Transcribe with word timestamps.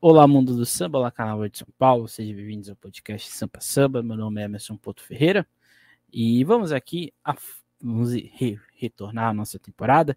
Olá, 0.00 0.28
mundo 0.28 0.54
do 0.54 0.64
samba, 0.64 0.96
olá, 0.96 1.10
canal 1.10 1.48
de 1.48 1.58
São 1.58 1.66
Paulo, 1.76 2.06
sejam 2.06 2.36
bem-vindos 2.36 2.70
ao 2.70 2.76
podcast 2.76 3.32
Sampa 3.32 3.60
Samba. 3.60 4.00
Meu 4.00 4.16
nome 4.16 4.40
é 4.40 4.44
Emerson 4.44 4.76
Porto 4.76 5.02
Ferreira 5.02 5.44
e 6.12 6.44
vamos 6.44 6.70
aqui 6.70 7.12
a, 7.24 7.34
vamos 7.82 8.12
re, 8.12 8.60
retornar 8.74 9.30
à 9.30 9.32
nossa 9.32 9.58
temporada, 9.58 10.16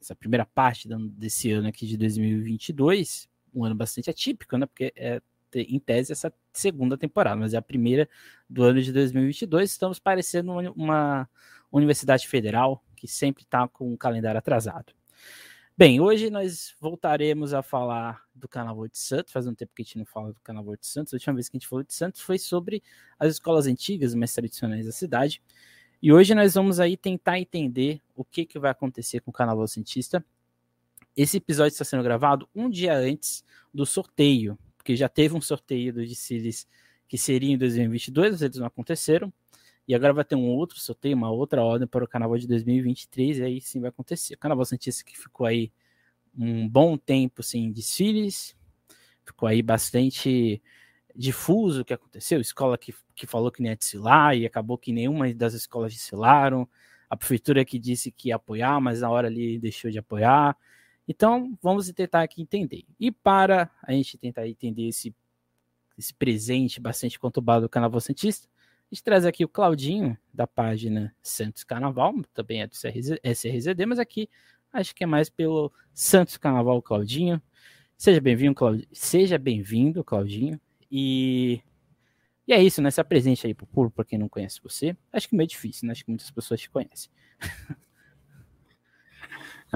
essa 0.00 0.14
primeira 0.14 0.46
parte 0.46 0.88
desse 0.88 1.50
ano 1.50 1.66
aqui 1.66 1.84
de 1.84 1.96
2022, 1.96 3.28
um 3.52 3.64
ano 3.64 3.74
bastante 3.74 4.08
atípico, 4.08 4.56
né? 4.56 4.66
Porque 4.66 4.92
é 4.94 5.20
em 5.52 5.80
tese 5.80 6.12
essa 6.12 6.32
segunda 6.52 6.96
temporada, 6.96 7.34
mas 7.34 7.54
é 7.54 7.56
a 7.56 7.62
primeira 7.62 8.08
do 8.48 8.62
ano 8.62 8.80
de 8.80 8.92
2022. 8.92 9.68
Estamos 9.68 9.98
parecendo 9.98 10.52
uma, 10.52 10.70
uma 10.70 11.28
universidade 11.72 12.28
federal 12.28 12.84
que 12.94 13.08
sempre 13.08 13.42
está 13.42 13.66
com 13.66 13.92
um 13.92 13.96
calendário 13.96 14.38
atrasado. 14.38 14.92
Bem, 15.78 16.00
hoje 16.00 16.30
nós 16.30 16.74
voltaremos 16.80 17.52
a 17.52 17.62
falar 17.62 18.24
do 18.34 18.48
Carnaval 18.48 18.88
de 18.88 18.96
Santos. 18.96 19.30
Faz 19.30 19.46
um 19.46 19.54
tempo 19.54 19.74
que 19.74 19.82
a 19.82 19.84
gente 19.84 19.98
não 19.98 20.06
fala 20.06 20.32
do 20.32 20.40
Carnaval 20.40 20.74
de 20.74 20.86
Santos. 20.86 21.12
A 21.12 21.16
última 21.16 21.34
vez 21.34 21.50
que 21.50 21.56
a 21.58 21.60
gente 21.60 21.68
falou 21.68 21.84
de 21.84 21.92
Santos 21.92 22.22
foi 22.22 22.38
sobre 22.38 22.82
as 23.18 23.34
escolas 23.34 23.66
antigas, 23.66 24.14
mais 24.14 24.32
tradicionais 24.32 24.86
da 24.86 24.92
cidade. 24.92 25.42
E 26.02 26.10
hoje 26.10 26.34
nós 26.34 26.54
vamos 26.54 26.80
aí 26.80 26.96
tentar 26.96 27.38
entender 27.38 28.00
o 28.14 28.24
que, 28.24 28.46
que 28.46 28.58
vai 28.58 28.70
acontecer 28.70 29.20
com 29.20 29.30
o 29.30 29.34
Carnaval 29.34 29.68
Cientista. 29.68 30.24
Esse 31.14 31.36
episódio 31.36 31.72
está 31.72 31.84
sendo 31.84 32.02
gravado 32.02 32.48
um 32.54 32.70
dia 32.70 32.96
antes 32.96 33.44
do 33.72 33.84
sorteio, 33.84 34.58
porque 34.78 34.96
já 34.96 35.10
teve 35.10 35.36
um 35.36 35.42
sorteio 35.42 35.92
dos 35.92 36.08
desfiles 36.08 36.66
que 37.06 37.18
seria 37.18 37.52
em 37.52 37.58
2022, 37.58 38.32
mas 38.32 38.40
eles 38.40 38.56
não 38.56 38.66
aconteceram. 38.66 39.30
E 39.88 39.94
agora 39.94 40.12
vai 40.12 40.24
ter 40.24 40.34
um 40.34 40.48
outro 40.48 40.78
sorteio, 40.80 41.16
uma 41.16 41.30
outra 41.30 41.62
ordem 41.62 41.86
para 41.86 42.04
o 42.04 42.08
carnaval 42.08 42.36
de 42.38 42.46
2023, 42.48 43.38
e 43.38 43.42
aí 43.42 43.60
sim 43.60 43.80
vai 43.80 43.90
acontecer. 43.90 44.34
O 44.34 44.38
carnaval 44.38 44.64
Santista 44.64 45.04
que 45.04 45.16
ficou 45.16 45.46
aí 45.46 45.72
um 46.36 46.68
bom 46.68 46.96
tempo 46.96 47.42
sem 47.42 47.70
desfiles, 47.70 48.56
ficou 49.24 49.48
aí 49.48 49.62
bastante 49.62 50.62
difuso 51.14 51.80
o 51.80 51.84
que 51.84 51.94
aconteceu. 51.94 52.40
Escola 52.40 52.76
que, 52.76 52.94
que 53.14 53.26
falou 53.26 53.50
que 53.50 53.62
nem 53.62 53.70
ia 53.70 53.76
desfilar 53.76 54.36
e 54.36 54.44
acabou 54.44 54.76
que 54.76 54.92
nenhuma 54.92 55.32
das 55.32 55.54
escolas 55.54 55.92
desfilaram. 55.92 56.68
A 57.08 57.16
prefeitura 57.16 57.64
que 57.64 57.78
disse 57.78 58.10
que 58.10 58.28
ia 58.28 58.36
apoiar, 58.36 58.80
mas 58.80 59.00
na 59.00 59.10
hora 59.10 59.28
ali 59.28 59.58
deixou 59.58 59.90
de 59.90 59.98
apoiar. 59.98 60.56
Então, 61.08 61.56
vamos 61.62 61.90
tentar 61.92 62.22
aqui 62.22 62.42
entender. 62.42 62.84
E 62.98 63.12
para 63.12 63.70
a 63.82 63.92
gente 63.92 64.18
tentar 64.18 64.48
entender 64.48 64.88
esse, 64.88 65.14
esse 65.96 66.12
presente 66.12 66.80
bastante 66.80 67.18
conturbado 67.18 67.62
do 67.62 67.68
Carnaval 67.68 68.00
Santista, 68.00 68.48
a 68.90 68.94
gente 68.94 69.02
traz 69.02 69.26
aqui 69.26 69.44
o 69.44 69.48
Claudinho, 69.48 70.16
da 70.32 70.46
página 70.46 71.14
Santos 71.20 71.64
Carnaval, 71.64 72.14
também 72.32 72.62
é 72.62 72.66
do 72.66 72.74
SRZD, 72.74 73.84
mas 73.84 73.98
aqui 73.98 74.28
acho 74.72 74.94
que 74.94 75.02
é 75.02 75.06
mais 75.06 75.28
pelo 75.28 75.72
Santos 75.92 76.36
Carnaval 76.36 76.80
Claudinho. 76.80 77.42
Seja 77.96 78.20
bem-vindo, 78.20 78.54
Claudinho. 78.54 78.86
Seja 78.92 79.38
bem-vindo, 79.38 80.04
Claudinho. 80.04 80.60
E... 80.90 81.60
e 82.46 82.52
é 82.52 82.62
isso, 82.62 82.80
né? 82.80 82.90
Se 82.90 83.00
apresente 83.00 83.46
aí 83.46 83.54
pro 83.54 83.66
público, 83.66 83.96
para 83.96 84.04
quem 84.04 84.18
não 84.18 84.28
conhece 84.28 84.60
você. 84.62 84.96
Acho 85.12 85.28
que 85.28 85.34
é 85.34 85.38
meio 85.38 85.48
difícil, 85.48 85.86
né? 85.86 85.92
Acho 85.92 86.04
que 86.04 86.10
muitas 86.10 86.30
pessoas 86.30 86.60
te 86.60 86.70
conhecem. 86.70 87.10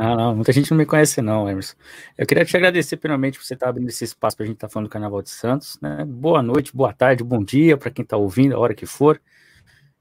Ah, 0.02 0.16
não, 0.16 0.34
muita 0.34 0.50
gente 0.50 0.70
não 0.70 0.78
me 0.78 0.86
conhece, 0.86 1.20
não, 1.20 1.46
Emerson. 1.46 1.76
Eu 2.16 2.26
queria 2.26 2.42
te 2.42 2.56
agradecer 2.56 2.96
finalmente 2.96 3.36
por 3.38 3.44
você 3.44 3.52
estar 3.52 3.68
abrindo 3.68 3.90
esse 3.90 4.02
espaço 4.02 4.34
para 4.34 4.44
a 4.44 4.46
gente 4.46 4.56
estar 4.56 4.66
falando 4.70 4.88
do 4.88 4.90
Carnaval 4.90 5.20
de 5.20 5.28
Santos. 5.28 5.78
Né? 5.78 6.06
Boa 6.06 6.42
noite, 6.42 6.74
boa 6.74 6.90
tarde, 6.90 7.22
bom 7.22 7.44
dia 7.44 7.76
para 7.76 7.90
quem 7.90 8.02
está 8.02 8.16
ouvindo, 8.16 8.56
a 8.56 8.58
hora 8.58 8.74
que 8.74 8.86
for. 8.86 9.20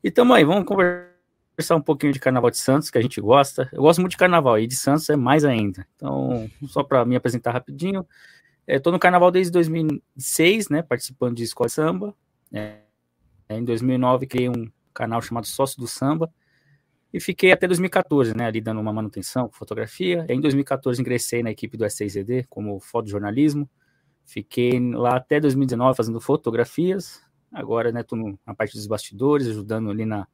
E 0.02 0.09
tamo 0.09 0.33
aí, 0.33 0.45
vamos 0.45 0.64
conversar 0.64 1.75
um 1.75 1.81
pouquinho 1.81 2.14
de 2.14 2.20
Carnaval 2.20 2.50
de 2.50 2.58
Santos, 2.58 2.89
que 2.89 2.97
a 2.97 3.02
gente 3.02 3.20
gosta. 3.20 3.67
Eu 3.73 3.81
gosto 3.81 4.00
muito 4.00 4.11
de 4.11 4.17
Carnaval, 4.17 4.58
e 4.58 4.67
de 4.67 4.75
Santos 4.77 5.09
é 5.09 5.17
mais 5.17 5.44
ainda. 5.44 5.86
Então, 5.97 6.50
só 6.70 6.81
para 6.81 7.03
me 7.03 7.17
apresentar 7.17 7.52
rapidinho, 7.52 8.08
estou 8.66 8.94
no 8.94 9.00
Carnaval 9.00 9.31
desde 9.31 9.52
2006, 9.52 10.70
né, 10.70 10.81
participando 10.81 11.36
de 11.36 11.44
escola 11.44 11.67
de 11.67 11.73
samba. 11.73 12.16
É, 12.53 12.77
em 13.50 13.66
2009 13.66 14.27
criei 14.27 14.47
um 14.47 14.72
canal 14.94 15.22
chamado 15.22 15.45
Sócio 15.45 15.77
do 15.77 15.88
Samba, 15.89 16.31
e 17.11 17.20
fiquei 17.20 17.52
até 17.52 17.67
2014, 17.67 18.36
né, 18.36 18.45
ali 18.45 18.61
dando 18.61 18.80
uma 18.80 18.93
manutenção, 18.93 19.49
fotografia. 19.52 20.25
Em 20.30 20.39
2014 20.39 21.02
ingressei 21.02 21.42
na 21.42 21.49
equipe 21.49 21.75
do 21.75 21.83
S6ED 21.83 22.45
como 22.47 22.80
fotojornalismo. 22.80 23.67
Fiquei 24.25 24.80
lá 24.80 25.17
até 25.17 25.39
2019 25.39 25.97
fazendo 25.97 26.21
fotografias. 26.21 27.21
Agora, 27.52 27.92
né, 27.92 28.03
tô 28.03 28.15
na 28.45 28.53
parte 28.53 28.75
dos 28.75 28.86
bastidores, 28.86 29.47
ajudando 29.47 29.89
ali 29.89 30.05
na, 30.05 30.27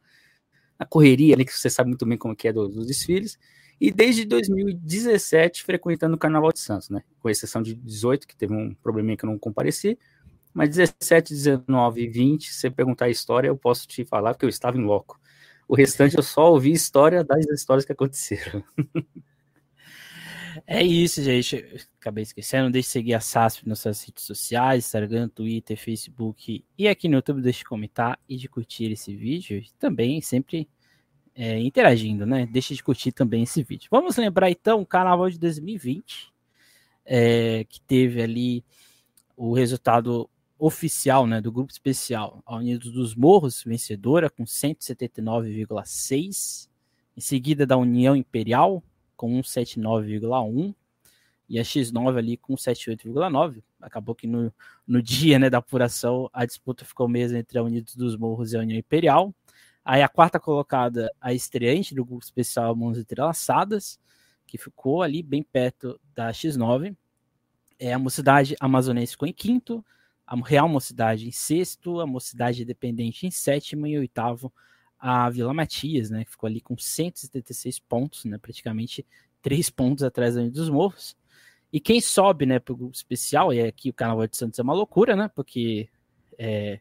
na 0.77 0.85
correria 0.85 1.33
ali, 1.33 1.45
que 1.45 1.53
você 1.53 1.69
sabe 1.69 1.89
muito 1.89 2.05
bem 2.05 2.17
como 2.17 2.35
que 2.35 2.49
é 2.49 2.53
do, 2.53 2.67
dos 2.67 2.85
desfiles. 2.87 3.39
E 3.79 3.89
desde 3.89 4.25
2017 4.25 5.63
frequentando 5.63 6.15
o 6.15 6.19
Carnaval 6.19 6.51
de 6.51 6.59
Santos, 6.59 6.89
né, 6.89 7.03
com 7.19 7.29
exceção 7.29 7.61
de 7.61 7.73
18, 7.73 8.27
que 8.27 8.35
teve 8.35 8.53
um 8.53 8.73
probleminha 8.75 9.15
que 9.15 9.25
eu 9.25 9.29
não 9.29 9.39
compareci. 9.39 9.97
Mas 10.53 10.69
17, 10.69 11.33
19 11.33 12.01
e 12.01 12.07
20, 12.07 12.51
se 12.51 12.59
você 12.59 12.69
perguntar 12.69 13.05
a 13.05 13.09
história, 13.09 13.47
eu 13.47 13.57
posso 13.57 13.87
te 13.87 14.03
falar, 14.05 14.33
porque 14.33 14.45
eu 14.45 14.49
estava 14.49 14.77
em 14.77 14.83
loco. 14.83 15.19
O 15.67 15.75
restante 15.75 16.15
eu 16.15 16.23
só 16.23 16.51
ouvi 16.51 16.71
história 16.71 17.23
das 17.23 17.45
histórias 17.47 17.85
que 17.85 17.91
aconteceram. 17.91 18.63
É 20.65 20.81
isso, 20.81 21.21
gente. 21.21 21.85
Acabei 21.99 22.23
esquecendo. 22.23 22.71
Deixe 22.71 22.87
de 22.87 22.91
seguir 22.91 23.13
a 23.13 23.19
SASP 23.19 23.67
nas 23.67 23.79
suas 23.79 24.01
redes 24.03 24.23
sociais, 24.23 24.85
Instagram, 24.85 25.27
Twitter, 25.27 25.77
Facebook 25.77 26.63
e 26.77 26.87
aqui 26.87 27.07
no 27.07 27.15
YouTube. 27.15 27.41
Deixe 27.41 27.59
de 27.59 27.65
comentar 27.65 28.19
e 28.27 28.37
de 28.37 28.47
curtir 28.47 28.91
esse 28.91 29.15
vídeo. 29.15 29.57
E 29.57 29.69
também 29.77 30.21
sempre 30.21 30.69
é, 31.35 31.59
interagindo, 31.59 32.25
né? 32.25 32.45
Deixe 32.45 32.73
de 32.73 32.83
curtir 32.83 33.11
também 33.11 33.43
esse 33.43 33.61
vídeo. 33.63 33.89
Vamos 33.91 34.15
lembrar 34.15 34.49
então 34.49 34.81
o 34.81 34.85
carnaval 34.85 35.29
de 35.29 35.37
2020, 35.37 36.31
é, 37.05 37.65
que 37.65 37.81
teve 37.81 38.21
ali 38.21 38.63
o 39.35 39.53
resultado 39.53 40.29
oficial 40.65 41.27
né, 41.27 41.39
do 41.39 41.51
grupo 41.51 41.71
especial, 41.71 42.41
a 42.43 42.55
Unidos 42.55 42.91
dos 42.91 43.13
Morros, 43.13 43.61
vencedora, 43.63 44.27
com 44.29 44.45
179,6. 44.45 46.67
Em 47.15 47.21
seguida, 47.21 47.67
da 47.67 47.77
União 47.77 48.15
Imperial, 48.15 48.83
com 49.15 49.39
179,1. 49.41 50.73
E 51.47 51.59
a 51.59 51.61
X9 51.61 52.17
ali 52.17 52.35
com 52.35 52.55
78,9. 52.55 53.61
Acabou 53.79 54.15
que 54.15 54.25
no, 54.25 54.51
no 54.87 55.03
dia 55.03 55.37
né, 55.37 55.51
da 55.51 55.59
apuração 55.59 56.27
a 56.33 56.43
disputa 56.43 56.83
ficou 56.83 57.07
mesmo 57.07 57.37
entre 57.37 57.59
a 57.59 57.63
Unidos 57.63 57.95
dos 57.95 58.17
Morros 58.17 58.51
e 58.51 58.57
a 58.57 58.61
União 58.61 58.79
Imperial. 58.79 59.31
Aí 59.83 60.01
a 60.01 60.09
quarta 60.09 60.39
colocada, 60.39 61.13
a 61.21 61.31
estreante 61.31 61.93
do 61.93 62.03
grupo 62.03 62.23
especial 62.23 62.75
Mãos 62.75 62.97
Entrelaçadas, 62.97 63.99
que 64.47 64.57
ficou 64.57 65.03
ali 65.03 65.21
bem 65.21 65.43
perto 65.43 66.01
da 66.15 66.31
X9. 66.31 66.97
É, 67.77 67.93
a 67.93 67.99
Mocidade 67.99 68.55
Amazonense 68.59 69.11
ficou 69.11 69.27
em 69.27 69.33
quinto, 69.33 69.85
a 70.25 70.35
Real 70.35 70.67
Mocidade 70.67 71.27
em 71.27 71.31
sexto, 71.31 71.99
a 71.99 72.07
Mocidade 72.07 72.63
Independente 72.63 73.27
em 73.27 73.31
sétimo 73.31 73.85
e 73.85 73.97
oitavo 73.97 74.51
a 74.97 75.29
Vila 75.29 75.53
Matias, 75.53 76.09
né, 76.09 76.25
que 76.25 76.31
ficou 76.31 76.47
ali 76.47 76.59
com 76.59 76.75
176 76.77 77.79
pontos, 77.79 78.25
né, 78.25 78.37
praticamente 78.37 79.05
três 79.41 79.69
pontos 79.69 80.03
atrás 80.03 80.35
dos 80.51 80.69
Morros. 80.69 81.15
E 81.71 81.79
quem 81.79 82.01
sobe, 82.01 82.45
né, 82.45 82.57
para 82.57 82.73
o 82.73 82.89
especial, 82.89 83.53
e 83.53 83.61
aqui 83.61 83.89
o 83.89 83.93
Carnaval 83.93 84.27
de 84.27 84.35
Santos 84.35 84.57
é 84.57 84.63
uma 84.63 84.73
loucura, 84.73 85.15
né, 85.15 85.29
porque 85.35 85.89
é, 86.39 86.79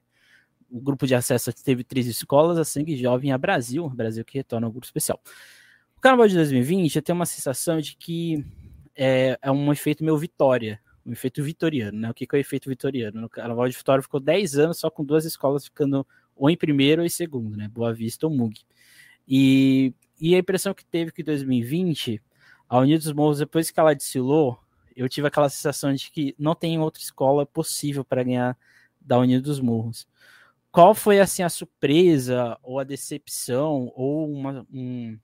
o 0.70 0.80
grupo 0.80 1.06
de 1.06 1.14
acesso 1.14 1.52
teve 1.52 1.84
três 1.84 2.06
escolas, 2.06 2.56
a 2.56 2.64
Sangue 2.64 2.96
Jovem 2.96 3.30
e 3.30 3.32
a 3.32 3.38
Brasil, 3.38 3.88
Brasil 3.90 4.24
que 4.24 4.38
retorna 4.38 4.66
ao 4.66 4.72
grupo 4.72 4.86
especial. 4.86 5.20
O 5.96 6.00
Carnaval 6.00 6.28
de 6.28 6.34
2020 6.34 6.96
eu 6.96 7.02
tenho 7.02 7.16
uma 7.16 7.26
sensação 7.26 7.78
de 7.78 7.96
que 7.96 8.44
é, 8.96 9.38
é 9.42 9.50
um 9.50 9.72
efeito 9.72 10.04
meu 10.04 10.16
vitória, 10.16 10.80
o 11.04 11.12
efeito 11.12 11.42
vitoriano, 11.42 11.98
né? 11.98 12.10
O 12.10 12.14
que, 12.14 12.26
que 12.26 12.34
é 12.34 12.38
o 12.38 12.40
efeito 12.40 12.68
vitoriano? 12.68 13.20
No 13.20 13.28
Carnaval 13.28 13.68
de 13.68 13.76
Vitória 13.76 14.02
ficou 14.02 14.20
10 14.20 14.58
anos 14.58 14.78
só 14.78 14.90
com 14.90 15.04
duas 15.04 15.24
escolas 15.24 15.64
ficando 15.64 16.06
ou 16.34 16.50
em 16.50 16.56
primeiro 16.56 17.02
ou 17.02 17.06
em 17.06 17.10
segundo, 17.10 17.56
né? 17.56 17.68
Boa 17.68 17.92
Vista 17.92 18.26
ou 18.26 18.32
Mug. 18.34 18.60
E, 19.28 19.92
e 20.20 20.34
a 20.34 20.38
impressão 20.38 20.74
que 20.74 20.84
teve 20.84 21.12
que 21.12 21.22
em 21.22 21.24
2020, 21.24 22.22
a 22.68 22.78
Unidos 22.78 23.04
dos 23.04 23.12
Morros, 23.12 23.38
depois 23.38 23.70
que 23.70 23.78
ela 23.78 23.94
desfilou, 23.94 24.58
eu 24.96 25.08
tive 25.08 25.26
aquela 25.26 25.48
sensação 25.48 25.92
de 25.92 26.10
que 26.10 26.34
não 26.38 26.54
tem 26.54 26.78
outra 26.78 27.02
escola 27.02 27.44
possível 27.44 28.04
para 28.04 28.22
ganhar 28.22 28.56
da 29.00 29.18
Unidos 29.18 29.44
dos 29.44 29.60
Morros. 29.60 30.06
Qual 30.70 30.94
foi 30.94 31.20
assim 31.20 31.42
a 31.42 31.48
surpresa 31.48 32.58
ou 32.62 32.80
a 32.80 32.84
decepção 32.84 33.92
ou 33.94 34.30
uma, 34.32 34.66
um, 34.72 35.18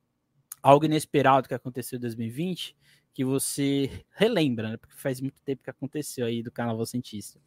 algo 0.62 0.84
inesperado 0.84 1.48
que 1.48 1.54
aconteceu 1.54 1.96
em 1.96 2.00
2020 2.00 2.76
que 3.12 3.24
você 3.24 3.90
relembra, 4.12 4.70
né? 4.70 4.76
Porque 4.76 4.96
faz 4.96 5.20
muito 5.20 5.40
tempo 5.42 5.62
que 5.62 5.70
aconteceu 5.70 6.26
aí 6.26 6.42
do 6.42 6.50
Carnaval 6.50 6.86
Cientista. 6.86 7.40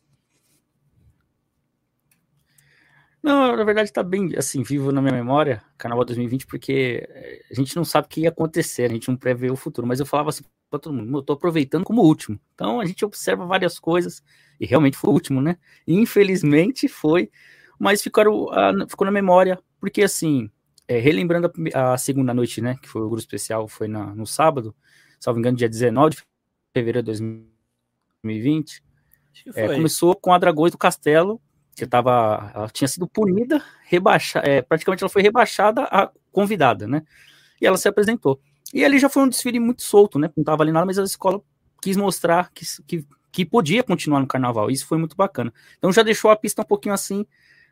Não, 3.23 3.55
na 3.55 3.63
verdade 3.63 3.87
está 3.87 4.03
bem 4.03 4.33
assim, 4.37 4.63
vivo 4.63 4.91
na 4.91 5.01
minha 5.01 5.13
memória, 5.13 5.63
Carnaval 5.77 6.03
2020, 6.03 6.45
porque 6.45 7.07
eh, 7.09 7.41
a 7.49 7.53
gente 7.53 7.73
não 7.73 7.85
sabe 7.85 8.07
o 8.07 8.09
que 8.09 8.21
ia 8.21 8.29
acontecer, 8.29 8.83
a 8.83 8.89
gente 8.89 9.07
não 9.07 9.15
prevê 9.15 9.49
o 9.49 9.55
futuro, 9.55 9.87
mas 9.87 10.01
eu 10.01 10.05
falava 10.05 10.27
assim 10.27 10.43
para 10.69 10.77
todo 10.77 10.93
mundo, 10.93 11.15
eu 11.15 11.19
estou 11.21 11.35
aproveitando 11.35 11.85
como 11.85 12.01
último. 12.01 12.37
Então 12.53 12.81
a 12.81 12.85
gente 12.85 13.05
observa 13.05 13.45
várias 13.45 13.79
coisas, 13.79 14.21
e 14.59 14.65
realmente 14.65 14.97
foi 14.97 15.09
o 15.09 15.13
último, 15.13 15.41
né? 15.41 15.57
infelizmente 15.87 16.89
foi, 16.89 17.31
mas 17.79 18.01
ficaram, 18.01 18.47
ficou 18.89 19.05
na 19.05 19.11
memória, 19.11 19.57
porque 19.79 20.03
assim, 20.03 20.51
é, 20.85 20.99
relembrando 20.99 21.49
a, 21.73 21.93
a, 21.93 21.97
segunda 21.97 22.33
noite, 22.33 22.59
né, 22.61 22.75
que 22.81 22.89
foi 22.89 23.01
o 23.01 23.07
grupo 23.07 23.21
especial, 23.21 23.69
foi 23.69 23.87
na, 23.87 24.13
no 24.13 24.27
sábado, 24.27 24.75
salvo 25.23 25.39
engano, 25.39 25.55
dia 25.55 25.69
19 25.69 26.17
de 26.17 26.23
fevereiro 26.73 26.99
de 27.01 27.05
2020, 28.23 28.83
É, 29.55 29.73
começou 29.73 30.13
com 30.15 30.33
a 30.33 30.37
Dragões 30.37 30.73
do 30.73 30.77
Castelo, 30.77 31.41
que 31.73 31.87
tava, 31.87 32.51
ela 32.53 32.67
tinha 32.67 32.87
sido 32.89 33.07
punida, 33.07 33.63
rebaixada, 33.85 34.47
é, 34.47 34.61
praticamente 34.61 35.01
ela 35.01 35.09
foi 35.09 35.21
rebaixada 35.21 35.83
a 35.83 36.11
convidada, 36.29 36.87
né? 36.87 37.03
E 37.61 37.65
ela 37.65 37.77
se 37.77 37.87
apresentou. 37.87 38.39
E 38.73 38.83
ali 38.83 38.99
já 38.99 39.07
foi 39.07 39.23
um 39.23 39.29
desfile 39.29 39.61
muito 39.61 39.81
solto, 39.81 40.19
né? 40.19 40.29
Não 40.35 40.43
tava 40.43 40.61
ali 40.61 40.73
nada, 40.73 40.85
mas 40.85 40.99
a 40.99 41.03
escola 41.03 41.41
quis 41.81 41.95
mostrar 41.95 42.51
que, 42.53 42.65
que, 42.85 43.07
que 43.31 43.45
podia 43.45 43.81
continuar 43.81 44.19
no 44.19 44.27
carnaval. 44.27 44.69
Isso 44.69 44.85
foi 44.85 44.97
muito 44.97 45.15
bacana. 45.15 45.53
Então 45.77 45.91
já 45.91 46.03
deixou 46.03 46.31
a 46.31 46.35
pista 46.35 46.61
um 46.61 46.65
pouquinho 46.65 46.93
assim, 46.93 47.25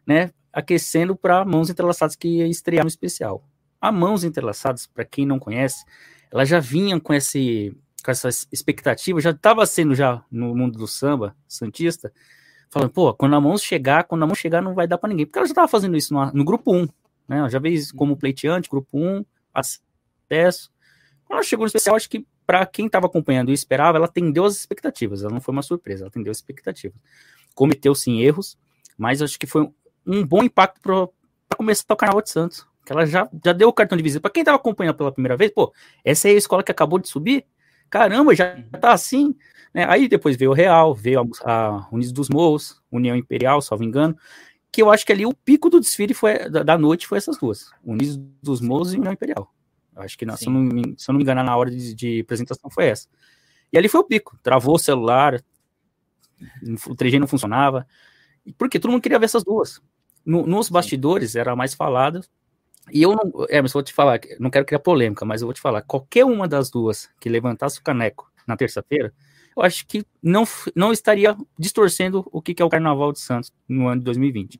né? 0.07 0.31
Aquecendo 0.53 1.17
para 1.17 1.43
Mãos 1.43 1.69
Entrelaçadas 1.69 2.15
que 2.15 2.27
ia 2.27 2.47
estrear 2.47 2.85
no 2.85 2.89
especial. 2.89 3.43
A 3.79 3.91
Mãos 3.91 4.23
Entrelaçadas, 4.23 4.87
para 4.87 5.03
quem 5.03 5.25
não 5.25 5.37
conhece, 5.37 5.83
ela 6.31 6.45
já 6.45 6.59
vinha 6.59 6.99
com 6.99 7.13
esse 7.13 7.75
com 8.03 8.09
essa 8.09 8.29
expectativa, 8.51 9.21
já 9.21 9.29
estava 9.29 9.63
sendo 9.65 9.93
já 9.93 10.23
no 10.31 10.55
mundo 10.55 10.77
do 10.79 10.87
samba 10.87 11.35
santista, 11.47 12.11
falando, 12.67 12.89
pô, 12.89 13.13
quando 13.13 13.35
a 13.35 13.41
mão 13.41 13.55
chegar, 13.59 14.05
quando 14.05 14.23
a 14.23 14.25
mão 14.25 14.33
chegar 14.33 14.59
não 14.59 14.73
vai 14.73 14.87
dar 14.87 14.97
para 14.97 15.09
ninguém, 15.09 15.25
porque 15.25 15.37
ela 15.37 15.45
já 15.45 15.51
estava 15.51 15.67
fazendo 15.67 15.95
isso 15.95 16.11
no, 16.11 16.31
no, 16.31 16.43
grupo 16.43 16.73
1, 16.73 16.87
né? 17.27 17.37
Ela 17.37 17.49
já 17.49 17.59
veio 17.59 17.79
como 17.95 18.17
pleiteante, 18.17 18.69
grupo 18.69 18.97
1, 18.97 19.23
acesso. 19.53 20.71
Quando 21.25 21.37
ela 21.37 21.43
chegou 21.43 21.63
no 21.63 21.67
especial, 21.67 21.95
acho 21.95 22.09
que 22.09 22.25
para 22.43 22.65
quem 22.65 22.87
estava 22.87 23.05
acompanhando 23.05 23.51
e 23.51 23.53
esperava, 23.53 23.99
ela 23.99 24.07
atendeu 24.07 24.45
as 24.45 24.55
expectativas, 24.55 25.21
ela 25.21 25.31
não 25.31 25.41
foi 25.41 25.51
uma 25.53 25.61
surpresa, 25.61 26.03
ela 26.03 26.09
atendeu 26.09 26.31
as 26.31 26.37
expectativas. 26.37 26.99
Cometeu 27.53 27.93
sim 27.93 28.19
erros, 28.19 28.57
mas 28.97 29.21
acho 29.21 29.37
que 29.37 29.45
foi 29.45 29.69
um 30.07 30.25
bom 30.25 30.41
impacto 30.41 30.81
para 30.81 31.07
começar 31.55 31.93
o 31.93 31.95
Carnaval 31.95 32.23
de 32.23 32.31
Santos 32.31 32.65
ela 32.91 33.05
já, 33.05 33.29
já 33.43 33.53
deu 33.53 33.69
o 33.69 33.73
cartão 33.73 33.97
de 33.97 34.03
visita. 34.03 34.19
Para 34.19 34.31
quem 34.31 34.41
estava 34.41 34.57
acompanhando 34.57 34.95
pela 34.95 35.11
primeira 35.11 35.37
vez, 35.37 35.49
pô, 35.51 35.73
essa 36.03 36.27
é 36.27 36.31
a 36.31 36.35
escola 36.35 36.61
que 36.61 36.71
acabou 36.71 36.99
de 36.99 37.07
subir? 37.07 37.45
Caramba, 37.89 38.35
já 38.35 38.61
tá 38.81 38.91
assim. 38.91 39.33
Né? 39.73 39.85
Aí 39.87 40.09
depois 40.09 40.35
veio 40.35 40.51
o 40.51 40.53
Real, 40.53 40.93
veio 40.93 41.21
a, 41.43 41.51
a 41.51 41.87
Unidos 41.89 42.11
dos 42.11 42.27
Morros, 42.29 42.81
União 42.91 43.15
Imperial, 43.15 43.61
salvo 43.61 43.85
engano, 43.85 44.17
que 44.69 44.81
eu 44.81 44.91
acho 44.91 45.05
que 45.05 45.11
ali 45.13 45.25
o 45.25 45.33
pico 45.33 45.69
do 45.69 45.79
desfile 45.79 46.13
foi, 46.13 46.49
da, 46.49 46.63
da 46.63 46.77
noite 46.77 47.07
foi 47.07 47.17
essas 47.17 47.37
duas, 47.37 47.71
Unidos 47.83 48.17
dos 48.41 48.59
Morros 48.59 48.93
e 48.93 48.97
União 48.97 49.13
Imperial. 49.13 49.53
Eu 49.95 50.01
acho 50.01 50.17
que, 50.17 50.25
se 50.37 50.47
eu, 50.47 50.51
não 50.51 50.61
me, 50.61 50.95
se 50.97 51.09
eu 51.09 51.13
não 51.13 51.17
me 51.17 51.23
engano, 51.23 51.43
na 51.43 51.55
hora 51.55 51.71
de, 51.71 51.93
de 51.93 52.19
apresentação 52.21 52.69
foi 52.69 52.87
essa. 52.87 53.07
E 53.71 53.77
ali 53.77 53.87
foi 53.87 54.01
o 54.01 54.05
pico, 54.05 54.37
travou 54.43 54.75
o 54.75 54.79
celular, 54.79 55.41
o 56.87 56.95
3G 56.95 57.19
não 57.19 57.27
funcionava, 57.27 57.87
porque 58.57 58.79
todo 58.79 58.91
mundo 58.91 59.01
queria 59.01 59.19
ver 59.19 59.25
essas 59.25 59.43
duas. 59.43 59.81
No, 60.25 60.45
nos 60.45 60.69
bastidores 60.69 61.35
era 61.35 61.55
mais 61.55 61.73
falado, 61.73 62.21
e 62.89 63.01
eu 63.01 63.15
não, 63.15 63.45
é, 63.49 63.61
mas 63.61 63.73
vou 63.73 63.83
te 63.83 63.93
falar, 63.93 64.19
não 64.39 64.49
quero 64.49 64.65
criar 64.65 64.79
polêmica, 64.79 65.25
mas 65.25 65.41
eu 65.41 65.47
vou 65.47 65.53
te 65.53 65.61
falar, 65.61 65.81
qualquer 65.81 66.25
uma 66.25 66.47
das 66.47 66.69
duas 66.69 67.09
que 67.19 67.29
levantasse 67.29 67.79
o 67.79 67.83
caneco 67.83 68.31
na 68.47 68.57
terça-feira, 68.57 69.13
eu 69.55 69.63
acho 69.63 69.85
que 69.85 70.05
não, 70.21 70.43
não 70.75 70.91
estaria 70.91 71.35
distorcendo 71.57 72.27
o 72.31 72.41
que 72.41 72.61
é 72.61 72.65
o 72.65 72.69
Carnaval 72.69 73.11
de 73.11 73.19
Santos 73.19 73.51
no 73.67 73.87
ano 73.87 73.99
de 73.99 74.05
2020. 74.05 74.59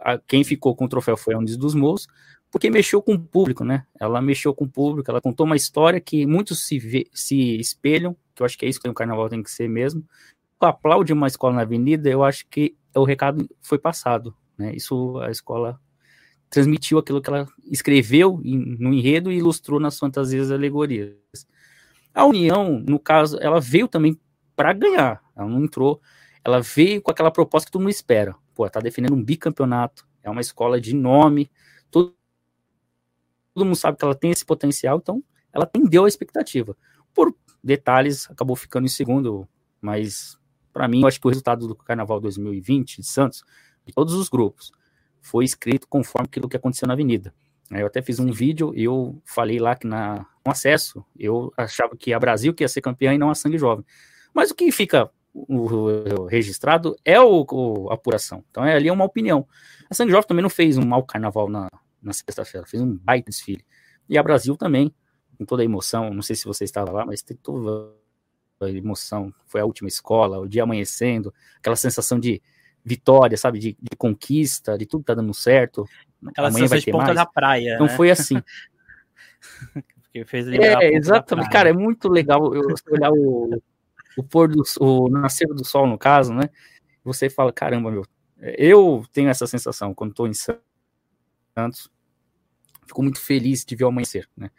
A, 0.00 0.18
quem 0.18 0.42
ficou 0.42 0.74
com 0.74 0.86
o 0.86 0.88
troféu 0.88 1.16
foi 1.16 1.34
a 1.34 1.38
Unis 1.38 1.56
dos 1.56 1.74
Moços, 1.74 2.08
porque 2.50 2.70
mexeu 2.70 3.00
com 3.00 3.14
o 3.14 3.18
público, 3.18 3.64
né? 3.64 3.86
Ela 3.98 4.20
mexeu 4.20 4.54
com 4.54 4.64
o 4.64 4.68
público, 4.68 5.10
ela 5.10 5.20
contou 5.20 5.46
uma 5.46 5.56
história 5.56 6.00
que 6.00 6.26
muitos 6.26 6.66
se, 6.66 6.78
vê, 6.78 7.06
se 7.12 7.56
espelham, 7.58 8.16
que 8.34 8.42
eu 8.42 8.46
acho 8.46 8.58
que 8.58 8.66
é 8.66 8.68
isso 8.68 8.80
que 8.80 8.88
o 8.88 8.94
Carnaval 8.94 9.28
tem 9.28 9.42
que 9.42 9.50
ser 9.50 9.68
mesmo. 9.68 10.04
Aplaude 10.60 11.12
uma 11.12 11.26
escola 11.26 11.54
na 11.54 11.62
avenida, 11.62 12.08
eu 12.08 12.22
acho 12.22 12.46
que 12.48 12.76
o 12.94 13.04
recado 13.04 13.48
foi 13.60 13.78
passado, 13.78 14.34
né? 14.56 14.74
Isso 14.74 15.18
a 15.20 15.30
escola 15.30 15.80
transmitiu 16.52 16.98
aquilo 16.98 17.22
que 17.22 17.30
ela 17.30 17.48
escreveu 17.64 18.38
no 18.44 18.92
enredo 18.92 19.32
e 19.32 19.38
ilustrou 19.38 19.80
nas 19.80 19.98
fantasias 19.98 20.50
e 20.50 20.52
alegorias. 20.52 21.16
A 22.12 22.26
União, 22.26 22.78
no 22.78 22.98
caso, 22.98 23.38
ela 23.40 23.58
veio 23.58 23.88
também 23.88 24.20
para 24.54 24.74
ganhar, 24.74 25.22
ela 25.34 25.48
não 25.48 25.64
entrou, 25.64 25.98
ela 26.44 26.60
veio 26.60 27.00
com 27.00 27.10
aquela 27.10 27.30
proposta 27.30 27.66
que 27.66 27.72
todo 27.72 27.80
mundo 27.80 27.90
espera. 27.90 28.36
Pô, 28.54 28.68
tá 28.68 28.80
defendendo 28.80 29.14
um 29.14 29.24
bicampeonato, 29.24 30.06
é 30.22 30.28
uma 30.28 30.42
escola 30.42 30.78
de 30.78 30.94
nome, 30.94 31.50
todo, 31.90 32.14
todo 33.54 33.64
mundo 33.64 33.76
sabe 33.76 33.96
que 33.96 34.04
ela 34.04 34.14
tem 34.14 34.30
esse 34.30 34.44
potencial, 34.44 34.98
então 34.98 35.24
ela 35.54 35.64
atendeu 35.64 36.04
a 36.04 36.08
expectativa. 36.08 36.76
Por 37.14 37.34
detalhes, 37.64 38.30
acabou 38.30 38.56
ficando 38.56 38.84
em 38.84 38.90
segundo, 38.90 39.48
mas 39.80 40.38
para 40.70 40.86
mim, 40.86 41.00
eu 41.00 41.08
acho 41.08 41.18
que 41.18 41.26
o 41.26 41.30
resultado 41.30 41.66
do 41.66 41.74
Carnaval 41.74 42.20
2020 42.20 43.00
de 43.00 43.06
Santos, 43.06 43.42
de 43.86 43.92
todos 43.94 44.12
os 44.12 44.28
grupos, 44.28 44.70
foi 45.22 45.44
escrito 45.44 45.86
conforme 45.88 46.26
aquilo 46.26 46.48
que 46.48 46.56
aconteceu 46.56 46.86
na 46.86 46.94
avenida. 46.94 47.32
Eu 47.70 47.86
até 47.86 48.02
fiz 48.02 48.18
um 48.18 48.30
vídeo 48.30 48.72
e 48.74 48.84
eu 48.84 49.22
falei 49.24 49.58
lá 49.58 49.74
que 49.74 49.86
na, 49.86 50.26
no 50.44 50.52
acesso 50.52 51.02
eu 51.18 51.50
achava 51.56 51.96
que 51.96 52.12
a 52.12 52.20
Brasil 52.20 52.52
que 52.52 52.62
ia 52.62 52.68
ser 52.68 52.82
campeã 52.82 53.14
e 53.14 53.18
não 53.18 53.30
a 53.30 53.34
Sangue 53.34 53.56
Jovem. 53.56 53.84
Mas 54.34 54.50
o 54.50 54.54
que 54.54 54.70
fica 54.70 55.10
o, 55.32 55.64
o, 55.64 56.26
registrado 56.26 56.94
é 57.04 57.18
o, 57.18 57.46
o, 57.50 57.90
a 57.90 57.94
apuração. 57.94 58.44
Então 58.50 58.64
é 58.64 58.74
ali 58.74 58.90
uma 58.90 59.04
opinião. 59.04 59.46
A 59.88 59.94
Sangue 59.94 60.10
Jovem 60.10 60.26
também 60.26 60.42
não 60.42 60.50
fez 60.50 60.76
um 60.76 60.84
mau 60.84 61.02
carnaval 61.02 61.48
na, 61.48 61.68
na 62.02 62.12
sexta-feira, 62.12 62.66
fez 62.66 62.82
um 62.82 62.96
baita 62.96 63.30
desfile. 63.30 63.64
E 64.08 64.18
a 64.18 64.22
Brasil 64.22 64.56
também, 64.56 64.94
com 65.38 65.44
toda 65.44 65.62
a 65.62 65.64
emoção. 65.64 66.12
Não 66.12 66.22
sei 66.22 66.36
se 66.36 66.44
você 66.44 66.64
estava 66.64 66.90
lá, 66.90 67.06
mas 67.06 67.22
tem 67.22 67.36
toda 67.36 67.94
a 68.60 68.68
emoção. 68.70 69.32
Foi 69.46 69.60
a 69.60 69.64
última 69.64 69.88
escola, 69.88 70.38
o 70.38 70.48
dia 70.48 70.64
amanhecendo, 70.64 71.32
aquela 71.58 71.76
sensação 71.76 72.18
de 72.18 72.42
vitória, 72.84 73.36
sabe, 73.36 73.58
de, 73.58 73.76
de, 73.80 73.96
conquista, 73.96 74.76
de 74.76 74.86
tudo 74.86 75.04
tá 75.04 75.14
dando 75.14 75.32
certo. 75.32 75.86
Aquela 76.26 76.48
Amanhã 76.48 76.66
vai 76.66 76.80
ter 76.80 76.90
ponta 76.90 77.06
mais. 77.06 77.16
da 77.16 77.26
praia. 77.26 77.74
Então 77.74 77.86
né? 77.86 77.96
foi 77.96 78.10
assim. 78.10 78.42
fez 80.26 80.46
é, 80.48 80.92
exatamente, 80.92 81.48
cara, 81.48 81.70
é 81.70 81.72
muito 81.72 82.08
legal 82.08 82.54
eu 82.54 82.66
olhar 82.90 83.10
o, 83.10 83.62
o 84.16 84.22
pôr 84.22 84.48
do 84.48 84.62
o 84.78 85.08
nascer 85.08 85.48
do 85.48 85.64
sol, 85.64 85.86
no 85.86 85.96
caso, 85.96 86.34
né? 86.34 86.50
Você 87.02 87.30
fala, 87.30 87.50
caramba, 87.52 87.90
meu, 87.90 88.04
eu 88.38 89.04
tenho 89.10 89.30
essa 89.30 89.46
sensação 89.46 89.94
quando 89.94 90.10
estou 90.10 90.28
em 90.28 90.34
Santos, 90.34 91.90
fico 92.86 93.02
muito 93.02 93.20
feliz 93.20 93.64
de 93.64 93.74
ver 93.74 93.84
o 93.84 93.88
amanhecer, 93.88 94.28
né? 94.36 94.50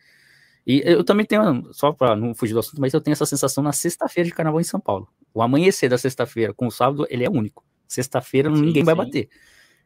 E 0.65 0.81
eu 0.85 1.03
também 1.03 1.25
tenho, 1.25 1.73
só 1.73 1.91
para 1.91 2.15
não 2.15 2.33
fugir 2.33 2.53
do 2.53 2.59
assunto, 2.59 2.79
mas 2.79 2.93
eu 2.93 3.01
tenho 3.01 3.13
essa 3.13 3.25
sensação 3.25 3.63
na 3.63 3.73
sexta-feira 3.73 4.27
de 4.27 4.33
carnaval 4.33 4.61
em 4.61 4.63
São 4.63 4.79
Paulo. 4.79 5.09
O 5.33 5.41
amanhecer 5.41 5.89
da 5.89 5.97
sexta-feira 5.97 6.53
com 6.53 6.67
o 6.67 6.71
sábado, 6.71 7.05
ele 7.09 7.25
é 7.25 7.29
único. 7.29 7.65
Sexta-feira 7.93 8.49
ninguém 8.49 8.81
sim. 8.81 8.83
vai 8.83 8.95
bater. 8.95 9.29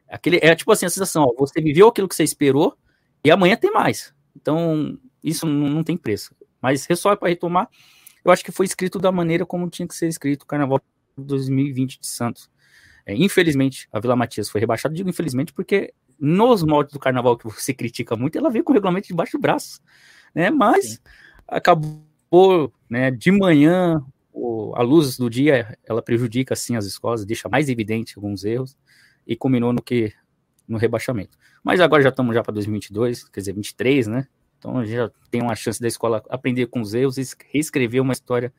Aquele, 0.08 0.38
é 0.42 0.54
tipo 0.54 0.72
assim, 0.72 0.86
a 0.86 0.90
sensação, 0.90 1.24
ó, 1.24 1.34
você 1.38 1.60
viveu 1.60 1.88
aquilo 1.88 2.08
que 2.08 2.14
você 2.14 2.24
esperou 2.24 2.76
e 3.22 3.30
amanhã 3.30 3.56
tem 3.56 3.70
mais. 3.70 4.14
Então, 4.34 4.98
isso 5.22 5.46
não, 5.46 5.68
não 5.68 5.84
tem 5.84 5.96
preço. 5.96 6.34
Mas 6.60 6.86
só 6.96 7.14
para 7.14 7.28
retomar, 7.28 7.68
eu 8.24 8.32
acho 8.32 8.44
que 8.44 8.50
foi 8.50 8.66
escrito 8.66 8.98
da 8.98 9.12
maneira 9.12 9.44
como 9.44 9.68
tinha 9.68 9.86
que 9.86 9.94
ser 9.94 10.08
escrito 10.08 10.42
o 10.42 10.46
Carnaval 10.46 10.80
2020 11.16 12.00
de 12.00 12.06
Santos. 12.06 12.50
É, 13.04 13.14
infelizmente, 13.14 13.88
a 13.92 14.00
Vila 14.00 14.16
Matias 14.16 14.48
foi 14.48 14.60
rebaixada. 14.60 14.94
Digo 14.94 15.08
infelizmente 15.08 15.52
porque 15.52 15.92
nos 16.18 16.62
moldes 16.62 16.92
do 16.92 16.98
Carnaval 16.98 17.36
que 17.36 17.44
você 17.44 17.72
critica 17.72 18.16
muito, 18.16 18.36
ela 18.36 18.50
veio 18.50 18.64
com 18.64 18.72
o 18.72 18.74
regulamento 18.74 19.08
debaixo 19.08 19.38
do 19.38 19.40
braço. 19.40 19.80
Né? 20.34 20.50
Mas 20.50 20.92
Sim. 20.92 20.98
acabou 21.46 22.72
né, 22.88 23.10
de 23.10 23.30
manhã 23.30 24.04
o, 24.38 24.74
a 24.76 24.82
luz 24.82 25.16
do 25.16 25.28
dia 25.28 25.76
ela 25.84 26.00
prejudica 26.00 26.54
assim 26.54 26.76
as 26.76 26.86
escolas, 26.86 27.24
deixa 27.24 27.48
mais 27.48 27.68
evidente 27.68 28.14
alguns 28.16 28.44
erros 28.44 28.76
e 29.26 29.36
culminou 29.36 29.72
no 29.72 29.82
que 29.82 30.12
no 30.66 30.78
rebaixamento. 30.78 31.36
Mas 31.64 31.80
agora 31.80 32.02
já 32.02 32.10
estamos 32.10 32.34
já 32.34 32.42
para 32.42 32.54
2022, 32.54 33.28
quer 33.28 33.40
dizer, 33.40 33.54
23, 33.54 34.06
né? 34.06 34.28
Então 34.58 34.84
já 34.84 35.10
tem 35.30 35.42
uma 35.42 35.56
chance 35.56 35.80
da 35.80 35.88
escola 35.88 36.22
aprender 36.28 36.66
com 36.66 36.80
os 36.80 36.94
erros 36.94 37.16
e 37.18 37.26
reescrever 37.52 38.02
uma 38.02 38.12
história 38.12 38.52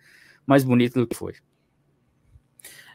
mais 0.46 0.64
bonita 0.64 1.00
do 1.00 1.08
que 1.08 1.16
foi. 1.16 1.36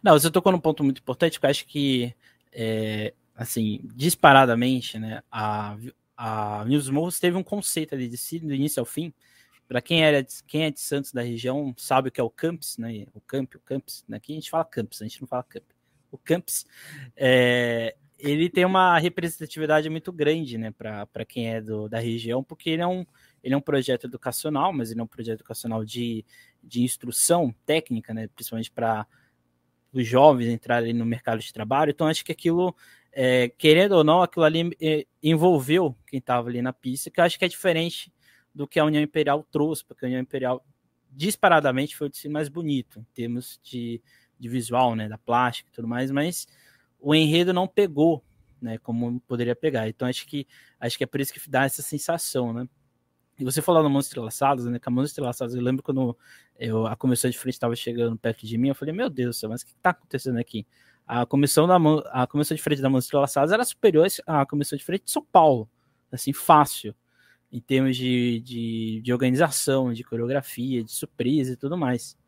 Não, 0.02 0.12
você 0.18 0.30
tocou 0.30 0.52
num 0.52 0.60
ponto 0.60 0.84
muito 0.84 1.00
importante 1.00 1.40
que 1.40 1.46
eu 1.46 1.50
acho 1.50 1.66
que, 1.66 2.14
é, 2.52 3.14
assim, 3.34 3.80
disparadamente, 3.94 4.98
né, 4.98 5.22
a, 5.30 5.76
a 6.16 6.64
News 6.66 6.90
Morros 6.90 7.18
teve 7.18 7.36
um 7.36 7.42
conceito 7.42 7.94
ali 7.94 8.08
de 8.08 8.18
si, 8.18 8.38
do 8.38 8.52
início 8.52 8.80
ao 8.80 8.84
fim, 8.84 9.14
para 9.66 9.80
quem, 9.80 10.04
era, 10.04 10.24
quem 10.46 10.64
é 10.64 10.70
de 10.70 10.80
Santos 10.80 11.12
da 11.12 11.22
região, 11.22 11.74
sabe 11.76 12.08
o 12.08 12.12
que 12.12 12.20
é 12.20 12.24
o 12.24 12.30
campus, 12.30 12.76
né? 12.76 13.06
O 13.14 13.20
camp, 13.20 13.54
o 13.54 13.60
campus. 13.60 14.04
Né? 14.08 14.16
Aqui 14.18 14.32
a 14.32 14.36
gente 14.36 14.50
fala 14.50 14.64
campus, 14.64 15.00
a 15.00 15.04
gente 15.04 15.20
não 15.20 15.28
fala 15.28 15.42
camp. 15.42 15.64
O 16.10 16.18
campus, 16.18 16.64
é, 17.16 17.96
ele 18.18 18.48
tem 18.48 18.64
uma 18.64 18.98
representatividade 18.98 19.90
muito 19.90 20.12
grande, 20.12 20.56
né, 20.56 20.70
para 20.70 21.24
quem 21.26 21.52
é 21.52 21.60
do, 21.60 21.88
da 21.88 21.98
região, 21.98 22.42
porque 22.42 22.70
ele 22.70 22.82
é 22.82 22.86
um, 22.86 23.04
ele 23.42 23.54
é 23.54 23.56
um 23.56 23.60
projeto 23.60 24.06
educacional, 24.06 24.72
mas 24.72 24.90
ele 24.90 25.00
é 25.00 25.02
um 25.02 25.08
projeto 25.08 25.40
educacional 25.40 25.84
de, 25.84 26.24
de 26.62 26.82
instrução 26.82 27.54
técnica, 27.66 28.14
né, 28.14 28.28
principalmente 28.28 28.70
para 28.70 29.06
os 29.92 30.06
jovens 30.06 30.48
entrarem 30.48 30.92
no 30.92 31.04
mercado 31.04 31.40
de 31.40 31.52
trabalho. 31.52 31.90
Então, 31.90 32.06
acho 32.06 32.24
que 32.24 32.32
aquilo, 32.32 32.74
é, 33.12 33.48
querendo 33.48 33.92
ou 33.92 34.04
não, 34.04 34.22
aquilo 34.22 34.44
ali 34.44 34.70
é, 34.80 35.04
envolveu 35.22 35.96
quem 36.06 36.18
estava 36.18 36.48
ali 36.48 36.62
na 36.62 36.72
pista, 36.72 37.10
que 37.10 37.20
eu 37.20 37.24
acho 37.24 37.38
que 37.38 37.44
é 37.44 37.48
diferente 37.48 38.12
do 38.54 38.68
que 38.68 38.78
a 38.78 38.84
União 38.84 39.02
Imperial 39.02 39.46
trouxe, 39.50 39.84
porque 39.84 40.04
a 40.04 40.08
União 40.08 40.20
Imperial 40.20 40.64
disparadamente 41.10 41.96
foi 41.96 42.06
o 42.06 42.10
desfile 42.10 42.32
mais 42.32 42.48
bonito 42.48 43.00
em 43.00 43.14
termos 43.14 43.58
de, 43.62 44.00
de 44.38 44.48
visual, 44.48 44.94
né, 44.94 45.08
da 45.08 45.18
plástica 45.18 45.70
e 45.70 45.72
tudo 45.72 45.88
mais, 45.88 46.10
mas 46.10 46.46
o 47.00 47.14
enredo 47.14 47.52
não 47.52 47.66
pegou, 47.66 48.24
né, 48.60 48.78
como 48.78 49.20
poderia 49.20 49.54
pegar. 49.54 49.88
Então 49.88 50.08
acho 50.08 50.26
que 50.26 50.46
acho 50.80 50.96
que 50.96 51.04
é 51.04 51.06
por 51.06 51.20
isso 51.20 51.32
que 51.32 51.50
dá 51.50 51.64
essa 51.64 51.82
sensação, 51.82 52.52
né? 52.52 52.68
E 53.38 53.44
você 53.44 53.60
falou 53.60 53.82
no 53.82 53.90
Mãos 53.90 54.06
Entrelaçadas, 54.06 54.64
né? 54.66 54.78
Com 54.78 54.90
a 54.90 54.92
Mãos 54.92 55.10
Entrelaçadas, 55.10 55.54
eu 55.54 55.60
lembro 55.60 55.82
quando 55.82 56.16
eu, 56.56 56.86
a 56.86 56.94
comissão 56.94 57.28
de 57.28 57.36
frente 57.36 57.54
estava 57.54 57.74
chegando 57.74 58.16
perto 58.16 58.46
de 58.46 58.56
mim, 58.56 58.68
eu 58.68 58.74
falei, 58.76 58.94
meu 58.94 59.10
Deus 59.10 59.42
mas 59.42 59.62
o 59.62 59.66
que 59.66 59.72
está 59.72 59.90
acontecendo 59.90 60.38
aqui? 60.38 60.66
A 61.06 61.26
comissão, 61.26 61.66
da, 61.66 61.76
a 62.12 62.26
comissão 62.26 62.54
de 62.56 62.62
frente 62.62 62.80
da 62.80 62.88
Mãos 62.88 63.06
Entrelaçadas 63.06 63.52
era 63.52 63.64
superior 63.64 64.06
à 64.26 64.46
comissão 64.46 64.78
de 64.78 64.84
frente 64.84 65.04
de 65.04 65.10
São 65.10 65.22
Paulo. 65.22 65.68
Assim, 66.10 66.32
fácil. 66.32 66.94
Em 67.54 67.60
termos 67.60 67.96
de, 67.96 68.40
de, 68.40 69.00
de 69.00 69.12
organização, 69.12 69.92
de 69.92 70.02
coreografia, 70.02 70.82
de 70.82 70.90
surpresa 70.90 71.52
e 71.52 71.56
tudo 71.56 71.78
mais. 71.78 72.18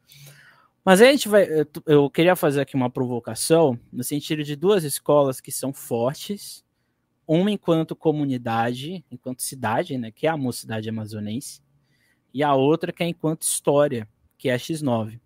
Mas 0.84 1.02
a 1.02 1.10
gente 1.10 1.28
vai. 1.28 1.48
Eu 1.84 2.08
queria 2.08 2.36
fazer 2.36 2.60
aqui 2.60 2.76
uma 2.76 2.88
provocação 2.88 3.76
no 3.92 4.04
sentido 4.04 4.44
de 4.44 4.54
duas 4.54 4.84
escolas 4.84 5.40
que 5.40 5.50
são 5.50 5.72
fortes, 5.72 6.64
uma 7.26 7.50
enquanto 7.50 7.96
comunidade, 7.96 9.04
enquanto 9.10 9.42
cidade, 9.42 9.98
né, 9.98 10.12
que 10.12 10.28
é 10.28 10.30
a 10.30 10.36
mocidade 10.36 10.88
amazonense, 10.88 11.60
e 12.32 12.40
a 12.40 12.54
outra 12.54 12.92
que 12.92 13.02
é 13.02 13.08
enquanto 13.08 13.42
história, 13.42 14.08
que 14.38 14.48
é 14.48 14.54
a 14.54 14.58
X9. 14.58 15.18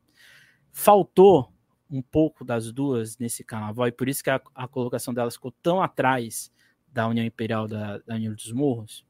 Faltou 0.73 1.53
um 1.91 2.01
pouco 2.01 2.43
das 2.43 2.73
duas 2.73 3.19
nesse 3.19 3.45
carnaval, 3.45 3.87
e 3.87 3.93
por 3.93 4.09
isso 4.09 4.25
que 4.25 4.31
a, 4.31 4.41
a 4.55 4.67
colocação 4.67 5.13
delas 5.13 5.35
ficou 5.35 5.53
tão 5.63 5.83
atrás 5.83 6.51
da 6.91 7.07
União 7.07 7.27
Imperial 7.27 7.69
da, 7.69 7.99
da 7.99 8.15
União 8.15 8.33
dos 8.33 8.51
Morros. 8.51 9.05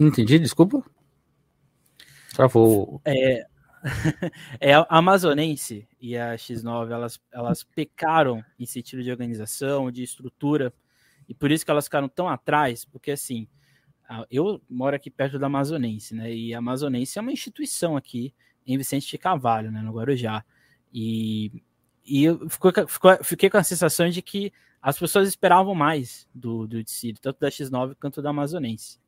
Entendi, 0.00 0.38
desculpa. 0.38 0.82
Travou. 2.34 3.02
É, 3.04 3.46
é, 4.58 4.74
a 4.74 4.86
Amazonense 4.88 5.86
e 6.00 6.16
a 6.16 6.34
X9, 6.34 6.90
elas, 6.90 7.20
elas 7.30 7.62
pecaram 7.62 8.42
em 8.58 8.64
sentido 8.64 9.02
de 9.02 9.10
organização, 9.10 9.90
de 9.90 10.02
estrutura, 10.02 10.72
e 11.28 11.34
por 11.34 11.50
isso 11.50 11.64
que 11.64 11.70
elas 11.70 11.84
ficaram 11.84 12.08
tão 12.08 12.28
atrás, 12.28 12.84
porque 12.84 13.10
assim, 13.10 13.46
eu 14.30 14.60
moro 14.68 14.96
aqui 14.96 15.10
perto 15.10 15.38
da 15.38 15.46
Amazonense, 15.46 16.14
né? 16.14 16.32
E 16.32 16.54
a 16.54 16.58
Amazonense 16.58 17.18
é 17.18 17.22
uma 17.22 17.32
instituição 17.32 17.96
aqui 17.96 18.34
em 18.66 18.76
Vicente 18.76 19.06
de 19.06 19.18
Carvalho, 19.18 19.70
né? 19.70 19.82
No 19.82 19.92
Guarujá. 19.92 20.44
E, 20.92 21.62
e 22.04 22.24
eu 22.24 22.48
ficou, 22.48 22.72
ficou, 22.88 23.18
fiquei 23.22 23.48
com 23.48 23.58
a 23.58 23.62
sensação 23.62 24.08
de 24.08 24.22
que 24.22 24.52
as 24.82 24.98
pessoas 24.98 25.28
esperavam 25.28 25.74
mais 25.74 26.26
do, 26.34 26.66
do 26.66 26.82
Dicílio, 26.82 27.20
tanto 27.20 27.38
da 27.38 27.48
X9 27.48 27.94
quanto 28.00 28.22
da 28.22 28.30
Amazonense. 28.30 28.98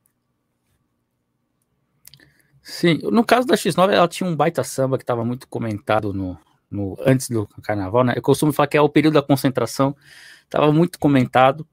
Sim, 2.62 2.98
no 3.02 3.24
caso 3.24 3.46
da 3.46 3.56
X9, 3.56 3.92
ela 3.92 4.06
tinha 4.06 4.28
um 4.28 4.36
baita 4.36 4.62
samba 4.62 4.96
que 4.96 5.02
estava 5.02 5.24
muito 5.24 5.48
comentado 5.48 6.12
no, 6.12 6.38
no, 6.70 6.96
antes 7.04 7.28
do 7.28 7.46
carnaval, 7.62 8.04
né? 8.04 8.14
Eu 8.16 8.22
costumo 8.22 8.52
falar 8.52 8.68
que 8.68 8.76
é 8.76 8.80
o 8.80 8.88
período 8.88 9.14
da 9.14 9.22
concentração, 9.22 9.96
estava 10.44 10.72
muito 10.72 10.98
comentado. 10.98 11.66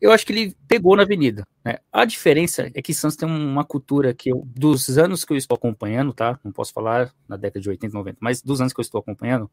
Eu 0.00 0.12
acho 0.12 0.26
que 0.26 0.32
ele 0.32 0.56
pegou 0.68 0.96
na 0.96 1.04
avenida. 1.04 1.46
Né? 1.64 1.78
A 1.92 2.04
diferença 2.04 2.70
é 2.74 2.82
que 2.82 2.92
Santos 2.92 3.16
tem 3.16 3.26
uma 3.28 3.64
cultura 3.64 4.12
que 4.12 4.30
eu, 4.30 4.42
dos 4.44 4.98
anos 4.98 5.24
que 5.24 5.32
eu 5.32 5.36
estou 5.36 5.54
acompanhando, 5.54 6.12
tá? 6.12 6.38
Não 6.44 6.52
posso 6.52 6.72
falar 6.72 7.10
na 7.28 7.36
década 7.36 7.60
de 7.60 7.68
80, 7.70 7.94
90, 7.94 8.18
mas 8.20 8.42
dos 8.42 8.60
anos 8.60 8.72
que 8.72 8.80
eu 8.80 8.82
estou 8.82 8.98
acompanhando, 8.98 9.50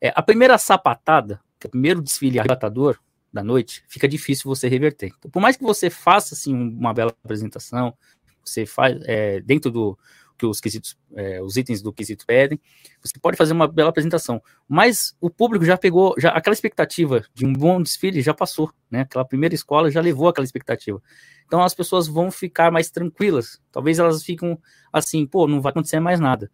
é, 0.00 0.12
a 0.14 0.22
primeira 0.22 0.58
sapatada, 0.58 1.40
que 1.58 1.66
é 1.66 1.68
o 1.68 1.70
primeiro 1.70 2.02
desfile 2.02 2.38
arrebatador 2.38 2.98
da 3.32 3.42
noite, 3.42 3.82
fica 3.88 4.06
difícil 4.06 4.48
você 4.48 4.68
reverter. 4.68 5.12
Então, 5.18 5.30
por 5.30 5.40
mais 5.40 5.56
que 5.56 5.64
você 5.64 5.88
faça 5.88 6.34
assim 6.34 6.54
uma 6.54 6.92
bela 6.92 7.12
apresentação, 7.24 7.96
você 8.44 8.66
faz 8.66 9.00
é, 9.04 9.40
dentro 9.40 9.70
do 9.70 9.98
que 10.36 10.46
os 10.46 10.60
quesitos, 10.60 10.96
é, 11.14 11.40
os 11.40 11.56
itens 11.56 11.80
do 11.80 11.92
quesito 11.92 12.26
pedem, 12.26 12.60
você 13.02 13.18
pode 13.20 13.36
fazer 13.36 13.52
uma 13.52 13.68
bela 13.68 13.90
apresentação. 13.90 14.42
Mas 14.68 15.16
o 15.20 15.30
público 15.30 15.64
já 15.64 15.76
pegou, 15.76 16.14
já 16.18 16.30
aquela 16.30 16.54
expectativa 16.54 17.24
de 17.32 17.46
um 17.46 17.52
bom 17.52 17.80
desfile 17.80 18.20
já 18.20 18.34
passou, 18.34 18.70
né? 18.90 19.02
Aquela 19.02 19.24
primeira 19.24 19.54
escola 19.54 19.90
já 19.90 20.00
levou 20.00 20.28
aquela 20.28 20.44
expectativa. 20.44 21.00
Então 21.46 21.62
as 21.62 21.74
pessoas 21.74 22.06
vão 22.06 22.30
ficar 22.30 22.70
mais 22.70 22.90
tranquilas. 22.90 23.60
Talvez 23.70 23.98
elas 23.98 24.22
ficam 24.22 24.58
assim, 24.92 25.26
pô, 25.26 25.46
não 25.46 25.60
vai 25.60 25.70
acontecer 25.70 26.00
mais 26.00 26.18
nada. 26.18 26.50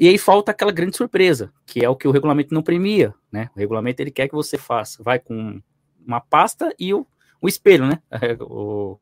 E 0.00 0.08
aí 0.08 0.16
falta 0.16 0.50
aquela 0.50 0.72
grande 0.72 0.96
surpresa, 0.96 1.52
que 1.66 1.84
é 1.84 1.88
o 1.88 1.96
que 1.96 2.08
o 2.08 2.10
regulamento 2.10 2.54
não 2.54 2.62
premia, 2.62 3.14
né? 3.30 3.50
O 3.54 3.58
regulamento 3.58 4.00
ele 4.00 4.10
quer 4.10 4.26
que 4.26 4.34
você 4.34 4.56
faça, 4.56 5.02
vai 5.02 5.18
com 5.18 5.60
uma 6.04 6.20
pasta 6.20 6.74
e 6.78 6.94
o, 6.94 7.06
o 7.40 7.48
espelho, 7.48 7.86
né? 7.86 8.00
o, 8.40 8.98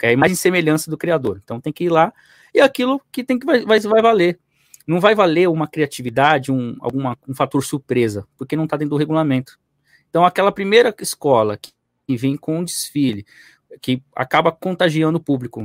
é 0.00 0.08
a 0.08 0.12
imagem 0.12 0.34
e 0.34 0.36
semelhança 0.36 0.90
do 0.90 0.98
criador. 0.98 1.40
Então 1.42 1.60
tem 1.60 1.72
que 1.72 1.84
ir 1.84 1.88
lá 1.88 2.12
e 2.54 2.60
aquilo 2.60 3.00
que 3.10 3.24
tem 3.24 3.38
que 3.38 3.46
vai, 3.46 3.64
vai, 3.64 3.80
vai 3.80 4.02
valer. 4.02 4.38
Não 4.86 5.00
vai 5.00 5.14
valer 5.14 5.48
uma 5.48 5.68
criatividade, 5.68 6.50
um, 6.50 6.76
alguma, 6.80 7.16
um 7.28 7.34
fator 7.34 7.62
surpresa, 7.62 8.26
porque 8.36 8.56
não 8.56 8.64
está 8.64 8.76
dentro 8.76 8.90
do 8.90 8.96
regulamento. 8.96 9.58
Então 10.10 10.24
aquela 10.24 10.52
primeira 10.52 10.94
escola 11.00 11.56
que, 11.56 11.72
que 12.06 12.16
vem 12.16 12.36
com 12.36 12.58
um 12.58 12.64
desfile, 12.64 13.24
que 13.80 14.02
acaba 14.14 14.52
contagiando 14.52 15.18
o 15.18 15.22
público, 15.22 15.62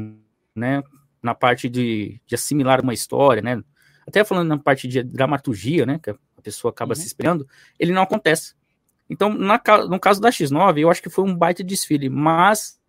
né? 0.55 0.83
Na 1.21 1.33
parte 1.33 1.67
de, 1.67 2.21
de 2.25 2.35
assimilar 2.35 2.81
uma 2.81 2.93
história, 2.93 3.41
né? 3.41 3.61
Até 4.07 4.23
falando 4.23 4.47
na 4.47 4.57
parte 4.57 4.87
de 4.87 5.03
dramaturgia, 5.03 5.85
né? 5.85 5.99
Que 6.01 6.11
a 6.11 6.41
pessoa 6.41 6.71
acaba 6.71 6.91
uhum. 6.91 6.95
se 6.95 7.07
esperando, 7.07 7.47
ele 7.77 7.91
não 7.91 8.03
acontece. 8.03 8.53
Então, 9.09 9.33
na, 9.33 9.61
no 9.89 9.99
caso 9.99 10.21
da 10.21 10.29
X9, 10.29 10.79
eu 10.79 10.89
acho 10.89 11.01
que 11.01 11.09
foi 11.09 11.23
um 11.25 11.35
baita 11.35 11.63
desfile, 11.63 12.09
mas 12.09 12.79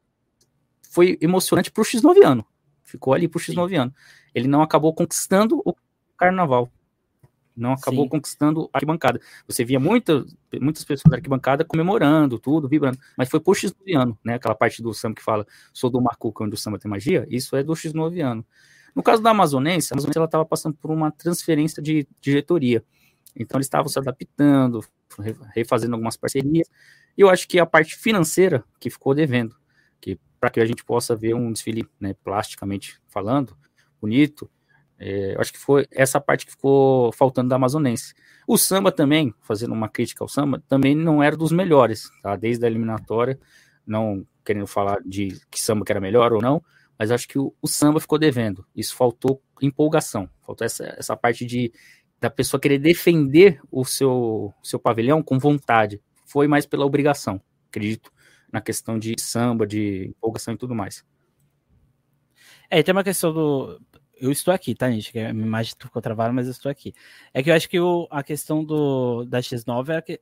foi 0.99 1.17
emocionante 1.21 1.71
pro 1.71 1.85
X9 1.85 2.25
ano. 2.25 2.45
Ficou 2.83 3.15
ali 3.15 3.29
pro 3.29 3.39
X9 3.39 3.81
ano. 3.81 3.95
Ele 4.35 4.49
não 4.49 4.63
acabou 4.63 4.93
conquistando 4.93 5.63
o 5.65 5.73
carnaval. 6.17 6.69
Não 7.57 7.73
acabou 7.75 8.03
Sim. 8.07 8.09
conquistando 8.09 8.69
a 8.73 8.79
arquibancada. 8.79 9.21
Você 9.47 9.65
via 9.65 9.79
muita, 9.79 10.25
muitas 10.61 10.83
pessoas 10.83 11.09
da 11.09 11.17
arquibancada 11.17 11.65
comemorando, 11.65 12.37
tudo, 12.37 12.69
vibrando. 12.69 12.99
Mas 13.17 13.29
foi 13.29 13.39
por 13.39 13.55
X9 13.55 13.97
ano, 13.97 14.19
né? 14.25 14.35
Aquela 14.35 14.57
parte 14.57 14.83
do 14.83 14.93
samba 14.93 15.15
que 15.15 15.23
fala, 15.23 15.47
sou 15.73 15.89
do 15.89 16.01
Marco 16.01 16.33
quando 16.33 16.55
o 16.55 16.57
samba 16.57 16.81
tem 16.81 16.91
magia. 16.91 17.25
Isso 17.31 17.55
é 17.55 17.63
do 17.63 17.75
X9 17.75 18.21
ano. 18.21 18.45
No 18.93 19.01
caso 19.01 19.23
da 19.23 19.31
Amazonense, 19.31 19.93
a 19.93 19.95
Amazonense 19.95 20.19
estava 20.19 20.45
passando 20.45 20.75
por 20.75 20.91
uma 20.91 21.13
transferência 21.13 21.81
de 21.81 22.09
diretoria. 22.21 22.83
Então 23.37 23.57
eles 23.57 23.67
estavam 23.67 23.89
se 23.89 24.01
adaptando, 24.01 24.85
refazendo 25.55 25.95
algumas 25.95 26.17
parcerias. 26.17 26.69
E 27.17 27.21
eu 27.21 27.31
acho 27.31 27.47
que 27.47 27.61
a 27.61 27.67
parte 27.67 27.95
financeira 27.95 28.65
que 28.81 28.91
ficou 28.91 29.15
devendo 29.15 29.58
para 30.41 30.51
que 30.51 30.61
a 30.61 30.67
gente 30.67 30.85
possa 30.85 31.15
ver 31.15 31.35
um 31.35 31.53
desfile, 31.53 31.87
né, 32.01 32.15
plasticamente 32.23 33.01
falando, 33.09 33.57
bonito. 34.01 34.51
É, 34.99 35.37
acho 35.39 35.53
que 35.53 35.59
foi 35.59 35.87
essa 35.93 36.21
parte 36.21 36.45
que 36.45 36.53
ficou 36.53 37.13
faltando 37.13 37.49
da 37.49 37.57
amazonense. 37.57 38.15
O 38.47 38.59
samba 38.59 38.91
também, 38.91 39.33
fazendo 39.41 39.73
uma 39.73 39.89
crítica 39.89 40.25
ao 40.25 40.29
samba, 40.29 40.63
também 40.69 40.95
não 40.95 41.23
era 41.23 41.37
dos 41.37 41.53
melhores, 41.53 42.11
tá? 42.23 42.35
Desde 42.35 42.65
a 42.65 42.69
eliminatória, 42.69 43.39
não 43.87 44.27
querendo 44.45 44.67
falar 44.67 45.01
de 45.05 45.41
que 45.51 45.61
samba 45.61 45.85
que 45.85 45.93
era 45.93 46.01
melhor 46.01 46.33
ou 46.33 46.41
não, 46.41 46.63
mas 46.99 47.13
acho 47.13 47.29
que 47.29 47.39
o, 47.39 47.55
o 47.63 47.69
samba 47.69 48.01
ficou 48.01 48.19
devendo. 48.19 48.67
Isso 48.75 48.97
faltou 48.97 49.41
empolgação, 49.63 50.29
faltou 50.45 50.65
essa, 50.65 50.95
essa 50.99 51.17
parte 51.17 51.45
de 51.45 51.73
da 52.21 52.29
pessoa 52.29 52.61
querer 52.61 52.79
defender 52.79 53.61
o 53.71 53.85
seu, 53.85 54.53
seu 54.61 54.81
pavilhão 54.81 55.23
com 55.23 55.39
vontade. 55.39 56.03
Foi 56.27 56.49
mais 56.49 56.67
pela 56.67 56.85
obrigação, 56.85 57.41
acredito 57.69 58.11
na 58.53 58.61
questão 58.61 58.99
de 58.99 59.15
samba, 59.19 59.67
de 59.67 60.07
empolgação 60.09 60.55
e 60.55 60.59
tudo 60.59 60.75
mais. 60.75 61.05
É, 62.71 62.83
tem 62.83 62.93
uma 62.93 63.05
questão 63.05 63.33
do. 63.33 63.81
Eu 64.21 64.33
estou 64.33 64.53
aqui, 64.53 64.75
tá, 64.75 64.91
gente? 64.91 65.13
Que 65.13 65.21
a 65.21 65.33
minha 65.33 65.47
imagem 65.47 65.75
ficou 65.79 66.03
travada, 66.03 66.33
mas 66.33 66.47
eu 66.47 66.53
estou 66.53 66.71
aqui. 66.71 66.93
É 67.33 67.43
que 67.43 67.51
eu 67.51 67.55
acho 67.55 67.69
que 67.69 67.79
o, 67.81 68.07
a 68.11 68.23
questão 68.23 68.65
do, 68.65 69.25
da 69.25 69.41
X9 69.41 69.89
era 69.91 70.03
que. 70.03 70.21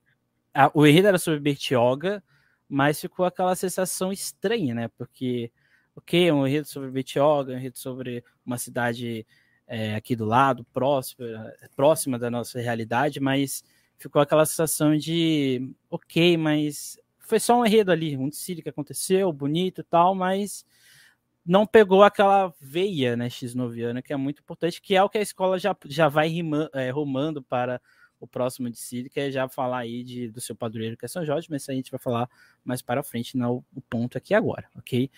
A, 0.54 0.70
o 0.74 0.86
enredo 0.86 1.08
era 1.08 1.18
sobre 1.18 1.40
Bertioga, 1.40 2.22
mas 2.68 3.00
ficou 3.00 3.26
aquela 3.26 3.54
sensação 3.54 4.12
estranha, 4.12 4.74
né? 4.74 4.88
Porque, 4.96 5.50
ok, 5.94 6.32
um 6.32 6.46
enredo 6.46 6.66
sobre 6.66 6.90
Bertioga, 6.90 7.52
um 7.52 7.56
enredo 7.56 7.78
sobre 7.78 8.24
uma 8.44 8.58
cidade 8.58 9.26
é, 9.66 9.94
aqui 9.94 10.14
do 10.16 10.24
lado, 10.24 10.64
próxima, 10.72 11.52
próxima 11.74 12.18
da 12.18 12.30
nossa 12.30 12.60
realidade, 12.60 13.20
mas 13.20 13.64
ficou 13.98 14.20
aquela 14.22 14.46
sensação 14.46 14.96
de, 14.96 15.74
ok, 15.90 16.36
mas 16.36 16.98
foi 17.26 17.40
só 17.40 17.60
um 17.60 17.66
enredo 17.66 17.92
ali, 17.92 18.16
um 18.16 18.28
desfile 18.28 18.62
que 18.62 18.68
aconteceu, 18.68 19.32
bonito 19.32 19.80
e 19.80 19.84
tal, 19.84 20.14
mas 20.14 20.64
não 21.44 21.66
pegou 21.66 22.02
aquela 22.02 22.52
veia, 22.60 23.16
né, 23.16 23.28
X9 23.28 24.02
que 24.02 24.12
é 24.12 24.16
muito 24.16 24.40
importante, 24.40 24.80
que 24.80 24.96
é 24.96 25.02
o 25.02 25.08
que 25.08 25.18
a 25.18 25.22
escola 25.22 25.58
já, 25.58 25.76
já 25.86 26.08
vai 26.08 26.28
rima, 26.28 26.68
é, 26.72 26.90
rumando 26.90 27.42
para 27.42 27.80
o 28.18 28.26
próximo 28.26 28.70
desfile, 28.70 29.10
que 29.10 29.20
é 29.20 29.30
já 29.30 29.48
falar 29.48 29.78
aí 29.78 30.02
de, 30.02 30.28
do 30.28 30.40
seu 30.40 30.56
padroeiro, 30.56 30.96
que 30.96 31.04
é 31.04 31.08
São 31.08 31.24
Jorge, 31.24 31.48
mas 31.50 31.62
isso 31.62 31.70
a 31.70 31.74
gente 31.74 31.90
vai 31.90 32.00
falar 32.00 32.28
mais 32.64 32.82
para 32.82 33.02
frente, 33.02 33.36
não 33.36 33.64
o 33.74 33.80
ponto 33.82 34.16
aqui 34.16 34.34
agora, 34.34 34.68
ok? 34.74 35.10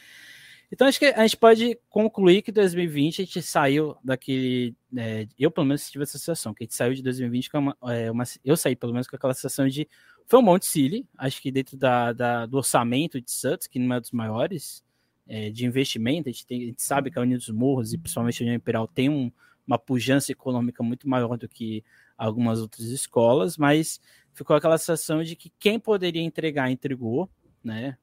Então 0.71 0.87
acho 0.87 0.99
que 0.99 1.07
a 1.07 1.23
gente 1.23 1.37
pode 1.37 1.79
concluir 1.89 2.43
que 2.43 2.53
2020 2.53 3.23
a 3.23 3.25
gente 3.25 3.43
saiu 3.43 3.97
daquele. 4.05 4.77
É, 4.97 5.27
eu, 5.39 5.51
pelo 5.51 5.67
menos, 5.67 5.91
tive 5.91 6.03
essa 6.03 6.19
sensação, 6.19 6.53
que 6.53 6.63
a 6.63 6.67
gente 6.67 6.75
saiu 6.75 6.95
de 6.95 7.03
2020 7.03 7.51
com 7.51 7.59
uma, 7.59 7.77
é, 7.85 8.11
uma, 8.11 8.25
Eu 8.45 8.57
saí, 8.57 8.77
pelo 8.77 8.93
menos, 8.93 9.07
com 9.07 9.17
aquela 9.17 9.33
sensação 9.35 9.67
de 9.67 9.89
foi 10.27 10.39
um 10.41 10.43
Monte 10.43 10.67
Silly, 10.67 11.07
acho 11.17 11.41
que 11.41 11.51
dentro 11.51 11.75
da, 11.75 12.13
da, 12.13 12.45
do 12.45 12.59
orçamento 12.59 13.19
de 13.19 13.31
Santos, 13.31 13.67
que 13.67 13.79
não 13.79 13.97
é 13.97 14.01
dos 14.01 14.11
maiores, 14.11 14.85
é, 15.27 15.49
de 15.49 15.65
investimento, 15.65 16.29
a 16.29 16.33
gente, 16.33 16.47
tem, 16.47 16.63
a 16.63 16.67
gente, 16.67 16.83
sabe 16.83 17.11
que 17.11 17.19
a 17.19 17.23
União 17.23 17.39
dos 17.39 17.49
Morros 17.49 17.95
e 17.95 17.99
principalmente 17.99 18.43
a 18.43 18.45
União 18.45 18.57
Imperial 18.57 18.87
tem 18.87 19.09
um, 19.09 19.33
uma 19.67 19.79
pujança 19.79 20.31
econômica 20.31 20.83
muito 20.83 21.09
maior 21.09 21.39
do 21.39 21.49
que 21.49 21.83
algumas 22.17 22.61
outras 22.61 22.89
escolas, 22.89 23.57
mas 23.57 24.01
ficou 24.35 24.55
aquela 24.55 24.77
sensação 24.77 25.23
de 25.23 25.35
que 25.35 25.51
quem 25.59 25.79
poderia 25.79 26.23
entregar, 26.23 26.71
entregou, 26.71 27.29
né? 27.65 27.97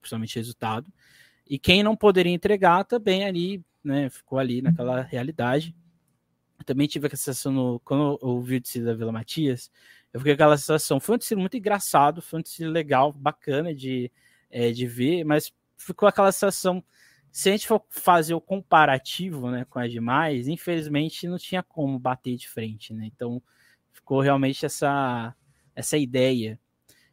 Principalmente 0.00 0.36
resultado. 0.36 0.86
E 1.50 1.58
quem 1.58 1.82
não 1.82 1.96
poderia 1.96 2.32
entregar 2.32 2.84
também 2.84 3.24
ali, 3.24 3.60
né? 3.82 4.08
Ficou 4.08 4.38
ali 4.38 4.62
naquela 4.62 5.02
realidade. 5.02 5.74
Eu 6.56 6.64
também 6.64 6.86
tive 6.86 7.08
a 7.08 7.10
sensação 7.10 7.50
no, 7.50 7.80
quando 7.80 8.18
eu 8.22 8.28
ouvi 8.28 8.56
o 8.56 8.60
desfile 8.60 8.84
da 8.84 8.94
Vila 8.94 9.10
Matias, 9.10 9.68
eu 10.12 10.20
fiquei 10.20 10.34
com 10.34 10.42
aquela 10.42 10.56
sensação. 10.56 11.00
Foi 11.00 11.16
um 11.16 11.18
desfile 11.18 11.40
muito 11.40 11.56
engraçado, 11.56 12.22
foi 12.22 12.38
um 12.38 12.42
desfile 12.42 12.68
legal, 12.68 13.12
bacana 13.12 13.74
de, 13.74 14.12
é, 14.48 14.70
de 14.70 14.86
ver, 14.86 15.24
mas 15.24 15.52
ficou 15.76 16.08
aquela 16.08 16.30
sensação. 16.30 16.84
Se 17.32 17.48
a 17.48 17.52
gente 17.52 17.66
for 17.66 17.84
fazer 17.88 18.34
o 18.34 18.40
comparativo 18.40 19.50
né, 19.50 19.64
com 19.68 19.80
as 19.80 19.90
demais, 19.90 20.46
infelizmente 20.46 21.26
não 21.26 21.36
tinha 21.36 21.64
como 21.64 21.98
bater 21.98 22.36
de 22.36 22.48
frente, 22.48 22.94
né? 22.94 23.06
Então 23.06 23.42
ficou 23.90 24.20
realmente 24.20 24.64
essa, 24.64 25.34
essa 25.74 25.98
ideia. 25.98 26.60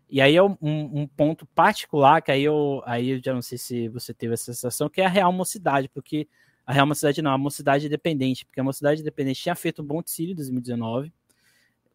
E 0.10 0.22
aí 0.22 0.36
é 0.36 0.44
um, 0.44 0.58
um, 0.62 1.08
ponto 1.08 1.46
particular 1.48 2.22
que 2.22 2.32
aí 2.32 2.44
eu, 2.44 2.82
aí 2.86 3.10
eu 3.10 3.22
já 3.24 3.34
não 3.34 3.42
sei 3.42 3.58
se 3.58 3.90
você 3.90 4.14
teve 4.14 4.34
essa 4.34 4.46
sensação, 4.46 4.90
que 4.90 5.02
é 5.02 5.06
a 5.06 5.10
real 5.10 5.34
mocidade, 5.34 5.90
porque 5.90 6.28
a 6.66 6.72
real 6.72 6.88
mocidade 6.88 7.22
não, 7.22 7.32
a 7.32 7.38
mocidade 7.38 7.88
independente, 7.88 8.46
porque 8.46 8.60
a 8.60 8.64
mocidade 8.64 9.02
independente 9.02 9.42
tinha 9.42 9.56
feito 9.56 9.82
um 9.82 9.86
bom 9.86 10.02
desfile 10.02 10.32
em 10.32 10.36
2019. 10.36 11.12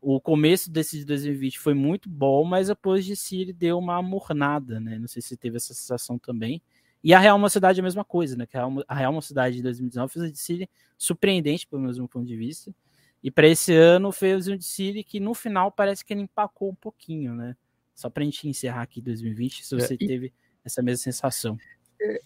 O 0.00 0.20
começo 0.20 0.70
desse 0.70 0.98
de 0.98 1.04
2020 1.04 1.58
foi 1.58 1.74
muito 1.74 2.08
bom, 2.08 2.44
mas 2.44 2.68
depois 2.68 3.04
de 3.04 3.14
Siri 3.16 3.52
deu 3.52 3.78
uma 3.78 4.02
mornada, 4.02 4.80
né? 4.80 4.98
Não 4.98 5.06
sei 5.06 5.22
se 5.22 5.36
teve 5.36 5.56
essa 5.56 5.72
sensação 5.72 6.18
também. 6.18 6.60
E 7.04 7.14
a 7.14 7.18
Real 7.18 7.38
Mocidade 7.38 7.80
é 7.80 7.82
a 7.82 7.84
mesma 7.84 8.04
coisa, 8.04 8.36
né? 8.36 8.46
Que 8.46 8.56
a 8.56 8.94
Real 8.94 9.12
Mocidade 9.12 9.56
de 9.56 9.62
2019 9.62 10.12
fez 10.12 10.24
um 10.24 10.30
desfile 10.30 10.70
surpreendente, 10.98 11.66
pelo 11.66 11.82
mesmo 11.82 12.08
ponto 12.08 12.26
de 12.26 12.36
vista. 12.36 12.74
E 13.22 13.30
para 13.30 13.46
esse 13.48 13.74
ano 13.74 14.10
fez 14.10 14.48
um 14.48 14.56
desfile 14.56 15.04
que 15.04 15.20
no 15.20 15.34
final 15.34 15.70
parece 15.70 16.04
que 16.04 16.12
ele 16.12 16.22
empacou 16.22 16.70
um 16.70 16.74
pouquinho, 16.74 17.34
né? 17.34 17.56
Só 17.94 18.10
para 18.10 18.22
a 18.22 18.24
gente 18.24 18.48
encerrar 18.48 18.82
aqui 18.82 19.00
2020, 19.00 19.64
se 19.64 19.74
você 19.74 19.94
é, 19.94 19.96
e... 20.00 20.06
teve 20.06 20.32
essa 20.64 20.82
mesma 20.82 21.02
sensação. 21.02 21.56
É... 22.00 22.20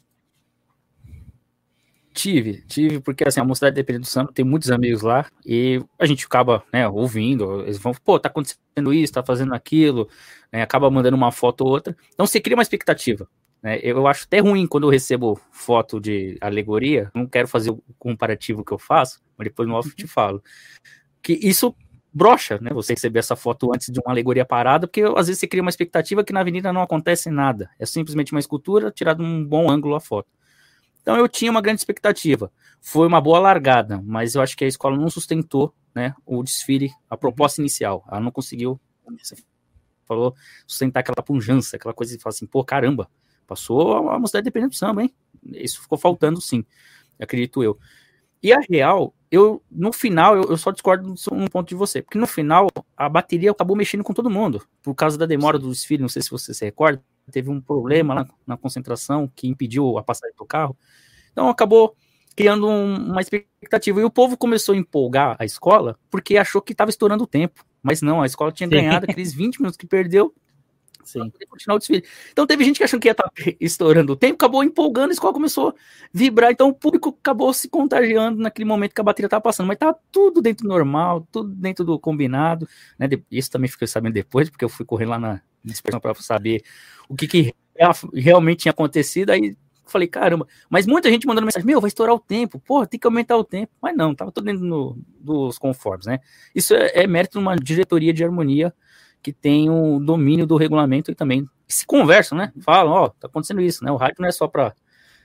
Tive, 2.13 2.63
tive, 2.67 2.99
porque 2.99 3.25
assim, 3.29 3.41
a 3.41 3.45
Mocidade 3.45 3.77
Dependente 3.77 4.05
do 4.05 4.07
Samba 4.07 4.33
tem 4.33 4.43
muitos 4.43 4.71
amigos 4.71 5.03
lá 5.03 5.27
e 5.45 5.85
a 5.99 6.07
gente 6.07 6.25
acaba, 6.25 6.65
né, 6.73 6.89
ouvindo, 6.89 7.61
eles 7.61 7.77
vão, 7.77 7.93
pô, 7.93 8.19
tá 8.19 8.31
acontecendo 8.31 8.95
isso, 8.95 9.13
tá 9.13 9.23
fazendo 9.23 9.53
aquilo, 9.55 10.09
né, 10.51 10.63
acaba 10.63 10.91
mandando 10.91 11.15
uma 11.15 11.31
foto 11.31 11.61
ou 11.61 11.69
outra. 11.73 11.95
Então 12.15 12.27
você 12.27 12.41
cria 12.41 12.57
uma 12.57 12.63
expectativa. 12.63 13.29
Né? 13.63 13.79
Eu 13.83 14.07
acho 14.07 14.25
até 14.25 14.39
ruim 14.39 14.67
quando 14.67 14.85
eu 14.85 14.91
recebo 14.91 15.39
foto 15.51 16.01
de 16.01 16.39
alegoria, 16.41 17.11
não 17.15 17.27
quero 17.27 17.49
fazer 17.49 17.71
o 17.71 17.83
comparativo 17.99 18.65
que 18.65 18.73
eu 18.73 18.79
faço, 18.79 19.21
mas 19.37 19.49
depois 19.49 19.69
no 19.69 19.75
off 19.75 19.95
te 19.95 20.07
falo. 20.07 20.43
Que 21.23 21.35
isso 21.35 21.77
brocha, 22.17 22.59
né? 22.63 22.71
Você 22.73 22.95
receber 22.95 23.19
essa 23.19 23.37
foto 23.37 23.71
antes 23.75 23.93
de 23.93 24.01
uma 24.01 24.11
alegoria 24.11 24.43
parada, 24.43 24.87
porque 24.87 25.03
às 25.03 25.27
vezes 25.27 25.39
você 25.39 25.47
cria 25.47 25.61
uma 25.61 25.69
expectativa 25.69 26.25
que 26.25 26.33
na 26.33 26.41
avenida 26.41 26.73
não 26.73 26.81
acontece 26.81 27.31
nada. 27.31 27.69
É 27.79 27.85
simplesmente 27.85 28.33
uma 28.33 28.41
escultura 28.41 28.91
tirada 28.91 29.23
um 29.23 29.45
bom 29.45 29.71
ângulo 29.71 29.95
a 29.95 30.01
foto. 30.01 30.27
Então 31.03 31.15
eu 31.19 31.29
tinha 31.29 31.51
uma 31.51 31.61
grande 31.61 31.81
expectativa. 31.81 32.51
Foi 32.81 33.07
uma 33.07 33.21
boa 33.21 33.39
largada, 33.39 34.03
mas 34.03 34.35
eu 34.35 34.41
acho 34.41 34.57
que 34.57 34.65
a 34.65 34.67
escola 34.67 34.97
não 34.97 35.11
sustentou, 35.11 35.75
né, 35.95 36.15
o 36.25 36.43
desfile, 36.43 36.91
a 37.11 37.19
proposta 37.19 37.61
inicial. 37.61 38.03
Ela 38.11 38.21
não 38.21 38.31
conseguiu, 38.31 38.81
você 39.23 39.37
falou, 40.07 40.35
sustentar 40.67 41.01
aquela 41.01 41.23
punjança, 41.23 41.77
aquela 41.77 41.93
coisa 41.93 42.17
de 42.17 42.23
falar 42.23 42.31
assim, 42.31 42.47
pô, 42.47 42.65
caramba, 42.65 43.11
passou 43.47 44.09
a 44.09 44.19
mocidade 44.19 44.45
dependendo 44.45 44.71
do 44.71 44.77
samba, 44.77 45.03
hein? 45.03 45.15
Isso 45.53 45.83
ficou 45.83 45.99
faltando 45.99 46.41
sim, 46.41 46.65
acredito 47.21 47.63
eu. 47.63 47.79
E 48.43 48.53
a 48.53 48.61
real, 48.69 49.15
eu 49.31 49.63
no 49.71 49.93
final, 49.93 50.37
eu, 50.37 50.45
eu 50.51 50.57
só 50.57 50.71
discordo 50.71 51.15
um 51.33 51.47
ponto 51.47 51.69
de 51.69 51.75
você, 51.75 52.03
porque 52.03 52.19
no 52.19 52.27
final 52.27 52.69
a 52.97 53.09
bateria 53.09 53.51
acabou 53.51 53.77
mexendo 53.77 54.05
com 54.05 54.13
todo 54.13 54.31
mundo, 54.31 54.63
por 54.83 54.95
causa 54.95 55.19
da 55.19 55.27
demora 55.27 55.59
do 55.59 55.71
desfile, 55.71 56.03
não 56.03 56.09
sei 56.09 56.23
se 56.23 56.31
você 56.31 56.55
se 56.55 56.65
recorda, 56.65 57.03
teve 57.31 57.51
um 57.51 57.61
problema 57.61 58.15
lá 58.15 58.29
na 58.47 58.57
concentração 58.57 59.31
que 59.35 59.49
impediu 59.49 59.99
a 59.99 60.03
passagem 60.03 60.35
do 60.37 60.45
carro. 60.45 60.77
Então 61.33 61.49
acabou 61.49 61.97
criando 62.37 62.69
um, 62.69 63.11
uma 63.11 63.21
expectativa. 63.21 64.01
E 64.01 64.05
o 64.05 64.11
povo 64.11 64.37
começou 64.37 64.75
a 64.75 64.79
empolgar 64.79 65.37
a 65.39 65.45
escola 65.45 65.99
porque 66.11 66.37
achou 66.37 66.61
que 66.61 66.73
estava 66.73 66.91
estourando 66.91 67.25
o 67.25 67.27
tempo. 67.27 67.65
Mas 67.83 68.03
não, 68.03 68.21
a 68.21 68.27
escola 68.27 68.53
tinha 68.53 68.69
ganhado 68.69 69.07
aqueles 69.09 69.33
20 69.33 69.59
minutos 69.59 69.77
que 69.77 69.87
perdeu, 69.87 70.35
Sim. 71.07 71.33
continuar 71.49 71.77
o 71.77 71.79
desfile. 71.79 72.05
Então 72.33 72.47
teve 72.47 72.65
gente 72.65 72.79
que 72.79 72.85
achou 72.85 72.99
que 72.99 73.07
ia 73.07 73.13
estar 73.13 73.25
tá 73.25 73.31
estourando 73.61 74.13
o 74.13 74.17
tempo, 74.17 74.35
acabou 74.35 74.65
empolgando, 74.65 75.11
a 75.11 75.13
escola 75.13 75.33
começou 75.33 75.69
a 75.69 75.75
vibrar, 76.13 76.51
então 76.51 76.69
o 76.69 76.75
público 76.75 77.17
acabou 77.21 77.53
se 77.55 77.69
contagiando 77.69 78.43
naquele 78.43 78.67
momento 78.67 78.95
que 78.95 79.01
a 79.01 79.05
bateria 79.05 79.27
estava 79.27 79.41
passando, 79.41 79.69
mas 79.69 79.77
estava 79.77 79.97
tudo 80.11 80.43
dentro 80.43 80.65
do 80.65 80.69
normal, 80.69 81.27
tudo 81.31 81.49
dentro 81.49 81.85
do 81.85 81.99
combinado, 81.99 82.69
né? 82.99 83.09
Isso 83.31 83.51
também 83.51 83.71
fiquei 83.71 83.87
sabendo 83.87 84.15
depois, 84.15 84.51
porque 84.51 84.65
eu 84.65 84.69
fui 84.69 84.85
correr 84.85 85.07
lá 85.07 85.19
na 85.19 85.41
dispersão 85.65 86.01
para 86.01 86.15
saber 86.15 86.63
o 87.09 87.15
que, 87.15 87.29
que 87.29 87.55
realmente 88.13 88.63
tinha 88.63 88.73
acontecido, 88.73 89.31
aí 89.31 89.57
falei, 89.87 90.09
caramba, 90.09 90.47
mas 90.69 90.87
muita 90.87 91.11
gente 91.11 91.27
mandando 91.27 91.47
mensagem, 91.47 91.67
meu, 91.67 91.81
vai 91.81 91.89
estourar 91.89 92.15
o 92.15 92.19
tempo, 92.19 92.59
pô, 92.59 92.87
tem 92.87 92.99
que 92.99 93.07
aumentar 93.07 93.37
o 93.37 93.45
tempo, 93.45 93.73
mas 93.81 93.97
não, 93.97 94.15
tava 94.15 94.33
tudo 94.33 94.45
dentro 94.45 94.65
no, 94.65 94.99
dos 95.21 95.59
conformes, 95.59 96.07
né? 96.07 96.19
Isso 96.55 96.75
é, 96.75 96.91
é 96.95 97.07
mérito 97.07 97.39
de 97.39 97.45
uma 97.45 97.57
diretoria 97.57 98.13
de 98.13 98.25
harmonia 98.25 98.75
que 99.27 99.33
tem 99.33 99.69
o 99.69 99.99
domínio 99.99 100.47
do 100.47 100.57
regulamento 100.57 101.11
e 101.11 101.15
também 101.17 101.45
se 101.67 101.85
conversam, 101.85 102.39
né? 102.39 102.53
Falam, 102.61 102.93
ó, 102.93 103.05
oh, 103.07 103.11
tá 103.11 103.27
acontecendo 103.27 103.61
isso, 103.61 103.85
né? 103.85 103.91
O 103.91 103.97
rádio 103.97 104.19
não 104.21 104.29
é 104.29 104.31
só 104.31 104.47
para 104.47 104.73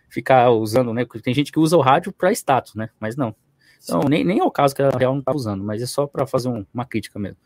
ficar 0.10 0.50
usando, 0.50 0.92
né? 0.92 1.06
Porque 1.06 1.22
tem 1.22 1.36
gente 1.36 1.52
que 1.52 1.60
usa 1.60 1.78
o 1.78 1.82
rádio 1.82 2.12
para 2.12 2.32
status, 2.32 2.74
né? 2.74 2.90
Mas 3.00 3.16
não. 3.16 3.36
Então, 3.84 4.02
nem, 4.10 4.24
nem 4.24 4.40
é 4.40 4.44
o 4.44 4.50
caso 4.50 4.74
que 4.74 4.82
a 4.82 4.90
Real 4.90 5.14
não 5.14 5.22
tá 5.22 5.32
usando, 5.36 5.64
mas 5.64 5.84
é 5.84 5.86
só 5.86 6.08
para 6.08 6.26
fazer 6.26 6.50
um, 6.50 6.66
uma 6.74 6.84
crítica 6.84 7.20
mesmo. 7.20 7.38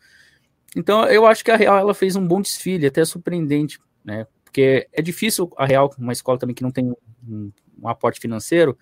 Então, 0.73 1.03
eu 1.07 1.25
acho 1.25 1.43
que 1.43 1.51
a 1.51 1.57
Real 1.57 1.77
ela 1.77 1.93
fez 1.93 2.15
um 2.15 2.25
bom 2.25 2.39
desfile, 2.39 2.87
até 2.87 3.03
surpreendente, 3.03 3.77
né? 4.01 4.25
Porque 4.45 4.87
é 4.93 5.01
difícil 5.01 5.51
a 5.57 5.65
Real, 5.65 5.93
uma 5.99 6.13
escola 6.13 6.39
também 6.39 6.55
que 6.55 6.63
não 6.63 6.71
tem 6.71 6.95
um, 7.27 7.51
um 7.81 7.89
aporte 7.89 8.21
financeiro, 8.21 8.77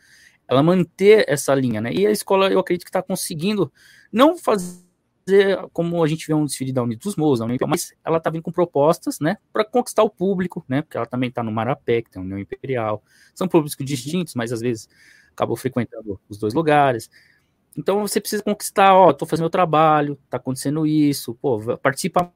ela 0.48 0.62
manter 0.62 1.26
essa 1.28 1.56
linha, 1.56 1.82
né? 1.82 1.92
E 1.92 2.06
a 2.06 2.12
escola, 2.12 2.52
eu 2.52 2.60
acredito 2.60 2.84
que 2.84 2.90
está 2.90 3.02
conseguindo 3.02 3.74
não 4.12 4.38
fazer 4.38 4.84
como 5.72 6.04
a 6.04 6.08
gente 6.08 6.28
vê 6.28 6.34
um 6.34 6.46
desfile 6.46 6.74
da 6.74 6.84
Unidos 6.84 7.06
dos 7.06 7.16
Morros, 7.16 7.40
da 7.40 7.46
União 7.46 7.56
Imperial, 7.56 7.70
mas 7.70 7.94
ela 8.04 8.18
está 8.18 8.30
vindo 8.30 8.42
com 8.42 8.52
propostas, 8.52 9.20
né, 9.20 9.38
para 9.52 9.64
conquistar 9.64 10.04
o 10.04 10.10
público, 10.10 10.64
né, 10.68 10.82
porque 10.82 10.98
ela 10.98 11.06
também 11.06 11.30
está 11.30 11.42
no 11.42 11.52
Marapé, 11.52 12.02
que 12.02 12.10
tem 12.10 12.22
a 12.22 12.26
União 12.26 12.38
Imperial, 12.38 13.02
são 13.34 13.48
públicos 13.48 13.78
uhum. 13.80 13.86
distintos, 13.86 14.36
mas 14.36 14.52
às 14.52 14.62
vezes 14.62 14.90
acabou 15.32 15.56
frequentando 15.56 16.20
os 16.30 16.38
dois 16.38 16.54
lugares. 16.54 17.10
Então 17.76 18.02
você 18.02 18.20
precisa 18.20 18.44
conquistar, 18.44 18.94
ó, 18.94 19.12
tô 19.14 19.26
fazendo 19.26 19.46
meu 19.46 19.50
trabalho, 19.50 20.20
tá 20.30 20.38
acontecendo 20.38 20.86
isso, 20.86 21.34
pô, 21.36 21.60
participa 21.78 22.32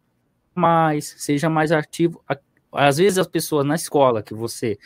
mais, 0.56 1.14
seja 1.18 1.50
mais 1.50 1.72
ativo. 1.72 2.24
Às 2.72 2.98
vezes 2.98 3.20
as 3.20 3.28
pessoas 3.28 3.66
na 3.66 3.76
escola 3.76 4.24
que 4.24 4.34
você 4.34 4.80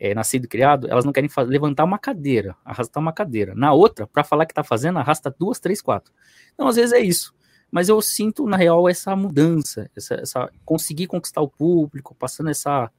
é 0.00 0.14
nascido 0.14 0.46
e 0.46 0.48
criado, 0.48 0.88
elas 0.88 1.04
não 1.04 1.12
querem 1.12 1.28
fazer, 1.28 1.50
levantar 1.50 1.84
uma 1.84 1.98
cadeira, 1.98 2.56
arrastar 2.64 3.02
uma 3.02 3.12
cadeira. 3.12 3.54
Na 3.54 3.72
outra, 3.74 4.06
para 4.06 4.24
falar 4.24 4.46
que 4.46 4.54
tá 4.54 4.64
fazendo, 4.64 4.98
arrasta 4.98 5.34
duas, 5.36 5.60
três, 5.60 5.82
quatro. 5.82 6.12
Então, 6.54 6.68
às 6.68 6.76
vezes 6.76 6.92
é 6.92 7.00
isso 7.00 7.34
mas 7.70 7.88
eu 7.88 8.00
sinto, 8.00 8.46
na 8.46 8.56
real, 8.56 8.88
essa 8.88 9.14
mudança, 9.14 9.90
essa, 9.94 10.14
essa 10.14 10.50
conseguir 10.64 11.06
conquistar 11.06 11.42
o 11.42 11.48
público, 11.48 12.14
passando 12.14 12.48
essa, 12.50 12.90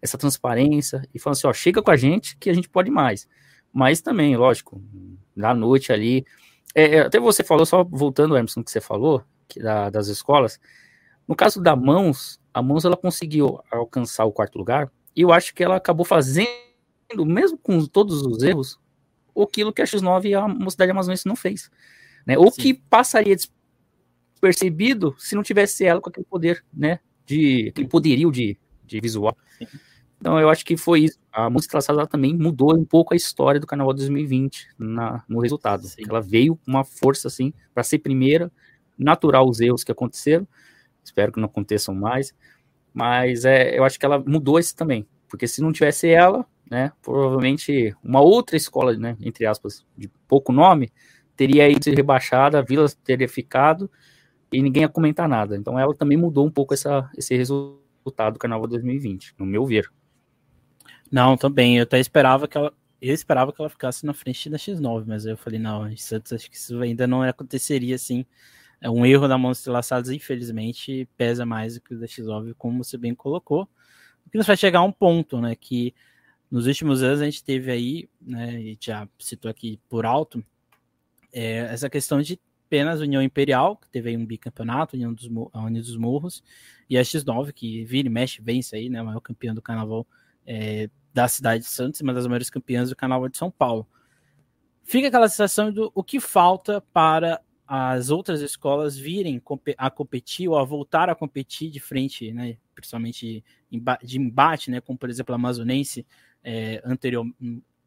essa 0.00 0.16
transparência 0.16 1.06
e 1.14 1.18
falando 1.18 1.36
assim, 1.36 1.46
ó, 1.46 1.52
chega 1.52 1.82
com 1.82 1.90
a 1.90 1.96
gente 1.96 2.36
que 2.38 2.48
a 2.48 2.54
gente 2.54 2.68
pode 2.68 2.90
mais. 2.90 3.28
Mas 3.72 4.00
também, 4.00 4.36
lógico, 4.36 4.82
na 5.34 5.54
noite 5.54 5.92
ali. 5.92 6.24
É, 6.74 6.96
é 6.96 7.00
até 7.00 7.20
você 7.20 7.44
falou, 7.44 7.66
só 7.66 7.84
voltando, 7.84 8.36
Emerson, 8.36 8.62
que 8.62 8.70
você 8.70 8.80
falou, 8.80 9.22
que 9.46 9.60
da, 9.60 9.90
das 9.90 10.08
escolas. 10.08 10.58
No 11.28 11.36
caso 11.36 11.60
da 11.60 11.76
Mãos, 11.76 12.40
a 12.54 12.62
Mãos 12.62 12.84
ela 12.84 12.96
conseguiu 12.96 13.60
alcançar 13.70 14.24
o 14.24 14.32
quarto 14.32 14.56
lugar, 14.56 14.90
e 15.14 15.22
eu 15.22 15.32
acho 15.32 15.54
que 15.54 15.62
ela 15.62 15.76
acabou 15.76 16.06
fazendo, 16.06 16.48
mesmo 17.18 17.58
com 17.58 17.84
todos 17.84 18.22
os 18.22 18.42
erros, 18.42 18.78
aquilo 19.42 19.72
que 19.72 19.82
a 19.82 19.84
X9 19.84 20.24
e 20.24 20.34
a 20.34 20.48
Mocidade 20.48 20.90
Amazonense 20.90 21.26
não 21.26 21.36
fez. 21.36 21.70
Né? 22.26 22.38
Ou 22.38 22.50
que 22.50 22.74
passaria 22.74 23.36
percebido 24.46 25.12
se 25.18 25.34
não 25.34 25.42
tivesse 25.42 25.84
ela 25.84 26.00
com 26.00 26.08
aquele 26.08 26.24
poder, 26.24 26.64
né? 26.72 27.00
De 27.26 27.68
aquele 27.70 27.88
poderio 27.88 28.30
de, 28.30 28.56
de 28.84 29.00
visual. 29.00 29.36
Sim. 29.58 29.66
Então 30.20 30.38
eu 30.40 30.48
acho 30.48 30.64
que 30.64 30.76
foi 30.76 31.00
isso. 31.00 31.18
A 31.32 31.50
música 31.50 31.72
traçada 31.72 32.06
também 32.06 32.32
mudou 32.32 32.76
um 32.76 32.84
pouco 32.84 33.12
a 33.12 33.16
história 33.16 33.60
do 33.60 33.66
Carnaval 33.66 33.92
2020 33.92 34.68
na, 34.78 35.24
no 35.28 35.40
resultado. 35.40 35.82
Sim. 35.82 36.02
Ela 36.08 36.20
veio 36.20 36.54
com 36.54 36.70
uma 36.70 36.84
força 36.84 37.26
assim 37.26 37.52
para 37.74 37.82
ser 37.82 37.98
primeira, 37.98 38.52
natural 38.96 39.48
os 39.48 39.60
erros 39.60 39.82
que 39.82 39.90
aconteceram. 39.90 40.46
Espero 41.02 41.32
que 41.32 41.40
não 41.40 41.46
aconteçam 41.46 41.92
mais. 41.92 42.32
Mas 42.94 43.44
é, 43.44 43.76
eu 43.76 43.82
acho 43.82 43.98
que 43.98 44.06
ela 44.06 44.22
mudou 44.24 44.60
isso 44.60 44.74
também, 44.76 45.06
porque 45.28 45.48
se 45.48 45.60
não 45.60 45.72
tivesse 45.72 46.08
ela, 46.08 46.46
né, 46.70 46.92
provavelmente 47.02 47.94
uma 48.02 48.20
outra 48.20 48.56
escola, 48.56 48.96
né, 48.96 49.16
entre 49.20 49.44
aspas, 49.44 49.84
de 49.98 50.08
pouco 50.26 50.50
nome, 50.50 50.90
teria 51.36 51.68
ido 51.68 51.90
rebaixada, 51.90 52.58
a 52.58 52.62
Vila 52.62 52.86
teria 53.04 53.28
ficado 53.28 53.90
e 54.52 54.62
ninguém 54.62 54.82
ia 54.82 54.88
comentar 54.88 55.28
nada. 55.28 55.56
Então 55.56 55.78
ela 55.78 55.94
também 55.94 56.16
mudou 56.16 56.46
um 56.46 56.50
pouco 56.50 56.74
essa, 56.74 57.10
esse 57.16 57.36
resultado 57.36 58.34
do 58.34 58.38
Carnaval 58.38 58.66
2020, 58.66 59.34
no 59.38 59.46
meu 59.46 59.64
ver. 59.66 59.90
Não, 61.10 61.36
também. 61.36 61.78
Eu 61.78 61.84
até 61.84 61.98
esperava 61.98 62.48
que 62.48 62.56
ela. 62.56 62.72
Eu 63.00 63.14
esperava 63.14 63.52
que 63.52 63.60
ela 63.60 63.68
ficasse 63.68 64.06
na 64.06 64.14
frente 64.14 64.48
da 64.48 64.56
X9, 64.56 65.04
mas 65.06 65.26
eu 65.26 65.36
falei, 65.36 65.58
não, 65.58 65.94
Santos 65.98 66.32
acho 66.32 66.50
que 66.50 66.56
isso 66.56 66.80
ainda 66.80 67.06
não 67.06 67.22
aconteceria 67.22 67.94
assim. 67.94 68.24
É 68.80 68.90
um 68.90 69.04
erro 69.04 69.28
da 69.28 69.38
Monstro 69.38 69.72
Laçados, 69.72 70.10
infelizmente, 70.10 71.08
pesa 71.16 71.44
mais 71.44 71.74
do 71.74 71.80
que 71.80 71.94
o 71.94 72.00
da 72.00 72.06
X9, 72.06 72.54
como 72.56 72.82
você 72.82 72.96
bem 72.96 73.14
colocou. 73.14 73.68
o 74.26 74.30
que 74.30 74.38
nos 74.38 74.46
faz 74.46 74.58
chegar 74.58 74.80
a 74.80 74.82
um 74.82 74.92
ponto, 74.92 75.40
né, 75.40 75.54
que 75.54 75.94
nos 76.50 76.66
últimos 76.66 77.02
anos 77.02 77.20
a 77.20 77.24
gente 77.26 77.44
teve 77.44 77.70
aí, 77.70 78.08
né, 78.20 78.60
e 78.60 78.78
já 78.80 79.08
citou 79.18 79.50
aqui 79.50 79.78
por 79.88 80.06
alto, 80.06 80.44
é, 81.32 81.58
essa 81.72 81.90
questão 81.90 82.20
de 82.22 82.38
apenas 82.66 83.00
União 83.00 83.22
Imperial, 83.22 83.76
que 83.76 83.88
teve 83.88 84.10
aí 84.10 84.16
um 84.16 84.26
bicampeonato, 84.26 84.96
União 84.96 85.14
dos, 85.14 85.30
a 85.52 85.62
União 85.62 85.82
dos 85.82 85.96
Morros, 85.96 86.42
e 86.90 86.98
a 86.98 87.02
X9, 87.02 87.52
que 87.52 87.84
vira 87.84 88.08
e 88.08 88.10
mexe, 88.10 88.42
vence 88.42 88.74
aí, 88.76 88.88
né, 88.88 89.00
maior 89.02 89.20
campeão 89.20 89.54
do 89.54 89.62
carnaval 89.62 90.06
é, 90.44 90.90
da 91.14 91.28
cidade 91.28 91.62
de 91.64 91.70
Santos, 91.70 92.00
uma 92.00 92.12
das 92.12 92.26
maiores 92.26 92.50
campeãs 92.50 92.90
do 92.90 92.96
carnaval 92.96 93.28
de 93.28 93.38
São 93.38 93.50
Paulo. 93.50 93.86
Fica 94.84 95.08
aquela 95.08 95.28
sensação 95.28 95.72
do 95.72 95.90
o 95.94 96.02
que 96.04 96.20
falta 96.20 96.80
para 96.92 97.40
as 97.66 98.10
outras 98.10 98.40
escolas 98.40 98.96
virem 98.96 99.42
a 99.76 99.90
competir 99.90 100.48
ou 100.48 100.56
a 100.56 100.64
voltar 100.64 101.08
a 101.08 101.14
competir 101.14 101.70
de 101.70 101.80
frente, 101.80 102.32
né, 102.32 102.56
principalmente 102.74 103.42
de 104.02 104.18
embate, 104.18 104.70
né, 104.70 104.80
como 104.80 104.98
por 104.98 105.08
exemplo 105.08 105.32
a 105.32 105.36
Amazonense 105.36 106.06
é, 106.44 106.80
anterior, 106.84 107.26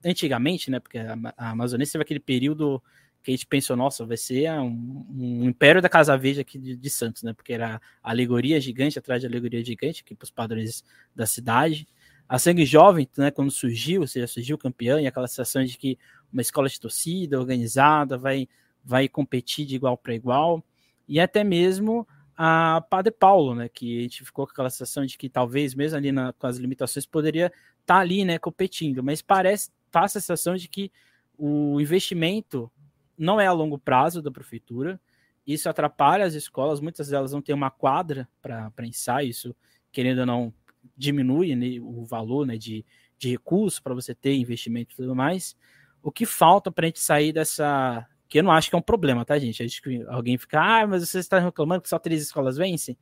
antigamente, 0.03 0.71
né, 0.71 0.79
porque 0.79 0.97
a, 0.97 1.15
a 1.37 1.51
Amazonense 1.51 1.91
teve 1.93 2.01
aquele 2.01 2.19
período 2.19 2.81
que 3.23 3.31
a 3.31 3.33
gente 3.33 3.45
pensou, 3.45 3.75
nossa, 3.75 4.05
vai 4.05 4.17
ser 4.17 4.49
um, 4.51 5.05
um 5.09 5.43
império 5.45 5.81
da 5.81 5.89
Casa 5.89 6.17
Verde 6.17 6.41
aqui 6.41 6.57
de, 6.57 6.75
de, 6.75 6.89
Santos, 6.89 7.23
né? 7.23 7.33
Porque 7.33 7.53
era 7.53 7.81
alegoria 8.01 8.59
gigante 8.59 8.97
atrás 8.97 9.21
de 9.21 9.27
alegoria 9.27 9.63
gigante 9.63 10.01
aqui 10.05 10.15
para 10.15 10.23
os 10.23 10.31
padrões 10.31 10.83
da 11.15 11.25
cidade. 11.25 11.87
A 12.27 12.37
Sangue 12.37 12.65
Jovem, 12.65 13.09
né, 13.17 13.31
quando 13.31 13.49
surgiu, 13.49 14.01
ou 14.01 14.07
seja, 14.07 14.27
surgiu 14.27 14.57
campeã, 14.57 15.01
e 15.01 15.07
aquela 15.07 15.27
sensação 15.27 15.63
de 15.65 15.77
que 15.77 15.97
uma 16.31 16.41
escola 16.41 16.69
de 16.69 16.79
torcida 16.79 17.39
organizada 17.39 18.17
vai, 18.17 18.47
vai 18.85 19.07
competir 19.07 19.65
de 19.65 19.75
igual 19.75 19.97
para 19.97 20.13
igual. 20.13 20.63
E 21.07 21.19
até 21.19 21.43
mesmo 21.43 22.07
a 22.37 22.85
Padre 22.89 23.11
Paulo, 23.11 23.53
né, 23.55 23.67
que 23.67 23.99
a 23.99 24.01
gente 24.03 24.23
ficou 24.23 24.45
com 24.45 24.51
aquela 24.53 24.69
sensação 24.69 25.05
de 25.05 25.17
que 25.17 25.27
talvez, 25.27 25.73
mesmo 25.73 25.97
ali 25.97 26.11
na, 26.11 26.31
com 26.31 26.47
as 26.47 26.57
limitações, 26.57 27.05
poderia 27.05 27.47
estar 27.81 27.95
tá 27.95 27.97
ali, 27.97 28.23
né, 28.23 28.37
competindo. 28.37 29.03
Mas 29.03 29.21
parece, 29.21 29.71
passa 29.91 30.19
a 30.19 30.21
sensação 30.21 30.55
de 30.55 30.69
que 30.69 30.91
o 31.37 31.81
investimento 31.81 32.71
não 33.19 33.39
é 33.39 33.45
a 33.45 33.51
longo 33.51 33.77
prazo 33.77 34.21
da 34.21 34.31
prefeitura. 34.31 34.99
Isso 35.45 35.67
atrapalha 35.67 36.25
as 36.25 36.33
escolas, 36.33 36.79
muitas 36.79 37.09
delas 37.09 37.33
não 37.33 37.41
têm 37.41 37.53
uma 37.53 37.69
quadra 37.69 38.27
para 38.41 38.71
ensaio, 38.85 39.29
isso, 39.29 39.55
querendo 39.91 40.19
ou 40.19 40.25
não, 40.25 40.53
diminui 40.95 41.55
né, 41.55 41.79
o 41.81 42.05
valor 42.05 42.45
né, 42.45 42.57
de, 42.57 42.85
de 43.17 43.29
recursos 43.29 43.79
para 43.79 43.93
você 43.93 44.15
ter 44.15 44.35
investimento 44.35 44.93
e 44.93 44.95
tudo 44.95 45.13
mais. 45.13 45.57
O 46.01 46.11
que 46.11 46.25
falta 46.25 46.71
para 46.71 46.85
a 46.85 46.87
gente 46.87 47.01
sair 47.01 47.33
dessa. 47.33 48.07
Que 48.29 48.39
eu 48.39 48.43
não 48.43 48.51
acho 48.51 48.69
que 48.69 48.75
é 48.75 48.79
um 48.79 48.81
problema, 48.81 49.25
tá, 49.25 49.37
gente? 49.39 49.63
Acho 49.63 49.81
que 49.81 50.03
alguém 50.07 50.37
fica, 50.37 50.61
ah, 50.61 50.87
mas 50.87 51.07
você 51.07 51.17
está 51.17 51.39
reclamando 51.39 51.81
que 51.81 51.89
só 51.89 51.97
três 51.97 52.21
escolas 52.21 52.57
vencem? 52.57 52.95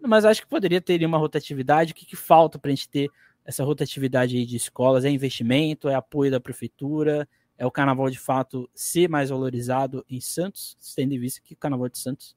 Mas 0.00 0.24
acho 0.24 0.42
que 0.42 0.48
poderia 0.48 0.80
ter 0.80 1.02
uma 1.06 1.18
rotatividade. 1.18 1.92
O 1.92 1.94
que, 1.94 2.04
que 2.04 2.16
falta 2.16 2.58
para 2.58 2.70
a 2.70 2.74
gente 2.74 2.88
ter 2.88 3.08
essa 3.44 3.62
rotatividade 3.64 4.44
de 4.44 4.56
escolas? 4.56 5.04
É 5.04 5.08
investimento, 5.08 5.88
é 5.88 5.94
apoio 5.94 6.32
da 6.32 6.40
prefeitura, 6.40 7.28
é 7.58 7.66
o 7.66 7.70
carnaval 7.70 8.10
de 8.10 8.18
fato 8.18 8.68
ser 8.74 9.08
mais 9.08 9.30
valorizado 9.30 10.04
em 10.08 10.20
Santos, 10.20 10.76
tendo 10.94 11.12
em 11.14 11.18
vista 11.18 11.40
que 11.42 11.54
o 11.54 11.56
carnaval 11.56 11.88
de 11.88 11.98
Santos 11.98 12.36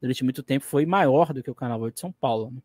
durante 0.00 0.24
muito 0.24 0.42
tempo 0.42 0.64
foi 0.64 0.86
maior 0.86 1.32
do 1.32 1.42
que 1.42 1.50
o 1.50 1.54
carnaval 1.54 1.90
de 1.90 2.00
São 2.00 2.12
Paulo. 2.12 2.50
Né? 2.50 2.62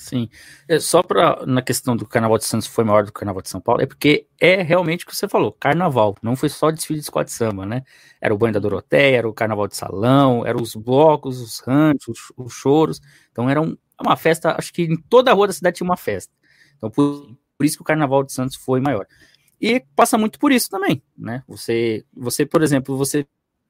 Sim. 0.00 0.30
É, 0.66 0.80
só 0.80 1.02
para 1.02 1.44
na 1.44 1.60
questão 1.60 1.94
do 1.94 2.06
Carnaval 2.06 2.38
de 2.38 2.46
Santos 2.46 2.66
foi 2.66 2.84
maior 2.84 3.02
do 3.04 3.12
que 3.12 3.18
o 3.18 3.20
Carnaval 3.20 3.42
de 3.42 3.50
São 3.50 3.60
Paulo, 3.60 3.82
é 3.82 3.86
porque 3.86 4.26
é 4.40 4.62
realmente 4.62 5.04
o 5.04 5.06
que 5.06 5.14
você 5.14 5.28
falou, 5.28 5.52
Carnaval, 5.52 6.16
não 6.22 6.34
foi 6.34 6.48
só 6.48 6.70
desfile 6.70 6.98
de 6.98 7.04
escola 7.04 7.22
de 7.22 7.32
samba, 7.32 7.66
né? 7.66 7.82
Era 8.18 8.32
o 8.32 8.38
banho 8.38 8.54
da 8.54 8.58
Doroteia, 8.58 9.18
era 9.18 9.28
o 9.28 9.34
Carnaval 9.34 9.68
de 9.68 9.76
Salão, 9.76 10.46
eram 10.46 10.62
os 10.62 10.74
blocos, 10.74 11.38
os 11.38 11.60
ranchos, 11.60 12.32
os, 12.38 12.46
os 12.46 12.52
choros. 12.54 12.98
Então 13.30 13.48
era 13.50 13.60
um, 13.60 13.76
uma 14.00 14.16
festa, 14.16 14.56
acho 14.56 14.72
que 14.72 14.84
em 14.84 14.96
toda 14.96 15.30
a 15.30 15.34
rua 15.34 15.48
da 15.48 15.52
cidade 15.52 15.76
tinha 15.76 15.88
uma 15.88 15.98
festa. 15.98 16.32
Então, 16.80 16.90
por, 16.90 17.36
por 17.58 17.66
isso 17.66 17.76
que 17.76 17.82
o 17.82 17.84
Carnaval 17.84 18.24
de 18.24 18.32
Santos 18.32 18.56
foi 18.56 18.80
maior. 18.80 19.06
E 19.60 19.84
passa 19.94 20.16
muito 20.16 20.38
por 20.38 20.50
isso 20.50 20.70
também, 20.70 21.02
né? 21.16 21.44
Você, 21.46 22.06
você 22.16 22.46
por 22.46 22.62
exemplo, 22.62 22.96
você 22.96 23.26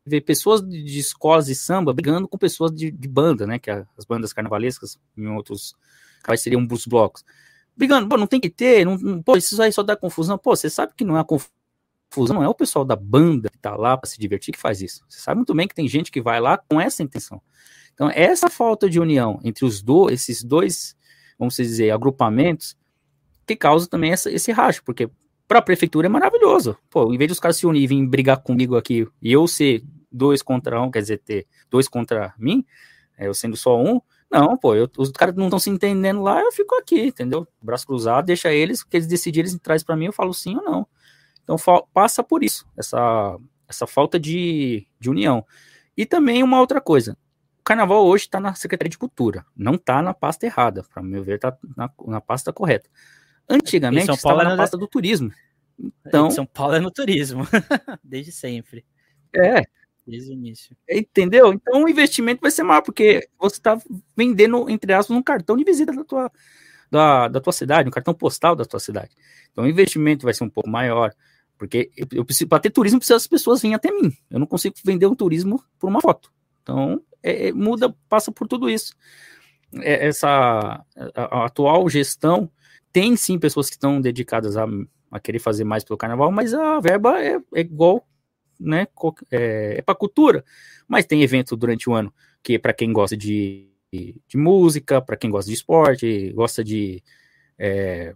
vê 0.07 0.21
pessoas 0.21 0.63
de, 0.63 0.99
escolas 0.99 1.47
de 1.47 1.55
samba 1.57 1.93
brigando 1.93 2.29
com 2.29 2.39
pessoas 2.39 2.71
de, 2.71 2.91
de 2.91 3.09
banda, 3.09 3.47
né? 3.47 3.59
Que 3.59 3.71
é 3.71 3.85
as 3.99 4.05
bandas 4.05 4.33
carnavalescas, 4.33 4.99
em 5.17 5.27
outros 5.27 5.75
casos 6.23 6.45
seriam 6.45 6.67
os 6.71 6.87
blocos. 6.87 7.25
Brigando, 7.77 8.09
pô, 8.09 8.17
não 8.17 8.29
tem 8.29 8.41
que 8.41 8.49
ter, 8.49 8.85
não, 8.85 8.97
não, 8.97 9.23
pô, 9.23 9.37
isso 9.37 9.61
aí 9.61 9.73
só 9.73 9.83
dá 9.83 9.97
confusão. 9.97 10.39
Pô, 10.39 10.55
você 10.55 10.71
sabe 10.71 10.93
que 10.97 11.05
não 11.05 11.19
é 11.19 11.25
confusão, 11.25 12.37
não 12.37 12.45
é 12.45 12.49
o 12.49 12.55
pessoal 12.55 12.85
da 12.85 12.95
banda 12.95 13.49
que 13.51 13.59
tá 13.59 13.75
lá 13.75 13.97
para 13.97 14.09
se 14.09 14.21
divertir 14.21 14.53
que 14.53 14.61
faz 14.61 14.81
isso. 14.81 15.05
Você 15.09 15.19
sabe 15.19 15.39
muito 15.39 15.55
bem 15.55 15.67
que 15.67 15.75
tem 15.75 15.89
gente 15.89 16.13
que 16.13 16.21
vai 16.21 16.41
lá 16.41 16.57
com 16.57 16.81
essa 16.81 17.03
intenção. 17.03 17.43
Então, 17.93 18.09
essa 18.11 18.49
falta 18.49 18.89
de 18.89 19.01
união 19.01 19.41
entre 19.43 19.65
os 19.65 19.83
dois, 19.83 20.21
esses 20.21 20.45
dois, 20.45 20.97
vamos 21.39 21.57
dizer, 21.57 21.91
agrupamentos, 21.91 22.77
que 23.51 23.57
causa 23.57 23.89
também 23.89 24.13
essa, 24.13 24.31
esse 24.31 24.53
racho, 24.53 24.83
porque 24.85 25.11
para 25.49 25.59
a 25.59 25.63
prefeitura 25.63 26.07
é 26.07 26.09
maravilhoso. 26.09 26.77
Pô, 26.89 27.13
em 27.13 27.19
vez 27.19 27.29
dos 27.29 27.41
caras 27.41 27.57
se 27.57 27.67
unirem 27.67 27.85
e 27.85 27.87
virem 27.89 28.07
brigar 28.07 28.39
comigo 28.39 28.77
aqui 28.77 29.09
e 29.21 29.33
eu 29.33 29.47
ser 29.49 29.83
dois 30.11 30.43
contra 30.43 30.81
um, 30.81 30.91
quer 30.91 31.01
dizer, 31.01 31.19
ter 31.19 31.47
dois 31.69 31.89
contra 31.89 32.33
mim, 32.39 32.65
é, 33.19 33.27
eu 33.27 33.35
sendo 33.35 33.57
só 33.57 33.77
um, 33.77 34.01
não, 34.31 34.57
pô, 34.57 34.77
eu, 34.77 34.89
os 34.97 35.11
caras 35.11 35.35
não 35.35 35.47
estão 35.47 35.59
se 35.59 35.69
entendendo 35.69 36.23
lá, 36.23 36.41
eu 36.41 36.53
fico 36.53 36.77
aqui, 36.77 37.07
entendeu? 37.07 37.49
Braço 37.61 37.85
cruzado, 37.85 38.27
deixa 38.27 38.53
eles, 38.53 38.85
que 38.85 38.97
eles 38.97 39.09
decidirem, 39.09 39.51
eles 39.51 39.61
trazem 39.61 39.85
para 39.85 39.97
mim, 39.97 40.07
eu 40.07 40.13
falo 40.13 40.33
sim 40.33 40.55
ou 40.57 40.63
não. 40.63 40.87
Então 41.43 41.57
passa 41.93 42.23
por 42.23 42.45
isso, 42.45 42.65
essa, 42.77 43.37
essa 43.69 43.89
falta 43.89 44.21
de, 44.21 44.87
de 45.01 45.11
união. 45.11 45.45
E 45.97 46.07
também 46.07 46.45
uma 46.45 46.61
outra 46.61 46.81
coisa, 46.81 47.17
o 47.59 47.65
carnaval 47.65 48.07
hoje 48.07 48.25
está 48.25 48.39
na 48.39 48.55
Secretaria 48.55 48.91
de 48.91 48.99
Cultura, 48.99 49.45
não 49.57 49.75
está 49.75 50.01
na 50.01 50.15
pasta 50.15 50.47
errada, 50.47 50.85
para 50.85 51.03
meu 51.03 51.25
ver, 51.25 51.37
está 51.37 51.57
na, 51.77 51.91
na 52.07 52.21
pasta 52.21 52.53
correta. 52.53 52.89
Antigamente 53.51 54.07
São 54.07 54.17
Paulo 54.17 54.39
estava 54.39 54.57
na 54.57 54.63
pasta 54.63 54.77
do 54.77 54.87
turismo. 54.87 55.33
Então, 56.07 56.31
São 56.31 56.47
Paulo 56.47 56.75
é 56.75 56.81
no 56.81 56.91
turismo, 56.91 57.43
desde 58.05 58.31
sempre. 58.31 58.85
É. 59.35 59.65
Desde 60.07 60.31
o 60.31 60.35
início. 60.35 60.77
Entendeu? 60.89 61.53
Então 61.53 61.85
o 61.85 61.89
investimento 61.89 62.41
vai 62.41 62.51
ser 62.51 62.63
maior, 62.63 62.83
porque 62.83 63.29
você 63.39 63.57
está 63.57 63.81
vendendo, 64.17 64.69
entre 64.71 64.93
aspas, 64.93 65.17
um 65.17 65.23
cartão 65.23 65.57
de 65.57 65.65
visita 65.65 65.93
da 65.93 66.05
tua, 66.05 66.31
da, 66.91 67.29
da 67.29 67.41
tua 67.41 67.53
cidade, 67.53 67.89
um 67.89 67.93
cartão 67.93 68.15
postal 68.15 68.55
da 68.55 68.65
tua 68.65 68.81
cidade. 68.81 69.11
Então 69.53 69.65
o 69.65 69.69
investimento 69.69 70.25
vai 70.25 70.35
ser 70.35 70.45
um 70.45 70.51
pouco 70.51 70.69
maior, 70.69 71.13
porque 71.59 71.91
eu, 71.97 72.07
eu 72.13 72.25
preciso, 72.25 72.49
para 72.49 72.61
ter 72.61 72.71
turismo, 72.71 72.99
precisa 72.99 73.17
as 73.17 73.27
pessoas 73.27 73.61
virem 73.61 73.75
até 73.75 73.91
mim. 73.91 74.13
Eu 74.31 74.39
não 74.39 74.47
consigo 74.47 74.75
vender 74.85 75.07
um 75.07 75.15
turismo 75.15 75.63
por 75.79 75.89
uma 75.89 76.01
foto. 76.01 76.33
Então, 76.63 77.03
é, 77.23 77.49
é 77.49 77.53
muda, 77.53 77.95
passa 78.09 78.33
por 78.33 78.47
tudo 78.49 78.69
isso. 78.69 78.95
É, 79.77 80.09
essa 80.09 80.29
a, 80.29 80.85
a 81.15 81.47
atual 81.47 81.89
gestão 81.89 82.51
tem 82.93 83.17
sim 83.17 83.39
pessoas 83.39 83.69
que 83.69 83.77
estão 83.77 84.01
dedicadas 84.01 84.57
a, 84.57 84.67
a 85.11 85.21
querer 85.21 85.39
fazer 85.39 85.65
mais 85.65 85.85
pelo 85.85 85.99
carnaval, 85.99 86.31
mas 86.31 86.55
a 86.55 86.81
verba 86.81 87.23
é, 87.23 87.39
é 87.55 87.61
igual, 87.61 88.07
né? 88.59 88.87
É, 89.31 89.79
é 89.79 89.83
para 89.83 89.95
cultura. 89.95 90.45
Mas 90.87 91.07
tem 91.07 91.23
evento 91.23 91.57
durante 91.57 91.89
o 91.89 91.95
ano 91.95 92.13
que 92.43 92.55
é 92.55 92.59
para 92.59 92.73
quem 92.73 92.93
gosta 92.93 93.17
de, 93.17 93.69
de 93.93 94.37
música, 94.37 95.01
para 95.01 95.17
quem 95.17 95.31
gosta 95.31 95.49
de 95.49 95.55
esporte, 95.55 96.33
gosta 96.33 96.65
de. 96.65 97.03
É, 97.59 98.15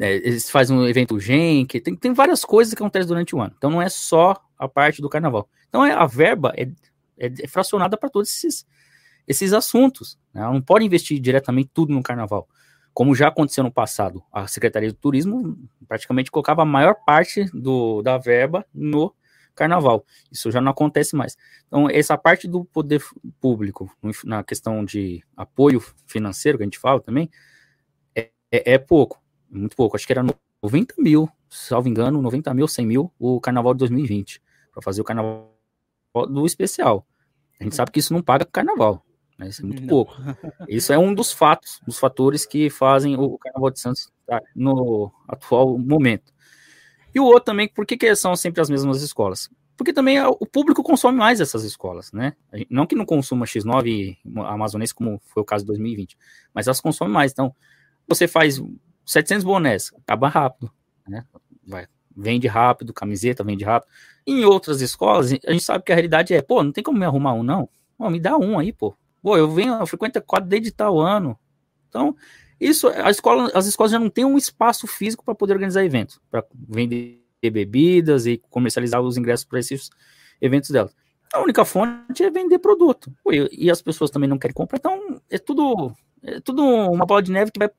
é, 0.00 0.14
eles 0.16 0.50
fazem 0.50 0.76
um 0.76 0.86
evento 0.86 1.18
gen, 1.20 1.66
que 1.66 1.80
tem, 1.80 1.94
tem 1.94 2.14
várias 2.14 2.44
coisas 2.44 2.72
que 2.72 2.82
acontecem 2.82 3.08
durante 3.08 3.34
o 3.34 3.40
ano. 3.40 3.54
Então 3.56 3.70
não 3.70 3.82
é 3.82 3.88
só 3.88 4.36
a 4.58 4.68
parte 4.68 5.02
do 5.02 5.08
carnaval. 5.08 5.48
Então 5.68 5.84
é, 5.84 5.92
a 5.92 6.06
verba 6.06 6.52
é, 6.56 6.64
é, 7.18 7.32
é 7.42 7.48
fracionada 7.48 7.96
para 7.96 8.08
todos 8.08 8.30
esses, 8.30 8.66
esses 9.26 9.52
assuntos. 9.52 10.18
Né? 10.32 10.42
Ela 10.42 10.52
não 10.52 10.62
pode 10.62 10.84
investir 10.84 11.20
diretamente 11.20 11.70
tudo 11.72 11.92
no 11.92 12.02
carnaval 12.02 12.48
como 12.94 13.14
já 13.14 13.28
aconteceu 13.28 13.64
no 13.64 13.72
passado, 13.72 14.22
a 14.32 14.46
Secretaria 14.46 14.90
do 14.90 14.94
Turismo 14.94 15.56
praticamente 15.88 16.30
colocava 16.30 16.62
a 16.62 16.66
maior 16.66 16.94
parte 17.06 17.44
do, 17.52 18.02
da 18.02 18.18
verba 18.18 18.66
no 18.74 19.14
carnaval. 19.54 20.04
Isso 20.30 20.50
já 20.50 20.60
não 20.60 20.72
acontece 20.72 21.16
mais. 21.16 21.36
Então, 21.66 21.88
essa 21.88 22.16
parte 22.16 22.46
do 22.46 22.64
poder 22.64 23.02
público, 23.40 23.90
na 24.24 24.42
questão 24.44 24.84
de 24.84 25.22
apoio 25.36 25.82
financeiro, 26.06 26.58
que 26.58 26.64
a 26.64 26.66
gente 26.66 26.78
fala 26.78 27.00
também, 27.00 27.30
é, 28.14 28.30
é, 28.50 28.74
é 28.74 28.78
pouco, 28.78 29.22
muito 29.50 29.76
pouco. 29.76 29.96
Acho 29.96 30.06
que 30.06 30.12
era 30.12 30.24
90 30.62 30.94
mil, 30.98 31.28
salvo 31.48 31.88
engano, 31.88 32.20
90 32.20 32.52
mil, 32.54 32.68
100 32.68 32.86
mil, 32.86 33.12
o 33.18 33.40
carnaval 33.40 33.74
de 33.74 33.78
2020, 33.78 34.40
para 34.72 34.82
fazer 34.82 35.00
o 35.00 35.04
carnaval 35.04 35.50
do 36.28 36.44
especial. 36.46 37.06
A 37.58 37.64
gente 37.64 37.76
sabe 37.76 37.90
que 37.90 38.00
isso 38.00 38.12
não 38.12 38.22
paga 38.22 38.44
carnaval. 38.44 39.04
Né? 39.42 39.48
Isso 39.48 39.62
é 39.62 39.64
muito 39.64 39.82
Não. 39.82 39.88
pouco. 39.88 40.16
Isso 40.68 40.92
é 40.92 40.98
um 40.98 41.12
dos 41.12 41.32
fatos, 41.32 41.80
dos 41.84 41.98
fatores 41.98 42.46
que 42.46 42.70
fazem 42.70 43.16
o 43.16 43.36
Carnaval 43.38 43.70
de 43.70 43.80
Santos 43.80 44.10
estar 44.20 44.40
no 44.54 45.12
atual 45.28 45.76
momento. 45.76 46.32
E 47.14 47.20
o 47.20 47.24
outro 47.24 47.44
também, 47.44 47.68
por 47.68 47.84
que, 47.84 47.96
que 47.96 48.14
são 48.14 48.34
sempre 48.36 48.60
as 48.62 48.70
mesmas 48.70 49.02
escolas? 49.02 49.50
Porque 49.76 49.92
também 49.92 50.20
o 50.20 50.46
público 50.46 50.82
consome 50.82 51.18
mais 51.18 51.40
essas 51.40 51.64
escolas, 51.64 52.12
né? 52.12 52.34
Não 52.70 52.86
que 52.86 52.94
não 52.94 53.04
consuma 53.04 53.44
X9 53.44 53.86
e 53.86 54.18
Amazonense, 54.40 54.94
como 54.94 55.20
foi 55.26 55.42
o 55.42 55.46
caso 55.46 55.64
de 55.64 55.68
2020, 55.68 56.16
mas 56.54 56.66
elas 56.66 56.80
consomem 56.80 57.12
mais. 57.12 57.32
Então, 57.32 57.54
você 58.06 58.28
faz 58.28 58.62
700 59.04 59.44
bonés, 59.44 59.90
acaba 60.06 60.28
rápido, 60.28 60.70
né? 61.06 61.24
Vai, 61.66 61.86
vende 62.16 62.46
rápido, 62.46 62.92
camiseta 62.92 63.42
vende 63.42 63.64
rápido. 63.64 63.90
Em 64.26 64.44
outras 64.44 64.80
escolas, 64.80 65.32
a 65.32 65.52
gente 65.52 65.64
sabe 65.64 65.84
que 65.84 65.90
a 65.90 65.96
realidade 65.96 66.32
é, 66.32 66.40
pô, 66.40 66.62
não 66.62 66.70
tem 66.70 66.84
como 66.84 66.98
me 66.98 67.04
arrumar 67.04 67.32
um, 67.34 67.42
não. 67.42 67.68
Pô, 67.98 68.08
me 68.08 68.20
dá 68.20 68.36
um 68.36 68.58
aí, 68.58 68.72
pô 68.72 68.94
Pô, 69.22 69.36
eu 69.36 69.50
venho, 69.50 69.74
eu 69.74 69.86
frequento 69.86 70.18
a 70.18 70.22
quadra 70.22 70.48
desde 70.48 70.72
tal 70.72 70.98
ano. 70.98 71.38
Então, 71.88 72.16
isso, 72.60 72.88
a 72.88 73.10
escola, 73.10 73.50
as 73.54 73.66
escolas 73.66 73.92
já 73.92 73.98
não 73.98 74.10
têm 74.10 74.24
um 74.24 74.36
espaço 74.36 74.86
físico 74.86 75.24
para 75.24 75.34
poder 75.34 75.54
organizar 75.54 75.84
eventos, 75.84 76.20
para 76.30 76.44
vender 76.68 77.22
bebidas 77.42 78.26
e 78.26 78.38
comercializar 78.50 79.00
os 79.00 79.16
ingressos 79.16 79.44
para 79.44 79.58
esses 79.58 79.90
eventos 80.40 80.70
delas. 80.70 80.94
A 81.32 81.40
única 81.40 81.64
fonte 81.64 82.22
é 82.22 82.30
vender 82.30 82.58
produto. 82.58 83.12
E, 83.50 83.70
as 83.70 83.80
pessoas 83.80 84.10
também 84.10 84.28
não 84.28 84.38
querem 84.38 84.54
comprar, 84.54 84.78
então 84.78 85.20
é 85.30 85.38
tudo, 85.38 85.92
é 86.22 86.40
tudo 86.40 86.62
uma 86.62 87.06
bola 87.06 87.22
de 87.22 87.32
neve 87.32 87.50
que 87.50 87.58
vai 87.58 87.70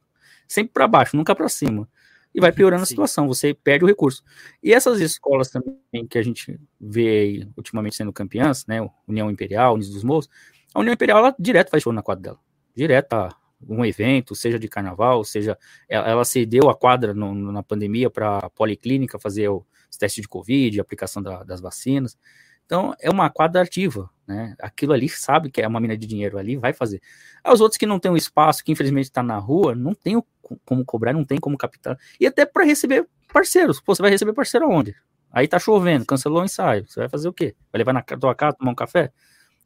sempre 0.47 0.73
para 0.73 0.87
baixo, 0.87 1.15
nunca 1.15 1.35
para 1.35 1.47
cima. 1.49 1.87
E 2.33 2.41
vai 2.41 2.51
piorando 2.51 2.81
Sim. 2.85 2.93
a 2.93 2.95
situação, 2.95 3.27
você 3.27 3.53
perde 3.53 3.85
o 3.85 3.87
recurso. 3.87 4.23
E 4.61 4.73
essas 4.73 4.99
escolas 4.99 5.49
também 5.49 6.07
que 6.09 6.17
a 6.17 6.23
gente 6.23 6.59
vê 6.81 7.07
aí, 7.07 7.47
ultimamente 7.55 7.95
sendo 7.95 8.11
campeãs, 8.11 8.65
né? 8.65 8.79
União 9.07 9.29
Imperial, 9.29 9.75
Unis 9.75 9.89
dos 9.89 10.03
Morros, 10.03 10.27
a 10.73 10.79
União 10.79 10.93
Imperial 10.93 11.19
ela 11.19 11.35
direto 11.37 11.69
faz 11.69 11.83
show 11.83 11.93
na 11.93 12.01
quadra 12.01 12.23
dela. 12.23 12.39
Direto, 12.75 13.29
um 13.67 13.85
evento, 13.85 14.35
seja 14.35 14.59
de 14.59 14.67
carnaval, 14.67 15.23
seja 15.23 15.57
ela, 15.87 16.07
ela 16.07 16.25
cedeu 16.25 16.69
a 16.69 16.75
quadra 16.75 17.13
no, 17.13 17.33
na 17.51 17.63
pandemia 17.63 18.09
para 18.09 18.39
a 18.39 18.49
policlínica 18.49 19.19
fazer 19.19 19.49
o, 19.49 19.65
os 19.89 19.97
testes 19.97 20.21
de 20.21 20.27
Covid, 20.27 20.79
aplicação 20.79 21.21
da, 21.21 21.43
das 21.43 21.61
vacinas. 21.61 22.17
Então, 22.65 22.95
é 22.99 23.09
uma 23.09 23.29
quadra 23.29 23.61
ativa, 23.61 24.09
né? 24.25 24.55
Aquilo 24.59 24.93
ali 24.93 25.09
sabe 25.09 25.51
que 25.51 25.61
é 25.61 25.67
uma 25.67 25.79
mina 25.79 25.97
de 25.97 26.07
dinheiro 26.07 26.37
ali, 26.37 26.55
vai 26.55 26.73
fazer. 26.73 27.01
Os 27.45 27.61
outros 27.61 27.77
que 27.77 27.85
não 27.85 27.99
tem 27.99 28.09
um 28.09 28.17
espaço, 28.17 28.63
que 28.63 28.71
infelizmente 28.71 29.05
está 29.05 29.21
na 29.21 29.37
rua, 29.37 29.75
não 29.75 29.93
tem 29.93 30.21
como 30.65 30.85
cobrar, 30.85 31.13
não 31.13 31.25
tem 31.25 31.39
como 31.39 31.57
captar. 31.57 31.97
E 32.19 32.25
até 32.25 32.45
para 32.45 32.63
receber 32.63 33.07
parceiros. 33.31 33.81
Pô, 33.81 33.93
você 33.93 34.01
vai 34.01 34.11
receber 34.11 34.33
parceiro 34.33 34.65
aonde? 34.65 34.95
Aí 35.31 35.47
tá 35.47 35.59
chovendo, 35.59 36.05
cancelou 36.05 36.41
o 36.41 36.45
ensaio. 36.45 36.87
Você 36.87 36.99
vai 36.99 37.09
fazer 37.09 37.27
o 37.27 37.33
quê? 37.33 37.55
Vai 37.71 37.79
levar 37.79 37.93
na 37.93 38.01
tua 38.01 38.35
casa 38.35 38.55
tomar 38.57 38.71
um 38.71 38.75
café? 38.75 39.11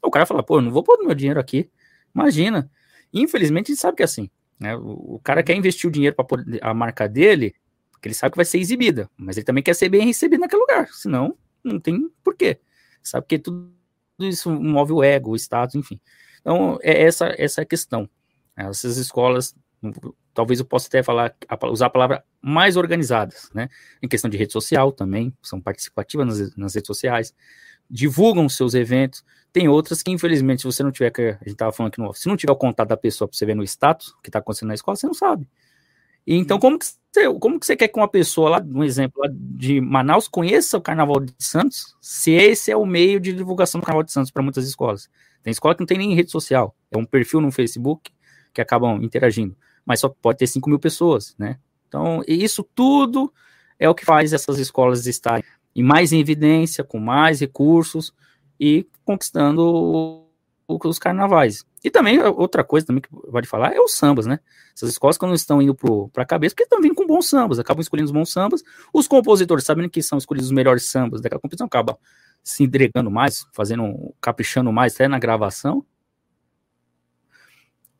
O 0.02 0.12
cara 0.12 0.26
fala, 0.26 0.44
pô, 0.44 0.62
não 0.62 0.72
vou 0.72 0.84
pôr 0.84 1.00
meu 1.04 1.16
dinheiro 1.16 1.40
aqui. 1.40 1.70
Imagina. 2.14 2.70
Infelizmente, 3.14 3.72
a 3.72 3.74
gente 3.74 3.82
sabe 3.82 3.98
que 3.98 4.04
é 4.04 4.06
assim. 4.06 4.30
Né? 4.60 4.76
O, 4.76 5.20
cara 5.24 5.44
quer 5.44 5.56
investir 5.56 5.88
o 5.88 5.92
dinheiro 5.92 6.16
para 6.16 6.26
a 6.62 6.74
marca 6.74 7.08
dele, 7.08 7.56
porque 7.92 8.08
ele 8.08 8.16
sabe 8.16 8.32
que 8.32 8.38
vai 8.38 8.46
ser 8.46 8.60
exibida, 8.60 9.10
mas 9.16 9.38
ele 9.38 9.46
também 9.46 9.64
quer 9.64 9.76
ser 9.76 9.90
bem 9.90 10.06
recebido 10.06 10.42
naquele 10.42 10.62
lugar. 10.62 10.88
Senão, 10.90 11.38
não 11.64 11.80
tem 11.80 12.10
porquê. 12.24 12.60
Sabe 13.04 13.26
que 13.28 13.40
tudo 13.40 13.72
isso 14.20 14.50
move 14.52 14.94
o 14.94 15.04
ego, 15.04 15.32
o 15.32 15.36
status, 15.36 15.76
enfim. 15.76 16.00
Então, 16.42 16.80
é 16.82 17.04
essa, 17.04 17.34
essa 17.38 17.62
é 17.62 17.64
a 17.64 17.66
questão. 17.66 18.10
Essas 18.56 18.98
escolas, 18.98 19.56
talvez 20.34 20.60
eu 20.60 20.66
possa 20.66 20.88
até 20.88 21.04
falar, 21.04 21.36
usar 21.72 21.86
a 21.86 21.90
palavra 21.90 22.24
mais 22.42 22.76
organizadas, 22.76 23.50
né? 23.54 23.70
Em 24.02 24.08
questão 24.08 24.30
de 24.30 24.38
rede 24.38 24.52
social 24.52 24.92
também, 24.92 25.34
são 25.44 25.62
participativas 25.62 26.26
nas, 26.26 26.56
nas 26.56 26.76
redes 26.76 26.88
sociais, 26.88 27.34
divulgam 27.90 28.50
seus 28.50 28.74
eventos. 28.74 29.24
Tem 29.58 29.68
outras 29.68 30.04
que, 30.04 30.12
infelizmente, 30.12 30.62
se 30.62 30.68
você 30.68 30.84
não 30.84 30.92
tiver, 30.92 31.10
que 31.10 31.20
a 31.20 31.32
gente 31.32 31.48
estava 31.48 31.72
falando 31.72 31.92
aqui 31.92 32.00
no 32.00 32.14
se 32.14 32.28
não 32.28 32.38
tiver 32.38 32.52
o 32.54 32.56
contato 32.56 32.90
da 32.90 32.96
pessoa 32.96 33.28
para 33.28 33.36
você 33.36 33.44
ver 33.44 33.56
no 33.56 33.64
status 33.64 34.14
que 34.22 34.30
está 34.30 34.38
acontecendo 34.38 34.68
na 34.68 34.76
escola, 34.76 34.96
você 34.96 35.08
não 35.08 35.16
sabe. 35.16 35.50
E 36.28 36.36
então, 36.36 36.60
como 36.60 36.78
que, 36.78 36.86
você, 36.86 37.34
como 37.40 37.60
que 37.60 37.66
você 37.66 37.76
quer 37.76 37.88
que 37.88 37.98
uma 37.98 38.08
pessoa 38.08 38.52
lá, 38.52 38.64
um 38.64 38.84
exemplo 38.84 39.20
lá 39.20 39.28
de 39.34 39.82
Manaus, 39.82 40.28
conheça 40.28 40.78
o 40.78 40.82
Carnaval 40.82 41.22
de 41.22 41.34
Santos, 41.40 41.96
se 42.00 42.34
esse 42.34 42.70
é 42.70 42.78
o 42.78 42.86
meio 42.86 43.20
de 43.20 43.34
divulgação 43.34 43.82
do 43.82 43.84
Carnaval 43.84 44.04
de 44.04 44.12
Santos 44.12 44.30
para 44.30 44.44
muitas 44.44 44.68
escolas? 44.68 45.10
Tem 45.42 45.50
escola 45.50 45.74
que 45.74 45.82
não 45.82 45.88
tem 45.88 45.98
nem 45.98 46.14
rede 46.14 46.30
social, 46.30 46.76
é 46.92 46.98
um 47.00 47.04
perfil 47.04 47.42
no 47.42 47.52
Facebook 47.52 48.12
que 48.54 48.62
acabam 48.62 49.02
interagindo, 49.02 49.58
mas 49.84 50.02
só 50.02 50.08
pode 50.08 50.38
ter 50.38 50.46
5 50.46 50.70
mil 50.70 50.78
pessoas, 50.78 51.34
né? 51.36 51.58
Então, 51.88 52.22
isso 52.28 52.64
tudo 52.76 53.34
é 53.80 53.90
o 53.90 53.96
que 53.96 54.06
faz 54.06 54.34
essas 54.34 54.60
escolas 54.60 55.08
estarem 55.08 55.44
em 55.76 55.82
mais 55.82 56.14
em 56.14 56.20
evidência, 56.20 56.84
com 56.84 57.00
mais 57.00 57.40
recursos 57.40 58.14
e 58.60 58.88
conquistando 59.06 60.26
os 60.68 61.00
carnavais. 61.00 61.66
E 61.84 61.90
também, 61.90 62.20
outra 62.20 62.64
coisa 62.64 62.86
também 62.86 63.02
que 63.02 63.10
pode 63.10 63.48
falar 63.48 63.74
é 63.74 63.80
os 63.80 63.94
sambas, 63.94 64.26
né? 64.26 64.40
Essas 64.76 64.90
escolas, 64.90 65.18
quando 65.18 65.34
estão 65.34 65.62
indo 65.62 65.74
para 66.12 66.24
a 66.24 66.26
cabeça, 66.26 66.54
porque 66.54 66.64
estão 66.64 66.82
vindo 66.82 66.96
com 66.96 67.06
bons 67.08 67.30
sambas, 67.30 67.60
acabam 67.60 67.82
escolhendo 67.82 68.08
os 68.08 68.12
bons 68.12 68.32
sambas. 68.32 68.64
Os 68.94 69.08
compositores, 69.08 69.64
sabendo 69.64 69.90
que 69.90 70.02
são 70.04 70.18
escolhidos 70.18 70.50
os 70.50 70.54
melhores 70.54 70.90
sambas 70.90 71.22
daquela 71.22 71.40
competição, 71.40 71.68
acabam 71.68 71.96
se 72.44 72.64
entregando 72.64 73.10
mais, 73.10 73.46
fazendo, 73.54 74.14
caprichando 74.20 74.72
mais 74.72 74.96
até 74.96 75.08
na 75.08 75.20
gravação. 75.20 75.86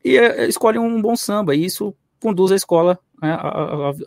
E 0.04 0.16
é, 0.16 0.44
é 0.44 0.48
escolhem 0.48 0.80
um 0.80 1.00
bom 1.00 1.16
samba, 1.16 1.54
e 1.54 1.64
isso 1.64 1.94
conduz 2.20 2.52
a 2.52 2.56
escola 2.56 2.98
né, 3.22 3.36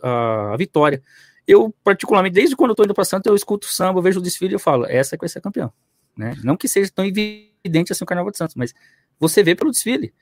à, 0.02 0.56
vitória. 0.56 1.02
Eu, 1.46 1.74
particularmente, 1.82 2.34
desde 2.34 2.54
quando 2.54 2.70
eu 2.70 2.72
estou 2.72 2.84
indo 2.84 2.94
para 2.94 3.04
Santos, 3.04 3.28
eu 3.28 3.34
escuto 3.34 3.66
samba, 3.66 3.98
eu 3.98 4.02
vejo 4.02 4.20
o 4.20 4.22
desfile 4.22 4.52
e 4.52 4.56
eu 4.56 4.60
falo, 4.60 4.86
essa 4.86 5.14
é 5.14 5.18
que 5.18 5.22
vai 5.22 5.28
ser 5.28 5.40
campeão. 5.40 5.72
Né? 6.16 6.36
Não 6.42 6.56
que 6.56 6.68
seja 6.68 6.90
tão 6.90 7.04
evidente 7.04 7.92
assim 7.92 8.04
o 8.04 8.06
Carnaval 8.06 8.30
de 8.30 8.38
Santos, 8.38 8.54
mas 8.56 8.74
você 9.18 9.42
vê 9.42 9.54
pelo 9.54 9.70
desfile. 9.70 10.12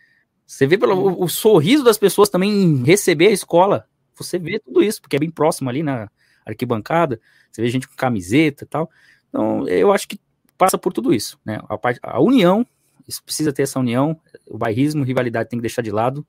Você 0.46 0.66
vê 0.66 0.76
pelo 0.76 0.94
o, 0.94 1.24
o 1.24 1.28
sorriso 1.28 1.84
das 1.84 1.98
pessoas 1.98 2.28
também 2.28 2.50
em 2.50 2.84
receber 2.84 3.28
a 3.28 3.32
escola. 3.32 3.86
Você 4.14 4.38
vê 4.38 4.58
tudo 4.58 4.82
isso, 4.82 5.00
porque 5.00 5.16
é 5.16 5.18
bem 5.18 5.30
próximo 5.30 5.70
ali 5.70 5.82
na 5.82 6.10
arquibancada. 6.44 7.20
Você 7.50 7.62
vê 7.62 7.68
gente 7.68 7.88
com 7.88 7.94
camiseta 7.94 8.64
e 8.64 8.66
tal. 8.66 8.90
Então, 9.28 9.66
eu 9.68 9.92
acho 9.92 10.08
que 10.08 10.20
passa 10.58 10.76
por 10.76 10.92
tudo 10.92 11.14
isso. 11.14 11.38
Né? 11.44 11.60
A, 11.68 11.78
parte, 11.78 12.00
a 12.02 12.20
união, 12.20 12.66
isso 13.06 13.22
precisa 13.22 13.52
ter 13.52 13.62
essa 13.62 13.78
união. 13.78 14.20
O 14.46 14.58
bairrismo, 14.58 15.04
rivalidade 15.04 15.48
tem 15.48 15.58
que 15.58 15.62
deixar 15.62 15.82
de 15.82 15.90
lado. 15.90 16.26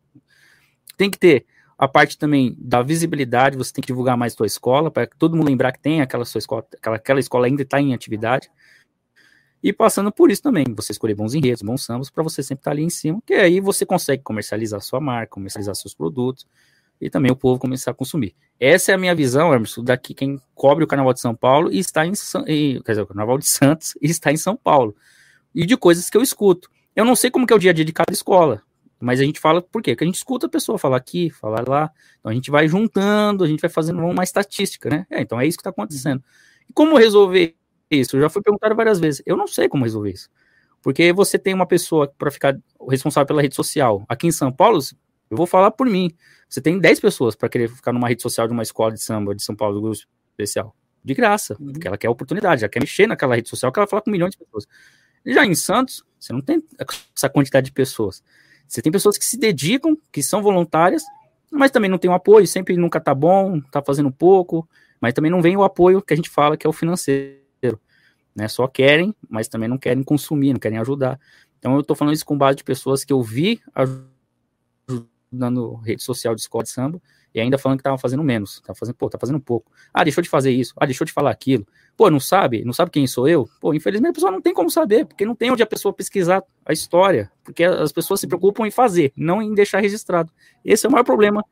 Tem 0.96 1.10
que 1.10 1.18
ter 1.18 1.46
a 1.82 1.88
parte 1.88 2.16
também 2.16 2.56
da 2.60 2.84
visibilidade, 2.84 3.58
você 3.58 3.74
tem 3.74 3.82
que 3.82 3.88
divulgar 3.88 4.16
mais 4.16 4.34
sua 4.34 4.46
escola, 4.46 4.92
para 4.92 5.08
todo 5.18 5.36
mundo 5.36 5.48
lembrar 5.48 5.72
que 5.72 5.80
tem 5.80 6.00
aquela 6.00 6.24
sua 6.26 6.38
escola, 6.38 6.64
aquela, 6.78 6.96
aquela 6.96 7.20
escola 7.20 7.48
ainda 7.48 7.64
está 7.64 7.82
em 7.82 7.92
atividade. 7.92 8.52
E 9.64 9.72
passando 9.72 10.12
por 10.12 10.32
isso 10.32 10.42
também, 10.42 10.66
você 10.76 10.92
escolher 10.92 11.14
bons 11.14 11.34
enredos, 11.36 11.62
bons 11.62 11.84
sambas, 11.84 12.10
para 12.10 12.24
você 12.24 12.42
sempre 12.42 12.62
estar 12.62 12.72
tá 12.72 12.76
ali 12.76 12.84
em 12.84 12.90
cima, 12.90 13.22
que 13.26 13.34
aí 13.34 13.60
você 13.60 13.86
consegue 13.86 14.24
comercializar 14.24 14.82
sua 14.82 15.00
marca, 15.00 15.32
comercializar 15.32 15.76
seus 15.76 15.94
produtos, 15.94 16.48
e 17.02 17.10
também 17.10 17.32
o 17.32 17.36
povo 17.36 17.60
começar 17.60 17.92
a 17.92 17.94
consumir. 17.94 18.36
Essa 18.60 18.92
é 18.92 18.96
a 18.96 18.98
minha 18.98 19.16
visão, 19.16 19.54
Emerson, 19.54 19.84
daqui 19.84 20.14
quem 20.14 20.40
cobre 20.54 20.84
o 20.84 20.88
Carnaval 20.88 21.14
de 21.14 21.20
São 21.20 21.36
Paulo 21.36 21.72
e 21.72 21.80
está 21.80 22.06
em 22.06 22.14
e, 22.48 22.80
quer 22.86 22.92
dizer, 22.92 23.02
o 23.02 23.08
Carnaval 23.08 23.40
de 23.40 23.50
Santos 23.50 23.96
e 24.00 24.08
está 24.08 24.32
em 24.32 24.38
São 24.38 24.56
Paulo. 24.56 24.96
E 25.54 25.66
de 25.66 25.76
coisas 25.76 26.10
que 26.10 26.16
eu 26.16 26.22
escuto. 26.22 26.70
Eu 26.96 27.04
não 27.04 27.16
sei 27.16 27.32
como 27.32 27.48
que 27.48 27.54
é 27.54 27.56
o 27.56 27.60
dia 27.60 27.72
a 27.72 27.74
dia 27.74 27.84
de 27.84 27.92
cada 27.92 28.14
escola, 28.14 28.62
mas 29.00 29.20
a 29.20 29.24
gente 29.24 29.40
fala 29.40 29.62
por 29.62 29.82
quê? 29.82 29.92
Porque 29.92 30.04
a 30.04 30.08
gente 30.08 30.18
escuta 30.18 30.46
a 30.46 30.50
pessoa 30.50 30.78
falar 30.78 30.98
aqui, 30.98 31.32
falar 31.32 31.68
lá. 31.68 31.92
Então 32.20 32.32
a 32.32 32.36
gente 32.36 32.52
vai 32.52 32.68
juntando, 32.68 33.44
a 33.44 33.48
gente 33.48 33.60
vai 33.60 33.70
fazendo 33.70 34.00
uma 34.06 34.24
estatística, 34.24 34.90
né? 34.90 35.08
É, 35.10 35.22
então 35.22 35.40
é 35.40 35.48
isso 35.48 35.58
que 35.58 35.62
está 35.62 35.72
acontecendo. 35.72 36.24
E 36.70 36.74
como 36.74 36.98
resolver 36.98 37.56
isso? 37.96 38.20
Já 38.20 38.30
foi 38.30 38.42
perguntado 38.42 38.76
várias 38.76 39.00
vezes. 39.00 39.22
Eu 39.26 39.38
não 39.38 39.48
sei 39.48 39.68
como 39.68 39.84
resolver 39.84 40.12
isso. 40.12 40.30
Porque 40.82 41.14
você 41.14 41.38
tem 41.38 41.54
uma 41.54 41.66
pessoa 41.66 42.12
para 42.18 42.32
ficar 42.32 42.58
responsável 42.90 43.28
pela 43.28 43.42
rede 43.42 43.56
social. 43.56 44.04
Aqui 44.10 44.28
em 44.28 44.32
São 44.32 44.52
Paulo, 44.52 44.80
eu 45.30 45.38
vou 45.38 45.46
falar 45.46 45.72
por 45.72 45.88
mim. 45.88 46.12
Você 46.50 46.60
tem 46.60 46.80
10 46.80 47.00
pessoas 47.00 47.36
para 47.36 47.48
querer 47.48 47.70
ficar 47.70 47.94
numa 47.94 48.08
rede 48.08 48.22
social 48.22 48.48
de 48.48 48.54
uma 48.54 48.64
escola 48.64 48.92
de 48.92 49.02
samba 49.02 49.36
de 49.36 49.44
São 49.44 49.56
Paulo, 49.56 49.76
do 49.76 49.82
grupo 49.82 49.98
especial. 50.32 50.76
De 51.04 51.14
graça, 51.14 51.56
uhum. 51.60 51.72
porque 51.72 51.88
ela 51.88 51.98
quer 51.98 52.10
oportunidade, 52.10 52.64
ela 52.64 52.70
quer 52.70 52.80
mexer 52.80 53.08
naquela 53.08 53.36
rede 53.36 53.50
social 53.50 53.72
que 53.72 53.80
ela 53.80 53.88
fala 53.88 54.02
com 54.02 54.12
milhões 54.12 54.32
de 54.32 54.38
pessoas. 54.38 54.68
Já 55.26 55.46
em 55.46 55.56
Santos, 55.56 56.04
você 56.20 56.34
não 56.34 56.42
tem 56.42 56.64
essa 57.16 57.30
quantidade 57.30 57.68
de 57.68 57.72
pessoas. 57.72 58.24
Você 58.68 58.82
tem 58.82 58.92
pessoas 58.92 59.18
que 59.18 59.26
se 59.26 59.38
dedicam, 59.38 59.98
que 60.12 60.22
são 60.22 60.42
voluntárias, 60.42 61.04
mas 61.52 61.72
também 61.72 61.90
não 61.90 61.98
tem 61.98 62.10
o 62.10 62.14
apoio, 62.14 62.48
sempre 62.48 62.76
nunca 62.78 63.00
tá 63.00 63.14
bom, 63.14 63.60
tá 63.62 63.82
fazendo 63.82 64.12
pouco, 64.12 64.68
mas 65.00 65.14
também 65.14 65.32
não 65.32 65.42
vem 65.42 65.58
o 65.58 65.64
apoio 65.64 66.02
que 66.02 66.14
a 66.14 66.16
gente 66.16 66.30
fala 66.30 66.56
que 66.56 66.66
é 66.66 66.70
o 66.70 66.74
financeiro 66.74 67.41
né? 68.36 68.48
Só 68.48 68.68
querem, 68.68 69.16
mas 69.30 69.48
também 69.48 69.70
não 69.70 69.78
querem 69.78 70.04
consumir, 70.04 70.54
não 70.54 70.60
querem 70.60 70.78
ajudar. 70.78 71.20
Então 71.60 71.76
eu 71.76 71.82
estou 71.82 71.96
falando 71.96 72.14
isso 72.14 72.26
com 72.26 72.38
base 72.38 72.58
de 72.58 72.64
pessoas 72.64 73.04
que 73.04 73.14
eu 73.14 73.22
vi 73.22 73.62
ajudando 75.32 75.76
rede 75.76 76.04
social 76.04 76.36
de 76.36 76.42
de 76.42 76.70
samba 76.70 77.02
e 77.34 77.40
ainda 77.40 77.58
falando 77.58 77.78
que 77.78 77.82
estavam 77.82 77.98
fazendo 77.98 78.24
menos, 78.24 78.60
tá 78.62 78.76
fazendo, 78.76 78.96
pô, 78.96 79.10
tá 79.10 79.18
fazendo 79.18 79.40
pouco. 79.40 79.72
Ah, 79.94 80.04
deixou 80.04 80.22
de 80.22 80.30
fazer 80.30 80.52
isso. 80.52 80.74
Ah, 80.76 80.86
deixou 80.86 81.06
de 81.06 81.14
falar 81.14 81.32
aquilo. 81.32 81.66
Pô, 81.96 82.10
não 82.10 82.20
sabe? 82.20 82.66
Não 82.66 82.74
sabe 82.74 82.92
quem 82.92 83.08
sou 83.08 83.28
eu? 83.28 83.48
Pô, 83.60 83.74
infelizmente 83.74 84.12
a 84.12 84.14
pessoa 84.14 84.32
não 84.32 84.42
tem 84.42 84.54
como 84.54 84.70
saber, 84.70 85.06
porque 85.06 85.26
não 85.26 85.36
tem 85.36 85.50
onde 85.50 85.64
a 85.64 85.68
pessoa 85.68 85.94
pesquisar 85.94 86.44
a 86.66 86.74
história, 86.74 87.32
porque 87.44 87.64
as 87.64 87.92
pessoas 87.92 88.20
se 88.20 88.28
preocupam 88.28 88.68
em 88.68 88.72
fazer, 88.72 89.14
não 89.16 89.42
em 89.42 89.54
deixar 89.54 89.80
registrado. 89.80 90.32
Esse 90.64 90.86
é 90.86 90.90
o 90.90 90.92
maior 90.92 91.06
problema 91.06 91.46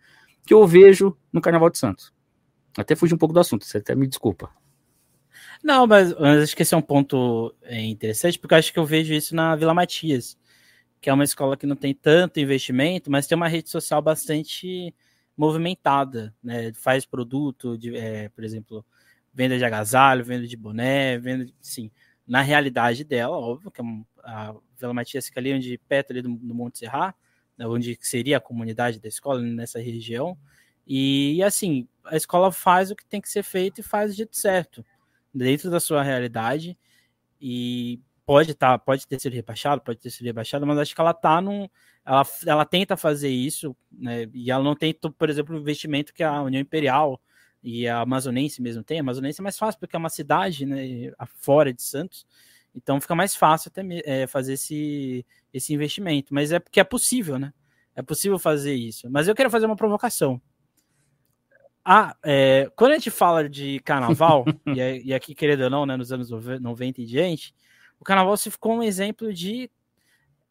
que 0.46 0.54
eu 0.54 0.66
vejo 0.68 1.16
no 1.32 1.40
Carnaval 1.40 1.70
de 1.70 1.78
Santos. 1.78 2.12
Até 2.78 2.96
fugi 2.96 3.14
um 3.14 3.18
pouco 3.18 3.34
do 3.34 3.40
assunto, 3.40 3.66
você 3.66 3.78
até 3.78 3.96
me 3.96 4.08
desculpa. 4.08 4.50
Não, 5.64 5.86
mas, 5.86 6.14
mas, 6.18 6.44
acho 6.44 6.56
que 6.56 6.62
esse 6.62 6.74
é 6.74 6.78
um 6.78 6.82
ponto 6.82 7.54
é, 7.64 7.82
interessante, 7.82 8.40
porque 8.40 8.56
acho 8.56 8.72
que 8.72 8.80
eu 8.80 8.86
vejo 8.86 9.14
isso 9.14 9.36
na 9.36 9.56
Vila 9.56 9.74
Matias, 9.74 10.38
que 11.02 11.10
é 11.10 11.14
uma 11.14 11.24
escola 11.24 11.58
que 11.58 11.66
não 11.66 11.76
tem 11.76 11.94
tanto 11.94 12.40
investimento, 12.40 13.12
mas 13.12 13.28
tem 13.28 13.36
uma 13.36 13.48
rede 13.48 13.70
social 13.70 14.02
bastante 14.02 14.94
movimentada, 15.36 16.34
né? 16.44 16.74
Faz 16.74 17.06
produto, 17.06 17.78
de, 17.78 17.96
é, 17.96 18.30
por 18.30 18.44
exemplo, 18.44 18.86
venda 19.34 19.58
de 19.58 19.66
agasalho, 19.66 20.24
venda 20.24 20.48
de 20.48 20.58
boné, 20.58 21.18
venda, 21.18 21.46
sim, 21.62 21.92
na 22.28 22.42
realidade 22.42 23.04
dela, 23.04 23.38
óbvio 23.38 23.72
que 23.72 23.82
é 23.82 23.86
a 24.24 24.56
Vila 24.78 24.94
Matias 24.94 25.26
fica 25.28 25.40
ali 25.40 25.54
onde 25.54 25.78
perto 25.90 26.12
ali 26.12 26.22
do, 26.22 26.30
do 26.30 26.56
Monte 26.56 26.80
Serra, 26.80 27.14
né, 27.58 27.68
onde 27.68 27.98
seria 28.02 28.38
a 28.38 28.42
comunidade 28.42 29.00
da 29.00 29.08
escola 29.08 29.42
nessa 29.42 29.80
região. 29.80 30.38
E 30.88 31.42
assim, 31.44 31.88
a 32.06 32.16
escola 32.18 32.52
faz 32.52 32.92
o 32.92 32.96
que 32.96 33.06
tem 33.06 33.22
que 33.22 33.30
ser 33.30 33.44
feito 33.44 33.82
e 33.82 33.84
faz 33.84 34.12
do 34.12 34.18
jeito 34.18 34.38
certo 34.38 34.84
dentro 35.34 35.70
da 35.70 35.80
sua 35.80 36.04
realidade 36.04 36.78
e 37.40 38.02
pode 38.26 38.54
tá, 38.54 38.78
pode 38.78 39.08
ter 39.08 39.20
sido 39.20 39.34
rebaixada, 39.34 39.82
pode 39.82 40.00
ter 40.00 40.12
sido 40.12 40.26
rebaixada, 40.26 40.66
mas 40.66 40.78
acho 40.78 40.94
que 40.94 41.02
ela 41.02 41.14
tá 41.14 41.42
num. 41.42 41.68
Ela, 42.06 42.24
ela 42.46 42.66
tenta 42.66 42.96
fazer 42.96 43.30
isso, 43.30 43.76
né? 43.92 44.28
E 44.34 44.52
ela 44.52 44.64
não 44.64 44.76
tem, 44.76 44.94
por 44.94 45.30
exemplo, 45.30 45.56
o 45.56 45.60
investimento 45.60 46.14
que 46.14 46.24
a 46.24 46.42
União 46.42 46.62
Imperial 46.62 47.20
e 47.64 47.88
a 47.88 48.02
Amazonense 48.02 48.62
mesmo 48.62 48.84
tem. 48.84 49.00
A 49.00 49.02
Amazonense 49.02 49.42
é 49.42 49.44
mais 49.44 49.58
fácil 49.58 49.80
porque 49.80 49.96
é 49.96 50.00
uma 50.00 50.10
cidade, 50.10 50.66
né? 50.66 51.12
Fora 51.42 51.74
de 51.74 51.82
Santos. 51.82 52.26
Então 52.76 53.02
fica 53.02 53.16
mais 53.16 53.36
fácil 53.36 53.70
até 53.70 53.84
é, 54.06 54.28
fazer 54.28 54.54
esse, 54.54 55.26
esse 55.54 55.74
investimento. 55.74 56.34
Mas 56.34 56.52
é 56.52 56.60
porque 56.60 56.80
é 56.80 56.84
possível, 56.84 57.40
né? 57.40 57.54
É 57.96 58.02
possível 58.02 58.40
fazer 58.40 58.74
isso. 58.74 59.10
Mas 59.10 59.28
eu 59.28 59.36
quero 59.36 59.50
fazer 59.50 59.66
uma 59.66 59.76
provocação. 59.76 60.42
Ah, 61.92 62.16
é, 62.22 62.72
quando 62.76 62.92
a 62.92 62.94
gente 62.94 63.10
fala 63.10 63.50
de 63.50 63.80
carnaval, 63.80 64.46
e, 64.78 65.08
e, 65.08 65.12
aqui, 65.12 65.34
querendo 65.34 65.64
ou 65.64 65.70
não, 65.72 65.88
né, 65.88 65.98
nos 65.98 66.12
anos 66.12 66.30
90 66.30 67.02
e 67.02 67.06
diante, 67.08 67.52
o 68.00 68.04
carnaval 68.04 68.38
se 68.38 68.52
ficou 68.52 68.76
um 68.76 68.84
exemplo 68.84 69.34
de. 69.34 69.72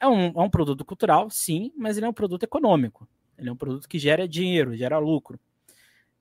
É 0.00 0.08
um, 0.08 0.26
é 0.26 0.40
um 0.40 0.50
produto 0.50 0.84
cultural, 0.84 1.30
sim, 1.30 1.72
mas 1.76 1.96
ele 1.96 2.06
é 2.06 2.08
um 2.08 2.12
produto 2.12 2.42
econômico. 2.42 3.08
Ele 3.38 3.48
é 3.48 3.52
um 3.52 3.56
produto 3.56 3.88
que 3.88 4.00
gera 4.00 4.26
dinheiro, 4.26 4.74
gera 4.76 4.98
lucro. 4.98 5.38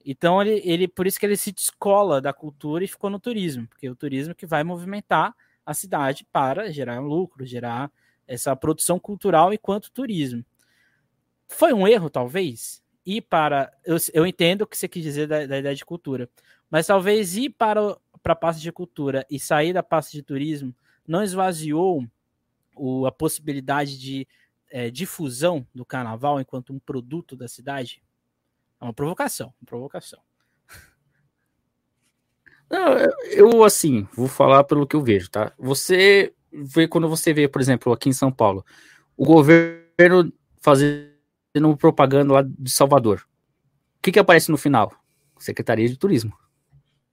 Então, 0.06 0.39
ele, 0.39 0.62
ele 0.63 0.88
por 0.88 1.08
isso 1.08 1.19
que 1.19 1.25
ele 1.25 1.36
se 1.36 1.51
descola 1.51 2.21
da 2.21 2.32
cultura 2.32 2.84
e 2.84 2.88
ficou 2.88 3.10
no 3.10 3.19
turismo, 3.19 3.67
porque 3.69 3.88
é 3.88 3.89
o 3.89 3.95
turismo 3.95 4.36
que 4.36 4.45
vai 4.45 4.63
movimentar 4.63 5.36
a 5.65 5.73
cidade 5.73 6.27
para 6.32 6.71
gerar 6.71 6.99
lucro, 6.99 7.43
gerar 7.43 7.91
essa 8.27 8.56
produção 8.56 8.99
cultural 8.99 9.51
enquanto 9.51 9.91
turismo. 9.91 10.45
Foi 11.47 11.73
um 11.73 11.88
erro, 11.88 12.08
talvez, 12.08 12.84
ir 13.08 13.22
para. 13.22 13.72
Eu, 13.86 13.96
eu 14.13 14.28
entendo 14.28 14.63
o 14.63 14.67
que 14.67 14.78
você 14.78 14.88
quis 14.88 15.02
dizer 15.02 15.28
da, 15.28 15.46
da 15.46 15.58
ideia 15.58 15.74
de 15.74 15.86
cultura, 15.86 16.30
mas 16.70 16.86
talvez 16.86 17.38
ir 17.38 17.52
para, 17.52 17.98
para 18.22 18.34
a 18.34 18.36
parte 18.36 18.60
de 18.60 18.72
cultura 18.72 19.26
e 19.32 19.39
sair 19.39 19.72
da 19.72 19.82
parte 19.82 20.12
de 20.12 20.22
turismo 20.22 20.76
não 21.08 21.24
esvaziou 21.24 22.06
o, 22.76 23.06
a 23.06 23.12
possibilidade 23.12 23.98
de 23.98 24.28
é, 24.70 24.89
difusão 24.91 25.65
do 25.74 25.86
carnaval 25.86 26.41
enquanto 26.41 26.74
um 26.74 26.80
produto 26.80 27.38
da 27.38 27.48
cidade? 27.48 28.04
É 28.82 28.84
uma 28.84 28.93
provocação, 28.93 29.54
uma 29.62 29.65
provocação. 29.65 30.20
Não, 32.70 32.98
eu, 33.32 33.63
assim, 33.63 34.06
vou 34.13 34.28
falar 34.28 34.65
pelo 34.65 34.86
que 34.86 34.98
eu 34.98 35.02
vejo, 35.02 35.30
tá? 35.30 35.54
Você 35.58 36.34
vê, 36.52 36.86
quando 36.86 37.08
você 37.08 37.34
vê, 37.34 37.48
por 37.48 37.62
exemplo, 37.62 37.93
aqui 37.93 38.10
em 38.10 38.13
São 38.13 38.30
Paulo, 38.30 38.65
o 39.15 39.24
governo 39.24 40.34
fazendo 41.58 41.76
propaganda 41.76 42.34
lá 42.34 42.41
de 42.41 42.72
Salvador. 42.72 43.26
O 43.98 44.02
que 44.02 44.12
que 44.12 44.20
aparece 44.20 44.52
no 44.52 44.58
final? 44.58 44.93
Secretaria 45.39 45.88
de 45.88 45.98
Turismo, 45.98 46.34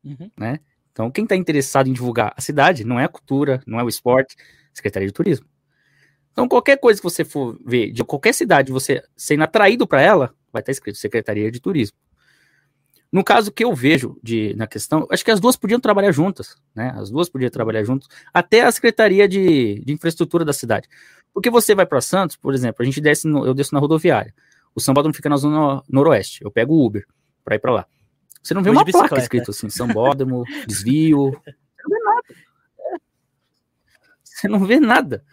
uhum. 0.05 0.31
né? 0.39 0.61
Então, 0.93 1.11
quem 1.11 1.25
está 1.25 1.35
interessado 1.35 1.89
em 1.89 1.93
divulgar 1.93 2.33
a 2.37 2.41
cidade 2.41 2.85
não 2.85 3.01
é 3.01 3.05
a 3.05 3.09
cultura, 3.09 3.63
não 3.67 3.81
é 3.81 3.83
o 3.83 3.89
esporte, 3.89 4.37
Secretaria 4.73 5.09
de 5.09 5.13
Turismo. 5.13 5.47
Então, 6.31 6.49
qualquer 6.49 6.79
coisa 6.79 7.01
que 7.01 7.05
você 7.05 7.25
for 7.25 7.59
ver 7.65 7.91
de 7.91 8.05
qualquer 8.05 8.33
cidade, 8.33 8.73
você 8.73 9.03
sendo 9.17 9.43
atraído 9.43 9.87
para 9.87 10.01
ela, 10.01 10.35
vai 10.53 10.61
estar 10.61 10.67
tá 10.67 10.73
escrito 10.73 10.97
Secretaria 10.99 11.51
de 11.51 11.61
Turismo. 11.61 11.97
No 13.13 13.23
caso 13.23 13.53
que 13.53 13.65
eu 13.65 13.75
vejo 13.75 14.19
de, 14.23 14.55
na 14.57 14.67
questão, 14.67 15.07
acho 15.11 15.25
que 15.25 15.31
as 15.31 15.39
duas 15.39 15.57
podiam 15.57 15.79
trabalhar 15.79 16.11
juntas, 16.13 16.57
né? 16.75 16.93
As 16.97 17.11
duas 17.11 17.29
podiam 17.29 17.51
trabalhar 17.51 17.85
juntas, 17.85 18.09
até 18.33 18.63
a 18.63 18.73
Secretaria 18.73 19.29
de, 19.29 19.83
de 19.85 19.93
Infraestrutura 19.93 20.45
da 20.45 20.53
cidade. 20.53 20.89
Porque 21.35 21.51
você 21.51 21.75
vai 21.75 21.85
para 21.85 22.01
Santos, 22.01 22.37
por 22.37 22.55
exemplo, 22.55 22.83
a 22.83 22.85
gente 22.85 23.01
desce, 23.01 23.27
no, 23.27 23.45
eu 23.45 23.53
desço 23.53 23.75
na 23.75 23.81
rodoviária. 23.81 24.33
O 24.73 24.81
Sambódromo 24.81 25.15
fica 25.15 25.29
na 25.29 25.37
zona 25.37 25.83
noroeste. 25.89 26.43
Eu 26.43 26.51
pego 26.51 26.75
o 26.75 26.87
Uber 26.87 27.05
para 27.45 27.57
ir 27.57 27.59
para 27.59 27.73
lá. 27.73 27.87
Você 28.41 28.55
não 28.55 28.63
vê 28.63 28.71
uma 28.71 28.85
placa 28.85 29.19
escrito 29.19 29.51
assim, 29.51 29.69
sambódromo, 29.69 30.45
desvio. 30.69 31.33
Você 31.45 31.89
não 31.89 31.91
vê 31.91 31.99
nada. 32.05 32.45
Você 34.23 34.49
não 34.49 34.65
vê 34.65 34.81
nada. 34.81 35.25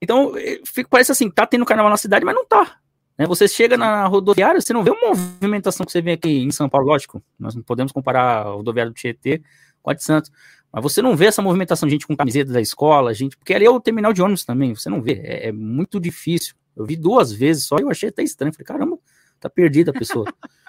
Então, 0.00 0.36
eh, 0.38 0.60
fica, 0.64 0.88
parece 0.88 1.12
assim, 1.12 1.30
tá 1.30 1.46
tendo 1.46 1.66
carnaval 1.66 1.90
na 1.90 1.96
cidade, 1.96 2.24
mas 2.24 2.34
não 2.34 2.46
tá. 2.46 2.78
Né? 3.18 3.26
Você 3.26 3.46
chega 3.46 3.76
na 3.76 4.06
rodoviária, 4.06 4.60
você 4.60 4.72
não 4.72 4.84
vê 4.84 4.90
uma 4.90 5.08
movimentação 5.08 5.84
que 5.84 5.92
você 5.92 6.00
vê 6.00 6.12
aqui 6.12 6.30
em 6.30 6.50
São 6.50 6.68
Paulo, 6.68 6.86
lógico. 6.86 7.22
Nós 7.38 7.54
não 7.54 7.62
podemos 7.62 7.92
comparar 7.92 8.46
a 8.46 8.50
rodoviária 8.52 8.90
do 8.90 8.94
Tietê 8.94 9.42
com 9.82 9.90
a 9.90 9.94
de 9.94 10.02
Santos. 10.02 10.30
Mas 10.72 10.82
você 10.82 11.02
não 11.02 11.14
vê 11.14 11.26
essa 11.26 11.42
movimentação 11.42 11.86
de 11.86 11.94
gente 11.94 12.06
com 12.06 12.16
camiseta 12.16 12.50
da 12.50 12.60
escola, 12.60 13.12
gente, 13.12 13.36
porque 13.36 13.52
ali 13.52 13.66
é 13.66 13.70
o 13.70 13.80
terminal 13.80 14.12
de 14.12 14.22
ônibus 14.22 14.44
também, 14.44 14.74
você 14.74 14.88
não 14.88 15.02
vê. 15.02 15.20
É, 15.22 15.48
é 15.48 15.52
muito 15.52 16.00
difícil. 16.00 16.54
Eu 16.74 16.86
vi 16.86 16.96
duas 16.96 17.30
vezes 17.30 17.66
só 17.66 17.76
e 17.78 17.82
eu 17.82 17.90
achei 17.90 18.08
até 18.08 18.22
estranho. 18.22 18.54
Falei, 18.54 18.64
caramba, 18.64 18.98
tá 19.38 19.50
perdida 19.50 19.90
a 19.90 19.94
pessoa. 19.94 20.24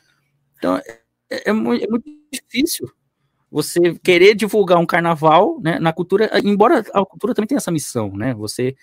Então, 0.56 0.78
é, 1.30 1.50
é, 1.50 1.52
muito, 1.52 1.84
é 1.84 1.88
muito 1.90 2.06
difícil 2.32 2.90
você 3.52 3.96
querer 3.96 4.34
divulgar 4.34 4.80
um 4.80 4.86
carnaval 4.86 5.60
né, 5.62 5.78
na 5.78 5.92
cultura, 5.92 6.32
embora 6.42 6.80
a 6.94 7.06
cultura 7.06 7.34
também 7.34 7.48
tenha 7.50 7.58
essa 7.58 7.70
missão, 7.70 8.16
né? 8.16 8.34
Você 8.34 8.74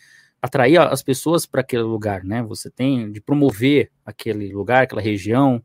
atrair 0.42 0.78
as 0.78 1.02
pessoas 1.02 1.46
para 1.46 1.60
aquele 1.60 1.82
lugar, 1.82 2.22
né? 2.22 2.42
Você 2.42 2.70
tem 2.70 3.10
de 3.10 3.20
promover 3.20 3.90
aquele 4.04 4.52
lugar, 4.52 4.82
aquela 4.82 5.00
região, 5.00 5.64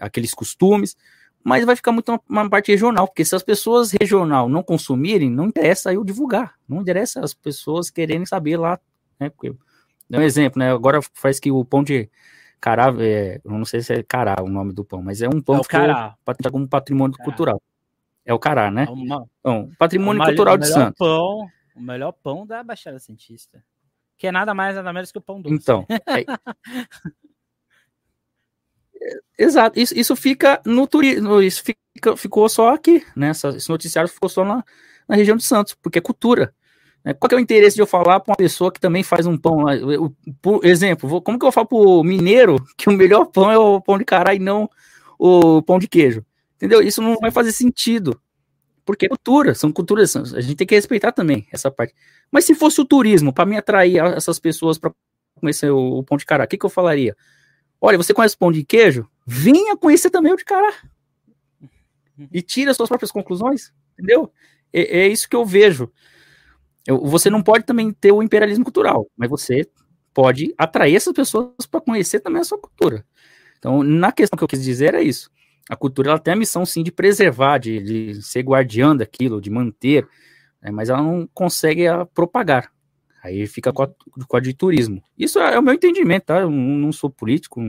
aqueles 0.00 0.32
costumes, 0.32 0.96
mas 1.44 1.64
vai 1.64 1.74
ficar 1.74 1.92
muito 1.92 2.20
uma, 2.28 2.48
parte 2.48 2.70
regional, 2.70 3.06
porque 3.06 3.24
se 3.24 3.34
as 3.34 3.42
pessoas 3.42 3.92
regional 3.92 4.48
não 4.48 4.62
consumirem, 4.62 5.30
não 5.30 5.46
interessa 5.46 5.92
eu 5.92 6.04
divulgar, 6.04 6.54
não 6.68 6.80
interessa 6.80 7.20
as 7.20 7.34
pessoas 7.34 7.90
quererem 7.90 8.24
saber 8.24 8.56
lá, 8.56 8.78
né? 9.18 9.28
Porque, 9.30 9.54
dá 10.08 10.18
um 10.18 10.22
exemplo, 10.22 10.58
né? 10.58 10.72
Agora 10.72 11.00
faz 11.14 11.40
que 11.40 11.50
o 11.50 11.64
pão 11.64 11.82
de 11.82 12.08
Cará, 12.60 12.94
é, 13.00 13.40
eu 13.44 13.50
não 13.50 13.64
sei 13.64 13.80
se 13.80 13.92
é 13.92 14.02
Cará 14.04 14.36
o 14.40 14.48
nome 14.48 14.72
do 14.72 14.84
pão, 14.84 15.02
mas 15.02 15.20
é 15.20 15.28
um 15.28 15.40
pão 15.40 15.56
é 15.56 15.60
que 15.62 15.68
cará. 15.68 16.16
foi 16.24 16.50
como 16.50 16.68
patrimônio 16.68 17.16
cará. 17.16 17.24
cultural. 17.24 17.62
É 18.24 18.32
o 18.32 18.38
Cará, 18.38 18.70
né? 18.70 18.84
É 18.88 18.90
uma, 18.90 19.26
então, 19.40 19.70
patrimônio 19.76 20.22
é 20.22 20.26
cultural 20.26 20.56
de 20.56 20.68
Santos. 20.68 20.96
Pão, 20.96 21.48
o 21.74 21.80
melhor 21.80 22.12
pão 22.12 22.46
da 22.46 22.62
Baixada 22.62 23.00
Santista. 23.00 23.64
Que 24.16 24.28
é 24.28 24.32
nada 24.32 24.54
mais, 24.54 24.76
nada 24.76 24.92
menos 24.92 25.10
que 25.10 25.18
o 25.18 25.20
pão 25.20 25.42
doce. 25.42 25.54
Então. 25.54 25.84
É... 26.06 26.24
Exato, 29.38 29.78
isso, 29.78 29.98
isso 29.98 30.14
fica 30.14 30.60
no 30.64 30.86
turismo, 30.86 31.40
isso 31.40 31.62
fica, 31.62 32.16
ficou 32.16 32.48
só 32.48 32.74
aqui, 32.74 33.04
né? 33.16 33.30
esse 33.30 33.68
noticiário 33.68 34.08
ficou 34.08 34.28
só 34.28 34.44
na, 34.44 34.62
na 35.08 35.16
região 35.16 35.36
de 35.36 35.44
Santos, 35.44 35.74
porque 35.74 35.98
é 35.98 36.02
cultura. 36.02 36.54
Né? 37.04 37.12
Qual 37.14 37.28
é 37.32 37.34
o 37.34 37.40
interesse 37.40 37.76
de 37.76 37.82
eu 37.82 37.86
falar 37.86 38.20
para 38.20 38.32
uma 38.32 38.36
pessoa 38.36 38.70
que 38.70 38.80
também 38.80 39.02
faz 39.02 39.26
um 39.26 39.36
pão? 39.36 39.64
Por 40.40 40.64
exemplo, 40.64 41.08
vou, 41.08 41.20
como 41.20 41.38
que 41.38 41.44
eu 41.44 41.52
falo 41.52 41.66
para 41.66 41.78
o 41.78 42.04
mineiro 42.04 42.64
que 42.76 42.88
o 42.88 42.92
melhor 42.92 43.26
pão 43.26 43.50
é 43.50 43.58
o 43.58 43.80
pão 43.80 43.98
de 43.98 44.04
cará 44.04 44.34
e 44.34 44.38
não 44.38 44.68
o 45.18 45.62
pão 45.62 45.78
de 45.78 45.88
queijo? 45.88 46.24
Entendeu? 46.56 46.80
Isso 46.80 47.02
não 47.02 47.16
vai 47.16 47.30
fazer 47.30 47.52
sentido. 47.52 48.20
Porque 48.84 49.06
é 49.06 49.08
cultura, 49.08 49.54
são 49.54 49.70
culturas, 49.72 50.16
a 50.16 50.40
gente 50.40 50.56
tem 50.56 50.66
que 50.66 50.74
respeitar 50.74 51.12
também 51.12 51.46
essa 51.52 51.70
parte. 51.70 51.94
Mas 52.30 52.44
se 52.44 52.54
fosse 52.54 52.80
o 52.80 52.84
turismo, 52.84 53.32
para 53.32 53.46
me 53.46 53.56
atrair 53.56 53.98
essas 53.98 54.40
pessoas 54.40 54.76
para 54.76 54.92
conhecer 55.36 55.70
o, 55.70 55.98
o, 55.98 56.02
pão 56.02 56.18
de 56.18 56.26
cará, 56.26 56.44
o 56.44 56.48
que, 56.48 56.58
que 56.58 56.66
eu 56.66 56.70
falaria? 56.70 57.16
Olha, 57.84 57.98
você 57.98 58.14
conhece 58.14 58.36
o 58.36 58.38
pão 58.38 58.52
de 58.52 58.62
queijo? 58.62 59.08
Venha 59.26 59.76
conhecer 59.76 60.08
também 60.08 60.32
o 60.32 60.36
de 60.36 60.44
cará. 60.44 60.72
E 62.32 62.40
tira 62.40 62.70
as 62.70 62.76
suas 62.76 62.88
próprias 62.88 63.10
conclusões, 63.10 63.72
entendeu? 63.94 64.32
É, 64.72 65.00
é 65.00 65.08
isso 65.08 65.28
que 65.28 65.34
eu 65.34 65.44
vejo. 65.44 65.90
Eu, 66.86 67.00
você 67.00 67.28
não 67.28 67.42
pode 67.42 67.64
também 67.64 67.92
ter 67.92 68.12
o 68.12 68.22
imperialismo 68.22 68.64
cultural, 68.64 69.08
mas 69.16 69.28
você 69.28 69.68
pode 70.14 70.54
atrair 70.56 70.94
essas 70.94 71.12
pessoas 71.12 71.66
para 71.68 71.80
conhecer 71.80 72.20
também 72.20 72.40
a 72.40 72.44
sua 72.44 72.58
cultura. 72.58 73.04
Então, 73.58 73.82
na 73.82 74.12
questão 74.12 74.36
que 74.36 74.44
eu 74.44 74.48
quis 74.48 74.62
dizer 74.62 74.94
é 74.94 75.02
isso. 75.02 75.28
A 75.68 75.74
cultura 75.74 76.10
ela 76.10 76.18
tem 76.20 76.34
a 76.34 76.36
missão 76.36 76.64
sim 76.64 76.84
de 76.84 76.92
preservar, 76.92 77.58
de, 77.58 77.80
de 78.14 78.22
ser 78.22 78.42
guardiã 78.42 78.94
daquilo, 78.94 79.40
de 79.40 79.50
manter, 79.50 80.06
né, 80.60 80.70
mas 80.70 80.88
ela 80.88 81.02
não 81.02 81.28
consegue 81.34 81.88
a, 81.88 82.06
propagar. 82.06 82.70
Aí 83.22 83.46
fica 83.46 83.72
com 83.72 83.84
a, 83.84 83.88
com 84.26 84.36
a 84.36 84.40
de 84.40 84.52
turismo. 84.52 85.02
Isso 85.16 85.38
é, 85.38 85.54
é 85.54 85.58
o 85.58 85.62
meu 85.62 85.74
entendimento, 85.74 86.24
tá? 86.24 86.40
Eu 86.40 86.50
não, 86.50 86.90
sou 86.90 87.08
político, 87.08 87.60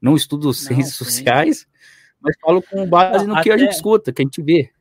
não 0.00 0.16
estudo 0.16 0.52
ciências 0.52 0.96
sociais, 0.96 1.66
mas 2.20 2.36
falo 2.40 2.60
com 2.62 2.84
base 2.88 3.26
no 3.26 3.34
Até... 3.34 3.44
que 3.44 3.50
a 3.52 3.58
gente 3.58 3.72
escuta, 3.72 4.12
que 4.12 4.22
a 4.22 4.24
gente 4.24 4.42
vê. 4.42 4.72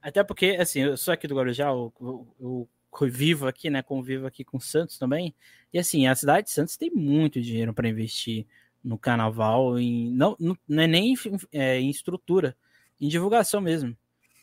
Até 0.00 0.24
porque, 0.24 0.56
assim, 0.58 0.80
eu 0.80 0.96
sou 0.96 1.14
aqui 1.14 1.28
do 1.28 1.36
Guarujá, 1.36 1.68
eu, 1.68 1.92
eu, 2.00 2.28
eu 2.40 2.68
vivo 3.08 3.46
aqui, 3.46 3.70
né? 3.70 3.80
Convivo 3.80 4.26
aqui 4.26 4.42
com 4.42 4.58
Santos 4.58 4.98
também. 4.98 5.32
E 5.72 5.78
assim, 5.78 6.08
a 6.08 6.14
cidade 6.16 6.48
de 6.48 6.52
Santos 6.52 6.76
tem 6.76 6.90
muito 6.90 7.40
dinheiro 7.40 7.72
para 7.72 7.88
investir 7.88 8.44
no 8.82 8.98
carnaval, 8.98 9.78
em, 9.78 10.10
não, 10.10 10.36
não, 10.40 10.58
não 10.68 10.82
é 10.82 10.86
nem 10.88 11.14
é, 11.52 11.78
em 11.78 11.88
estrutura, 11.88 12.56
em 13.00 13.06
divulgação 13.06 13.60
mesmo. 13.60 13.96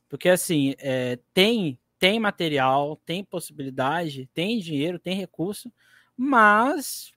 Porque 0.07 0.29
assim, 0.29 0.73
é, 0.79 1.19
tem, 1.33 1.77
tem 1.99 2.19
material, 2.19 2.95
tem 3.05 3.23
possibilidade, 3.23 4.29
tem 4.33 4.59
dinheiro, 4.59 4.97
tem 4.97 5.15
recurso, 5.15 5.71
mas 6.15 7.11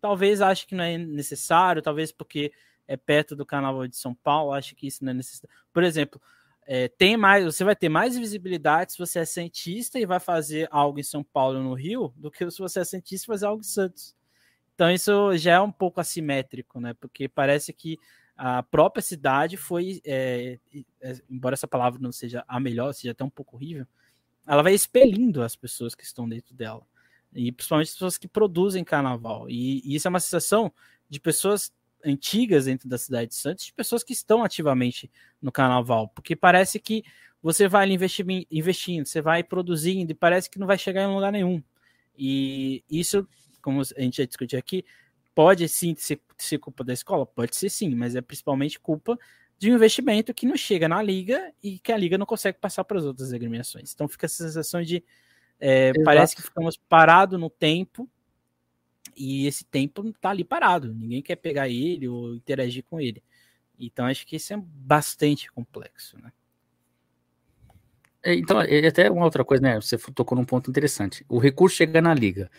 talvez 0.00 0.40
ache 0.40 0.66
que 0.66 0.74
não 0.74 0.84
é 0.84 0.96
necessário, 0.96 1.82
talvez 1.82 2.12
porque 2.12 2.52
é 2.86 2.96
perto 2.96 3.34
do 3.34 3.44
carnaval 3.44 3.86
de 3.88 3.96
São 3.96 4.14
Paulo, 4.14 4.52
acho 4.52 4.74
que 4.76 4.86
isso 4.86 5.04
não 5.04 5.10
é 5.10 5.14
necessário. 5.14 5.54
Por 5.72 5.82
exemplo, 5.82 6.20
é, 6.66 6.88
tem 6.88 7.16
mais, 7.16 7.44
você 7.44 7.64
vai 7.64 7.74
ter 7.74 7.88
mais 7.88 8.16
visibilidade 8.16 8.92
se 8.92 8.98
você 8.98 9.18
é 9.18 9.24
cientista 9.24 9.98
e 9.98 10.06
vai 10.06 10.20
fazer 10.20 10.68
algo 10.70 10.98
em 10.98 11.02
São 11.02 11.22
Paulo 11.22 11.62
no 11.62 11.74
Rio 11.74 12.12
do 12.16 12.30
que 12.30 12.48
se 12.50 12.58
você 12.58 12.80
é 12.80 12.84
cientista 12.84 13.24
e 13.24 13.32
fazer 13.32 13.46
algo 13.46 13.60
em 13.60 13.64
Santos. 13.64 14.14
Então 14.74 14.90
isso 14.90 15.36
já 15.36 15.54
é 15.54 15.60
um 15.60 15.72
pouco 15.72 16.00
assimétrico, 16.00 16.80
né? 16.80 16.94
Porque 16.94 17.28
parece 17.28 17.72
que 17.72 17.98
a 18.36 18.62
própria 18.62 19.02
cidade 19.02 19.56
foi, 19.56 20.00
é, 20.04 20.58
é, 21.00 21.16
embora 21.30 21.54
essa 21.54 21.68
palavra 21.68 22.00
não 22.00 22.12
seja 22.12 22.44
a 22.48 22.58
melhor, 22.58 22.92
seja 22.92 23.12
até 23.12 23.24
um 23.24 23.30
pouco 23.30 23.56
horrível, 23.56 23.86
ela 24.46 24.62
vai 24.62 24.74
expelindo 24.74 25.42
as 25.42 25.56
pessoas 25.56 25.94
que 25.94 26.04
estão 26.04 26.28
dentro 26.28 26.54
dela. 26.54 26.86
E 27.32 27.50
principalmente 27.50 27.88
as 27.88 27.94
pessoas 27.94 28.18
que 28.18 28.28
produzem 28.28 28.84
carnaval. 28.84 29.48
E, 29.48 29.82
e 29.84 29.94
isso 29.94 30.06
é 30.06 30.10
uma 30.10 30.20
sensação 30.20 30.72
de 31.08 31.20
pessoas 31.20 31.72
antigas 32.04 32.66
dentro 32.66 32.88
da 32.88 32.98
cidade 32.98 33.30
de 33.30 33.34
Santos, 33.34 33.66
de 33.66 33.72
pessoas 33.72 34.04
que 34.04 34.12
estão 34.12 34.44
ativamente 34.44 35.10
no 35.40 35.50
carnaval, 35.50 36.08
porque 36.08 36.36
parece 36.36 36.78
que 36.78 37.02
você 37.42 37.66
vai 37.66 37.84
ali 37.84 37.98
investindo, 38.50 39.06
você 39.06 39.20
vai 39.20 39.42
produzindo 39.42 40.12
e 40.12 40.14
parece 40.14 40.48
que 40.50 40.58
não 40.58 40.66
vai 40.66 40.78
chegar 40.78 41.02
em 41.02 41.14
lugar 41.14 41.32
nenhum. 41.32 41.62
E 42.16 42.84
isso, 42.90 43.26
como 43.60 43.80
a 43.80 44.00
gente 44.00 44.18
já 44.18 44.24
discutiu 44.24 44.58
aqui, 44.58 44.84
pode 45.34 45.68
sim 45.68 45.94
ser, 45.96 46.20
ser 46.38 46.58
culpa 46.58 46.84
da 46.84 46.92
escola? 46.92 47.26
Pode 47.26 47.56
ser 47.56 47.68
sim, 47.68 47.94
mas 47.94 48.14
é 48.14 48.20
principalmente 48.20 48.78
culpa 48.78 49.18
de 49.58 49.70
um 49.70 49.74
investimento 49.74 50.34
que 50.34 50.46
não 50.46 50.56
chega 50.56 50.88
na 50.88 51.02
liga 51.02 51.52
e 51.62 51.78
que 51.78 51.92
a 51.92 51.96
liga 51.96 52.18
não 52.18 52.26
consegue 52.26 52.58
passar 52.58 52.84
para 52.84 52.98
as 52.98 53.04
outras 53.04 53.32
agremiações. 53.32 53.92
Então 53.92 54.08
fica 54.08 54.26
essa 54.26 54.44
sensação 54.44 54.82
de 54.82 55.02
é, 55.58 55.92
parece 56.04 56.34
que 56.36 56.42
ficamos 56.42 56.76
parados 56.76 57.38
no 57.38 57.48
tempo 57.48 58.08
e 59.16 59.46
esse 59.46 59.64
tempo 59.64 60.06
está 60.08 60.30
ali 60.30 60.44
parado. 60.44 60.92
Ninguém 60.92 61.22
quer 61.22 61.36
pegar 61.36 61.68
ele 61.68 62.08
ou 62.08 62.34
interagir 62.34 62.84
com 62.84 63.00
ele. 63.00 63.22
Então 63.78 64.06
acho 64.06 64.26
que 64.26 64.36
isso 64.36 64.52
é 64.52 64.56
bastante 64.56 65.50
complexo, 65.50 66.18
né? 66.20 66.32
É, 68.22 68.34
então, 68.34 68.60
é 68.62 68.86
até 68.86 69.10
uma 69.10 69.24
outra 69.26 69.44
coisa, 69.44 69.62
né? 69.62 69.76
Você 69.78 69.98
tocou 69.98 70.36
num 70.36 70.46
ponto 70.46 70.70
interessante. 70.70 71.24
O 71.28 71.38
recurso 71.38 71.76
chega 71.76 72.00
na 72.00 72.14
liga. 72.14 72.50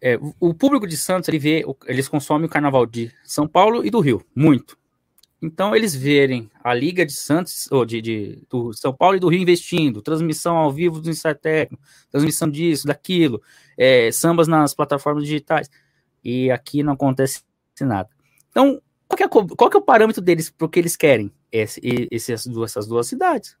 É, 0.00 0.18
o 0.38 0.54
público 0.54 0.86
de 0.86 0.96
Santos, 0.96 1.28
ele 1.28 1.38
vê, 1.38 1.64
eles 1.86 2.08
consomem 2.08 2.46
o 2.46 2.50
carnaval 2.50 2.86
de 2.86 3.12
São 3.24 3.48
Paulo 3.48 3.84
e 3.84 3.90
do 3.90 4.00
Rio, 4.00 4.24
muito. 4.34 4.78
Então, 5.40 5.74
eles 5.74 5.94
verem 5.94 6.50
a 6.62 6.74
Liga 6.74 7.06
de 7.06 7.12
Santos, 7.12 7.70
ou 7.70 7.84
de, 7.84 8.00
de 8.00 8.42
do 8.50 8.72
São 8.72 8.92
Paulo 8.92 9.16
e 9.16 9.20
do 9.20 9.28
Rio 9.28 9.40
investindo, 9.40 10.02
transmissão 10.02 10.56
ao 10.56 10.72
vivo 10.72 11.00
do 11.00 11.10
ensaio 11.10 11.34
técnico, 11.36 11.82
transmissão 12.10 12.48
disso, 12.48 12.86
daquilo, 12.86 13.40
é, 13.76 14.10
sambas 14.10 14.48
nas 14.48 14.74
plataformas 14.74 15.24
digitais, 15.24 15.70
e 16.24 16.50
aqui 16.50 16.82
não 16.82 16.94
acontece 16.94 17.42
nada. 17.80 18.08
Então, 18.50 18.80
qual 19.06 19.16
que 19.16 19.22
é, 19.22 19.28
qual 19.28 19.70
que 19.70 19.76
é 19.76 19.80
o 19.80 19.82
parâmetro 19.82 20.20
deles 20.20 20.50
para 20.50 20.66
o 20.66 20.68
que 20.68 20.78
eles 20.78 20.96
querem? 20.96 21.32
Esse, 21.50 21.80
esse, 22.10 22.32
essas, 22.32 22.52
duas, 22.52 22.72
essas 22.72 22.86
duas 22.86 23.06
cidades. 23.06 23.56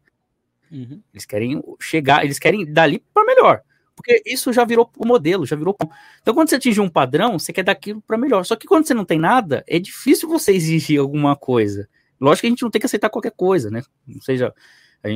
Uhum. 0.70 1.00
Eles 1.14 1.24
querem 1.24 1.62
chegar, 1.80 2.24
eles 2.24 2.38
querem 2.38 2.70
dali 2.70 3.02
para 3.14 3.24
melhor. 3.24 3.62
Porque 3.98 4.22
isso 4.24 4.52
já 4.52 4.64
virou 4.64 4.88
o 4.96 5.04
modelo, 5.04 5.44
já 5.44 5.56
virou. 5.56 5.76
Então, 6.22 6.32
quando 6.32 6.48
você 6.48 6.54
atinge 6.54 6.80
um 6.80 6.88
padrão, 6.88 7.36
você 7.36 7.52
quer 7.52 7.64
daquilo 7.64 8.00
para 8.00 8.16
melhor. 8.16 8.44
Só 8.44 8.54
que 8.54 8.64
quando 8.64 8.86
você 8.86 8.94
não 8.94 9.04
tem 9.04 9.18
nada, 9.18 9.64
é 9.66 9.76
difícil 9.80 10.28
você 10.28 10.52
exigir 10.52 11.00
alguma 11.00 11.34
coisa. 11.34 11.88
Lógico 12.20 12.42
que 12.42 12.46
a 12.46 12.50
gente 12.50 12.62
não 12.62 12.70
tem 12.70 12.78
que 12.78 12.86
aceitar 12.86 13.10
qualquer 13.10 13.32
coisa, 13.32 13.72
né? 13.72 13.82
Não 14.06 14.20
seja, 14.20 14.54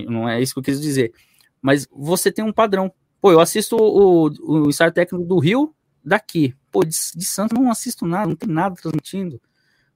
não 0.08 0.28
é 0.28 0.42
isso 0.42 0.52
que 0.52 0.58
eu 0.58 0.64
quis 0.64 0.80
dizer. 0.80 1.12
Mas 1.60 1.86
você 1.92 2.32
tem 2.32 2.44
um 2.44 2.52
padrão. 2.52 2.92
Pô, 3.20 3.30
eu 3.30 3.38
assisto 3.38 3.76
o, 3.76 4.28
o, 4.40 4.68
ensaio 4.68 4.90
técnico 4.90 5.24
do 5.24 5.38
Rio 5.38 5.72
daqui. 6.04 6.52
Pô, 6.68 6.82
de, 6.82 6.96
de 7.14 7.24
Santos 7.24 7.56
não 7.56 7.70
assisto 7.70 8.04
nada, 8.04 8.26
não 8.26 8.34
tem 8.34 8.48
nada 8.48 8.74
transmitindo, 8.74 9.40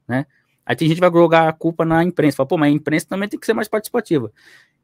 né? 0.06 0.26
Aí 0.64 0.76
tem 0.76 0.86
gente 0.86 0.98
que 0.98 1.00
vai 1.00 1.10
jogar 1.10 1.48
a 1.48 1.52
culpa 1.52 1.84
na 1.84 2.04
imprensa. 2.04 2.36
Fala, 2.36 2.46
pô, 2.46 2.56
mas 2.56 2.72
a 2.72 2.76
imprensa 2.76 3.06
também 3.08 3.28
tem 3.28 3.38
que 3.38 3.46
ser 3.46 3.52
mais 3.52 3.66
participativa 3.66 4.32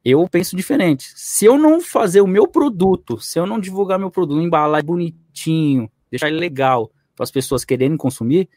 eu 0.05 0.27
penso 0.29 0.57
diferente. 0.57 1.13
Se 1.15 1.45
eu 1.45 1.57
não 1.57 1.81
fazer 1.81 2.21
o 2.21 2.27
meu 2.27 2.47
produto, 2.47 3.21
se 3.21 3.39
eu 3.39 3.47
não 3.47 3.61
divulgar 3.61 3.99
meu 3.99 4.11
produto, 4.11 4.41
embalar 4.41 4.85
bonitinho, 4.85 5.91
deixar 6.11 6.29
ele 6.29 6.39
legal 6.39 6.91
para 7.15 7.25
as 7.25 7.31
pessoas 7.31 7.65
quererem 7.65 7.97
consumir, 7.97 8.49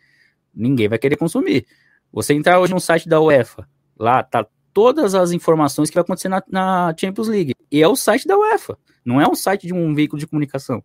ninguém 0.53 0.87
vai 0.87 0.97
querer 0.97 1.17
consumir. 1.17 1.65
Você 2.11 2.33
entrar 2.33 2.59
hoje 2.59 2.73
no 2.73 2.79
site 2.79 3.07
da 3.07 3.21
UEFA, 3.21 3.67
lá 3.97 4.23
tá 4.23 4.47
todas 4.73 5.13
as 5.15 5.31
informações 5.31 5.89
que 5.89 5.95
vai 5.95 6.01
acontecer 6.01 6.29
na, 6.29 6.43
na 6.49 6.95
Champions 6.97 7.27
League. 7.27 7.53
E 7.71 7.81
é 7.81 7.87
o 7.87 7.95
site 7.95 8.27
da 8.27 8.37
UEFA, 8.37 8.77
não 9.03 9.21
é 9.21 9.27
um 9.27 9.35
site 9.35 9.67
de 9.67 9.73
um 9.73 9.93
veículo 9.93 10.19
de 10.19 10.27
comunicação. 10.27 10.83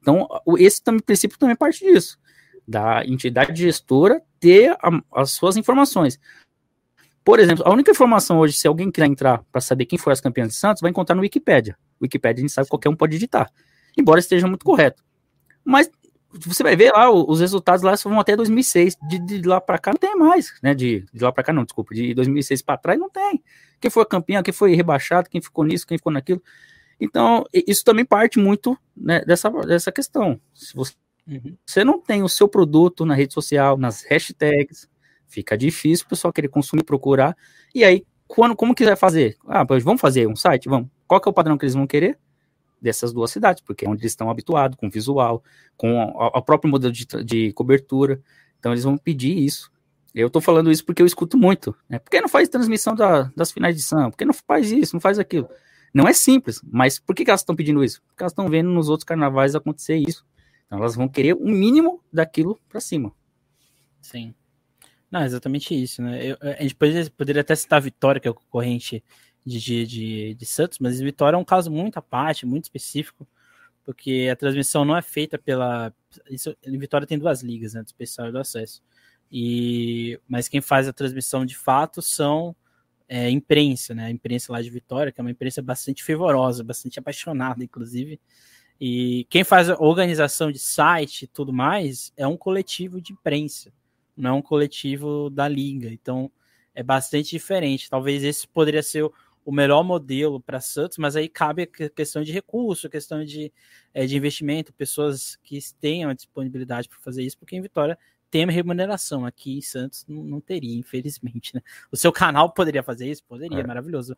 Então, 0.00 0.28
esse 0.58 0.82
também, 0.82 1.00
princípio 1.00 1.38
também 1.38 1.54
é 1.54 1.56
parte 1.56 1.84
disso, 1.84 2.18
da 2.66 3.04
entidade 3.06 3.60
gestora 3.60 4.20
ter 4.38 4.76
a, 4.80 4.90
as 5.14 5.30
suas 5.30 5.56
informações. 5.56 6.18
Por 7.24 7.38
exemplo, 7.38 7.64
a 7.66 7.72
única 7.72 7.90
informação 7.90 8.38
hoje, 8.38 8.54
se 8.54 8.66
alguém 8.66 8.90
quiser 8.90 9.06
entrar 9.06 9.44
para 9.52 9.60
saber 9.60 9.86
quem 9.86 9.98
foi 9.98 10.12
as 10.12 10.20
campeãs 10.20 10.48
de 10.48 10.54
Santos, 10.54 10.80
vai 10.80 10.90
encontrar 10.90 11.14
no 11.14 11.22
Wikipedia. 11.22 11.76
Wikipedia 12.00 12.40
a 12.40 12.42
gente 12.42 12.52
sabe 12.52 12.66
que 12.66 12.70
qualquer 12.70 12.88
um 12.88 12.96
pode 12.96 13.12
digitar, 13.12 13.50
embora 13.96 14.18
esteja 14.18 14.46
muito 14.48 14.64
correto. 14.64 15.02
Mas 15.64 15.88
você 16.34 16.62
vai 16.62 16.74
ver 16.74 16.92
lá, 16.92 17.10
os 17.10 17.40
resultados 17.40 17.82
lá 17.82 17.94
vão 18.02 18.18
até 18.18 18.34
2006. 18.34 18.96
De, 19.08 19.18
de 19.18 19.42
lá 19.42 19.60
para 19.60 19.78
cá 19.78 19.92
não 19.92 19.98
tem 19.98 20.16
mais, 20.16 20.52
né? 20.62 20.74
De, 20.74 21.04
de 21.12 21.22
lá 21.22 21.30
para 21.30 21.44
cá 21.44 21.52
não, 21.52 21.64
desculpa. 21.64 21.94
De 21.94 22.14
2006 22.14 22.62
para 22.62 22.78
trás 22.78 22.98
não 22.98 23.10
tem. 23.10 23.42
Quem 23.80 23.90
foi 23.90 24.04
campeão, 24.06 24.42
quem 24.42 24.52
foi 24.52 24.74
rebaixado, 24.74 25.28
quem 25.28 25.40
ficou 25.40 25.64
nisso, 25.64 25.86
quem 25.86 25.98
ficou 25.98 26.12
naquilo. 26.12 26.42
Então, 27.00 27.44
isso 27.52 27.84
também 27.84 28.04
parte 28.04 28.38
muito 28.38 28.78
né, 28.96 29.24
dessa, 29.24 29.50
dessa 29.50 29.92
questão. 29.92 30.40
Se 30.54 30.74
você, 30.74 30.94
uhum. 31.26 31.56
você 31.66 31.84
não 31.84 32.00
tem 32.00 32.22
o 32.22 32.28
seu 32.28 32.48
produto 32.48 33.04
na 33.04 33.14
rede 33.14 33.34
social, 33.34 33.76
nas 33.76 34.04
hashtags, 34.04 34.88
Fica 35.32 35.56
difícil 35.56 36.04
o 36.04 36.08
pessoal 36.10 36.30
querer 36.30 36.48
consumir, 36.48 36.84
procurar. 36.84 37.34
E 37.74 37.82
aí, 37.82 38.04
quando, 38.28 38.54
como 38.54 38.74
quiser 38.74 38.96
fazer? 38.96 39.38
Ah, 39.48 39.64
pois 39.64 39.82
vamos 39.82 39.98
fazer 39.98 40.28
um 40.28 40.36
site? 40.36 40.68
Vamos. 40.68 40.90
Qual 41.08 41.18
que 41.18 41.26
é 41.26 41.30
o 41.30 41.32
padrão 41.32 41.56
que 41.56 41.64
eles 41.64 41.74
vão 41.74 41.86
querer? 41.86 42.18
Dessas 42.78 43.14
duas 43.14 43.30
cidades, 43.30 43.62
porque 43.62 43.86
é 43.86 43.88
onde 43.88 44.02
eles 44.02 44.12
estão 44.12 44.28
habituados, 44.28 44.76
com 44.78 44.90
visual, 44.90 45.42
com 45.74 46.02
o 46.02 46.42
próprio 46.42 46.70
modelo 46.70 46.92
de, 46.92 47.06
de 47.24 47.50
cobertura. 47.54 48.20
Então, 48.58 48.72
eles 48.72 48.84
vão 48.84 48.98
pedir 48.98 49.38
isso. 49.38 49.72
Eu 50.14 50.28
tô 50.28 50.38
falando 50.38 50.70
isso 50.70 50.84
porque 50.84 51.00
eu 51.00 51.06
escuto 51.06 51.38
muito. 51.38 51.74
Né? 51.88 51.98
Por 51.98 52.10
que 52.10 52.20
não 52.20 52.28
faz 52.28 52.46
transmissão 52.50 52.94
da, 52.94 53.32
das 53.34 53.50
finais 53.50 53.74
de 53.74 53.80
samba? 53.80 54.10
Por 54.10 54.18
que 54.18 54.26
não 54.26 54.34
faz 54.34 54.70
isso, 54.70 54.94
não 54.94 55.00
faz 55.00 55.18
aquilo? 55.18 55.48
Não 55.94 56.06
é 56.06 56.12
simples, 56.12 56.60
mas 56.62 56.98
por 56.98 57.14
que, 57.14 57.24
que 57.24 57.30
elas 57.30 57.40
estão 57.40 57.56
pedindo 57.56 57.82
isso? 57.82 58.02
Porque 58.08 58.22
elas 58.22 58.32
estão 58.32 58.48
vendo 58.48 58.68
nos 58.68 58.90
outros 58.90 59.04
carnavais 59.04 59.54
acontecer 59.54 59.96
isso. 59.96 60.26
Então 60.66 60.78
elas 60.78 60.94
vão 60.94 61.08
querer 61.08 61.34
o 61.34 61.46
mínimo 61.46 62.02
daquilo 62.12 62.60
para 62.68 62.80
cima. 62.80 63.12
Sim. 64.02 64.34
Não, 65.12 65.22
exatamente 65.24 65.74
isso, 65.74 66.00
né? 66.00 66.26
Eu, 66.26 66.38
a 66.40 66.62
gente 66.62 66.74
poderia, 66.74 67.10
poderia 67.10 67.42
até 67.42 67.54
citar 67.54 67.76
a 67.76 67.80
Vitória, 67.80 68.18
que 68.18 68.26
é 68.26 68.30
o 68.30 68.34
concorrente 68.34 69.04
de, 69.44 69.60
de, 69.60 69.86
de, 69.86 70.34
de, 70.34 70.46
Santos, 70.46 70.78
mas 70.78 71.00
Vitória 71.00 71.36
é 71.36 71.38
um 71.38 71.44
caso 71.44 71.70
muito 71.70 71.98
à 71.98 72.02
parte, 72.02 72.46
muito 72.46 72.64
específico, 72.64 73.28
porque 73.84 74.30
a 74.32 74.36
transmissão 74.36 74.86
não 74.86 74.96
é 74.96 75.02
feita 75.02 75.38
pela. 75.38 75.92
Isso, 76.30 76.56
Vitória 76.66 77.06
tem 77.06 77.18
duas 77.18 77.42
ligas, 77.42 77.74
né? 77.74 77.82
Do 77.82 77.86
especial 77.88 78.28
e 78.28 78.32
do 78.32 78.38
acesso. 78.38 78.82
E, 79.30 80.18
mas 80.26 80.48
quem 80.48 80.62
faz 80.62 80.88
a 80.88 80.92
transmissão 80.94 81.44
de 81.44 81.56
fato 81.56 82.00
são 82.00 82.56
é, 83.08 83.28
imprensa, 83.28 83.94
né? 83.94 84.06
A 84.06 84.10
imprensa 84.10 84.50
lá 84.52 84.62
de 84.62 84.70
Vitória, 84.70 85.12
que 85.12 85.20
é 85.20 85.22
uma 85.22 85.30
imprensa 85.30 85.60
bastante 85.60 86.02
fervorosa, 86.02 86.64
bastante 86.64 86.98
apaixonada, 86.98 87.62
inclusive. 87.62 88.18
E 88.80 89.26
quem 89.30 89.44
faz 89.44 89.68
a 89.68 89.76
organização 89.78 90.50
de 90.50 90.58
site 90.58 91.24
e 91.24 91.26
tudo 91.26 91.52
mais 91.52 92.12
é 92.16 92.26
um 92.26 92.36
coletivo 92.36 93.00
de 93.00 93.12
imprensa 93.12 93.70
não 94.16 94.30
é 94.30 94.32
um 94.34 94.42
coletivo 94.42 95.30
da 95.30 95.48
liga. 95.48 95.88
Então 95.88 96.30
é 96.74 96.82
bastante 96.82 97.30
diferente. 97.30 97.90
Talvez 97.90 98.22
esse 98.24 98.46
poderia 98.46 98.82
ser 98.82 99.04
o, 99.44 99.52
melhor 99.52 99.82
modelo 99.82 100.40
para 100.40 100.60
Santos, 100.60 100.98
mas 100.98 101.16
aí 101.16 101.28
cabe 101.28 101.62
a 101.62 101.88
questão 101.90 102.22
de 102.22 102.32
recurso, 102.32 102.88
questão 102.88 103.24
de, 103.24 103.52
é, 103.92 104.06
de 104.06 104.16
investimento, 104.16 104.72
pessoas 104.72 105.36
que 105.42 105.58
tenham 105.80 106.10
a 106.10 106.14
disponibilidade 106.14 106.88
para 106.88 106.98
fazer 107.00 107.22
isso, 107.22 107.38
porque 107.38 107.56
em 107.56 107.60
Vitória 107.60 107.98
tem 108.30 108.44
uma 108.44 108.52
remuneração. 108.52 109.26
Aqui 109.26 109.58
em 109.58 109.60
Santos 109.60 110.06
não, 110.08 110.22
não 110.24 110.40
teria, 110.40 110.78
infelizmente. 110.78 111.54
Né? 111.54 111.60
O 111.90 111.96
seu 111.96 112.10
canal 112.10 112.50
poderia 112.52 112.82
fazer 112.82 113.10
isso? 113.10 113.22
Poderia, 113.24 113.60
é. 113.60 113.66
maravilhoso. 113.66 114.16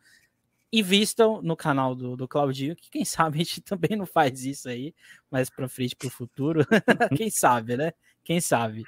Invistam 0.73 1.41
no 1.43 1.57
canal 1.57 1.95
do, 1.95 2.17
do 2.17 2.29
Claudinho, 2.29 2.77
que 2.77 2.91
quem 2.91 3.05
sabe 3.05 3.37
a 3.37 3.39
gente 3.39 3.61
também 3.63 3.97
não 3.97 4.07
faz 4.07 4.45
isso 4.45 4.69
aí, 4.69 4.95
mais 5.31 5.51
para 5.51 5.69
frente 5.69 5.97
para 5.97 6.07
o 6.09 6.11
futuro. 6.11 6.61
quem 7.17 7.31
sabe, 7.31 7.77
né? 7.77 7.93
Quem 8.23 8.41
sabe? 8.41 8.85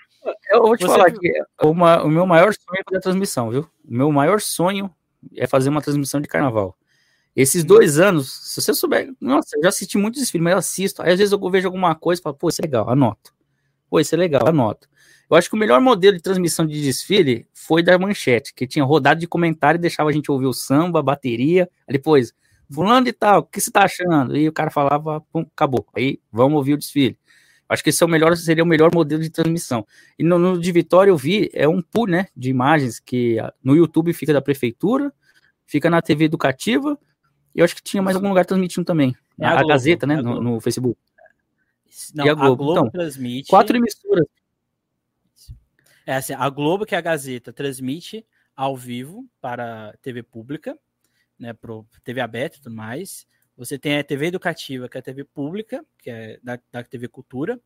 Eu 0.57 0.67
vou 0.67 0.77
te 0.77 0.85
Você... 0.85 0.93
falar 0.93 1.11
que 1.11 1.33
uma, 1.63 2.03
o 2.03 2.09
meu 2.09 2.27
maior 2.27 2.53
sonho 2.53 2.81
é 2.81 2.85
fazer 2.85 2.99
a 2.99 3.01
transmissão, 3.01 3.51
viu? 3.51 3.63
O 3.85 3.95
meu 3.95 4.13
maior 4.13 4.41
sonho 4.41 4.91
é 5.37 5.47
fazer 5.47 5.69
uma 5.69 5.83
transmissão 5.83 6.21
de 6.21 6.29
carnaval. 6.29 6.77
Esses 7.35 7.63
uhum. 7.63 7.69
dois 7.69 7.99
anos, 7.99 8.33
se 8.33 8.63
você 8.63 8.73
souber, 8.73 9.13
nossa, 9.21 9.57
eu 9.57 9.63
já 9.63 9.69
assisti 9.69 9.99
muitos 9.99 10.21
desfiles, 10.21 10.43
mas 10.43 10.53
eu 10.53 10.59
assisto. 10.59 11.03
Aí 11.03 11.13
às 11.13 11.19
vezes 11.19 11.33
eu 11.33 11.51
vejo 11.51 11.69
alguma 11.69 11.95
coisa 11.95 12.21
e 12.21 12.23
falo, 12.23 12.35
pô, 12.35 12.49
isso 12.49 12.63
é 12.63 12.65
legal, 12.65 12.89
anoto. 12.89 13.35
Pô, 13.91 14.01
isso 14.01 14.15
é 14.15 14.19
legal, 14.19 14.49
anoto. 14.49 14.89
Eu 15.29 15.37
acho 15.37 15.51
que 15.51 15.57
o 15.57 15.59
melhor 15.59 15.81
modelo 15.81 16.17
de 16.17 16.23
transmissão 16.23 16.65
de 16.65 16.81
desfile 16.81 17.47
foi 17.53 17.83
da 17.83 17.99
manchete, 17.99 18.55
que 18.55 18.67
tinha 18.67 18.85
rodado 18.85 19.21
de 19.21 19.27
comentário 19.27 19.77
e 19.77 19.81
deixava 19.81 20.09
a 20.09 20.13
gente 20.13 20.31
ouvir 20.31 20.47
o 20.47 20.53
samba, 20.53 21.01
a 21.01 21.03
bateria. 21.03 21.69
Aí 21.87 21.93
depois, 21.93 22.33
fulano 22.71 23.05
de 23.05 23.13
tal, 23.13 23.41
o 23.41 23.43
que 23.43 23.61
você 23.61 23.71
tá 23.71 23.83
achando? 23.83 24.37
E 24.37 24.49
o 24.49 24.53
cara 24.53 24.71
falava, 24.71 25.21
pum, 25.33 25.41
acabou. 25.41 25.87
Aí 25.95 26.21
vamos 26.33 26.57
ouvir 26.57 26.75
o 26.75 26.79
desfile. 26.79 27.19
Acho 27.69 27.83
que 27.83 27.91
esse 27.91 28.03
é 28.03 28.07
o 28.07 28.09
melhor, 28.09 28.37
seria 28.37 28.63
o 28.63 28.67
melhor 28.67 28.95
modelo 28.95 29.23
de 29.23 29.31
transmissão. 29.31 29.87
E 30.19 30.23
no, 30.23 30.39
no 30.39 30.59
de 30.59 30.71
Vitória 30.71 31.11
eu 31.11 31.17
vi, 31.17 31.51
é 31.53 31.67
um 31.67 31.83
pool, 31.83 32.07
né, 32.07 32.29
de 32.37 32.49
imagens 32.49 33.01
que 33.01 33.37
no 33.63 33.75
YouTube 33.75 34.13
fica 34.13 34.33
da 34.33 34.41
prefeitura, 34.41 35.13
fica 35.65 35.91
na 35.91 36.01
TV 36.01 36.27
educativa, 36.27 36.99
e 37.55 37.59
eu 37.59 37.65
acho 37.65 37.75
que 37.75 37.83
tinha 37.83 38.03
mais 38.03 38.15
algum 38.15 38.29
lugar 38.29 38.45
transmitindo 38.47 38.85
também. 38.85 39.17
É 39.39 39.47
a, 39.47 39.51
a 39.51 39.55
Globo, 39.55 39.69
Gazeta, 39.69 40.07
né, 40.07 40.17
a 40.17 40.23
no, 40.23 40.41
no, 40.41 40.61
Facebook. 40.61 40.99
Não, 42.15 42.25
e 42.25 42.29
a 42.29 42.35
Globo, 42.35 42.53
a 42.53 42.57
Globo 42.57 42.73
então, 42.73 42.91
transmite. 42.91 43.49
Quatro 43.49 43.77
emissoras. 43.77 44.27
É 46.07 46.15
assim, 46.15 46.35
a 46.35 46.49
Globo, 46.49 46.87
que 46.87 46.95
é 46.95 46.99
a 46.99 47.01
Gazeta, 47.01 47.53
transmite 47.53 48.25
ao 48.55 48.77
vivo 48.77 49.27
para 49.41 49.95
TV 50.01 50.23
pública, 50.23 50.79
né, 51.39 51.53
pro 51.53 51.85
TV 52.05 52.21
aberta 52.21 52.59
e 52.59 52.61
tudo 52.61 52.75
mais. 52.75 53.27
Você 53.57 53.79
tem 53.79 53.99
a 53.99 54.05
TV 54.05 54.27
educativa, 54.27 54.89
que 54.89 54.99
é 54.99 55.01
a 55.01 55.03
TV 55.03 55.25
pública, 55.25 55.85
que 55.99 56.11
é 56.11 56.39
da, 56.43 56.59
da 56.71 56.85
TV 56.85 57.09
Cultura. 57.09 57.59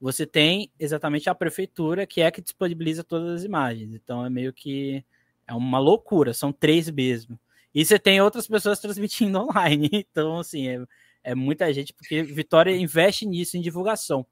Você 0.00 0.26
tem 0.26 0.70
exatamente 0.78 1.28
a 1.28 1.34
prefeitura, 1.34 2.06
que 2.06 2.20
é 2.20 2.26
a 2.26 2.30
que 2.30 2.42
disponibiliza 2.42 3.02
todas 3.02 3.40
as 3.40 3.44
imagens. 3.44 3.92
Então 3.92 4.24
é 4.24 4.30
meio 4.30 4.52
que 4.52 5.04
é 5.46 5.54
uma 5.54 5.78
loucura, 5.78 6.34
são 6.34 6.52
três 6.52 6.90
mesmo. 6.90 7.38
E 7.74 7.84
você 7.84 7.98
tem 7.98 8.20
outras 8.20 8.46
pessoas 8.46 8.78
transmitindo 8.78 9.38
online. 9.42 9.88
Então, 9.92 10.38
assim, 10.38 10.68
é, 10.68 10.84
é 11.24 11.34
muita 11.34 11.72
gente, 11.72 11.92
porque 11.92 12.22
Vitória 12.22 12.74
investe 12.76 13.26
nisso, 13.26 13.56
em 13.56 13.60
divulgação. 13.60 14.26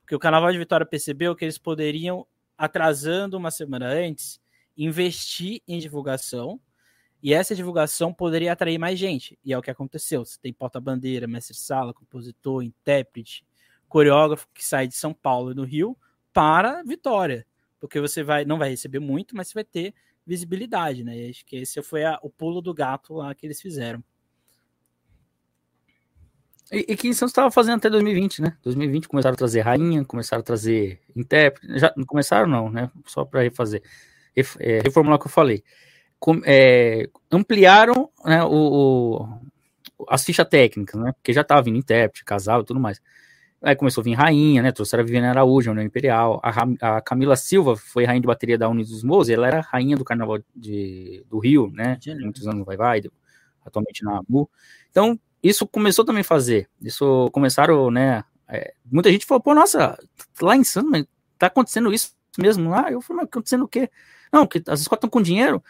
Porque 0.00 0.14
o 0.14 0.18
Carnaval 0.18 0.52
de 0.52 0.58
Vitória 0.58 0.86
percebeu 0.86 1.36
que 1.36 1.44
eles 1.44 1.58
poderiam, 1.58 2.26
atrasando 2.56 3.36
uma 3.36 3.50
semana 3.50 3.86
antes, 3.86 4.40
investir 4.76 5.62
em 5.68 5.78
divulgação 5.78 6.60
e 7.22 7.34
essa 7.34 7.54
divulgação 7.54 8.12
poderia 8.12 8.52
atrair 8.52 8.78
mais 8.78 8.98
gente. 8.98 9.38
E 9.44 9.52
é 9.52 9.58
o 9.58 9.62
que 9.62 9.70
aconteceu. 9.70 10.24
Você 10.24 10.38
tem 10.40 10.52
porta-bandeira, 10.52 11.26
mestre-sala, 11.26 11.92
compositor, 11.92 12.62
intérprete, 12.62 13.44
coreógrafo 13.88 14.48
que 14.54 14.64
sai 14.64 14.88
de 14.88 14.94
São 14.94 15.12
Paulo 15.12 15.50
e 15.50 15.54
do 15.54 15.64
Rio 15.64 15.96
para 16.32 16.82
Vitória. 16.82 17.46
Porque 17.78 18.00
você 18.00 18.22
vai, 18.22 18.44
não 18.44 18.58
vai 18.58 18.70
receber 18.70 19.00
muito, 19.00 19.36
mas 19.36 19.48
você 19.48 19.54
vai 19.54 19.64
ter 19.64 19.94
visibilidade, 20.26 21.04
né? 21.04 21.16
E 21.16 21.30
acho 21.30 21.44
que 21.44 21.56
esse 21.56 21.82
foi 21.82 22.04
a, 22.04 22.18
o 22.22 22.30
pulo 22.30 22.62
do 22.62 22.72
gato 22.72 23.14
lá 23.14 23.34
que 23.34 23.46
eles 23.46 23.60
fizeram. 23.60 24.02
E, 26.72 26.86
e 26.88 26.96
que 26.96 27.12
Santos 27.12 27.32
estava 27.32 27.50
fazendo 27.50 27.78
até 27.78 27.90
2020, 27.90 28.42
né? 28.42 28.56
2020 28.62 29.08
começaram 29.08 29.34
a 29.34 29.36
trazer 29.36 29.60
rainha, 29.60 30.04
começaram 30.04 30.40
a 30.40 30.44
trazer 30.44 31.00
intérprete. 31.14 31.78
Já 31.78 31.92
começaram, 32.06 32.48
não, 32.48 32.70
né? 32.70 32.90
Só 33.06 33.24
para 33.26 33.42
refazer. 33.42 33.82
É, 34.58 34.80
reformular 34.80 35.18
o 35.18 35.20
que 35.20 35.26
eu 35.26 35.30
falei 35.30 35.62
com, 36.20 36.40
é, 36.44 37.08
ampliaram 37.32 38.10
né, 38.24 38.44
o, 38.44 39.26
o, 39.98 40.06
as 40.08 40.22
fichas 40.22 40.46
técnicas, 40.46 41.00
né? 41.00 41.12
Porque 41.12 41.32
já 41.32 41.40
estava 41.40 41.62
vindo 41.62 41.78
intérprete, 41.78 42.24
casal 42.24 42.60
e 42.60 42.64
tudo 42.64 42.78
mais. 42.78 43.00
Aí 43.62 43.74
começou 43.74 44.02
a 44.02 44.04
vir 44.04 44.14
rainha, 44.14 44.62
né? 44.62 44.70
Trouxeram 44.70 45.02
a 45.02 45.06
Viviane 45.06 45.26
Araújo, 45.26 45.70
União 45.70 45.84
Imperial. 45.84 46.40
A, 46.42 46.96
a, 46.96 47.00
Camila 47.00 47.36
Silva 47.36 47.74
foi 47.74 48.04
rainha 48.04 48.20
de 48.20 48.26
bateria 48.26 48.58
da 48.58 48.68
Unidos 48.68 48.92
dos 48.92 49.02
Moços, 49.02 49.30
ela 49.30 49.46
era 49.46 49.60
rainha 49.60 49.96
do 49.96 50.04
Carnaval 50.04 50.38
de, 50.54 51.24
do 51.28 51.38
Rio, 51.38 51.70
né? 51.72 51.98
Muitos 52.20 52.46
anos 52.46 52.60
no 52.60 52.64
Vai 52.64 52.76
Vai, 52.76 53.02
atualmente 53.64 54.04
na 54.04 54.18
AMU. 54.18 54.48
Então, 54.90 55.18
isso 55.42 55.66
começou 55.66 56.04
também 56.04 56.20
a 56.20 56.24
fazer. 56.24 56.68
Isso 56.82 57.30
começaram, 57.32 57.90
né? 57.90 58.24
É, 58.46 58.74
muita 58.84 59.10
gente 59.10 59.24
falou, 59.24 59.42
pô, 59.42 59.54
nossa, 59.54 59.98
lá 60.42 60.56
em 60.56 60.64
Santos, 60.64 61.06
tá 61.38 61.46
acontecendo 61.46 61.92
isso 61.92 62.12
mesmo 62.38 62.70
lá? 62.70 62.90
Eu 62.90 63.00
falei, 63.00 63.22
mas 63.22 63.28
acontecendo 63.28 63.64
o 63.64 63.68
quê? 63.68 63.90
Não, 64.32 64.46
que 64.46 64.62
as 64.68 64.80
escolas 64.80 64.98
estão 64.98 65.10
com 65.10 65.22
dinheiro 65.22 65.62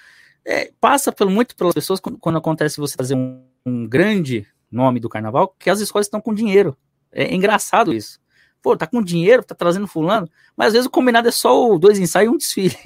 é, 0.45 0.73
passa 0.81 1.13
pelo, 1.13 1.31
muito 1.31 1.55
pelas 1.57 1.75
pessoas 1.75 2.01
quando, 2.01 2.19
quando 2.19 2.39
acontece 2.39 2.81
você 2.81 2.97
fazer 2.97 3.15
um, 3.15 3.43
um, 3.65 3.87
grande 3.87 4.47
nome 4.71 5.01
do 5.01 5.09
carnaval, 5.09 5.55
que 5.59 5.71
as 5.71 5.81
escolas 5.81 6.07
estão 6.07 6.21
com 6.21 6.35
dinheiro. 6.35 6.77
É, 7.13 7.25
é, 7.25 7.35
engraçado 7.35 7.93
isso. 7.93 8.21
Pô, 8.63 8.77
tá 8.77 8.87
com 8.87 9.03
dinheiro, 9.03 9.43
tá 9.43 9.55
trazendo 9.55 9.87
fulano, 9.87 10.29
mas 10.57 10.69
às 10.69 10.73
vezes 10.75 10.87
o 10.87 10.91
combinado 10.91 11.29
é 11.29 11.31
só 11.31 11.79
dois 11.79 11.99
ensaios 11.99 12.31
e 12.31 12.35
um 12.35 12.37
desfile. 12.37 12.77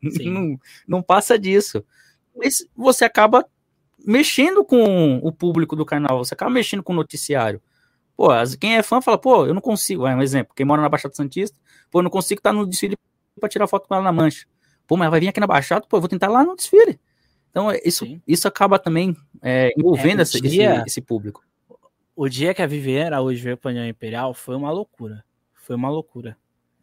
não, 0.24 0.58
não 0.88 1.02
passa 1.02 1.38
disso. 1.38 1.84
Mas 2.34 2.66
você 2.74 3.04
acaba 3.04 3.46
mexendo 4.06 4.64
com 4.64 5.18
o 5.22 5.32
público 5.32 5.76
do 5.76 5.84
carnaval, 5.84 6.24
você 6.24 6.34
acaba 6.34 6.50
mexendo 6.50 6.82
com 6.82 6.92
o 6.92 6.96
noticiário. 6.96 7.60
Pô, 8.16 8.28
quem 8.58 8.76
é 8.76 8.82
fã 8.82 9.02
fala, 9.02 9.18
pô, 9.18 9.46
eu 9.46 9.52
não 9.52 9.60
consigo. 9.60 10.06
É 10.06 10.14
um 10.14 10.22
exemplo, 10.22 10.54
quem 10.54 10.64
mora 10.64 10.80
na 10.80 10.88
Baixada 10.88 11.14
Santista, 11.14 11.58
pô, 11.90 11.98
eu 11.98 12.04
não 12.04 12.10
consigo 12.10 12.38
estar 12.38 12.52
no 12.52 12.66
desfile 12.66 12.96
para 13.38 13.48
tirar 13.48 13.66
foto 13.66 13.86
com 13.86 13.94
ela 13.94 14.04
na 14.04 14.12
mancha. 14.12 14.46
Pô, 14.86 14.96
mas 14.96 15.10
vai 15.10 15.20
vir 15.20 15.28
aqui 15.28 15.40
na 15.40 15.46
Baixada, 15.46 15.86
pô, 15.88 15.96
eu 15.96 16.00
vou 16.00 16.08
tentar 16.08 16.28
lá 16.28 16.44
no 16.44 16.56
desfile. 16.56 16.98
Então, 17.50 17.70
é, 17.70 17.80
isso, 17.84 18.04
isso 18.26 18.46
acaba 18.46 18.78
também 18.78 19.16
é, 19.42 19.72
envolvendo 19.76 20.20
é, 20.20 20.22
esse, 20.22 20.40
dia, 20.40 20.84
esse, 20.86 21.00
público. 21.00 21.42
O 22.14 22.28
dia 22.28 22.52
que 22.52 22.62
a 22.62 22.66
Viviane 22.66 23.06
Araújo 23.06 23.42
veio 23.42 23.56
para 23.56 23.70
a 23.70 23.88
Imperial 23.88 24.34
foi 24.34 24.54
uma 24.54 24.70
loucura. 24.70 25.24
Foi 25.54 25.74
uma 25.74 25.88
loucura. 25.88 26.36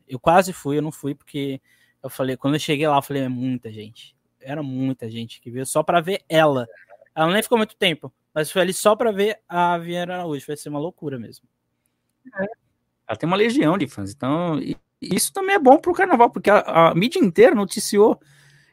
Eu 0.07 0.19
quase 0.19 0.51
fui, 0.51 0.77
eu 0.77 0.81
não 0.81 0.91
fui, 0.91 1.13
porque 1.13 1.61
eu 2.01 2.09
falei, 2.09 2.35
quando 2.35 2.55
eu 2.55 2.59
cheguei 2.59 2.87
lá, 2.87 2.97
eu 2.97 3.01
falei, 3.01 3.23
é 3.23 3.29
muita 3.29 3.71
gente. 3.71 4.15
Era 4.41 4.63
muita 4.63 5.09
gente 5.09 5.39
que 5.39 5.51
veio 5.51 5.65
só 5.65 5.83
para 5.83 6.01
ver 6.01 6.23
ela. 6.27 6.67
Ela 7.15 7.31
nem 7.31 7.43
ficou 7.43 7.57
muito 7.57 7.75
tempo, 7.75 8.11
mas 8.33 8.51
foi 8.51 8.63
ali 8.63 8.73
só 8.73 8.95
para 8.95 9.11
ver 9.11 9.39
a 9.47 9.77
Viviane 9.77 10.11
Araújo. 10.11 10.45
Vai 10.45 10.57
ser 10.57 10.69
uma 10.69 10.79
loucura 10.79 11.19
mesmo. 11.19 11.47
É. 12.35 12.45
Ela 13.07 13.17
tem 13.17 13.27
uma 13.27 13.37
legião 13.37 13.77
de 13.77 13.87
fãs. 13.87 14.11
Então, 14.11 14.59
isso 15.11 15.33
também 15.33 15.55
é 15.55 15.59
bom 15.59 15.77
pro 15.77 15.93
carnaval, 15.93 16.29
porque 16.29 16.49
a, 16.49 16.89
a 16.89 16.95
mídia 16.95 17.19
inteira 17.19 17.55
noticiou 17.55 18.19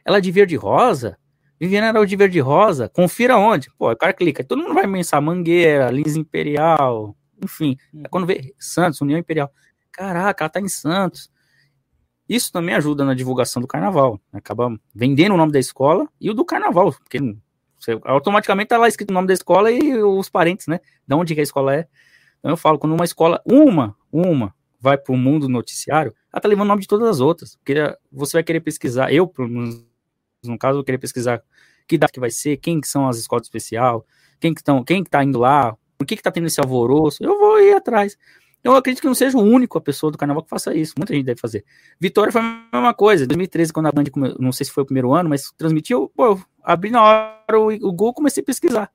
ela 0.05 0.19
de 0.19 0.31
verde 0.31 0.55
rosa. 0.55 1.17
Viviane 1.59 1.87
Araújo 1.87 2.09
de 2.09 2.15
verde 2.15 2.39
rosa. 2.39 2.89
Confira 2.89 3.37
onde? 3.37 3.69
Pô, 3.77 3.91
o 3.91 3.95
cara 3.95 4.13
clica. 4.13 4.43
Todo 4.43 4.63
mundo 4.63 4.73
vai 4.73 4.91
pensar 4.91 5.21
Mangueira, 5.21 5.91
Lins 5.91 6.15
Imperial, 6.15 7.15
enfim. 7.43 7.77
É 8.03 8.07
quando 8.07 8.25
vê 8.25 8.53
Santos, 8.57 8.99
União 9.01 9.19
Imperial. 9.19 9.51
Caraca, 9.91 10.43
ela 10.43 10.49
tá 10.49 10.59
em 10.59 10.67
Santos. 10.67 11.29
Isso 12.27 12.51
também 12.51 12.73
ajuda 12.73 13.05
na 13.05 13.13
divulgação 13.13 13.61
do 13.61 13.67
carnaval. 13.67 14.19
Acaba 14.33 14.75
vendendo 14.95 15.33
o 15.33 15.37
nome 15.37 15.51
da 15.51 15.59
escola 15.59 16.07
e 16.19 16.29
o 16.29 16.33
do 16.33 16.45
carnaval, 16.45 16.93
porque 16.93 17.19
você, 17.77 17.99
automaticamente 18.03 18.69
tá 18.69 18.77
lá 18.77 18.87
escrito 18.87 19.11
o 19.11 19.13
nome 19.13 19.27
da 19.27 19.33
escola 19.33 19.71
e 19.71 20.01
os 20.03 20.29
parentes, 20.29 20.67
né? 20.67 20.79
De 21.05 21.13
onde 21.13 21.35
que 21.35 21.41
a 21.41 21.43
escola 21.43 21.75
é. 21.75 21.87
Então 22.39 22.51
eu 22.51 22.57
falo, 22.57 22.79
quando 22.79 22.93
uma 22.93 23.05
escola, 23.05 23.41
uma, 23.45 23.95
uma, 24.11 24.53
vai 24.81 24.97
para 24.97 25.13
o 25.13 25.17
mundo 25.17 25.47
noticiário, 25.47 26.13
ela 26.33 26.41
tá 26.41 26.49
levando 26.49 26.65
o 26.65 26.69
nome 26.69 26.81
de 26.81 26.87
todas 26.87 27.07
as 27.07 27.19
outras. 27.19 27.55
Porque 27.55 27.75
você 28.11 28.37
vai 28.37 28.43
querer 28.43 28.59
pesquisar, 28.61 29.13
eu, 29.13 29.31
no 30.43 30.57
caso, 30.57 30.75
vou 30.75 30.83
querer 30.83 30.97
pesquisar 30.97 31.41
que 31.87 31.97
data 31.97 32.11
que 32.11 32.19
vai 32.19 32.31
ser, 32.31 32.57
quem 32.57 32.81
que 32.81 32.87
são 32.87 33.07
as 33.07 33.17
escolas 33.17 33.45
especial, 33.45 34.05
quem 34.39 34.53
que 34.53 34.61
estão, 34.61 34.83
quem 34.83 35.03
que 35.03 35.09
tá 35.09 35.23
indo 35.23 35.37
lá, 35.37 35.77
por 35.97 36.05
que 36.05 36.17
que 36.17 36.23
tá 36.23 36.31
tendo 36.31 36.47
esse 36.47 36.59
alvoroço, 36.59 37.23
eu 37.23 37.37
vou 37.37 37.59
ir 37.59 37.75
atrás. 37.75 38.17
Eu 38.63 38.75
acredito 38.75 39.01
que 39.01 39.07
não 39.07 39.15
seja 39.15 39.37
o 39.37 39.41
único 39.41 39.77
a 39.77 39.81
pessoa 39.81 40.11
do 40.11 40.17
carnaval 40.17 40.43
que 40.43 40.49
faça 40.49 40.73
isso. 40.75 40.93
Muita 40.95 41.13
gente 41.13 41.25
deve 41.25 41.39
fazer. 41.39 41.65
Vitória 41.99 42.31
foi 42.31 42.41
a 42.41 42.69
mesma 42.71 42.93
coisa. 42.93 43.23
Em 43.23 43.27
2013, 43.27 43.73
quando 43.73 43.87
a 43.87 43.91
Band, 43.91 44.03
não 44.39 44.51
sei 44.51 44.65
se 44.65 44.71
foi 44.71 44.83
o 44.83 44.85
primeiro 44.85 45.13
ano, 45.13 45.29
mas 45.29 45.51
transmitiu, 45.57 46.11
pô, 46.15 46.25
eu 46.27 46.41
abri 46.63 46.91
na 46.91 47.03
hora 47.03 47.59
o, 47.59 47.67
o 47.69 47.91
Google 47.91 48.13
comecei 48.13 48.43
a 48.43 48.45
pesquisar. 48.45 48.91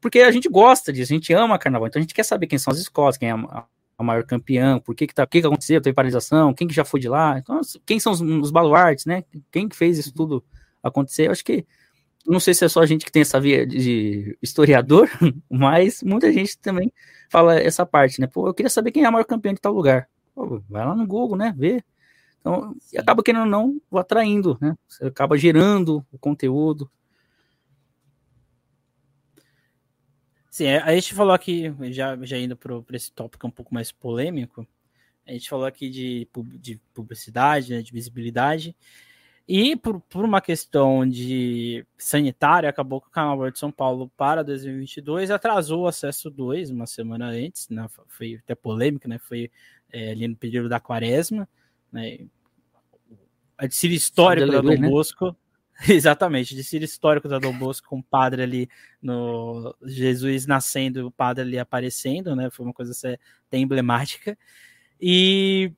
Porque 0.00 0.20
a 0.20 0.32
gente 0.32 0.48
gosta 0.48 0.92
disso, 0.92 1.12
a 1.12 1.14
gente 1.14 1.32
ama 1.32 1.58
carnaval. 1.58 1.86
Então 1.86 2.00
a 2.00 2.02
gente 2.02 2.14
quer 2.14 2.24
saber 2.24 2.48
quem 2.48 2.58
são 2.58 2.72
as 2.72 2.78
escolas, 2.78 3.16
quem 3.16 3.28
é 3.28 3.32
a, 3.32 3.64
a 4.02 4.06
maior 4.06 4.24
campeã, 4.24 4.78
por 4.78 4.94
que 4.94 5.06
que, 5.06 5.14
tá, 5.14 5.24
o 5.24 5.26
que, 5.26 5.40
que 5.40 5.46
aconteceu, 5.46 5.80
teve 5.80 5.94
paralisação, 5.94 6.52
quem 6.52 6.68
que 6.68 6.74
já 6.74 6.84
foi 6.84 7.00
de 7.00 7.08
lá, 7.08 7.38
então, 7.38 7.60
quem 7.86 7.98
são 7.98 8.12
os, 8.12 8.20
os 8.20 8.50
baluartes, 8.50 9.06
né? 9.06 9.24
Quem 9.50 9.68
que 9.68 9.76
fez 9.76 9.98
isso 9.98 10.12
tudo 10.12 10.44
acontecer? 10.82 11.26
Eu 11.26 11.32
acho 11.32 11.44
que 11.44 11.66
não 12.26 12.38
sei 12.38 12.54
se 12.54 12.64
é 12.64 12.68
só 12.68 12.80
a 12.80 12.86
gente 12.86 13.04
que 13.04 13.12
tem 13.12 13.22
essa 13.22 13.40
via 13.40 13.66
de 13.66 14.36
historiador, 14.40 15.08
mas 15.50 16.02
muita 16.02 16.32
gente 16.32 16.58
também 16.58 16.92
fala 17.28 17.58
essa 17.58 17.84
parte, 17.84 18.20
né? 18.20 18.26
Pô, 18.26 18.46
eu 18.46 18.54
queria 18.54 18.70
saber 18.70 18.92
quem 18.92 19.04
é 19.04 19.06
a 19.06 19.10
maior 19.10 19.24
campeã 19.24 19.52
de 19.52 19.60
tal 19.60 19.72
lugar. 19.72 20.08
Pô, 20.34 20.62
vai 20.68 20.86
lá 20.86 20.94
no 20.94 21.06
Google, 21.06 21.36
né? 21.36 21.54
Vê. 21.56 21.82
Então, 22.40 22.74
e 22.92 22.98
acaba 22.98 23.22
querendo 23.22 23.42
ou 23.42 23.48
não 23.48 23.80
atraindo, 23.94 24.58
né? 24.60 24.76
Você 24.88 25.04
acaba 25.06 25.36
gerando 25.36 26.04
o 26.12 26.18
conteúdo, 26.18 26.90
Sim, 30.52 30.66
é, 30.66 30.82
a 30.82 30.94
gente 30.94 31.14
falou 31.14 31.32
aqui, 31.32 31.74
já, 31.92 32.14
já 32.20 32.36
indo 32.36 32.54
para 32.54 32.84
esse 32.92 33.10
tópico 33.10 33.46
um 33.46 33.50
pouco 33.50 33.72
mais 33.72 33.90
polêmico, 33.90 34.68
a 35.26 35.32
gente 35.32 35.48
falou 35.48 35.64
aqui 35.64 35.88
de, 35.88 36.28
de 36.60 36.78
publicidade, 36.92 37.72
né, 37.72 37.80
de 37.80 37.90
visibilidade, 37.90 38.76
e 39.48 39.74
por, 39.74 39.98
por 40.02 40.26
uma 40.26 40.42
questão 40.42 41.08
de 41.08 41.86
sanitária, 41.96 42.68
acabou 42.68 43.00
que 43.00 43.08
o 43.08 43.10
Carnaval 43.10 43.50
de 43.50 43.58
São 43.58 43.72
Paulo 43.72 44.12
para 44.14 44.44
2022 44.44 45.30
atrasou 45.30 45.84
o 45.84 45.86
acesso 45.86 46.28
2, 46.28 46.68
uma 46.68 46.86
semana 46.86 47.28
antes, 47.28 47.70
né, 47.70 47.86
foi 48.06 48.34
até 48.34 48.54
polêmica, 48.54 49.08
né, 49.08 49.16
foi 49.16 49.50
é, 49.90 50.10
ali 50.10 50.28
no 50.28 50.36
período 50.36 50.68
da 50.68 50.78
quaresma, 50.78 51.48
né, 51.90 52.26
a 53.56 53.66
desfile 53.66 53.94
histórico 53.94 54.52
da 54.52 54.60
Dom 54.60 54.78
né? 54.78 54.86
Bosco, 54.86 55.34
Exatamente, 55.88 56.54
de 56.54 56.62
ser 56.62 56.82
histórico 56.82 57.28
da 57.28 57.38
Dom 57.38 57.56
Bosco 57.58 57.88
com 57.88 57.98
o 57.98 58.02
padre 58.02 58.42
ali 58.42 58.68
no 59.00 59.74
Jesus 59.82 60.46
nascendo, 60.46 61.08
o 61.08 61.10
padre 61.10 61.42
ali 61.42 61.58
aparecendo, 61.58 62.36
né? 62.36 62.50
Foi 62.50 62.64
uma 62.64 62.72
coisa 62.72 62.92
até 63.46 63.58
emblemática. 63.58 64.38
E, 65.00 65.72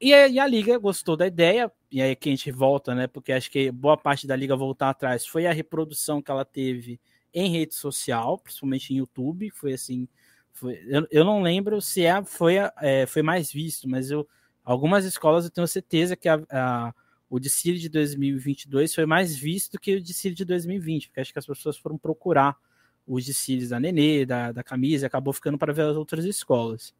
e, 0.00 0.12
a, 0.12 0.26
e 0.26 0.40
a 0.40 0.46
Liga 0.46 0.76
gostou 0.78 1.16
da 1.16 1.26
ideia, 1.26 1.70
e 1.90 2.02
aí 2.02 2.16
que 2.16 2.28
a 2.28 2.32
gente 2.32 2.50
volta, 2.50 2.94
né? 2.94 3.06
Porque 3.06 3.32
acho 3.32 3.50
que 3.50 3.70
boa 3.70 3.96
parte 3.96 4.26
da 4.26 4.34
Liga 4.34 4.56
voltar 4.56 4.90
atrás 4.90 5.24
foi 5.24 5.46
a 5.46 5.52
reprodução 5.52 6.20
que 6.20 6.30
ela 6.30 6.44
teve 6.44 7.00
em 7.32 7.50
rede 7.50 7.74
social, 7.74 8.38
principalmente 8.38 8.92
em 8.92 8.98
YouTube. 8.98 9.50
Foi 9.50 9.72
assim. 9.74 10.08
Foi, 10.52 10.80
eu, 10.88 11.06
eu 11.10 11.24
não 11.24 11.42
lembro 11.42 11.80
se 11.80 12.04
é, 12.04 12.24
foi, 12.24 12.56
é, 12.80 13.06
foi 13.06 13.22
mais 13.22 13.52
visto, 13.52 13.88
mas 13.88 14.10
eu, 14.10 14.26
algumas 14.64 15.04
escolas 15.04 15.44
eu 15.44 15.50
tenho 15.50 15.66
certeza 15.68 16.16
que 16.16 16.28
a, 16.28 16.40
a 16.50 16.94
o 17.34 17.40
desfile 17.40 17.80
de 17.80 17.88
2022 17.88 18.94
foi 18.94 19.06
mais 19.06 19.36
visto 19.36 19.76
que 19.80 19.96
o 19.96 20.00
desfile 20.00 20.36
de 20.36 20.44
2020, 20.44 21.08
porque 21.08 21.20
acho 21.20 21.32
que 21.32 21.38
as 21.40 21.46
pessoas 21.46 21.76
foram 21.76 21.98
procurar 21.98 22.56
os 23.04 23.26
desfiles 23.26 23.70
da 23.70 23.80
Nenê, 23.80 24.24
da, 24.24 24.52
da 24.52 24.62
camisa, 24.62 25.08
acabou 25.08 25.32
ficando 25.32 25.58
para 25.58 25.72
ver 25.72 25.82
as 25.82 25.96
outras 25.96 26.24
escolas. 26.24 26.94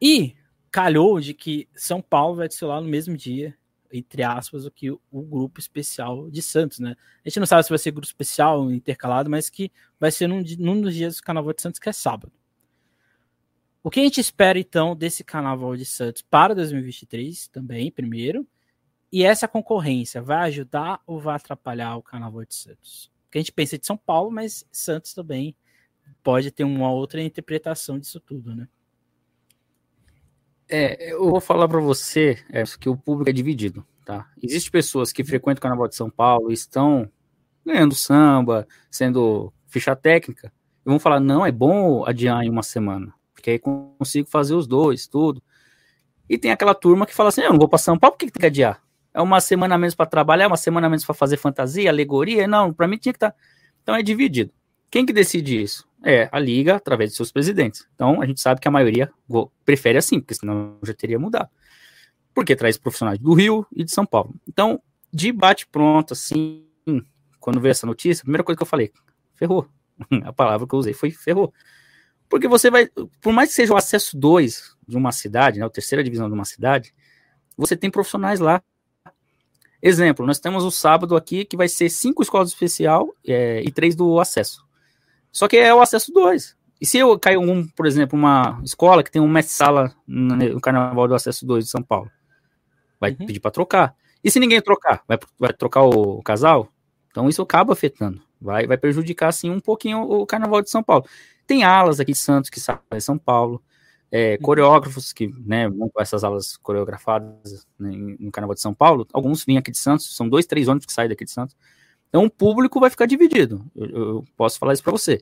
E 0.00 0.34
calhou 0.70 1.20
de 1.20 1.34
que 1.34 1.68
São 1.74 2.00
Paulo 2.00 2.36
vai 2.36 2.48
desfilar 2.48 2.80
no 2.80 2.88
mesmo 2.88 3.14
dia, 3.14 3.54
entre 3.92 4.22
aspas, 4.22 4.64
o 4.64 4.70
que 4.70 4.90
o, 4.90 4.98
o, 5.10 5.20
grupo 5.20 5.60
especial 5.60 6.30
de 6.30 6.40
Santos, 6.40 6.78
né? 6.78 6.96
A 7.22 7.28
gente 7.28 7.40
não 7.40 7.46
sabe 7.46 7.64
se 7.64 7.68
vai 7.68 7.78
ser 7.78 7.90
grupo 7.90 8.06
especial 8.06 8.72
intercalado, 8.72 9.28
mas 9.28 9.50
que 9.50 9.70
vai 10.00 10.10
ser 10.10 10.28
num, 10.28 10.42
num 10.58 10.80
dos 10.80 10.94
dias 10.94 11.18
do 11.18 11.22
Carnaval 11.22 11.52
de 11.52 11.60
Santos, 11.60 11.78
que 11.78 11.90
é 11.90 11.92
sábado. 11.92 12.32
O 13.82 13.90
que 13.90 14.00
a 14.00 14.02
gente 14.02 14.18
espera, 14.18 14.58
então, 14.58 14.96
desse 14.96 15.22
Carnaval 15.22 15.76
de 15.76 15.84
Santos 15.84 16.22
para 16.22 16.54
2023 16.54 17.48
também, 17.48 17.92
primeiro, 17.92 18.48
e 19.10 19.24
essa 19.24 19.48
concorrência 19.48 20.20
vai 20.20 20.48
ajudar 20.48 21.00
ou 21.06 21.18
vai 21.18 21.36
atrapalhar 21.36 21.96
o 21.96 22.02
Carnaval 22.02 22.44
de 22.44 22.54
Santos? 22.54 23.10
Porque 23.24 23.38
a 23.38 23.40
gente 23.40 23.52
pensa 23.52 23.78
de 23.78 23.86
São 23.86 23.96
Paulo, 23.96 24.30
mas 24.30 24.66
Santos 24.70 25.14
também 25.14 25.56
pode 26.22 26.50
ter 26.50 26.64
uma 26.64 26.90
outra 26.90 27.22
interpretação 27.22 27.98
disso 27.98 28.20
tudo, 28.20 28.54
né? 28.54 28.68
É, 30.68 31.12
eu 31.12 31.30
vou 31.30 31.40
falar 31.40 31.66
para 31.66 31.80
você 31.80 32.38
é, 32.50 32.62
que 32.78 32.88
o 32.88 32.96
público 32.96 33.30
é 33.30 33.32
dividido, 33.32 33.86
tá? 34.04 34.30
Existem 34.42 34.70
pessoas 34.70 35.12
que 35.12 35.24
frequentam 35.24 35.58
o 35.58 35.62
Carnaval 35.62 35.88
de 35.88 35.96
São 35.96 36.10
Paulo 36.10 36.50
e 36.50 36.54
estão 36.54 37.10
ganhando 37.64 37.94
samba, 37.94 38.66
sendo 38.90 39.52
ficha 39.66 39.96
técnica, 39.96 40.52
e 40.84 40.88
vão 40.88 40.98
falar, 40.98 41.20
não, 41.20 41.44
é 41.44 41.52
bom 41.52 42.04
adiar 42.06 42.42
em 42.42 42.50
uma 42.50 42.62
semana, 42.62 43.14
porque 43.34 43.50
aí 43.50 43.58
consigo 43.58 44.28
fazer 44.28 44.54
os 44.54 44.66
dois, 44.66 45.06
tudo. 45.06 45.42
E 46.28 46.36
tem 46.36 46.50
aquela 46.50 46.74
turma 46.74 47.06
que 47.06 47.14
fala 47.14 47.30
assim, 47.30 47.40
eu 47.40 47.50
não 47.50 47.58
vou 47.58 47.68
para 47.68 47.78
São 47.78 47.98
Paulo, 47.98 48.12
por 48.12 48.18
que, 48.18 48.26
que 48.26 48.32
tem 48.32 48.40
que 48.40 48.46
adiar? 48.46 48.82
É 49.18 49.20
uma 49.20 49.40
semana 49.40 49.76
menos 49.76 49.96
para 49.96 50.06
trabalhar, 50.06 50.46
uma 50.46 50.56
semana 50.56 50.88
menos 50.88 51.04
para 51.04 51.12
fazer 51.12 51.36
fantasia, 51.38 51.90
alegoria? 51.90 52.46
Não, 52.46 52.72
para 52.72 52.86
mim 52.86 52.96
tinha 52.96 53.12
que 53.12 53.16
estar. 53.16 53.32
Tá... 53.32 53.36
Então 53.82 53.96
é 53.96 54.00
dividido. 54.00 54.52
Quem 54.88 55.04
que 55.04 55.12
decide 55.12 55.60
isso? 55.60 55.88
É 56.04 56.28
a 56.30 56.38
liga 56.38 56.76
através 56.76 57.10
de 57.10 57.16
seus 57.16 57.32
presidentes. 57.32 57.84
Então 57.96 58.22
a 58.22 58.26
gente 58.26 58.40
sabe 58.40 58.60
que 58.60 58.68
a 58.68 58.70
maioria 58.70 59.10
prefere 59.64 59.98
assim, 59.98 60.20
porque 60.20 60.34
senão 60.34 60.78
já 60.84 60.94
teria 60.94 61.18
mudado. 61.18 61.48
Porque 62.32 62.54
traz 62.54 62.78
profissionais 62.78 63.18
do 63.18 63.34
Rio 63.34 63.66
e 63.74 63.82
de 63.82 63.90
São 63.90 64.06
Paulo. 64.06 64.32
Então, 64.46 64.80
de 65.12 65.32
bate 65.32 65.66
pronto 65.66 66.12
assim, 66.12 66.64
quando 67.40 67.60
veio 67.60 67.72
essa 67.72 67.88
notícia, 67.88 68.22
a 68.22 68.24
primeira 68.24 68.44
coisa 68.44 68.56
que 68.56 68.62
eu 68.62 68.68
falei, 68.68 68.92
ferrou. 69.34 69.68
A 70.22 70.32
palavra 70.32 70.64
que 70.64 70.72
eu 70.72 70.78
usei 70.78 70.92
foi 70.92 71.10
ferrou. 71.10 71.52
Porque 72.28 72.46
você 72.46 72.70
vai, 72.70 72.88
por 73.20 73.32
mais 73.32 73.48
que 73.48 73.56
seja 73.56 73.74
o 73.74 73.76
acesso 73.76 74.16
2 74.16 74.76
de 74.86 74.96
uma 74.96 75.10
cidade, 75.10 75.58
né, 75.58 75.66
a 75.66 75.70
terceira 75.70 76.04
divisão 76.04 76.28
de 76.28 76.34
uma 76.34 76.44
cidade, 76.44 76.94
você 77.56 77.76
tem 77.76 77.90
profissionais 77.90 78.38
lá. 78.38 78.62
Exemplo, 79.80 80.26
nós 80.26 80.40
temos 80.40 80.64
o 80.64 80.70
sábado 80.70 81.16
aqui 81.16 81.44
que 81.44 81.56
vai 81.56 81.68
ser 81.68 81.88
cinco 81.88 82.22
escolas 82.22 82.48
especial 82.48 83.14
é, 83.26 83.62
e 83.62 83.70
três 83.70 83.94
do 83.94 84.18
acesso. 84.18 84.66
Só 85.30 85.46
que 85.46 85.56
é 85.56 85.72
o 85.72 85.80
acesso 85.80 86.12
2. 86.12 86.56
E 86.80 86.86
se 86.86 86.98
eu 86.98 87.18
cair 87.18 87.38
um, 87.38 87.66
por 87.66 87.86
exemplo, 87.86 88.18
uma 88.18 88.60
escola 88.64 89.02
que 89.02 89.10
tem 89.10 89.20
um 89.20 89.28
mestre-sala 89.28 89.94
no 90.06 90.60
Carnaval 90.60 91.08
do 91.08 91.14
Acesso 91.14 91.44
2 91.44 91.64
de 91.64 91.70
São 91.70 91.82
Paulo, 91.82 92.10
vai 93.00 93.12
uhum. 93.12 93.26
pedir 93.26 93.40
para 93.40 93.50
trocar. 93.50 93.96
E 94.22 94.30
se 94.30 94.40
ninguém 94.40 94.60
trocar, 94.60 95.02
vai, 95.06 95.18
vai 95.38 95.52
trocar 95.52 95.82
o, 95.82 96.18
o, 96.18 96.22
casal? 96.22 96.68
Então 97.10 97.28
isso 97.28 97.42
acaba 97.42 97.72
afetando. 97.72 98.20
Vai, 98.40 98.66
vai 98.66 98.76
prejudicar, 98.76 99.28
assim, 99.28 99.50
um 99.50 99.60
pouquinho 99.60 100.02
o 100.02 100.24
Carnaval 100.24 100.62
de 100.62 100.70
São 100.70 100.82
Paulo. 100.82 101.04
Tem 101.46 101.64
alas 101.64 101.98
aqui 101.98 102.12
de 102.12 102.18
Santos 102.18 102.50
que 102.50 102.60
saem 102.60 102.78
de 102.92 103.00
São 103.00 103.18
Paulo, 103.18 103.62
é, 104.10 104.32
uhum. 104.32 104.38
coreógrafos 104.38 105.12
que 105.12 105.28
né, 105.44 105.68
vão 105.68 105.88
com 105.88 106.00
essas 106.00 106.24
aulas 106.24 106.56
coreografadas 106.56 107.66
né, 107.78 107.90
no 108.18 108.30
Carnaval 108.30 108.54
de 108.54 108.60
São 108.60 108.74
Paulo. 108.74 109.06
Alguns 109.12 109.44
vêm 109.44 109.58
aqui 109.58 109.70
de 109.70 109.78
Santos, 109.78 110.14
são 110.16 110.28
dois, 110.28 110.46
três 110.46 110.68
ônibus 110.68 110.86
que 110.86 110.92
saem 110.92 111.08
daqui 111.08 111.24
de 111.24 111.30
Santos. 111.30 111.56
Então 112.08 112.24
o 112.24 112.30
público 112.30 112.80
vai 112.80 112.90
ficar 112.90 113.06
dividido. 113.06 113.64
Eu, 113.76 113.86
eu 113.86 114.24
posso 114.36 114.58
falar 114.58 114.72
isso 114.72 114.82
para 114.82 114.92
você. 114.92 115.20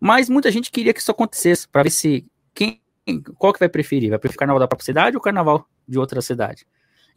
Mas 0.00 0.28
muita 0.28 0.50
gente 0.50 0.70
queria 0.70 0.92
que 0.92 1.00
isso 1.00 1.10
acontecesse 1.10 1.68
para 1.68 1.84
ver 1.84 1.90
se 1.90 2.26
quem 2.54 2.80
qual 3.38 3.52
que 3.52 3.58
vai 3.58 3.68
preferir? 3.68 4.10
Vai 4.10 4.18
preferir 4.18 4.36
o 4.36 4.38
carnaval 4.38 4.60
da 4.60 4.68
própria 4.68 4.84
cidade 4.84 5.16
ou 5.16 5.20
o 5.20 5.22
carnaval 5.22 5.66
de 5.86 5.98
outra 5.98 6.20
cidade? 6.20 6.66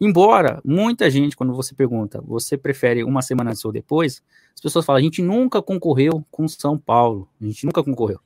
Embora 0.00 0.60
muita 0.64 1.08
gente, 1.08 1.36
quando 1.36 1.54
você 1.54 1.74
pergunta, 1.74 2.20
você 2.20 2.56
prefere 2.56 3.04
uma 3.04 3.22
semana 3.22 3.50
antes 3.50 3.64
ou 3.64 3.72
depois, 3.72 4.22
as 4.54 4.60
pessoas 4.60 4.84
falam, 4.84 4.98
a 4.98 5.02
gente 5.02 5.22
nunca 5.22 5.62
concorreu 5.62 6.24
com 6.30 6.48
São 6.48 6.76
Paulo, 6.76 7.28
a 7.40 7.44
gente 7.44 7.64
nunca 7.64 7.82
concorreu. 7.82 8.18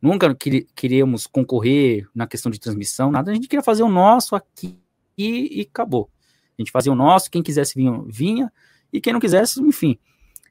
Nunca 0.00 0.34
queríamos 0.74 1.26
concorrer 1.26 2.06
na 2.14 2.26
questão 2.26 2.50
de 2.50 2.60
transmissão, 2.60 3.10
nada, 3.10 3.30
a 3.30 3.34
gente 3.34 3.48
queria 3.48 3.62
fazer 3.62 3.82
o 3.82 3.88
nosso 3.88 4.36
aqui 4.36 4.78
e, 5.16 5.60
e 5.60 5.62
acabou. 5.62 6.10
A 6.58 6.62
gente 6.62 6.70
fazia 6.70 6.92
o 6.92 6.96
nosso, 6.96 7.30
quem 7.30 7.42
quisesse 7.42 7.74
vinha, 7.74 8.02
vinha 8.06 8.52
e 8.92 9.00
quem 9.00 9.12
não 9.12 9.20
quisesse, 9.20 9.60
enfim. 9.60 9.98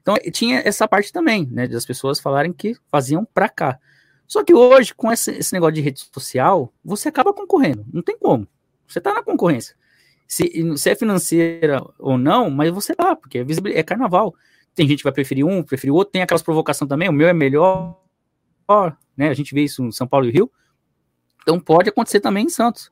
Então 0.00 0.16
tinha 0.32 0.60
essa 0.60 0.86
parte 0.86 1.12
também, 1.12 1.46
né, 1.50 1.66
das 1.66 1.84
pessoas 1.84 2.20
falarem 2.20 2.52
que 2.52 2.76
faziam 2.88 3.24
para 3.24 3.48
cá. 3.48 3.78
Só 4.26 4.42
que 4.42 4.54
hoje, 4.54 4.94
com 4.94 5.12
esse, 5.12 5.32
esse, 5.32 5.52
negócio 5.52 5.74
de 5.74 5.80
rede 5.80 6.00
social, 6.12 6.72
você 6.84 7.08
acaba 7.08 7.32
concorrendo, 7.32 7.84
não 7.92 8.02
tem 8.02 8.18
como. 8.18 8.46
Você 8.86 9.00
tá 9.00 9.14
na 9.14 9.22
concorrência. 9.22 9.76
Se, 10.26 10.76
se 10.76 10.90
é 10.90 10.94
financeira 10.96 11.84
ou 11.98 12.18
não, 12.18 12.50
mas 12.50 12.72
você 12.72 12.94
tá, 12.94 13.14
porque 13.14 13.38
é, 13.38 13.44
é 13.74 13.82
carnaval. 13.82 14.34
Tem 14.74 14.86
gente 14.88 14.98
que 14.98 15.04
vai 15.04 15.12
preferir 15.12 15.44
um, 15.44 15.62
preferir 15.62 15.92
o 15.92 15.96
outro, 15.96 16.12
tem 16.12 16.22
aquelas 16.22 16.42
provocações 16.42 16.88
também, 16.88 17.08
o 17.08 17.12
meu 17.12 17.28
é 17.28 17.32
melhor, 17.32 18.00
né? 19.16 19.28
A 19.28 19.34
gente 19.34 19.54
vê 19.54 19.62
isso 19.62 19.84
em 19.84 19.92
São 19.92 20.06
Paulo 20.06 20.26
e 20.26 20.30
Rio. 20.30 20.50
Então 21.42 21.60
pode 21.60 21.88
acontecer 21.88 22.20
também 22.20 22.46
em 22.46 22.48
Santos. 22.48 22.90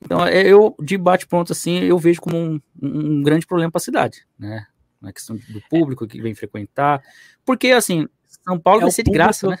Então, 0.00 0.24
é, 0.24 0.46
eu, 0.46 0.76
de 0.80 0.96
bate-pronto, 0.96 1.52
assim, 1.52 1.78
eu 1.80 1.98
vejo 1.98 2.20
como 2.20 2.36
um, 2.36 2.60
um 2.80 3.22
grande 3.22 3.46
problema 3.46 3.70
para 3.70 3.78
a 3.78 3.82
cidade, 3.82 4.26
né? 4.38 4.66
Na 5.00 5.12
questão 5.12 5.36
do 5.36 5.60
público 5.68 6.06
que 6.06 6.20
vem 6.20 6.34
frequentar. 6.34 7.02
Porque, 7.44 7.68
assim, 7.72 8.06
São 8.26 8.58
Paulo 8.58 8.80
é 8.80 8.82
vai 8.82 8.90
ser 8.92 9.02
de 9.02 9.10
graça, 9.10 9.48
né? 9.48 9.56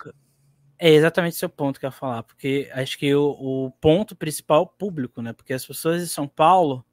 É 0.78 0.90
exatamente 0.90 1.34
esse 1.34 1.44
o 1.44 1.48
ponto 1.48 1.80
que 1.80 1.86
eu 1.86 1.88
ia 1.88 1.92
falar, 1.92 2.22
porque 2.22 2.70
acho 2.72 2.96
que 2.96 3.12
o, 3.12 3.30
o 3.30 3.70
ponto 3.80 4.14
principal 4.14 4.60
é 4.60 4.62
o 4.62 4.66
público, 4.66 5.20
né? 5.20 5.32
Porque 5.32 5.52
as 5.52 5.66
pessoas 5.66 6.00
de 6.00 6.06
São 6.08 6.28
Paulo, 6.28 6.84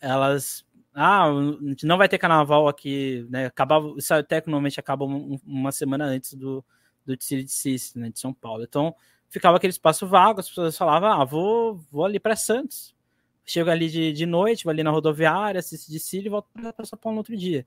elas 0.00 0.64
ah, 0.92 1.28
não 1.84 1.96
vai 1.96 2.08
ter 2.08 2.18
carnaval 2.18 2.66
aqui, 2.66 3.24
né? 3.30 3.46
Acabava, 3.46 3.94
isso 3.96 4.12
até 4.12 4.42
normalmente 4.46 4.80
acaba 4.80 5.04
uma 5.04 5.70
semana 5.70 6.06
antes 6.06 6.34
do, 6.34 6.64
do 7.04 7.16
de 7.16 7.46
né, 7.96 8.10
de 8.10 8.18
São 8.18 8.32
Paulo. 8.32 8.62
Então, 8.62 8.94
ficava 9.28 9.56
aquele 9.56 9.70
espaço 9.70 10.06
vago, 10.06 10.40
as 10.40 10.48
pessoas 10.48 10.76
falavam, 10.76 11.10
ah, 11.10 11.24
vou, 11.24 11.76
vou 11.90 12.04
ali 12.04 12.18
para 12.20 12.36
Santos. 12.36 12.94
Chego 13.44 13.70
ali 13.70 13.88
de, 13.88 14.12
de 14.12 14.26
noite, 14.26 14.64
vou 14.64 14.70
ali 14.70 14.82
na 14.82 14.90
rodoviária, 14.90 15.58
assisto 15.58 15.90
de 15.90 15.98
Cílio 15.98 16.28
e 16.28 16.30
volto 16.30 16.48
para 16.52 16.86
São 16.86 16.98
Paulo 16.98 17.14
no 17.14 17.20
outro 17.20 17.36
dia. 17.36 17.66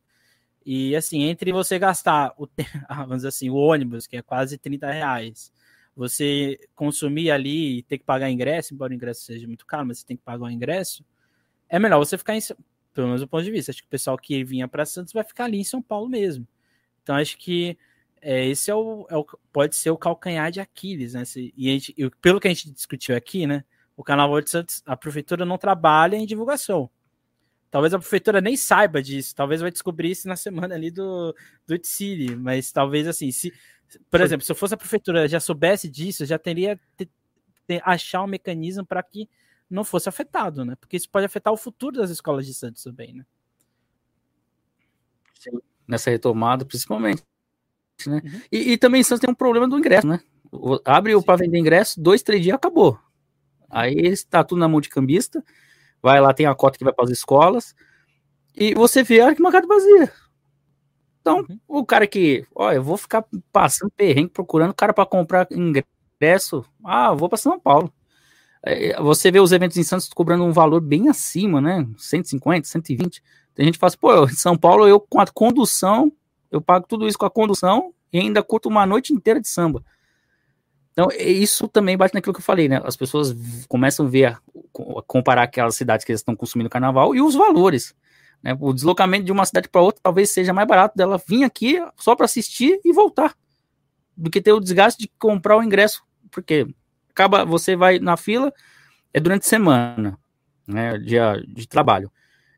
E 0.65 0.95
assim, 0.95 1.23
entre 1.23 1.51
você 1.51 1.77
gastar 1.77 2.33
o, 2.37 2.47
ah, 2.87 3.05
vamos 3.05 3.25
assim, 3.25 3.49
o 3.49 3.55
ônibus, 3.55 4.07
que 4.07 4.17
é 4.17 4.21
quase 4.21 4.57
30 4.57 4.91
reais, 4.91 5.51
você 5.95 6.59
consumir 6.75 7.31
ali 7.31 7.79
e 7.79 7.83
ter 7.83 7.97
que 7.97 8.05
pagar 8.05 8.29
ingresso, 8.29 8.73
embora 8.73 8.91
o 8.91 8.95
ingresso 8.95 9.23
seja 9.23 9.47
muito 9.47 9.65
caro, 9.65 9.85
mas 9.85 9.99
você 9.99 10.05
tem 10.05 10.17
que 10.17 10.23
pagar 10.23 10.45
o 10.45 10.49
ingresso, 10.49 11.05
é 11.69 11.77
melhor 11.79 11.99
você 11.99 12.17
ficar 12.17 12.35
em, 12.35 12.39
pelo 12.93 13.07
menos 13.07 13.21
do 13.21 13.27
ponto 13.27 13.43
de 13.43 13.51
vista, 13.51 13.71
acho 13.71 13.81
que 13.81 13.87
o 13.87 13.91
pessoal 13.91 14.17
que 14.17 14.43
vinha 14.43 14.67
para 14.67 14.85
Santos 14.85 15.13
vai 15.13 15.23
ficar 15.23 15.45
ali 15.45 15.59
em 15.59 15.63
São 15.63 15.81
Paulo 15.81 16.07
mesmo. 16.07 16.47
Então 17.01 17.15
acho 17.15 17.37
que 17.37 17.77
é, 18.23 18.45
esse 18.45 18.71
é 18.71 18.75
o, 18.75 19.05
é 19.09 19.17
o, 19.17 19.25
pode 19.51 19.75
ser 19.75 19.89
o 19.91 19.97
calcanhar 19.97 20.49
de 20.49 20.61
Aquiles, 20.61 21.13
né? 21.13 21.25
Se, 21.25 21.53
e, 21.57 21.71
gente, 21.71 21.93
e, 21.97 22.09
pelo 22.21 22.39
que 22.39 22.47
a 22.47 22.53
gente 22.53 22.71
discutiu 22.71 23.15
aqui, 23.15 23.45
né? 23.45 23.65
O 23.97 24.03
Carnaval 24.03 24.41
de 24.41 24.49
Santos, 24.49 24.81
a 24.85 24.95
prefeitura 24.95 25.45
não 25.45 25.57
trabalha 25.57 26.15
em 26.15 26.25
divulgação. 26.25 26.89
Talvez 27.69 27.93
a 27.93 27.99
prefeitura 27.99 28.39
nem 28.39 28.55
saiba 28.55 29.01
disso, 29.01 29.35
talvez 29.35 29.59
vai 29.59 29.71
descobrir 29.71 30.11
isso 30.11 30.27
na 30.27 30.35
semana 30.35 30.75
ali 30.75 30.89
do, 30.89 31.35
do 31.67 31.77
Tsiri, 31.77 32.35
mas 32.35 32.71
talvez 32.71 33.07
assim, 33.07 33.31
se, 33.31 33.51
por 34.09 34.21
exemplo, 34.21 34.45
se 34.45 34.51
eu 34.51 34.55
fosse 34.55 34.75
a 34.75 34.77
prefeitura 34.77 35.27
já 35.27 35.39
soubesse 35.39 35.89
disso, 35.89 36.25
já 36.25 36.39
teria 36.39 36.79
que 36.95 37.09
achar 37.83 38.23
um 38.23 38.27
mecanismo 38.27 38.85
para 38.85 39.03
que 39.03 39.27
não 39.69 39.83
fosse 39.83 40.07
afetado, 40.07 40.63
né? 40.63 40.75
Porque 40.79 40.95
isso 40.95 41.09
pode 41.09 41.25
afetar 41.25 41.51
o 41.51 41.57
futuro 41.57 41.97
das 41.97 42.09
escolas 42.09 42.45
de 42.45 42.53
Santos 42.53 42.83
também, 42.83 43.13
né? 43.13 43.25
Sim, 45.39 45.59
nessa 45.87 46.09
retomada, 46.09 46.63
principalmente 46.63 47.23
né? 48.07 48.21
Uhum. 48.23 48.41
E, 48.51 48.73
e, 48.73 48.77
também 48.77 49.03
Santos 49.03 49.21
tem 49.21 49.29
um 49.29 49.35
problema 49.35 49.67
do 49.67 49.77
ingresso, 49.77 50.07
né? 50.07 50.19
Abre 50.85 51.15
o 51.15 51.23
para 51.23 51.37
vender 51.37 51.57
ingresso, 51.57 51.99
dois, 51.99 52.21
três 52.21 52.41
dias, 52.41 52.55
acabou. 52.55 52.99
Aí 53.69 53.95
está 53.95 54.43
tudo 54.43 54.59
na 54.59 54.67
mão 54.67 54.79
de 54.79 54.89
cambista, 54.89 55.43
vai 56.01 56.21
lá, 56.21 56.33
tem 56.33 56.45
a 56.45 56.53
cota 56.53 56.77
que 56.77 56.83
vai 56.83 56.93
para 56.93 57.05
as 57.05 57.11
escolas, 57.11 57.75
e 58.55 58.73
você 58.73 59.03
vê 59.03 59.21
a 59.21 59.27
arquibancada 59.27 59.65
vazia. 59.65 60.11
Então, 61.21 61.45
uhum. 61.49 61.59
o 61.67 61.85
cara 61.85 62.05
que, 62.05 62.45
ó, 62.53 62.71
eu 62.71 62.83
vou 62.83 62.97
ficar 62.97 63.25
passando 63.51 63.91
perrengue 63.91 64.29
procurando 64.29 64.73
cara 64.73 64.93
para 64.93 65.05
comprar 65.05 65.47
ingresso, 65.51 66.65
ah, 66.83 67.13
vou 67.13 67.29
para 67.29 67.37
São 67.37 67.59
Paulo. 67.59 67.91
É, 68.65 69.01
você 69.01 69.29
vê 69.31 69.39
os 69.39 69.51
eventos 69.51 69.75
em 69.77 69.83
Santos 69.83 70.07
cobrando 70.09 70.43
um 70.43 70.51
valor 70.51 70.79
bem 70.79 71.09
acima, 71.09 71.59
né? 71.59 71.87
150, 71.97 72.67
120. 72.67 73.21
Tem 73.53 73.65
gente 73.65 73.75
que 73.75 73.79
fala 73.79 73.89
assim, 73.89 73.97
pô, 73.97 74.25
em 74.25 74.35
São 74.35 74.57
Paulo 74.57 74.87
eu 74.87 74.99
com 74.99 75.19
a 75.19 75.27
condução 75.27 76.11
eu 76.53 76.61
pago 76.61 76.85
tudo 76.87 77.07
isso 77.07 77.17
com 77.17 77.25
a 77.25 77.31
condução 77.31 77.91
e 78.11 78.19
ainda 78.19 78.43
curto 78.43 78.69
uma 78.69 78.85
noite 78.85 79.11
inteira 79.11 79.41
de 79.41 79.47
samba. 79.47 79.83
Então, 80.91 81.07
isso 81.19 81.67
também 81.67 81.97
bate 81.97 82.13
naquilo 82.13 82.31
que 82.31 82.39
eu 82.39 82.45
falei, 82.45 82.69
né? 82.69 82.79
As 82.85 82.95
pessoas 82.95 83.35
começam 83.67 84.05
a 84.05 84.09
ver, 84.09 84.25
a, 84.25 84.39
comparar 85.07 85.41
aquelas 85.41 85.75
cidades 85.75 86.05
que 86.05 86.11
eles 86.11 86.21
estão 86.21 86.35
consumindo 86.35 86.69
carnaval 86.69 87.15
e 87.15 87.21
os 87.21 87.33
valores. 87.33 87.95
Né? 88.43 88.55
O 88.59 88.71
deslocamento 88.71 89.25
de 89.25 89.31
uma 89.31 89.45
cidade 89.45 89.67
para 89.67 89.81
outra 89.81 89.99
talvez 90.03 90.29
seja 90.29 90.53
mais 90.53 90.67
barato 90.67 90.95
dela 90.95 91.19
vir 91.27 91.43
aqui 91.43 91.83
só 91.97 92.15
para 92.15 92.25
assistir 92.25 92.79
e 92.85 92.93
voltar, 92.93 93.35
do 94.15 94.29
que 94.29 94.39
ter 94.39 94.53
o 94.53 94.59
desgaste 94.59 95.01
de 95.01 95.11
comprar 95.17 95.57
o 95.57 95.63
ingresso, 95.63 96.03
porque 96.29 96.67
acaba, 97.09 97.43
você 97.43 97.75
vai 97.75 97.97
na 97.97 98.15
fila, 98.15 98.53
é 99.11 99.19
durante 99.19 99.47
semana, 99.47 100.19
né? 100.67 100.99
Dia 100.99 101.43
de 101.47 101.67
trabalho. 101.67 102.11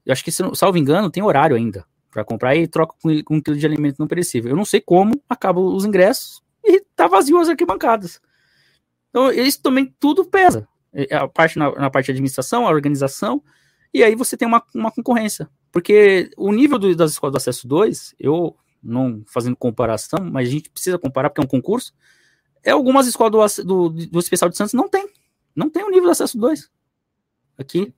Eu 0.06 0.12
acho 0.12 0.24
que, 0.24 0.32
salvo 0.32 0.78
engano, 0.78 1.10
tem 1.10 1.24
horário 1.24 1.56
ainda 1.56 1.86
para 2.16 2.24
comprar 2.24 2.56
e 2.56 2.66
troca 2.66 2.96
com, 3.02 3.24
com 3.26 3.36
um 3.36 3.42
quilo 3.42 3.58
de 3.58 3.66
alimento 3.66 3.98
não 4.00 4.08
perecível. 4.08 4.52
Eu 4.52 4.56
não 4.56 4.64
sei 4.64 4.80
como 4.80 5.22
acabam 5.28 5.66
os 5.66 5.84
ingressos 5.84 6.42
e 6.64 6.80
tá 6.96 7.08
vazio 7.08 7.38
as 7.38 7.50
arquibancadas. 7.50 8.22
Então, 9.10 9.30
isso 9.34 9.62
também 9.62 9.94
tudo 10.00 10.24
pesa. 10.24 10.66
A 11.12 11.28
parte 11.28 11.60
na, 11.60 11.70
na 11.76 11.90
parte 11.90 12.06
de 12.06 12.12
administração, 12.14 12.66
a 12.66 12.72
organização, 12.72 13.44
e 13.94 14.02
aí 14.02 14.16
você 14.16 14.38
tem 14.38 14.48
uma, 14.48 14.64
uma 14.74 14.90
concorrência. 14.94 15.50
Porque 15.74 16.32
o 16.38 16.54
nível 16.54 16.80
do, 16.80 16.96
das 16.96 17.12
escolas 17.12 17.34
do 17.34 17.38
acesso 17.38 17.68
2, 17.68 18.16
eu 18.18 18.56
não 18.82 19.22
fazendo 19.28 19.58
comparação, 19.58 20.20
mas 20.24 20.48
a 20.48 20.52
gente 20.52 20.70
precisa 20.70 20.98
comparar 20.98 21.30
porque 21.30 21.42
é 21.42 21.44
um 21.44 21.50
concurso. 21.50 21.94
É 22.64 22.72
algumas 22.72 23.08
escolas 23.08 23.58
do, 23.58 23.90
do, 23.90 24.08
do 24.08 24.20
especial 24.20 24.50
de 24.50 24.56
Santos 24.56 24.74
não 24.74 24.88
tem. 24.88 25.10
Não 25.54 25.70
tem 25.70 25.84
o 25.84 25.90
nível 25.90 26.06
do 26.06 26.12
acesso 26.12 26.38
2. 26.38 26.72
Aqui. 27.58 27.94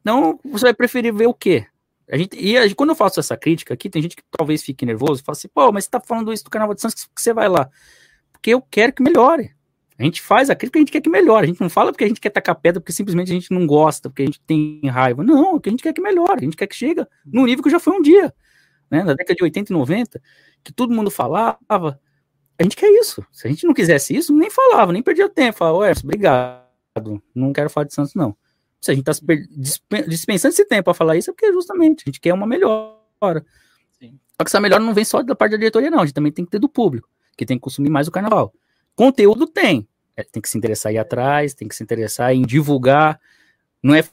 Então, 0.00 0.40
você 0.42 0.64
vai 0.64 0.74
preferir 0.74 1.12
ver 1.12 1.26
o 1.26 1.34
quê? 1.34 1.66
A 2.10 2.16
gente, 2.16 2.36
e 2.38 2.56
a, 2.56 2.74
quando 2.74 2.90
eu 2.90 2.96
faço 2.96 3.18
essa 3.20 3.36
crítica 3.36 3.72
aqui, 3.74 3.88
tem 3.88 4.02
gente 4.02 4.16
que 4.16 4.22
talvez 4.30 4.62
fique 4.62 4.84
nervoso 4.84 5.20
e 5.20 5.24
fala 5.24 5.36
assim, 5.36 5.48
pô, 5.48 5.72
mas 5.72 5.84
você 5.84 5.90
tá 5.90 6.00
falando 6.00 6.32
isso 6.32 6.44
do 6.44 6.50
Carnaval 6.50 6.74
de 6.74 6.80
Santos, 6.80 7.04
que 7.04 7.20
você 7.20 7.32
vai 7.32 7.48
lá? 7.48 7.68
Porque 8.32 8.50
eu 8.50 8.60
quero 8.60 8.92
que 8.92 9.02
melhore. 9.02 9.54
A 9.98 10.02
gente 10.02 10.20
faz 10.20 10.50
a 10.50 10.56
crítica 10.56 10.78
a 10.78 10.80
gente 10.80 10.90
quer 10.90 11.00
que 11.00 11.08
melhore. 11.08 11.44
A 11.44 11.46
gente 11.46 11.60
não 11.60 11.70
fala 11.70 11.92
porque 11.92 12.04
a 12.04 12.08
gente 12.08 12.20
quer 12.20 12.30
tacar 12.30 12.56
pedra, 12.56 12.80
porque 12.80 12.92
simplesmente 12.92 13.30
a 13.30 13.34
gente 13.34 13.52
não 13.52 13.66
gosta, 13.66 14.10
porque 14.10 14.22
a 14.22 14.26
gente 14.26 14.40
tem 14.40 14.80
raiva. 14.88 15.22
Não, 15.22 15.52
porque 15.52 15.68
a 15.68 15.72
gente 15.72 15.82
quer 15.82 15.92
que 15.92 16.00
melhore, 16.00 16.40
a 16.40 16.44
gente 16.44 16.56
quer 16.56 16.66
que 16.66 16.74
chegue 16.74 17.06
no 17.24 17.46
nível 17.46 17.62
que 17.62 17.70
já 17.70 17.78
foi 17.78 17.94
um 17.94 18.02
dia. 18.02 18.34
Né? 18.90 19.04
Na 19.04 19.14
década 19.14 19.34
de 19.34 19.44
80 19.44 19.72
e 19.72 19.76
90, 19.76 20.20
que 20.64 20.72
todo 20.72 20.92
mundo 20.92 21.10
falava, 21.10 21.58
a 21.68 22.62
gente 22.62 22.76
quer 22.76 22.88
isso. 22.88 23.24
Se 23.30 23.46
a 23.46 23.50
gente 23.50 23.66
não 23.66 23.72
quisesse 23.72 24.14
isso, 24.16 24.34
nem 24.34 24.50
falava, 24.50 24.92
nem 24.92 25.02
perdia 25.02 25.28
tempo. 25.28 25.58
Falava, 25.58 25.78
ué, 25.78 25.92
obrigado, 26.02 27.22
não 27.34 27.52
quero 27.52 27.70
falar 27.70 27.86
de 27.86 27.94
Santos, 27.94 28.14
não. 28.14 28.36
Se 28.84 28.90
a 28.90 28.94
gente 28.94 29.08
está 29.08 29.34
dispensando 30.06 30.52
esse 30.52 30.66
tempo 30.66 30.84
para 30.84 30.92
falar 30.94 31.16
isso, 31.16 31.30
é 31.30 31.32
porque 31.32 31.50
justamente 31.50 32.02
a 32.02 32.10
gente 32.10 32.20
quer 32.20 32.34
uma 32.34 32.46
melhora. 32.46 33.42
Sim. 33.98 34.18
Só 34.36 34.44
que 34.44 34.48
essa 34.50 34.60
melhora 34.60 34.82
não 34.82 34.92
vem 34.92 35.06
só 35.06 35.22
da 35.22 35.34
parte 35.34 35.52
da 35.52 35.56
diretoria, 35.56 35.90
não. 35.90 36.00
A 36.00 36.04
gente 36.04 36.14
também 36.14 36.30
tem 36.30 36.44
que 36.44 36.50
ter 36.50 36.58
do 36.58 36.68
público, 36.68 37.08
que 37.34 37.46
tem 37.46 37.56
que 37.56 37.62
consumir 37.62 37.88
mais 37.88 38.06
o 38.06 38.10
carnaval. 38.10 38.52
Conteúdo 38.94 39.46
tem. 39.46 39.88
É, 40.14 40.22
tem 40.22 40.42
que 40.42 40.50
se 40.50 40.58
interessar 40.58 40.92
em 40.92 40.96
ir 40.96 40.98
atrás, 40.98 41.54
tem 41.54 41.66
que 41.66 41.74
se 41.74 41.82
interessar 41.82 42.34
em 42.34 42.42
divulgar. 42.42 43.18
Não 43.82 43.94
é 43.94 44.04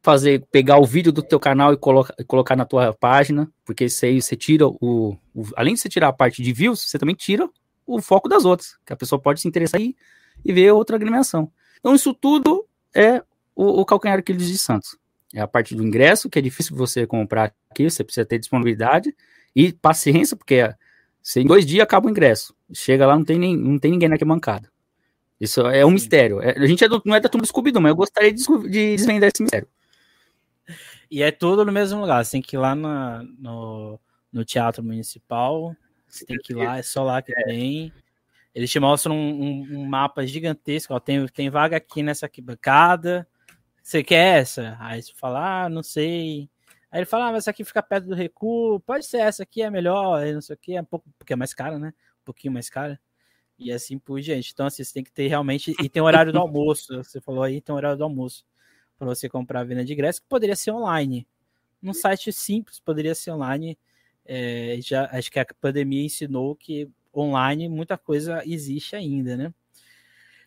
fazer, 0.00 0.46
pegar 0.52 0.78
o 0.78 0.84
vídeo 0.84 1.10
do 1.10 1.20
teu 1.20 1.40
canal 1.40 1.72
e 1.72 1.76
coloca, 1.76 2.14
colocar 2.28 2.54
na 2.54 2.64
tua 2.64 2.92
página, 2.92 3.50
porque 3.64 3.86
isso 3.86 4.04
aí 4.04 4.22
você 4.22 4.36
tira 4.36 4.68
o, 4.68 5.18
o, 5.34 5.44
Além 5.56 5.74
de 5.74 5.80
você 5.80 5.88
tirar 5.88 6.06
a 6.06 6.12
parte 6.12 6.40
de 6.40 6.52
views, 6.52 6.88
você 6.88 7.00
também 7.00 7.16
tira 7.16 7.50
o 7.84 8.00
foco 8.00 8.28
das 8.28 8.44
outras, 8.44 8.76
que 8.86 8.92
a 8.92 8.96
pessoa 8.96 9.20
pode 9.20 9.40
se 9.40 9.48
interessar 9.48 9.80
e, 9.80 9.96
e 10.44 10.52
ver 10.52 10.70
outra 10.70 10.94
agremiação. 10.94 11.50
Então, 11.80 11.96
isso 11.96 12.14
tudo 12.14 12.64
é 12.94 13.24
o, 13.54 13.80
o 13.80 13.84
calcanhar 13.84 14.18
Aquiles 14.18 14.46
de 14.46 14.58
Santos. 14.58 14.96
É 15.34 15.40
a 15.40 15.48
parte 15.48 15.74
do 15.74 15.82
ingresso, 15.82 16.30
que 16.30 16.38
é 16.38 16.42
difícil 16.42 16.76
você 16.76 17.06
comprar 17.06 17.52
aqui, 17.70 17.90
você 17.90 18.04
precisa 18.04 18.24
ter 18.24 18.38
disponibilidade 18.38 19.14
e 19.54 19.72
paciência, 19.72 20.36
porque 20.36 20.72
se 21.22 21.40
em 21.40 21.46
dois 21.46 21.66
dias 21.66 21.82
acaba 21.82 22.06
o 22.06 22.10
ingresso. 22.10 22.54
Chega 22.72 23.06
lá, 23.06 23.16
não 23.16 23.24
tem, 23.24 23.38
nem, 23.38 23.56
não 23.56 23.78
tem 23.78 23.90
ninguém 23.90 24.08
na 24.08 24.16
bancada. 24.16 24.70
Isso 25.40 25.60
é 25.62 25.84
um 25.84 25.88
Sim. 25.88 25.94
mistério. 25.94 26.40
É, 26.40 26.58
a 26.58 26.66
gente 26.66 26.84
é 26.84 26.88
do, 26.88 27.02
não 27.04 27.14
é 27.14 27.20
da 27.20 27.28
turma 27.28 27.46
scooby 27.46 27.72
mas 27.72 27.90
eu 27.90 27.96
gostaria 27.96 28.32
de, 28.32 28.44
de 28.44 28.96
desvendar 28.96 29.30
esse 29.32 29.42
mistério. 29.42 29.68
E 31.10 31.22
é 31.22 31.30
tudo 31.30 31.64
no 31.64 31.72
mesmo 31.72 32.00
lugar. 32.00 32.24
Você 32.24 32.32
tem 32.32 32.42
que 32.42 32.56
ir 32.56 32.58
lá 32.58 32.74
na, 32.74 33.22
no, 33.38 33.98
no 34.32 34.44
Teatro 34.44 34.82
Municipal. 34.82 35.74
Você 36.08 36.24
tem 36.24 36.38
que 36.38 36.52
ir 36.52 36.56
lá, 36.56 36.78
é 36.78 36.82
só 36.82 37.02
lá 37.02 37.20
que 37.20 37.32
é. 37.32 37.44
tem. 37.44 37.92
Eles 38.54 38.70
te 38.70 38.78
mostram 38.78 39.16
um, 39.16 39.42
um, 39.42 39.78
um 39.80 39.84
mapa 39.84 40.24
gigantesco. 40.26 40.94
Ó, 40.94 41.00
tem, 41.00 41.26
tem 41.28 41.50
vaga 41.50 41.76
aqui 41.76 42.02
nessa 42.02 42.30
bancada. 42.42 43.26
Você 43.84 44.02
quer 44.02 44.40
essa? 44.40 44.78
Aí 44.80 45.02
você 45.02 45.12
fala, 45.14 45.64
ah, 45.66 45.68
não 45.68 45.82
sei. 45.82 46.48
Aí 46.90 47.00
ele 47.00 47.04
fala, 47.04 47.28
ah, 47.28 47.32
mas 47.32 47.44
essa 47.44 47.50
aqui 47.50 47.62
fica 47.62 47.82
perto 47.82 48.06
do 48.06 48.14
recuo. 48.14 48.80
Pode 48.80 49.04
ser 49.04 49.18
essa 49.18 49.42
aqui, 49.42 49.60
é 49.60 49.68
melhor. 49.68 50.22
Aí 50.22 50.32
não 50.32 50.40
sei 50.40 50.54
o 50.54 50.58
que, 50.58 50.74
é 50.74 50.80
um 50.80 50.84
pouco, 50.86 51.06
porque 51.18 51.34
é 51.34 51.36
mais 51.36 51.52
cara, 51.52 51.78
né? 51.78 51.92
Um 52.22 52.24
pouquinho 52.24 52.54
mais 52.54 52.70
cara. 52.70 52.98
E 53.58 53.70
assim 53.70 53.98
por 53.98 54.22
diante. 54.22 54.52
Então, 54.54 54.64
assim, 54.64 54.82
você 54.82 54.94
tem 54.94 55.04
que 55.04 55.12
ter 55.12 55.28
realmente. 55.28 55.74
E 55.82 55.88
tem 55.90 56.02
horário 56.02 56.32
do 56.32 56.38
almoço. 56.38 56.96
Você 57.04 57.20
falou 57.20 57.42
aí, 57.42 57.60
tem 57.60 57.74
horário 57.74 57.98
do 57.98 58.04
almoço. 58.04 58.44
Para 58.98 59.08
você 59.08 59.28
comprar 59.28 59.60
a 59.60 59.64
venda 59.64 59.84
de 59.84 59.92
ingresso, 59.92 60.22
que 60.22 60.28
poderia 60.28 60.56
ser 60.56 60.70
online. 60.70 61.26
Num 61.82 61.92
site 61.92 62.32
simples, 62.32 62.80
poderia 62.80 63.14
ser 63.14 63.32
online. 63.32 63.78
É, 64.24 64.78
já 64.80 65.08
acho 65.12 65.30
que 65.30 65.38
a 65.38 65.46
pandemia 65.60 66.04
ensinou 66.04 66.56
que 66.56 66.90
online 67.14 67.68
muita 67.68 67.98
coisa 67.98 68.42
existe 68.46 68.96
ainda, 68.96 69.36
né? 69.36 69.54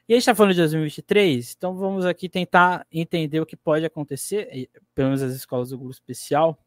E 0.07 0.13
a 0.13 0.15
gente 0.15 0.21
está 0.21 0.33
falando 0.33 0.53
de 0.53 0.59
2023, 0.59 1.53
então 1.57 1.75
vamos 1.75 2.05
aqui 2.05 2.29
tentar 2.29 2.87
entender 2.89 3.41
o 3.41 3.45
que 3.45 3.57
pode 3.57 3.83
acontecer, 3.85 4.69
pelo 4.95 5.09
menos 5.09 5.21
as 5.21 5.33
escolas 5.33 5.71
do 5.71 5.77
grupo 5.77 5.91
especial. 5.91 6.57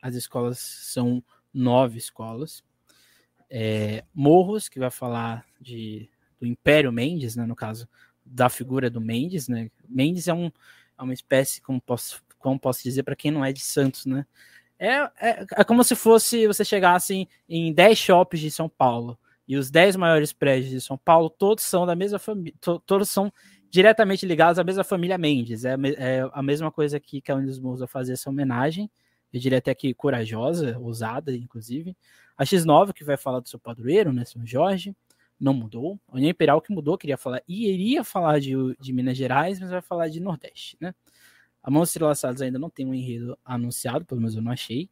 As 0.00 0.14
escolas 0.14 0.58
são 0.58 1.22
nove 1.52 1.98
escolas. 1.98 2.64
É, 3.50 4.04
Morros, 4.14 4.70
que 4.70 4.78
vai 4.78 4.90
falar 4.90 5.44
de, 5.60 6.08
do 6.40 6.46
Império 6.46 6.90
Mendes, 6.90 7.36
né, 7.36 7.44
no 7.44 7.54
caso 7.54 7.86
da 8.24 8.48
figura 8.48 8.88
do 8.88 9.02
Mendes. 9.02 9.48
Né? 9.48 9.70
Mendes 9.86 10.26
é, 10.26 10.32
um, 10.32 10.46
é 10.46 11.02
uma 11.02 11.12
espécie, 11.12 11.60
como 11.60 11.78
posso, 11.78 12.22
como 12.38 12.58
posso 12.58 12.82
dizer, 12.82 13.02
para 13.02 13.14
quem 13.14 13.30
não 13.30 13.44
é 13.44 13.52
de 13.52 13.60
Santos, 13.60 14.06
né? 14.06 14.24
É, 14.78 14.94
é, 15.20 15.46
é, 15.56 15.64
como 15.64 15.82
se 15.82 15.94
fosse 15.94 16.46
você 16.46 16.62
chegasse 16.62 17.26
em 17.48 17.72
10 17.72 17.98
shops 17.98 18.40
de 18.40 18.50
São 18.50 18.68
Paulo 18.68 19.18
e 19.48 19.56
os 19.56 19.70
10 19.70 19.96
maiores 19.96 20.32
prédios 20.32 20.70
de 20.70 20.80
São 20.80 20.98
Paulo, 20.98 21.30
todos 21.30 21.64
são 21.64 21.86
da 21.86 21.94
mesma 21.94 22.18
família, 22.18 22.54
to, 22.60 22.80
todos 22.80 23.08
são 23.08 23.32
diretamente 23.70 24.26
ligados 24.26 24.58
à 24.58 24.64
mesma 24.64 24.82
família 24.82 25.16
Mendes. 25.16 25.64
É, 25.64 25.76
é 25.96 26.28
a 26.32 26.42
mesma 26.42 26.70
coisa 26.72 26.98
que, 26.98 27.20
que 27.20 27.30
a 27.30 27.36
Unidos 27.36 27.58
Morros 27.58 27.80
vai 27.80 27.88
fazer 27.88 28.14
essa 28.14 28.30
homenagem. 28.30 28.90
Eu 29.32 29.40
diria 29.40 29.58
até 29.58 29.74
que 29.74 29.92
corajosa, 29.94 30.78
ousada, 30.78 31.34
inclusive. 31.34 31.96
A 32.36 32.44
X9, 32.44 32.92
que 32.92 33.04
vai 33.04 33.16
falar 33.16 33.40
do 33.40 33.48
seu 33.48 33.58
padroeiro, 33.58 34.12
né, 34.12 34.24
São 34.24 34.44
Jorge, 34.46 34.94
não 35.38 35.52
mudou. 35.54 36.00
A 36.08 36.16
União 36.16 36.30
Imperial 36.30 36.60
que 36.60 36.72
mudou, 36.72 36.98
queria 36.98 37.16
falar, 37.16 37.42
e 37.46 37.68
iria 37.68 38.02
falar 38.02 38.40
de, 38.40 38.54
de 38.80 38.92
Minas 38.92 39.16
Gerais, 39.16 39.60
mas 39.60 39.70
vai 39.70 39.82
falar 39.82 40.08
de 40.08 40.20
Nordeste, 40.20 40.76
né? 40.80 40.94
A 41.62 41.70
Monstro 41.70 42.06
Laçados 42.06 42.40
ainda 42.40 42.58
não 42.60 42.70
tem 42.70 42.86
um 42.86 42.94
enredo 42.94 43.36
anunciado, 43.44 44.04
pelo 44.04 44.20
menos 44.20 44.36
eu 44.36 44.42
não 44.42 44.52
achei 44.52 44.88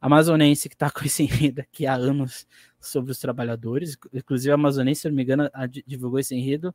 amazonense 0.00 0.68
que 0.68 0.74
está 0.74 0.90
com 0.90 1.04
esse 1.04 1.22
enredo 1.22 1.60
aqui 1.60 1.86
há 1.86 1.94
anos 1.94 2.46
sobre 2.80 3.12
os 3.12 3.18
trabalhadores. 3.18 3.96
Inclusive, 4.12 4.50
a 4.50 4.54
amazonense, 4.54 5.02
se 5.02 5.08
não 5.08 5.14
me 5.14 5.22
engano, 5.22 5.50
divulgou 5.86 6.18
esse 6.18 6.34
enredo 6.34 6.74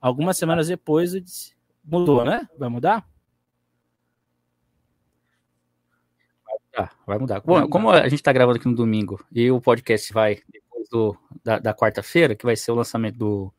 algumas 0.00 0.36
semanas 0.36 0.68
depois. 0.68 1.54
Mudou, 1.84 2.24
né? 2.24 2.48
Vai 2.58 2.68
mudar? 2.68 3.08
Ah, 6.76 6.90
vai 7.06 7.18
mudar. 7.18 7.40
Bom, 7.40 7.66
como 7.68 7.90
a 7.90 8.02
gente 8.02 8.16
está 8.16 8.32
gravando 8.32 8.58
aqui 8.58 8.68
no 8.68 8.74
domingo 8.74 9.24
e 9.32 9.50
o 9.50 9.60
podcast 9.60 10.12
vai 10.12 10.42
depois 10.46 10.88
do, 10.90 11.16
da, 11.42 11.58
da 11.58 11.74
quarta-feira, 11.74 12.36
que 12.36 12.44
vai 12.44 12.54
ser 12.54 12.70
o 12.70 12.74
lançamento 12.74 13.16
do, 13.16 13.54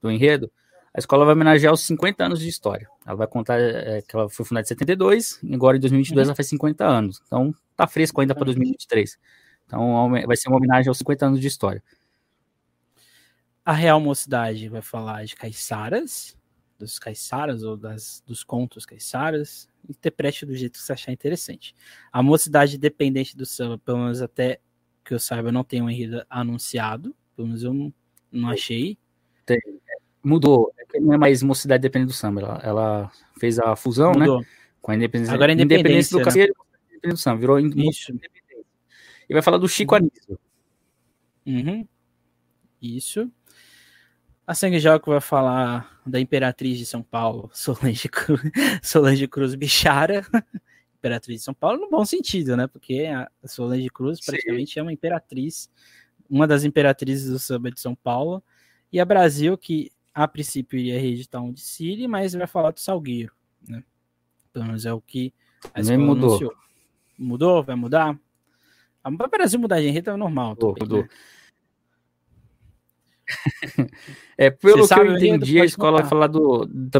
do 0.00 0.10
enredo, 0.10 0.50
a 0.94 0.98
escola 0.98 1.24
vai 1.24 1.34
homenagear 1.34 1.72
os 1.72 1.80
50 1.82 2.24
anos 2.24 2.40
de 2.40 2.48
história. 2.48 2.88
Ela 3.06 3.16
vai 3.16 3.26
contar 3.26 3.58
é, 3.58 4.02
que 4.02 4.14
ela 4.14 4.28
foi 4.28 4.44
fundada 4.44 4.66
em 4.66 4.68
72, 4.68 5.40
e 5.42 5.54
agora 5.54 5.76
em 5.76 5.80
2022 5.80 6.26
uhum. 6.26 6.30
ela 6.30 6.36
faz 6.36 6.48
50 6.48 6.84
anos. 6.86 7.22
Então 7.26 7.54
tá 7.76 7.86
fresco 7.86 8.20
ainda 8.20 8.34
para 8.34 8.44
2023. 8.44 9.18
Então 9.66 10.10
vai 10.26 10.36
ser 10.36 10.48
uma 10.48 10.58
homenagem 10.58 10.88
aos 10.88 10.98
50 10.98 11.26
anos 11.26 11.40
de 11.40 11.46
história. 11.46 11.82
A 13.64 13.72
Real 13.72 14.00
Mocidade 14.00 14.68
vai 14.68 14.82
falar 14.82 15.24
de 15.24 15.34
caiçaras, 15.34 16.36
dos 16.78 16.98
caiçaras 16.98 17.62
ou 17.62 17.76
das, 17.76 18.22
dos 18.26 18.44
contos 18.44 18.84
caiçaras. 18.84 19.68
Interprete 19.88 20.44
do 20.44 20.54
jeito 20.54 20.72
que 20.72 20.80
você 20.80 20.92
achar 20.92 21.12
interessante. 21.12 21.74
A 22.12 22.22
Mocidade 22.22 22.76
Dependente 22.76 23.36
do 23.36 23.46
Samba, 23.46 23.78
pelo 23.78 23.98
menos 23.98 24.20
até 24.20 24.60
que 25.04 25.14
eu 25.14 25.18
saiba, 25.18 25.50
não 25.50 25.64
tem 25.64 25.80
um 25.80 25.88
enredo 25.88 26.24
anunciado. 26.28 27.14
Pelo 27.34 27.48
menos 27.48 27.62
eu 27.62 27.72
não, 27.72 27.94
não 28.30 28.50
achei. 28.50 28.98
Tem 29.46 29.58
mudou. 30.22 30.72
É 30.78 31.00
não 31.00 31.12
é 31.12 31.18
mais 31.18 31.42
mocidade 31.42 31.82
dependendo 31.82 32.12
do 32.12 32.14
samba. 32.14 32.40
Ela, 32.40 32.60
ela 32.62 33.12
fez 33.38 33.58
a 33.58 33.74
fusão, 33.76 34.12
né, 34.12 34.20
mudou. 34.20 34.40
né? 34.40 34.46
Com 34.80 34.90
a 34.90 34.96
independência. 34.96 35.34
Agora 35.34 35.52
é 35.52 35.54
independência, 35.54 36.16
independência 36.16 36.46
do 36.46 37.08
né? 37.08 37.10
do 37.10 37.16
samba. 37.16 37.40
Virou 37.40 37.58
Isso. 37.58 38.12
E 39.28 39.32
vai 39.32 39.42
falar 39.42 39.58
do 39.58 39.68
Chico. 39.68 39.94
Anísio. 39.94 40.38
Uhum. 41.46 41.86
Isso. 42.80 43.30
A 44.46 44.54
Sangue 44.54 44.80
Joco 44.80 45.10
vai 45.10 45.20
falar 45.20 46.00
da 46.04 46.20
Imperatriz 46.20 46.76
de 46.76 46.84
São 46.84 47.02
Paulo, 47.02 47.48
Solange 47.54 48.08
Cruz, 48.08 48.40
Solange 48.82 49.28
Cruz 49.28 49.54
Bichara. 49.54 50.26
Imperatriz 50.98 51.40
de 51.40 51.44
São 51.44 51.54
Paulo 51.54 51.80
no 51.80 51.90
bom 51.90 52.04
sentido, 52.04 52.56
né? 52.56 52.66
Porque 52.68 53.06
a 53.06 53.28
Solange 53.48 53.88
Cruz 53.88 54.20
praticamente 54.24 54.74
Sim. 54.74 54.80
é 54.80 54.82
uma 54.82 54.92
imperatriz, 54.92 55.68
uma 56.30 56.46
das 56.46 56.62
imperatrizes 56.62 57.28
do 57.28 57.40
samba 57.40 57.72
de 57.72 57.80
São 57.80 57.94
Paulo. 57.94 58.42
E 58.92 59.00
a 59.00 59.04
Brasil, 59.04 59.58
que 59.58 59.90
a 60.14 60.28
princípio 60.28 60.78
iria 60.78 61.00
reeditar 61.00 61.42
um 61.42 61.52
de 61.52 61.60
Siri, 61.60 62.06
mas 62.06 62.34
vai 62.34 62.46
falar 62.46 62.70
do 62.70 62.80
Salgueiro, 62.80 63.32
né? 63.66 63.82
Pelo 64.52 64.66
menos 64.66 64.84
é 64.84 64.92
o 64.92 65.00
que 65.00 65.32
a 65.72 65.82
Nem 65.82 65.96
mudou. 65.96 66.30
Anunciou. 66.30 66.54
Mudou? 67.18 67.62
Vai 67.62 67.76
mudar? 67.76 68.18
O 69.04 69.28
Brasil 69.28 69.58
mudar 69.58 69.80
de 69.80 69.88
enredo 69.88 70.10
é 70.10 70.16
normal. 70.16 70.50
Mudou, 70.50 70.74
também, 70.74 70.88
mudou. 70.88 71.02
Né? 71.02 71.08
é, 74.36 74.50
pelo 74.50 74.86
Você 74.86 74.94
que 74.94 75.00
eu 75.00 75.16
entendi, 75.16 75.60
a 75.60 75.64
escola 75.64 76.00
vai 76.00 76.08
falar 76.08 76.26
do, 76.26 76.66
do 76.66 76.98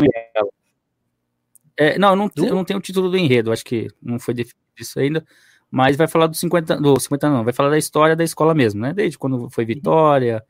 É, 1.77 1.99
não, 1.99 2.17
não, 2.17 2.29
do... 2.29 2.47
não 2.47 2.65
tem 2.65 2.77
o 2.77 2.81
título 2.81 3.11
do 3.11 3.17
enredo, 3.17 3.53
acho 3.53 3.65
que 3.65 3.89
não 4.01 4.19
foi 4.19 4.35
definido 4.35 4.59
isso 4.79 4.99
ainda, 4.99 5.25
mas 5.71 5.97
vai 5.97 6.09
falar 6.09 6.27
dos 6.27 6.41
50, 6.41 6.77
do 6.81 6.99
50 6.99 7.29
não, 7.29 7.45
vai 7.45 7.53
falar 7.53 7.71
da 7.71 7.79
história 7.79 8.17
da 8.17 8.25
escola 8.25 8.55
mesmo, 8.55 8.81
né? 8.81 8.93
Desde 8.93 9.19
quando 9.19 9.51
foi 9.51 9.65
Vitória, 9.65 10.43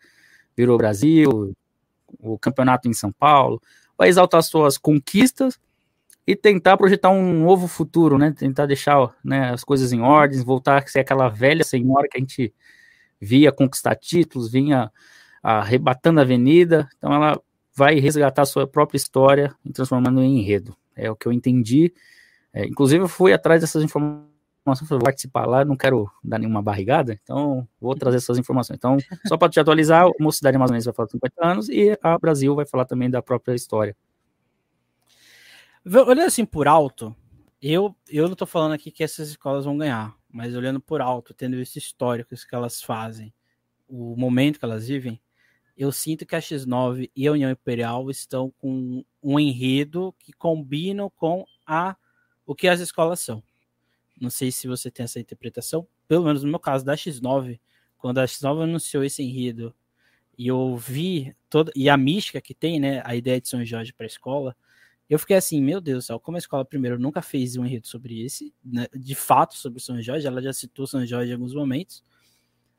virou 0.57 0.79
Brasil, 0.79 1.55
o 2.19 2.39
campeonato 2.39 2.89
em 2.89 2.93
São 2.93 3.13
Paulo, 3.13 3.61
vai 3.97 4.09
exaltar 4.09 4.43
suas 4.43 4.79
conquistas 4.79 5.59
e 6.27 6.37
tentar 6.37 6.77
projetar 6.77 7.11
um 7.11 7.33
novo 7.33 7.67
futuro, 7.67 8.17
né? 8.17 8.33
Tentar 8.37 8.67
deixar 8.67 9.15
né, 9.25 9.51
as 9.51 9.65
coisas 9.65 9.93
em 9.93 10.01
ordem, 10.01 10.43
voltar 10.43 10.83
a 10.83 10.87
ser 10.87 11.01
aquela 11.01 11.29
velha 11.29 11.65
senhora 11.65 12.09
que 12.09 12.17
a 12.17 12.21
gente 12.21 12.55
via 13.21 13.53
conquistar 13.53 13.95
títulos, 13.97 14.51
vinha 14.51 14.91
arrebatando 15.43 16.21
a 16.21 16.23
avenida. 16.23 16.89
Então 16.99 17.13
ela 17.13 17.41
vai 17.75 17.99
resgatar 17.99 18.43
a 18.43 18.47
sua 18.47 18.67
própria 18.67 18.97
história 18.97 19.55
e 19.65 19.73
transformando 19.73 20.23
em 20.23 20.39
enredo. 20.39 20.77
É 20.95 21.11
o 21.11 21.17
que 21.17 21.27
eu 21.27 21.33
entendi. 21.33 21.93
É, 22.53 22.67
inclusive, 22.67 23.03
eu 23.03 23.09
fui 23.09 23.33
atrás 23.33 23.61
dessas 23.61 23.83
informações 23.83 24.32
para 24.65 24.99
participar 24.99 25.47
lá, 25.47 25.65
não 25.65 25.77
quero 25.77 26.11
dar 26.23 26.39
nenhuma 26.39 26.63
barrigada, 26.63 27.19
então 27.23 27.67
vou 27.81 27.95
trazer 27.95 28.19
essas 28.19 28.39
informações. 28.39 28.77
Então, 28.77 28.97
só 29.27 29.37
para 29.37 29.49
te 29.49 29.59
atualizar, 29.59 30.07
a 30.07 30.11
Mocidade 30.21 30.57
Amazonense 30.57 30.85
vai 30.85 30.95
falar 30.95 31.09
50 31.09 31.47
anos 31.47 31.69
e 31.69 31.99
a 32.03 32.19
Brasil 32.19 32.55
vai 32.55 32.65
falar 32.65 32.85
também 32.85 33.11
da 33.11 33.21
própria 33.21 33.55
história. 33.55 33.97
Olhando 35.85 36.27
assim 36.27 36.45
por 36.45 36.69
alto, 36.69 37.15
eu, 37.61 37.95
eu 38.09 38.25
não 38.25 38.35
estou 38.35 38.47
falando 38.47 38.73
aqui 38.73 38.91
que 38.91 39.03
essas 39.03 39.31
escolas 39.31 39.65
vão 39.65 39.77
ganhar, 39.77 40.15
mas 40.31 40.55
olhando 40.55 40.81
por 40.81 41.01
alto, 41.01 41.35
tendo 41.35 41.57
esse 41.57 41.79
histórico 41.79 42.35
que 42.35 42.55
elas 42.55 42.83
fazem, 42.83 43.33
o 43.89 44.17
momento 44.17 44.59
que 44.59 44.65
elas 44.65 44.87
vivem, 44.87 45.21
eu 45.77 45.91
sinto 45.91 46.25
que 46.25 46.37
a 46.37 46.41
X9 46.41 47.11
e 47.15 47.27
a 47.27 47.33
União 47.33 47.51
Imperial 47.51 48.11
estão 48.11 48.53
com 48.59 49.05
um 49.23 49.41
enredo 49.41 50.15
que 50.19 50.33
combinam 50.33 51.11
com 51.11 51.45
a 51.67 51.97
o 52.47 52.55
que 52.55 52.69
as 52.69 52.81
escolas 52.81 53.21
são. 53.21 53.43
Não 54.23 54.31
sei 54.31 54.53
se 54.53 54.68
você 54.68 54.89
tem 54.89 55.03
essa 55.03 55.18
interpretação, 55.18 55.85
pelo 56.07 56.25
menos 56.25 56.45
no 56.45 56.49
meu 56.49 56.61
caso 56.61 56.85
da 56.85 56.95
X9, 56.95 57.59
quando 57.99 58.18
a 58.18 58.25
X9 58.25 58.62
anunciou 58.62 59.03
esse 59.03 59.20
enredo 59.20 59.75
e 60.39 60.47
eu 60.47 60.77
vi 60.77 61.35
toda 61.51 61.73
e 61.75 61.89
a 61.89 61.97
mística 61.97 62.41
que 62.41 62.55
tem, 62.55 62.79
né, 62.79 63.03
a 63.05 63.16
ideia 63.16 63.41
de 63.41 63.49
São 63.49 63.64
Jorge 63.64 63.93
para 63.93 64.07
a 64.07 64.07
escola, 64.07 64.57
eu 65.11 65.18
fiquei 65.18 65.37
assim, 65.37 65.61
meu 65.61 65.81
Deus 65.81 66.05
do 66.05 66.07
céu, 66.07 66.20
como 66.20 66.37
a 66.37 66.39
escola 66.39 66.64
primeiro 66.64 67.01
nunca 67.01 67.20
fez 67.20 67.57
um 67.57 67.66
enredo 67.66 67.89
sobre 67.89 68.23
esse, 68.25 68.55
né, 68.64 68.87
de 68.95 69.16
fato 69.16 69.57
sobre 69.57 69.83
São 69.83 70.01
Jorge, 70.01 70.25
ela 70.25 70.41
já 70.41 70.53
citou 70.53 70.87
São 70.87 71.05
Jorge 71.05 71.33
em 71.33 71.35
alguns 71.35 71.53
momentos, 71.53 72.05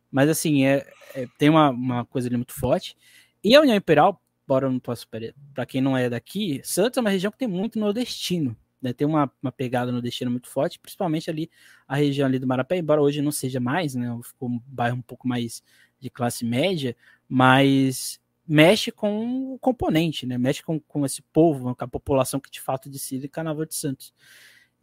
mas 0.10 0.30
assim, 0.30 0.64
é, 0.64 0.90
é 1.14 1.28
tem 1.38 1.50
uma, 1.50 1.72
uma 1.72 2.06
coisa 2.06 2.30
ali 2.30 2.38
muito 2.38 2.54
forte. 2.54 2.96
E 3.44 3.54
a 3.54 3.60
União 3.60 3.76
Imperial, 3.76 4.22
bora 4.48 4.72
não 4.72 4.80
posso 4.80 5.06
para 5.54 5.66
quem 5.66 5.82
não 5.82 5.98
é 5.98 6.10
daqui, 6.10 6.62
Santos 6.64 6.98
é 6.98 7.02
uma 7.02 7.10
região 7.10 7.34
que 7.34 7.38
tem 7.38 7.50
muito 7.50 7.78
nordestino, 7.78 8.56
né? 8.84 8.94
Tem 8.94 9.08
uma, 9.08 9.32
uma 9.42 9.52
pegada 9.52 9.92
nordestina 9.92 10.30
muito 10.30 10.48
forte, 10.48 10.80
principalmente 10.80 11.30
ali 11.30 11.50
a 11.88 11.96
região 11.96 12.28
ali 12.28 12.38
do 12.38 12.46
Marapé, 12.46 12.78
embora 12.78 13.02
hoje 13.02 13.22
não 13.22 13.32
seja 13.32 13.60
mais, 13.60 13.96
né? 13.96 14.16
Ficou 14.24 14.50
um 14.50 14.62
bairro 14.68 14.98
um 14.98 15.02
pouco 15.02 15.28
mais 15.28 15.64
de 16.00 16.10
classe 16.10 16.44
média, 16.46 16.96
mas 17.28 18.20
mexe 18.46 18.92
com 18.92 19.54
o 19.54 19.60
componente, 19.60 20.26
né? 20.26 20.38
Mexe 20.38 20.62
com, 20.62 20.80
com 20.80 21.06
esse 21.06 21.22
povo, 21.22 21.74
com 21.76 21.84
a 21.84 21.88
população 21.88 22.40
que 22.40 22.52
de 22.52 22.60
fato 22.60 22.90
decide 22.90 23.28
Carnaval 23.28 23.66
de 23.66 23.76
Santos. 23.76 24.14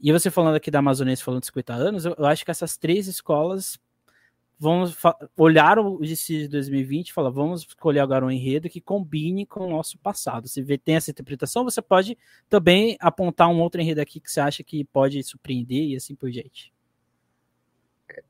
E 0.01 0.11
você 0.13 0.31
falando 0.31 0.55
aqui 0.57 0.71
da 0.71 0.79
Amazonense, 0.79 1.23
falando 1.23 1.43
de 1.43 1.47
50 1.47 1.75
anos, 1.75 2.05
eu, 2.07 2.15
eu 2.19 2.25
acho 2.25 2.45
que 2.45 2.51
essas 2.51 2.77
três 2.79 3.07
escolas 3.07 3.79
vão 4.61 4.85
olhar 5.39 5.79
o 5.79 5.99
desfile 6.01 6.43
de 6.43 6.49
2020 6.49 7.09
e 7.09 7.13
falar, 7.15 7.31
vamos 7.31 7.63
escolher 7.63 8.01
agora 8.01 8.27
um 8.27 8.31
enredo 8.31 8.69
que 8.69 8.79
combine 8.79 9.47
com 9.47 9.65
o 9.67 9.71
nosso 9.71 9.97
passado. 9.99 10.47
Se 10.47 10.61
vê, 10.61 10.77
tem 10.77 10.97
essa 10.97 11.11
interpretação, 11.11 11.65
você 11.65 11.81
pode 11.81 12.19
também 12.47 12.95
apontar 13.01 13.49
um 13.49 13.59
outro 13.63 13.81
enredo 13.81 14.03
aqui 14.03 14.21
que 14.21 14.31
você 14.31 14.39
acha 14.39 14.63
que 14.63 14.85
pode 14.85 15.23
surpreender 15.23 15.89
e 15.89 15.97
assim 15.97 16.15
por 16.15 16.31
diante. 16.31 16.71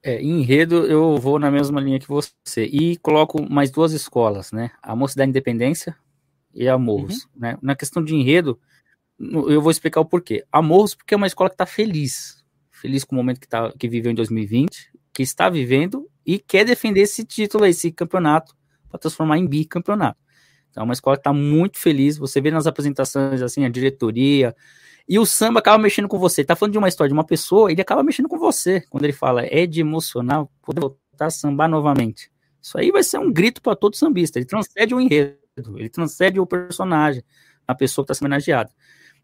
É, 0.00 0.22
enredo, 0.22 0.86
eu 0.86 1.16
vou 1.18 1.36
na 1.36 1.50
mesma 1.50 1.80
linha 1.80 1.98
que 1.98 2.06
você. 2.06 2.32
E 2.56 2.96
coloco 2.98 3.42
mais 3.50 3.72
duas 3.72 3.92
escolas, 3.92 4.52
né? 4.52 4.70
A 4.80 4.94
Moça 4.94 5.16
da 5.16 5.26
Independência 5.26 5.96
e 6.54 6.68
a 6.68 6.78
Morros. 6.78 7.24
Uhum. 7.24 7.30
Né? 7.40 7.58
Na 7.60 7.74
questão 7.74 8.04
de 8.04 8.14
enredo, 8.14 8.56
eu 9.18 9.60
vou 9.60 9.72
explicar 9.72 10.00
o 10.00 10.04
porquê. 10.04 10.44
A 10.52 10.62
Morros, 10.62 10.94
porque 10.94 11.12
é 11.12 11.16
uma 11.16 11.26
escola 11.26 11.50
que 11.50 11.54
está 11.54 11.66
feliz. 11.66 12.44
Feliz 12.70 13.02
com 13.02 13.16
o 13.16 13.18
momento 13.18 13.40
que, 13.40 13.48
tá, 13.48 13.72
que 13.76 13.88
viveu 13.88 14.12
em 14.12 14.14
2020, 14.14 14.92
que 15.20 15.24
está 15.24 15.50
vivendo 15.50 16.08
e 16.24 16.38
quer 16.38 16.64
defender 16.64 17.02
esse 17.02 17.22
título, 17.24 17.66
esse 17.66 17.92
campeonato, 17.92 18.56
para 18.88 18.98
transformar 18.98 19.36
em 19.36 19.46
bicampeonato. 19.46 20.18
Então, 20.70 20.80
é 20.80 20.84
uma 20.84 20.94
escola 20.94 21.16
que 21.16 21.20
está 21.20 21.30
muito 21.32 21.78
feliz. 21.78 22.16
Você 22.16 22.40
vê 22.40 22.50
nas 22.50 22.66
apresentações, 22.66 23.42
assim, 23.42 23.66
a 23.66 23.68
diretoria, 23.68 24.56
e 25.06 25.18
o 25.18 25.26
samba 25.26 25.60
acaba 25.60 25.76
mexendo 25.76 26.08
com 26.08 26.18
você. 26.18 26.42
Tá 26.42 26.56
falando 26.56 26.72
de 26.72 26.78
uma 26.78 26.88
história 26.88 27.10
de 27.10 27.12
uma 27.12 27.24
pessoa, 27.24 27.70
ele 27.70 27.82
acaba 27.82 28.02
mexendo 28.02 28.30
com 28.30 28.38
você. 28.38 28.80
Quando 28.88 29.04
ele 29.04 29.12
fala, 29.12 29.44
é 29.44 29.66
de 29.66 29.82
emocionar 29.82 30.46
poder 30.62 30.80
voltar 30.80 31.26
a 31.26 31.30
sambar 31.30 31.68
novamente. 31.68 32.30
Isso 32.62 32.78
aí 32.78 32.90
vai 32.90 33.02
ser 33.02 33.18
um 33.18 33.30
grito 33.30 33.60
para 33.60 33.76
todo 33.76 33.94
sambista. 33.94 34.38
Ele 34.38 34.46
transcende 34.46 34.94
o 34.94 35.00
enredo, 35.02 35.36
ele 35.76 35.90
transcende 35.90 36.40
o 36.40 36.46
personagem, 36.46 37.22
a 37.68 37.74
pessoa 37.74 38.06
que 38.06 38.12
está 38.12 38.18
sendo 38.18 38.28
homenageada. 38.28 38.70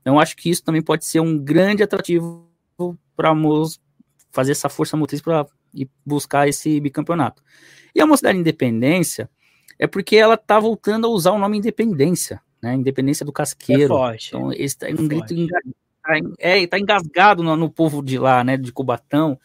Então, 0.03 0.21
acho 0.21 0.37
que 0.37 0.51
isso 0.51 0.63
também 0.63 0.83
pode 0.83 1.07
ser 1.07 1.21
um 1.21 1.39
grande 1.39 1.83
atrativo 1.83 2.51
para 3.17 3.33
fazer 4.31 4.53
essa 4.53 4.69
força 4.69 4.95
motriz 4.95 5.23
para 5.23 5.47
buscar 6.05 6.49
esse 6.49 6.81
bicampeonato. 6.81 7.43
E 7.95 8.01
a 8.01 8.07
Mocidade 8.07 8.39
Independência 8.39 9.31
é 9.79 9.87
porque 9.87 10.17
ela 10.17 10.37
tá 10.37 10.59
voltando 10.59 11.07
a 11.07 11.11
usar 11.11 11.33
o 11.33 11.39
nome 11.39 11.59
Independência 11.59 12.41
né? 12.67 12.75
Independência 12.75 13.25
do 13.25 13.33
Casqueiro. 13.33 13.85
É 13.85 13.89
forte. 13.89 14.29
Então, 14.29 14.53
esse 14.53 14.77
tá 14.77 14.89
é 14.89 14.93
um 14.93 15.09
grito 15.09 15.35
tá, 16.03 16.13
é, 16.39 16.67
tá 16.67 16.79
engasgado 16.79 17.43
no, 17.43 17.57
no, 17.57 17.71
povo 17.71 18.03
de 18.03 18.19
lá, 18.19 18.43
né? 18.43 18.57
De 18.57 18.73
Cubatão, 18.73 19.39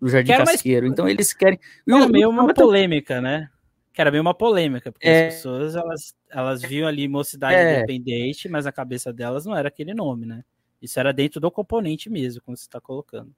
do 0.00 0.08
Jardim 0.08 0.32
Quero 0.32 0.46
Casqueiro. 0.46 0.86
Mais... 0.86 0.92
Então 0.92 1.08
eles 1.08 1.32
querem. 1.32 1.58
Era 1.86 2.08
meio 2.08 2.30
uma 2.30 2.52
polêmica, 2.52 3.20
né? 3.20 3.48
Que 3.92 4.00
era 4.00 4.10
meio 4.10 4.22
uma 4.22 4.34
polêmica, 4.34 4.90
porque 4.90 5.06
é... 5.06 5.28
as 5.28 5.34
pessoas 5.34 5.76
elas, 5.76 6.14
elas 6.30 6.62
viam 6.62 6.88
ali 6.88 7.06
mocidade 7.08 7.54
é... 7.54 7.78
independente, 7.78 8.48
mas 8.48 8.66
a 8.66 8.72
cabeça 8.72 9.12
delas 9.12 9.44
não 9.44 9.54
era 9.54 9.68
aquele 9.68 9.92
nome, 9.92 10.24
né? 10.24 10.42
Isso 10.80 10.98
era 10.98 11.12
dentro 11.12 11.40
do 11.40 11.50
componente 11.50 12.08
mesmo, 12.08 12.42
como 12.42 12.56
você 12.56 12.64
está 12.64 12.80
colocando. 12.80 13.32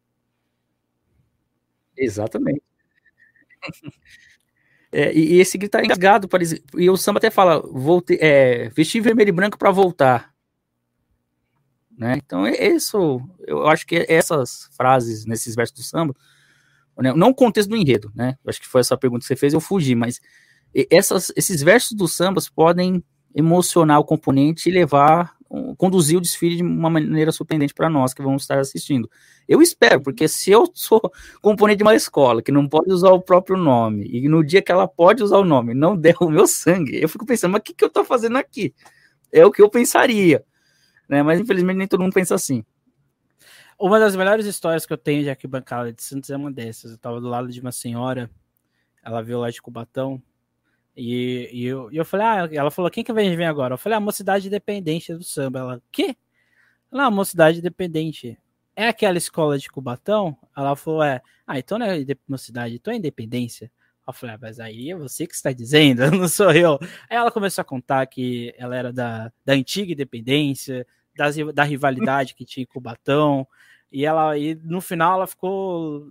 Exatamente. 1.97 2.63
É, 4.93 5.13
e, 5.13 5.35
e, 5.35 5.41
esse 5.41 5.59
grito 5.59 5.73
tá 5.73 5.85
engasgado, 5.85 6.29
e 6.77 6.89
o 6.89 6.97
samba 6.97 7.19
até 7.19 7.29
fala, 7.29 7.61
volte, 7.61 8.17
é, 8.21 8.69
vestir 8.69 9.01
vermelho 9.01 9.31
e 9.31 9.33
branco 9.33 9.59
para 9.59 9.73
voltar. 9.73 10.33
Né? 11.99 12.21
Então, 12.25 12.47
é 12.47 12.69
isso, 12.69 13.21
eu 13.47 13.67
acho 13.67 13.87
que 13.87 14.07
essas 14.09 14.69
frases 14.77 15.27
nesses 15.27 15.57
versos 15.57 15.77
do 15.77 15.83
samba, 15.83 16.15
né, 16.99 17.13
não 17.13 17.31
o 17.31 17.35
contexto 17.35 17.71
do 17.71 17.77
enredo, 17.77 18.13
né? 18.15 18.37
Eu 18.45 18.51
acho 18.51 18.61
que 18.61 18.69
foi 18.69 18.81
essa 18.81 18.97
pergunta 18.97 19.23
que 19.23 19.27
você 19.27 19.35
fez, 19.35 19.53
eu 19.53 19.61
fugi, 19.61 19.97
mas 19.97 20.21
essas, 20.91 21.33
esses 21.37 21.61
versos 21.61 21.93
dos 21.93 22.15
sambas 22.15 22.49
podem 22.49 23.03
emocionar 23.35 23.99
o 23.99 24.05
componente 24.05 24.69
e 24.69 24.73
levar 24.73 25.37
conduzir 25.77 26.17
o 26.17 26.21
desfile 26.21 26.57
de 26.57 26.63
uma 26.63 26.89
maneira 26.91 27.33
surpreendente 27.33 27.75
para 27.75 27.89
nós 27.89 28.15
que 28.15 28.23
vamos 28.23 28.43
estar 28.43 28.59
assistindo. 28.59 29.11
Eu 29.49 29.61
espero, 29.61 30.01
porque 30.01 30.27
se 30.29 30.51
eu 30.51 30.71
sou 30.75 31.01
componente 31.41 31.79
de 31.79 31.85
uma 31.85 31.95
escola 31.95 32.43
que 32.43 32.53
não 32.53 32.69
pode 32.69 32.91
usar 32.91 33.11
o 33.11 33.21
próprio 33.21 33.57
nome, 33.57 34.07
e 34.07 34.29
no 34.29 34.45
dia 34.45 34.63
que 34.63 34.73
ela 34.73 34.87
pode 34.87 35.23
usar 35.23 35.39
o 35.39 35.45
nome, 35.45 35.75
não 35.75 35.97
der 35.99 36.17
o 36.21 36.31
meu 36.31 36.47
sangue, 36.47 37.01
eu 37.01 37.09
fico 37.09 37.27
pensando, 37.27 37.53
mas 37.53 37.61
o 37.61 37.63
que, 37.63 37.75
que 37.75 37.85
eu 37.85 37.89
estou 37.89 38.05
fazendo 38.05 38.37
aqui? 38.37 38.75
É 39.33 39.45
o 39.45 39.51
que 39.51 39.63
eu 39.63 39.69
pensaria. 39.69 40.45
Né? 41.09 41.23
Mas 41.23 41.41
infelizmente 41.41 41.77
nem 41.77 41.89
todo 41.89 42.03
mundo 42.03 42.15
pensa 42.15 42.35
assim. 42.35 42.65
Uma 43.79 43.99
das 43.99 44.15
melhores 44.15 44.47
histórias 44.47 44.87
que 44.87 44.93
eu 44.93 44.99
tenho 44.99 45.25
de 45.25 45.31
arquibancada 45.31 45.93
de 45.93 46.03
Santos 46.03 46.31
é 46.31 46.37
uma 46.37 46.51
dessas. 46.51 46.93
Eu 46.93 46.97
estava 46.97 47.21
do 47.21 47.29
lado 47.29 47.49
de 47.49 47.61
uma 47.61 47.73
senhora, 47.73 48.31
ela 49.03 49.21
veio 49.21 49.41
lá 49.41 49.51
de 49.51 49.61
Cubatão, 49.61 50.23
e, 50.97 51.51
e, 51.53 51.65
eu, 51.65 51.91
e 51.91 51.97
eu 51.97 52.05
falei, 52.05 52.27
ah, 52.27 52.49
ela 52.53 52.71
falou, 52.71 52.91
quem 52.91 53.03
que 53.03 53.13
vem 53.13 53.37
vir 53.37 53.45
agora? 53.45 53.75
Eu 53.75 53.79
falei, 53.79 53.97
a 53.97 54.01
mocidade 54.01 54.47
independente 54.47 55.13
do 55.15 55.25
samba. 55.25 55.59
Ela, 55.59 55.83
quê? 55.91 56.17
Ela, 56.93 57.07
a 57.07 57.11
mocidade 57.11 57.59
independente. 57.59 58.39
É 58.77 58.89
aquela 58.89 59.19
escola 59.19 59.59
de 59.59 59.69
Cubatão? 59.69 60.37
Ela 60.57 60.77
falou, 60.77 61.03
é. 61.03 61.21
Ah, 61.47 61.59
então 61.59 61.79
não 61.79 61.87
é 61.87 62.05
mocidade, 62.29 62.77
então 62.77 62.93
é 62.93 62.97
independência. 62.97 63.71
Eu 64.07 64.13
falei, 64.13 64.35
ah, 64.37 64.39
mas 64.41 64.61
aí 64.61 64.91
é 64.91 64.97
você 64.97 65.27
que 65.27 65.35
está 65.35 65.53
dizendo, 65.53 66.11
não 66.13 66.29
sou 66.29 66.53
eu. 66.53 66.79
Aí 67.09 67.17
ela 67.17 67.31
começou 67.31 67.63
a 67.63 67.65
contar 67.65 68.07
que 68.07 68.55
ela 68.57 68.77
era 68.77 68.93
da, 68.93 69.33
da 69.45 69.53
antiga 69.55 69.93
independência, 69.93 70.87
das, 71.17 71.37
da 71.55 71.65
rivalidade 71.65 72.35
que 72.35 72.45
tinha 72.45 72.63
em 72.63 72.67
Cubatão. 72.67 73.47
E 73.91 74.05
ela, 74.05 74.37
e 74.39 74.55
no 74.57 74.81
final 74.81 75.15
ela 75.15 75.27
ficou 75.27 76.11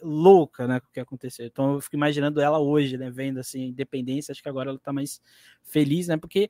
louca, 0.00 0.66
né, 0.66 0.80
com 0.80 0.86
o 0.86 0.92
que 0.92 1.00
aconteceu. 1.00 1.46
Então 1.46 1.74
eu 1.74 1.80
fico 1.80 1.96
imaginando 1.96 2.40
ela 2.40 2.58
hoje, 2.58 2.96
né, 2.96 3.10
vendo 3.10 3.38
assim, 3.38 3.66
independência, 3.66 4.32
acho 4.32 4.42
que 4.42 4.48
agora 4.48 4.70
ela 4.70 4.78
tá 4.78 4.92
mais 4.92 5.20
feliz, 5.62 6.08
né, 6.08 6.16
porque 6.16 6.48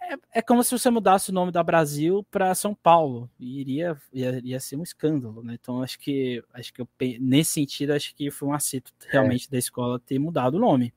é, 0.00 0.38
é 0.38 0.42
como 0.42 0.62
se 0.62 0.76
você 0.76 0.90
mudasse 0.90 1.30
o 1.30 1.34
nome 1.34 1.52
da 1.52 1.62
Brasil 1.62 2.24
para 2.30 2.54
São 2.54 2.74
Paulo, 2.74 3.30
e 3.38 3.60
iria, 3.60 3.96
ia, 4.12 4.40
ia 4.44 4.60
ser 4.60 4.76
um 4.76 4.82
escândalo, 4.82 5.42
né, 5.42 5.56
então 5.60 5.82
acho 5.82 5.98
que, 5.98 6.42
acho 6.52 6.72
que 6.72 6.82
eu, 6.82 6.88
nesse 7.20 7.52
sentido, 7.52 7.92
acho 7.92 8.14
que 8.14 8.30
foi 8.30 8.48
um 8.48 8.54
acerto 8.54 8.92
realmente 9.08 9.46
é. 9.48 9.50
da 9.50 9.58
escola 9.58 9.98
ter 10.00 10.18
mudado 10.18 10.54
o 10.54 10.60
nome, 10.60 10.92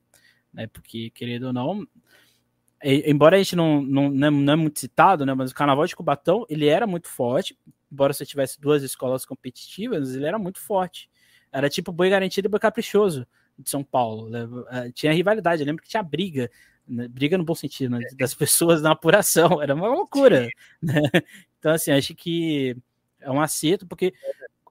né, 0.52 0.66
porque, 0.66 1.10
querendo 1.10 1.44
ou 1.44 1.52
não, 1.52 1.86
embora 2.82 3.36
a 3.36 3.38
gente 3.38 3.56
não, 3.56 3.82
não, 3.82 4.10
não, 4.10 4.28
é, 4.28 4.30
não 4.30 4.52
é 4.52 4.56
muito 4.56 4.78
citado, 4.78 5.24
né, 5.24 5.32
mas 5.34 5.50
o 5.50 5.54
Carnaval 5.54 5.86
de 5.86 5.96
Cubatão, 5.96 6.44
ele 6.48 6.66
era 6.66 6.86
muito 6.86 7.08
forte, 7.08 7.56
embora 7.90 8.12
você 8.12 8.26
tivesse 8.26 8.60
duas 8.60 8.82
escolas 8.82 9.24
competitivas, 9.24 10.14
ele 10.14 10.26
era 10.26 10.38
muito 10.38 10.60
forte. 10.60 11.08
Era 11.52 11.68
tipo 11.68 11.92
boi 11.92 12.10
garantido 12.10 12.48
e 12.48 12.50
boi 12.50 12.60
caprichoso 12.60 13.26
de 13.58 13.68
São 13.70 13.82
Paulo. 13.82 14.28
Né? 14.28 14.46
É, 14.70 14.90
tinha 14.92 15.12
rivalidade, 15.12 15.62
eu 15.62 15.66
lembro 15.66 15.82
que 15.82 15.88
tinha 15.88 16.02
briga, 16.02 16.50
né? 16.86 17.08
briga 17.08 17.38
no 17.38 17.44
bom 17.44 17.54
sentido, 17.54 17.98
né? 17.98 18.06
das 18.18 18.34
pessoas 18.34 18.82
na 18.82 18.92
apuração, 18.92 19.62
era 19.62 19.74
uma 19.74 19.88
loucura. 19.88 20.48
Né? 20.82 21.00
Então, 21.58 21.72
assim, 21.72 21.90
acho 21.90 22.14
que 22.14 22.76
é 23.20 23.30
um 23.30 23.40
acerto, 23.40 23.86
porque 23.86 24.14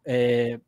é, 0.05 0.59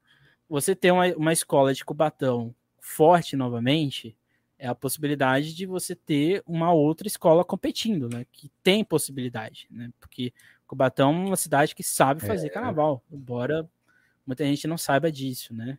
você 0.49 0.76
ter 0.76 0.91
uma, 0.91 1.08
uma 1.16 1.34
escola 1.34 1.74
de 1.74 1.86
Cubatão 1.86 2.53
forte 2.80 3.36
novamente, 3.36 4.18
é 4.60 4.68
a 4.68 4.76
possibilidade 4.76 5.53
de 5.53 5.66
você 5.66 5.95
ter 5.95 6.41
uma 6.45 6.72
outra 6.74 7.08
escola 7.08 7.45
competindo, 7.45 8.10
né? 8.10 8.26
Que 8.32 8.49
tem 8.64 8.84
possibilidade, 8.84 9.68
né? 9.70 9.91
Porque 9.99 10.34
Cubatão 10.66 11.14
é 11.14 11.28
uma 11.28 11.36
cidade 11.36 11.76
que 11.76 11.84
sabe 11.84 12.26
fazer 12.26 12.47
é. 12.47 12.49
carnaval, 12.49 13.03
embora 13.12 13.70
muita 14.26 14.43
gente 14.43 14.68
não 14.68 14.78
saiba 14.78 15.12
disso, 15.12 15.53
né? 15.53 15.78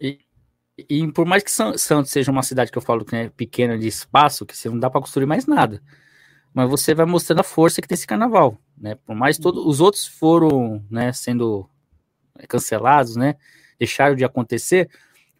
E, 0.00 0.18
e 0.76 1.12
por 1.12 1.26
mais 1.26 1.42
que 1.42 1.50
Santos 1.50 2.10
seja 2.10 2.30
uma 2.30 2.42
cidade 2.42 2.70
que 2.70 2.78
eu 2.78 2.82
falo 2.82 3.04
que 3.04 3.16
é 3.16 3.30
pequena 3.30 3.78
de 3.78 3.86
espaço, 3.88 4.46
que 4.46 4.56
você 4.56 4.68
não 4.68 4.78
dá 4.78 4.88
para 4.88 5.00
construir 5.00 5.26
mais 5.26 5.46
nada, 5.46 5.82
mas 6.54 6.68
você 6.68 6.94
vai 6.94 7.06
mostrando 7.06 7.40
a 7.40 7.44
força 7.44 7.80
que 7.80 7.88
tem 7.88 7.94
esse 7.94 8.06
carnaval, 8.06 8.58
né? 8.76 8.94
Por 8.94 9.14
mais 9.14 9.38
todos 9.38 9.64
os 9.64 9.80
outros 9.80 10.06
foram, 10.06 10.84
né, 10.90 11.12
sendo 11.12 11.68
cancelados, 12.48 13.16
né? 13.16 13.36
Deixaram 13.78 14.14
de 14.14 14.24
acontecer, 14.24 14.88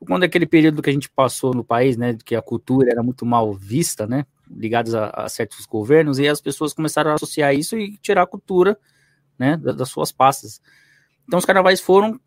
quando 0.07 0.25
aquele 0.25 0.47
período 0.47 0.83
que 0.83 0.91
a 0.91 0.93
gente 0.93 1.11
passou 1.11 1.53
no 1.55 1.65
país, 1.65 1.97
né, 1.97 2.17
que 2.25 2.37
a 2.37 2.43
cultura 2.43 2.91
era 2.91 3.03
muito 3.03 3.27
mal 3.27 3.53
vista, 3.53 4.07
né, 4.07 4.25
ligados 4.49 4.95
a, 4.95 5.11
a, 5.11 5.29
certos 5.29 5.67
governos, 5.67 6.19
e 6.19 6.29
as 6.29 6.41
pessoas 6.41 6.73
começaram 6.73 7.11
a 7.11 7.15
associar 7.15 7.55
isso 7.55 7.77
e 7.77 7.97
tirar 7.99 8.23
a 8.23 8.27
cultura, 8.27 8.79
né, 9.39 9.57
das, 9.57 9.77
das 9.77 9.89
suas 9.89 10.13
pastas. 10.13 10.61
Então 11.27 11.39
os 11.39 11.45
carnavais 11.45 11.81
foram 11.81 12.21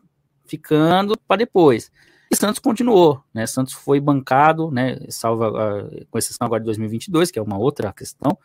ficando 0.45 1.17
para 1.27 1.37
depois. 1.37 1.91
E 2.31 2.35
Santos 2.35 2.59
continuou, 2.59 3.21
né, 3.33 3.45
Santos 3.45 3.73
foi 3.73 3.99
bancado, 3.99 4.71
né, 4.71 4.97
salva, 5.09 5.49
a, 5.49 6.05
com 6.09 6.17
exceção 6.17 6.45
agora 6.45 6.61
de 6.61 6.65
2022, 6.65 7.29
que 7.29 7.37
é 7.37 7.41
uma 7.41 7.57
outra 7.57 7.91
questão, 7.91 8.37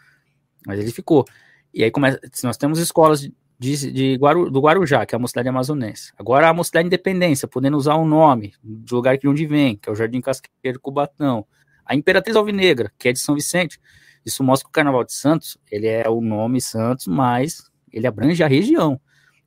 mas 0.66 0.80
ele 0.80 0.90
ficou. 0.90 1.24
E 1.72 1.84
aí 1.84 1.90
começa, 1.90 2.18
nós 2.42 2.56
temos 2.56 2.80
escolas 2.80 3.20
de, 3.58 3.92
de 3.92 4.14
Guaru, 4.16 4.50
do 4.50 4.60
Guarujá, 4.60 5.06
que 5.06 5.14
é 5.14 5.16
a 5.16 5.20
Mocidade 5.20 5.48
Amazonense. 5.48 6.12
Agora 6.18 6.48
a 6.48 6.52
Mocidade 6.52 6.86
Independência, 6.86 7.46
podendo 7.46 7.76
usar 7.76 7.96
um 7.96 8.04
nome 8.04 8.54
do 8.62 8.96
lugar 8.96 9.16
de 9.16 9.28
onde 9.28 9.46
vem, 9.46 9.76
que 9.76 9.88
é 9.88 9.92
o 9.92 9.94
Jardim 9.94 10.20
Casqueiro 10.20 10.80
Cubatão. 10.80 11.46
A 11.84 11.94
Imperatriz 11.94 12.34
Alvinegra, 12.34 12.92
que 12.98 13.08
é 13.08 13.12
de 13.12 13.20
São 13.20 13.34
Vicente. 13.36 13.78
Isso 14.24 14.42
mostra 14.42 14.64
que 14.64 14.70
o 14.70 14.72
Carnaval 14.72 15.04
de 15.04 15.12
Santos, 15.12 15.56
ele 15.70 15.86
é 15.86 16.08
o 16.08 16.20
nome 16.20 16.60
Santos, 16.60 17.06
mas 17.06 17.70
ele 17.92 18.06
abrange 18.06 18.42
a 18.42 18.48
região. 18.48 19.00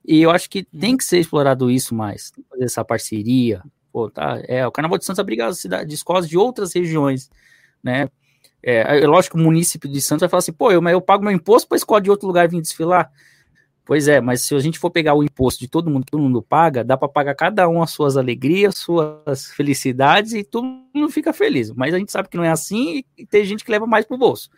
E 0.06 0.22
eu 0.22 0.30
acho 0.30 0.48
que 0.48 0.64
tem 0.64 0.96
que 0.96 1.04
ser 1.04 1.18
explorado 1.18 1.70
isso 1.70 1.94
mais, 1.94 2.32
fazer 2.48 2.64
essa 2.64 2.82
parceria. 2.82 3.62
Pô, 3.92 4.10
tá, 4.10 4.40
é, 4.46 4.66
o 4.66 4.72
Carnaval 4.72 4.98
de 4.98 5.04
Santos 5.04 5.18
abriga 5.18 5.46
as 5.46 5.58
cidades, 5.58 5.92
escolas 5.94 6.28
de 6.28 6.38
outras 6.38 6.72
regiões, 6.72 7.30
né? 7.82 8.08
É, 8.62 9.00
é 9.02 9.06
lógico 9.06 9.38
o 9.38 9.40
município 9.40 9.90
de 9.90 10.00
Santos 10.00 10.20
vai 10.20 10.28
falar 10.28 10.40
assim, 10.40 10.52
pô, 10.52 10.70
eu, 10.70 10.86
eu 10.88 11.00
pago 11.00 11.24
meu 11.24 11.32
imposto 11.32 11.68
para 11.68 11.76
escola 11.76 12.00
de 12.00 12.10
outro 12.10 12.26
lugar 12.26 12.48
vir 12.48 12.60
desfilar. 12.60 13.10
Pois 13.84 14.06
é, 14.06 14.20
mas 14.20 14.42
se 14.42 14.54
a 14.54 14.58
gente 14.60 14.78
for 14.78 14.90
pegar 14.90 15.14
o 15.14 15.22
imposto 15.24 15.58
de 15.58 15.66
todo 15.66 15.90
mundo 15.90 16.04
que 16.04 16.12
todo 16.12 16.22
mundo 16.22 16.40
paga, 16.42 16.84
dá 16.84 16.96
para 16.96 17.08
pagar 17.08 17.34
cada 17.34 17.68
um 17.68 17.82
as 17.82 17.90
suas 17.90 18.16
alegrias, 18.16 18.76
suas 18.76 19.46
felicidades 19.56 20.32
e 20.32 20.44
todo 20.44 20.64
mundo 20.94 21.10
fica 21.10 21.32
feliz. 21.32 21.72
Mas 21.72 21.92
a 21.92 21.98
gente 21.98 22.12
sabe 22.12 22.28
que 22.28 22.36
não 22.36 22.44
é 22.44 22.50
assim 22.50 23.02
e 23.18 23.26
tem 23.26 23.44
gente 23.44 23.64
que 23.64 23.70
leva 23.72 23.86
mais 23.86 24.04
pro 24.06 24.16
bolso. 24.16 24.48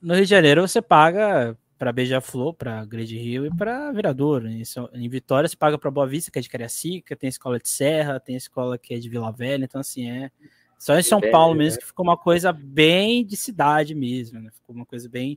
No 0.00 0.14
Rio 0.14 0.24
de 0.24 0.30
Janeiro 0.30 0.66
você 0.66 0.80
paga 0.80 1.54
para 1.82 1.90
Beija-Flor, 1.90 2.54
para 2.54 2.84
Grande 2.84 3.18
Rio 3.18 3.44
e 3.44 3.50
para 3.50 3.90
Virador. 3.90 4.46
Em, 4.46 4.62
em 4.92 5.08
Vitória 5.08 5.48
você 5.48 5.56
paga 5.56 5.76
para 5.76 5.90
Boa 5.90 6.06
Vista, 6.06 6.30
que 6.30 6.38
é 6.38 6.42
de 6.42 6.48
Cariacica, 6.48 7.16
tem 7.16 7.28
escola 7.28 7.58
de 7.58 7.68
Serra, 7.68 8.20
tem 8.20 8.36
escola 8.36 8.78
que 8.78 8.94
é 8.94 9.00
de 9.00 9.08
Vila 9.08 9.32
Velha, 9.32 9.64
então 9.64 9.80
assim 9.80 10.08
é 10.08 10.30
só 10.78 10.96
em 10.96 11.02
São 11.02 11.20
Paulo 11.20 11.56
mesmo 11.56 11.80
que 11.80 11.86
ficou 11.86 12.04
uma 12.04 12.16
coisa 12.16 12.52
bem 12.52 13.26
de 13.26 13.36
cidade 13.36 13.96
mesmo, 13.96 14.38
né? 14.38 14.50
Ficou 14.52 14.76
uma 14.76 14.86
coisa 14.86 15.08
bem 15.08 15.36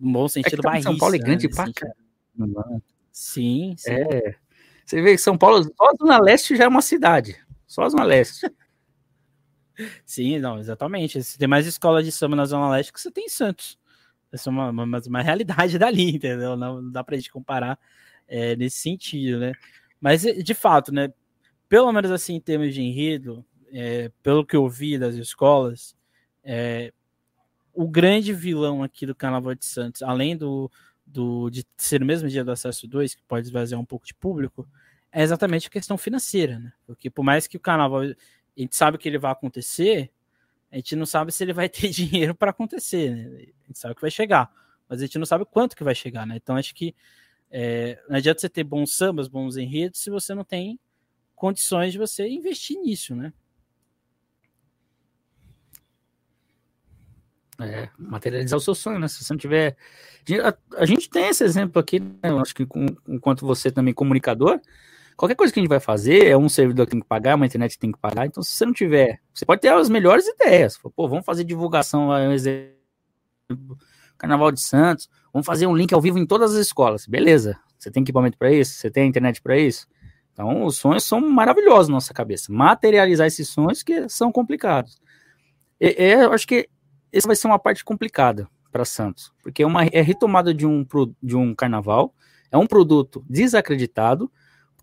no 0.00 0.14
bom 0.14 0.26
sentido 0.26 0.68
é 0.68 0.82
São 0.82 0.98
Paulo 0.98 1.14
é 1.14 1.18
grande 1.18 1.46
né? 1.46 1.54
pra 1.54 1.72
caramba. 1.72 2.82
Sim, 3.12 3.76
sim. 3.78 3.92
É. 3.92 4.34
Você 4.84 5.00
vê 5.00 5.12
que 5.12 5.18
São 5.18 5.38
Paulo, 5.38 5.62
só 5.62 5.90
a 5.90 5.94
Zona 5.96 6.20
Leste 6.20 6.56
já 6.56 6.64
é 6.64 6.68
uma 6.68 6.82
cidade. 6.82 7.40
Só 7.68 7.82
a 7.84 7.88
Zona 7.88 8.02
Leste. 8.02 8.50
Sim, 10.04 10.40
não, 10.40 10.58
exatamente. 10.58 11.22
Você 11.22 11.38
tem 11.38 11.46
mais 11.46 11.68
escola 11.68 12.02
de 12.02 12.10
samba 12.10 12.34
na 12.34 12.46
Zona 12.46 12.68
Leste 12.68 12.92
que 12.92 13.00
você 13.00 13.12
tem 13.12 13.26
em 13.26 13.28
Santos. 13.28 13.78
Essa 14.32 14.50
é 14.50 14.52
uma, 14.52 14.70
uma, 14.70 15.00
uma 15.06 15.22
realidade 15.22 15.78
dali, 15.78 16.16
entendeu? 16.16 16.56
Não, 16.56 16.82
não 16.82 16.90
dá 16.90 17.02
pra 17.02 17.16
gente 17.16 17.30
comparar 17.30 17.78
é, 18.28 18.56
nesse 18.56 18.78
sentido, 18.78 19.38
né? 19.38 19.52
Mas, 20.00 20.22
de 20.22 20.54
fato, 20.54 20.92
né? 20.92 21.12
Pelo 21.68 21.92
menos 21.92 22.10
assim, 22.10 22.34
em 22.34 22.40
termos 22.40 22.72
de 22.72 22.80
enredo, 22.80 23.44
é, 23.72 24.10
pelo 24.22 24.46
que 24.46 24.56
eu 24.56 24.68
vi 24.68 24.98
das 24.98 25.16
escolas, 25.16 25.96
é, 26.44 26.92
o 27.74 27.88
grande 27.88 28.32
vilão 28.32 28.82
aqui 28.82 29.04
do 29.04 29.14
Carnaval 29.14 29.54
de 29.54 29.66
Santos, 29.66 30.02
além 30.02 30.36
do, 30.36 30.70
do, 31.04 31.50
de 31.50 31.66
ser 31.76 32.02
o 32.02 32.06
mesmo 32.06 32.28
dia 32.28 32.44
do 32.44 32.52
acesso 32.52 32.86
2, 32.86 33.14
que 33.14 33.22
pode 33.24 33.46
esvaziar 33.46 33.80
um 33.80 33.84
pouco 33.84 34.06
de 34.06 34.14
público, 34.14 34.66
é 35.12 35.22
exatamente 35.22 35.66
a 35.66 35.70
questão 35.70 35.98
financeira, 35.98 36.58
né? 36.58 36.72
Porque 36.86 37.10
por 37.10 37.22
mais 37.22 37.46
que 37.46 37.56
o 37.56 37.60
carnaval 37.60 38.02
a 38.02 38.14
gente 38.56 38.74
sabe 38.74 38.96
que 38.96 39.08
ele 39.08 39.18
vai 39.18 39.32
acontecer, 39.32 40.10
a 40.70 40.76
gente 40.76 40.96
não 40.96 41.06
sabe 41.06 41.32
se 41.32 41.44
ele 41.44 41.52
vai 41.52 41.68
ter 41.68 41.88
dinheiro 41.90 42.34
para 42.34 42.50
acontecer, 42.50 43.14
né? 43.14 43.46
A 43.64 43.66
gente 43.66 43.78
sabe 43.78 43.94
que 43.94 44.00
vai 44.00 44.10
chegar, 44.10 44.50
mas 44.88 45.00
a 45.00 45.06
gente 45.06 45.18
não 45.18 45.26
sabe 45.26 45.44
quanto 45.44 45.76
que 45.76 45.84
vai 45.84 45.94
chegar, 45.94 46.26
né? 46.26 46.36
Então 46.36 46.56
acho 46.56 46.74
que 46.74 46.94
é, 47.50 48.02
não 48.08 48.16
adianta 48.16 48.40
você 48.40 48.48
ter 48.48 48.64
bons 48.64 48.94
sambas, 48.94 49.28
bons 49.28 49.56
enredos, 49.56 50.00
se 50.00 50.10
você 50.10 50.34
não 50.34 50.44
tem 50.44 50.78
condições 51.34 51.92
de 51.92 51.98
você 51.98 52.26
investir 52.28 52.78
nisso, 52.78 53.14
né? 53.14 53.32
É, 57.58 57.88
materializar 57.98 58.58
o 58.58 58.60
seu 58.60 58.74
sonho, 58.74 58.98
né? 58.98 59.08
Se 59.08 59.24
você 59.24 59.32
não 59.32 59.38
tiver. 59.38 59.76
A, 60.76 60.84
gente 60.84 61.08
tem 61.08 61.28
esse 61.28 61.42
exemplo 61.42 61.80
aqui, 61.80 62.00
né? 62.00 62.18
Eu 62.24 62.38
acho 62.38 62.54
que 62.54 62.66
com, 62.66 62.84
enquanto 63.08 63.46
você 63.46 63.70
também 63.70 63.94
comunicador, 63.94 64.60
qualquer 65.16 65.34
coisa 65.34 65.52
que 65.52 65.58
a 65.58 65.62
gente 65.62 65.68
vai 65.68 65.80
fazer 65.80 66.26
é 66.26 66.36
um 66.36 66.48
servidor 66.48 66.86
que 66.86 66.92
tem 66.92 67.00
que 67.00 67.06
pagar, 67.06 67.34
uma 67.34 67.46
internet 67.46 67.72
que 67.72 67.78
tem 67.78 67.92
que 67.92 67.98
pagar. 67.98 68.26
Então, 68.26 68.42
se 68.42 68.52
você 68.52 68.66
não 68.66 68.72
tiver, 68.72 69.20
você 69.32 69.44
pode 69.44 69.60
ter 69.60 69.72
as 69.72 69.88
melhores 69.88 70.26
ideias. 70.26 70.78
Pô, 70.78 71.08
vamos 71.08 71.24
fazer 71.24 71.44
divulgação, 71.44 72.08
um 72.08 72.32
exemplo, 72.32 72.76
Carnaval 74.18 74.52
de 74.52 74.60
Santos, 74.60 75.08
vamos 75.32 75.46
fazer 75.46 75.66
um 75.66 75.76
link 75.76 75.92
ao 75.92 76.00
vivo 76.00 76.18
em 76.18 76.26
todas 76.26 76.54
as 76.54 76.58
escolas. 76.58 77.06
Beleza. 77.06 77.58
Você 77.78 77.90
tem 77.90 78.02
equipamento 78.02 78.38
para 78.38 78.50
isso? 78.50 78.74
Você 78.74 78.90
tem 78.90 79.08
internet 79.08 79.42
para 79.42 79.56
isso? 79.58 79.86
Então, 80.32 80.64
os 80.64 80.76
sonhos 80.76 81.04
são 81.04 81.20
maravilhosos 81.20 81.88
na 81.88 81.94
nossa 81.94 82.12
cabeça. 82.12 82.52
Materializar 82.52 83.26
esses 83.26 83.48
sonhos 83.48 83.82
que 83.82 84.08
são 84.08 84.30
complicados. 84.30 85.00
É, 85.80 86.14
eu 86.24 86.32
acho 86.32 86.46
que 86.46 86.68
essa 87.12 87.26
vai 87.26 87.36
ser 87.36 87.46
uma 87.46 87.58
parte 87.58 87.84
complicada 87.84 88.48
para 88.72 88.84
Santos, 88.84 89.32
porque 89.42 89.62
é 89.62 89.66
uma 89.66 89.84
é 89.86 90.02
retomada 90.02 90.52
de 90.52 90.66
um, 90.66 90.86
de 91.22 91.36
um 91.36 91.54
carnaval, 91.54 92.14
é 92.50 92.58
um 92.58 92.66
produto 92.66 93.24
desacreditado, 93.28 94.30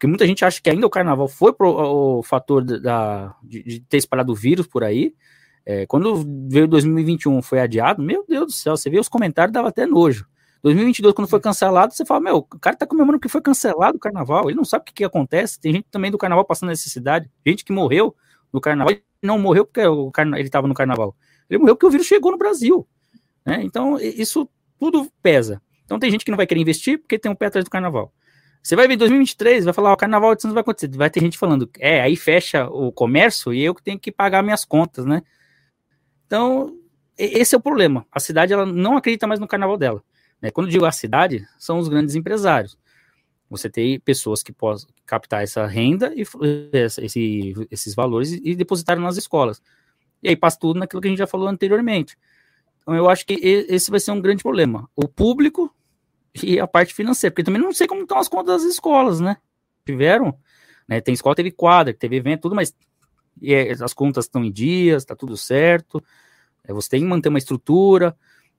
porque 0.04 0.08
muita 0.10 0.28
gente 0.28 0.44
acha 0.44 0.62
que 0.62 0.70
ainda 0.70 0.86
o 0.86 0.90
carnaval 0.90 1.30
foi 1.30 1.54
pro, 1.54 1.70
o 1.70 2.24
fator 2.24 2.62
da, 2.62 3.34
de, 3.42 3.64
de, 3.64 3.80
ter 3.80 3.96
espalhado 3.96 4.34
o 4.34 4.36
vírus 4.36 4.68
por 4.68 4.84
aí. 4.84 5.16
É, 5.66 5.86
quando 5.86 6.26
veio 6.50 6.68
2021 6.68 7.42
foi 7.42 7.62
adiado, 7.62 8.04
meu 8.04 8.26
Deus 8.28 8.48
do 8.48 8.52
céu, 8.52 8.76
você 8.76 8.90
vê 8.90 9.00
os 9.00 9.08
comentários, 9.08 9.54
dava 9.54 9.70
até 9.70 9.86
nojo. 9.86 10.28
2022, 10.62 11.16
quando 11.16 11.30
foi 11.30 11.40
cancelado, 11.40 11.94
você 11.94 12.04
fala, 12.04 12.20
meu, 12.20 12.36
o 12.36 12.44
cara 12.44 12.76
tá 12.76 12.86
comemorando 12.86 13.22
que 13.22 13.30
foi 13.30 13.40
cancelado 13.40 13.96
o 13.96 14.00
carnaval, 14.00 14.50
ele 14.50 14.58
não 14.58 14.66
sabe 14.66 14.82
o 14.82 14.86
que, 14.88 14.94
que 14.94 15.06
acontece. 15.06 15.58
Tem 15.58 15.72
gente 15.72 15.88
também 15.90 16.12
do 16.12 16.18
carnaval 16.18 16.44
passando 16.44 16.68
necessidade, 16.68 17.32
gente 17.48 17.64
que 17.64 17.72
morreu 17.72 18.14
no 18.52 18.60
carnaval, 18.60 18.94
não 19.22 19.40
morreu 19.40 19.66
porque 19.66 19.88
o 19.88 20.12
carna... 20.12 20.38
ele 20.38 20.50
estava 20.50 20.68
no 20.68 20.74
carnaval. 20.74 21.16
Ele 21.50 21.60
morreu 21.60 21.78
porque 21.78 21.86
o 21.86 21.92
vírus 21.92 22.08
chegou 22.08 22.30
no 22.30 22.38
Brasil. 22.38 22.86
Né? 23.46 23.62
Então, 23.64 23.98
isso 23.98 24.50
tudo 24.78 25.10
pesa. 25.22 25.62
Então, 25.86 25.98
tem 25.98 26.12
gente 26.12 26.26
que 26.26 26.32
não 26.32 26.38
vai 26.38 26.46
querer 26.46 26.60
investir 26.60 27.00
porque 27.00 27.18
tem 27.18 27.32
um 27.32 27.36
pé 27.36 27.46
atrás 27.46 27.64
do 27.64 27.72
carnaval. 27.72 28.14
Você 28.64 28.78
vai 28.78 28.88
ver 28.88 28.94
em 28.94 28.98
2023, 28.98 29.66
vai 29.66 29.74
falar, 29.74 29.92
o 29.92 29.98
carnaval 29.98 30.34
de 30.34 30.42
Santos 30.42 30.54
vai 30.54 30.62
acontecer. 30.62 30.90
Vai 30.96 31.10
ter 31.10 31.20
gente 31.20 31.38
falando, 31.38 31.70
é, 31.78 32.02
aí 32.02 32.16
fecha 32.16 32.66
o 32.68 32.94
comércio 32.94 33.54
e 33.54 33.62
eu 33.62 33.76
que 33.76 33.84
tenho 33.84 34.00
que 34.00 34.10
pagar 34.10 34.42
minhas 34.42 34.64
contas, 34.64 35.06
né? 35.06 35.22
Então, 36.26 36.74
esse 37.18 37.54
é 37.54 37.58
o 37.58 37.62
problema. 37.62 38.06
A 38.10 38.22
cidade 38.22 38.54
ela 38.54 38.66
não 38.66 38.96
acredita 38.96 39.28
mais 39.28 39.40
no 39.40 39.48
carnaval 39.48 39.78
dela. 39.78 40.02
Né? 40.42 40.50
Quando 40.50 40.70
digo 40.70 40.86
a 40.86 40.92
cidade, 40.94 41.46
são 41.60 41.78
os 41.78 41.90
grandes 41.90 42.16
empresários. 42.16 42.78
Você 43.50 43.70
tem 43.70 44.00
pessoas 44.00 44.42
que 44.42 44.54
possam 44.54 44.90
captar 45.06 45.44
essa 45.44 45.66
renda 45.68 46.14
e 46.16 46.26
esse, 46.72 47.54
esses 47.70 47.94
valores 47.94 48.32
e 48.32 48.56
depositar 48.56 48.98
nas 48.98 49.18
escolas. 49.18 49.62
E 50.24 50.30
aí 50.30 50.38
passa 50.38 50.58
tudo 50.58 50.80
naquilo 50.80 51.02
que 51.02 51.08
a 51.08 51.12
gente 51.12 51.20
já 51.20 51.28
falou 51.28 51.50
anteriormente. 51.50 52.18
Então 52.82 52.96
eu 52.96 53.10
acho 53.10 53.26
que 53.26 53.34
esse 53.34 53.92
vai 53.92 54.00
ser 54.00 54.12
um 54.12 54.22
grande 54.22 54.42
problema. 54.42 54.90
O 54.96 55.08
público 55.08 55.70
e 56.42 56.60
a 56.60 56.68
parte 56.68 56.94
financeira, 56.94 57.32
porque 57.32 57.44
também 57.44 57.62
não 57.62 57.74
sei 57.74 57.88
como 57.88 58.02
estão 58.02 58.18
as 58.18 58.28
contas 58.28 58.64
das 58.64 58.72
escolas, 58.72 59.20
né? 59.20 59.38
Tiveram, 59.86 60.38
né? 60.88 61.02
Tem 61.02 61.14
escola, 61.14 61.36
teve 61.36 61.52
quadra, 61.52 61.94
teve 61.94 62.16
evento, 62.16 62.44
tudo, 62.44 62.56
mas 62.56 62.74
é, 63.42 63.72
as 63.72 63.94
contas 63.94 64.26
estão 64.26 64.44
em 64.44 64.52
dias, 64.52 65.04
está 65.04 65.16
tudo 65.16 65.38
certo. 65.38 66.04
É, 66.64 66.74
você 66.74 66.90
tem 66.90 67.02
que 67.02 67.08
manter 67.08 67.30
uma 67.30 67.38
estrutura. 67.38 68.16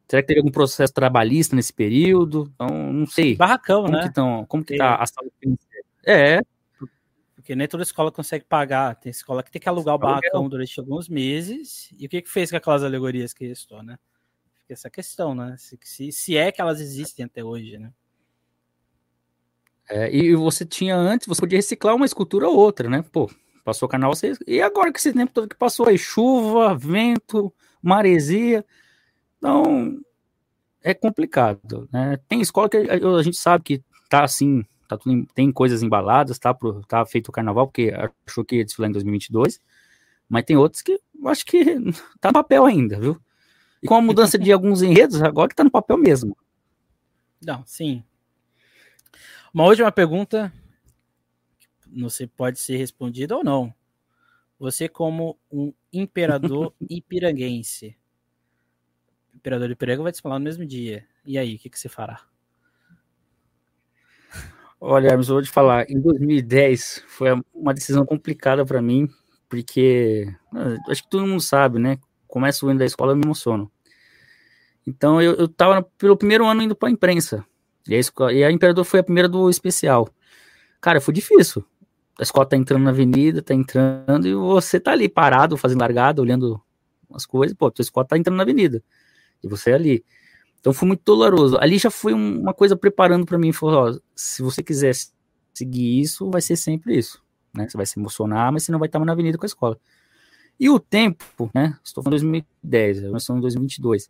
Será 0.06 0.22
que 0.22 0.28
teve 0.28 0.40
algum 0.40 0.50
processo 0.50 0.92
trabalhista 0.92 1.56
nesse 1.56 1.72
período? 1.72 2.50
Então, 2.54 2.92
não 2.92 3.06
sei. 3.06 3.36
Barracão, 3.36 3.84
como 3.84 3.96
né? 3.96 4.02
Que 4.02 4.12
tão, 4.12 4.44
como 4.46 4.64
que 4.64 4.76
tá 4.76 4.96
a 4.96 5.06
sala 5.06 5.28
É. 6.04 6.40
Porque 7.34 7.54
nem 7.56 7.66
toda 7.66 7.82
escola 7.82 8.12
consegue 8.12 8.44
pagar. 8.44 8.94
Tem 8.96 9.10
escola 9.10 9.42
que 9.42 9.50
tem 9.50 9.60
que 9.60 9.68
alugar 9.68 9.94
o 9.94 9.98
barracão 9.98 10.48
durante 10.48 10.78
alguns 10.78 11.08
meses. 11.08 11.90
E 11.98 12.06
o 12.06 12.08
que, 12.08 12.22
que 12.22 12.30
fez 12.30 12.50
com 12.50 12.56
aquelas 12.56 12.84
alegorias 12.84 13.32
que 13.32 13.46
restou, 13.46 13.82
né? 13.82 13.98
Fica 14.64 14.72
essa 14.72 14.88
questão, 14.88 15.34
né? 15.34 15.54
Se, 15.58 15.78
se, 15.82 16.10
se 16.10 16.36
é 16.36 16.50
que 16.50 16.60
elas 16.60 16.80
existem 16.80 17.26
até 17.26 17.44
hoje, 17.44 17.78
né? 17.78 17.92
É, 19.88 20.10
e 20.10 20.34
você 20.34 20.64
tinha 20.64 20.96
antes, 20.96 21.26
você 21.26 21.40
podia 21.40 21.58
reciclar 21.58 21.94
uma 21.94 22.06
escultura 22.06 22.48
ou 22.48 22.56
outra, 22.56 22.88
né? 22.88 23.04
Pô, 23.12 23.30
passou 23.62 23.86
o 23.86 23.90
canal, 23.90 24.14
você... 24.14 24.32
e 24.46 24.62
agora 24.62 24.90
que 24.90 24.98
esse 24.98 25.12
tempo 25.12 25.32
todo 25.34 25.48
que 25.48 25.56
passou 25.56 25.86
aí, 25.86 25.98
chuva, 25.98 26.74
vento, 26.74 27.52
maresia, 27.82 28.64
então 29.36 30.00
é 30.82 30.94
complicado, 30.94 31.86
né? 31.92 32.18
Tem 32.26 32.40
escola 32.40 32.70
que 32.70 32.78
a, 32.78 33.22
gente 33.22 33.36
sabe 33.36 33.62
que 33.62 33.84
tá 34.08 34.24
assim, 34.24 34.64
tá 34.88 34.96
tudo, 34.96 35.26
tem 35.34 35.52
coisas 35.52 35.82
embaladas, 35.82 36.38
tá, 36.38 36.54
pro, 36.54 36.80
tá 36.86 37.04
feito 37.04 37.28
o 37.28 37.32
carnaval, 37.32 37.66
porque 37.66 37.92
achou 38.26 38.42
que 38.42 38.56
ia 38.56 38.64
desfilar 38.64 38.88
em 38.88 38.94
2022, 38.94 39.60
mas 40.26 40.44
tem 40.44 40.56
outros 40.56 40.80
que 40.80 40.92
eu 40.92 41.28
acho 41.28 41.44
que 41.44 41.62
tá 42.20 42.28
no 42.28 42.34
papel 42.34 42.64
ainda, 42.64 42.98
viu? 42.98 43.20
E 43.84 43.86
com 43.86 43.94
a 43.94 44.00
mudança 44.00 44.36
de 44.36 44.50
alguns 44.50 44.82
enredos, 44.82 45.22
agora 45.22 45.48
que 45.48 45.54
tá 45.54 45.62
no 45.62 45.70
papel 45.70 45.98
mesmo. 45.98 46.36
Não, 47.40 47.62
sim, 47.66 48.02
uma 49.54 49.66
última 49.66 49.92
pergunta, 49.92 50.52
você 51.86 52.26
pode 52.26 52.58
ser 52.58 52.76
respondida 52.76 53.36
ou 53.36 53.44
não. 53.44 53.72
Você, 54.58 54.88
como 54.88 55.38
um 55.48 55.72
imperador 55.92 56.74
ipiranguense, 56.90 57.96
o 59.32 59.36
imperador 59.36 59.68
de 59.68 59.74
Ipiranga 59.74 60.02
vai 60.02 60.10
te 60.10 60.20
falar 60.20 60.40
no 60.40 60.44
mesmo 60.44 60.66
dia. 60.66 61.06
E 61.24 61.38
aí, 61.38 61.54
o 61.54 61.58
que, 61.60 61.70
que 61.70 61.78
você 61.78 61.88
fará? 61.88 62.22
Olha, 64.80 65.12
eu 65.12 65.22
vou 65.22 65.40
te 65.40 65.50
falar, 65.50 65.88
em 65.88 66.00
2010 66.00 67.04
foi 67.06 67.28
uma 67.54 67.72
decisão 67.72 68.04
complicada 68.04 68.66
para 68.66 68.82
mim, 68.82 69.08
porque 69.48 70.34
ah, 70.52 70.74
acho 70.90 71.04
que 71.04 71.08
todo 71.08 71.28
mundo 71.28 71.40
sabe, 71.40 71.78
né? 71.78 71.96
Começa 72.34 72.66
o 72.66 72.68
ano 72.68 72.80
da 72.80 72.84
escola, 72.84 73.12
eu 73.12 73.16
me 73.16 73.22
emociono. 73.22 73.70
Então 74.84 75.22
eu, 75.22 75.34
eu 75.34 75.46
tava 75.46 75.84
pelo 75.96 76.16
primeiro 76.16 76.44
ano 76.44 76.62
indo 76.62 76.74
para 76.74 76.88
a 76.88 76.90
imprensa. 76.90 77.44
E 77.88 77.94
a, 77.94 77.98
escola, 77.98 78.32
e 78.32 78.42
a 78.42 78.50
Imperador 78.50 78.84
foi 78.84 78.98
a 78.98 79.04
primeira 79.04 79.28
do 79.28 79.48
especial. 79.48 80.08
Cara, 80.80 81.00
foi 81.00 81.14
difícil. 81.14 81.64
A 82.18 82.24
escola 82.24 82.44
tá 82.44 82.56
entrando 82.56 82.82
na 82.82 82.90
avenida, 82.90 83.40
tá 83.40 83.54
entrando, 83.54 84.26
e 84.26 84.34
você 84.34 84.80
tá 84.80 84.90
ali 84.90 85.08
parado, 85.08 85.56
fazendo 85.56 85.78
largada, 85.78 86.20
olhando 86.20 86.60
as 87.14 87.24
coisas, 87.24 87.56
pô, 87.56 87.70
tua 87.70 87.84
escola 87.84 88.04
tá 88.04 88.18
entrando 88.18 88.36
na 88.36 88.42
avenida. 88.42 88.82
E 89.40 89.46
você 89.46 89.70
é 89.70 89.74
ali. 89.74 90.04
Então 90.58 90.72
foi 90.72 90.88
muito 90.88 91.02
doloroso. 91.04 91.56
Ali 91.60 91.78
já 91.78 91.88
foi 91.88 92.14
um, 92.14 92.40
uma 92.40 92.52
coisa 92.52 92.74
preparando 92.76 93.24
para 93.24 93.38
mim, 93.38 93.52
falou, 93.52 93.96
se 94.12 94.42
você 94.42 94.60
quiser 94.60 94.92
seguir 95.54 96.00
isso, 96.00 96.28
vai 96.32 96.40
ser 96.40 96.56
sempre 96.56 96.98
isso. 96.98 97.22
Né? 97.54 97.68
Você 97.68 97.76
vai 97.76 97.86
se 97.86 97.96
emocionar, 97.96 98.52
mas 98.52 98.64
você 98.64 98.72
não 98.72 98.80
vai 98.80 98.88
estar 98.88 98.98
na 98.98 99.12
avenida 99.12 99.38
com 99.38 99.44
a 99.44 99.46
escola. 99.46 99.78
E 100.58 100.70
o 100.70 100.78
tempo, 100.78 101.50
né? 101.54 101.76
Estou 101.84 102.02
falando 102.02 102.20
2010, 102.20 103.02
nós 103.02 103.22
estamos 103.22 103.40
em 103.40 103.42
2022 103.42 104.08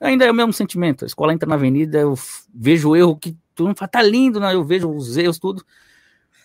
ainda 0.00 0.24
é 0.24 0.30
o 0.30 0.34
mesmo 0.34 0.52
sentimento. 0.52 1.04
A 1.04 1.06
escola 1.06 1.32
entra 1.32 1.48
na 1.48 1.54
avenida, 1.54 1.98
eu 1.98 2.14
vejo 2.54 2.90
o 2.90 2.96
erro 2.96 3.16
que 3.16 3.36
todo 3.54 3.68
mundo 3.68 3.78
fala, 3.78 3.88
tá 3.88 4.02
lindo, 4.02 4.38
né? 4.40 4.54
Eu 4.54 4.64
vejo 4.64 4.90
os 4.90 5.16
erros, 5.16 5.38
tudo. 5.38 5.64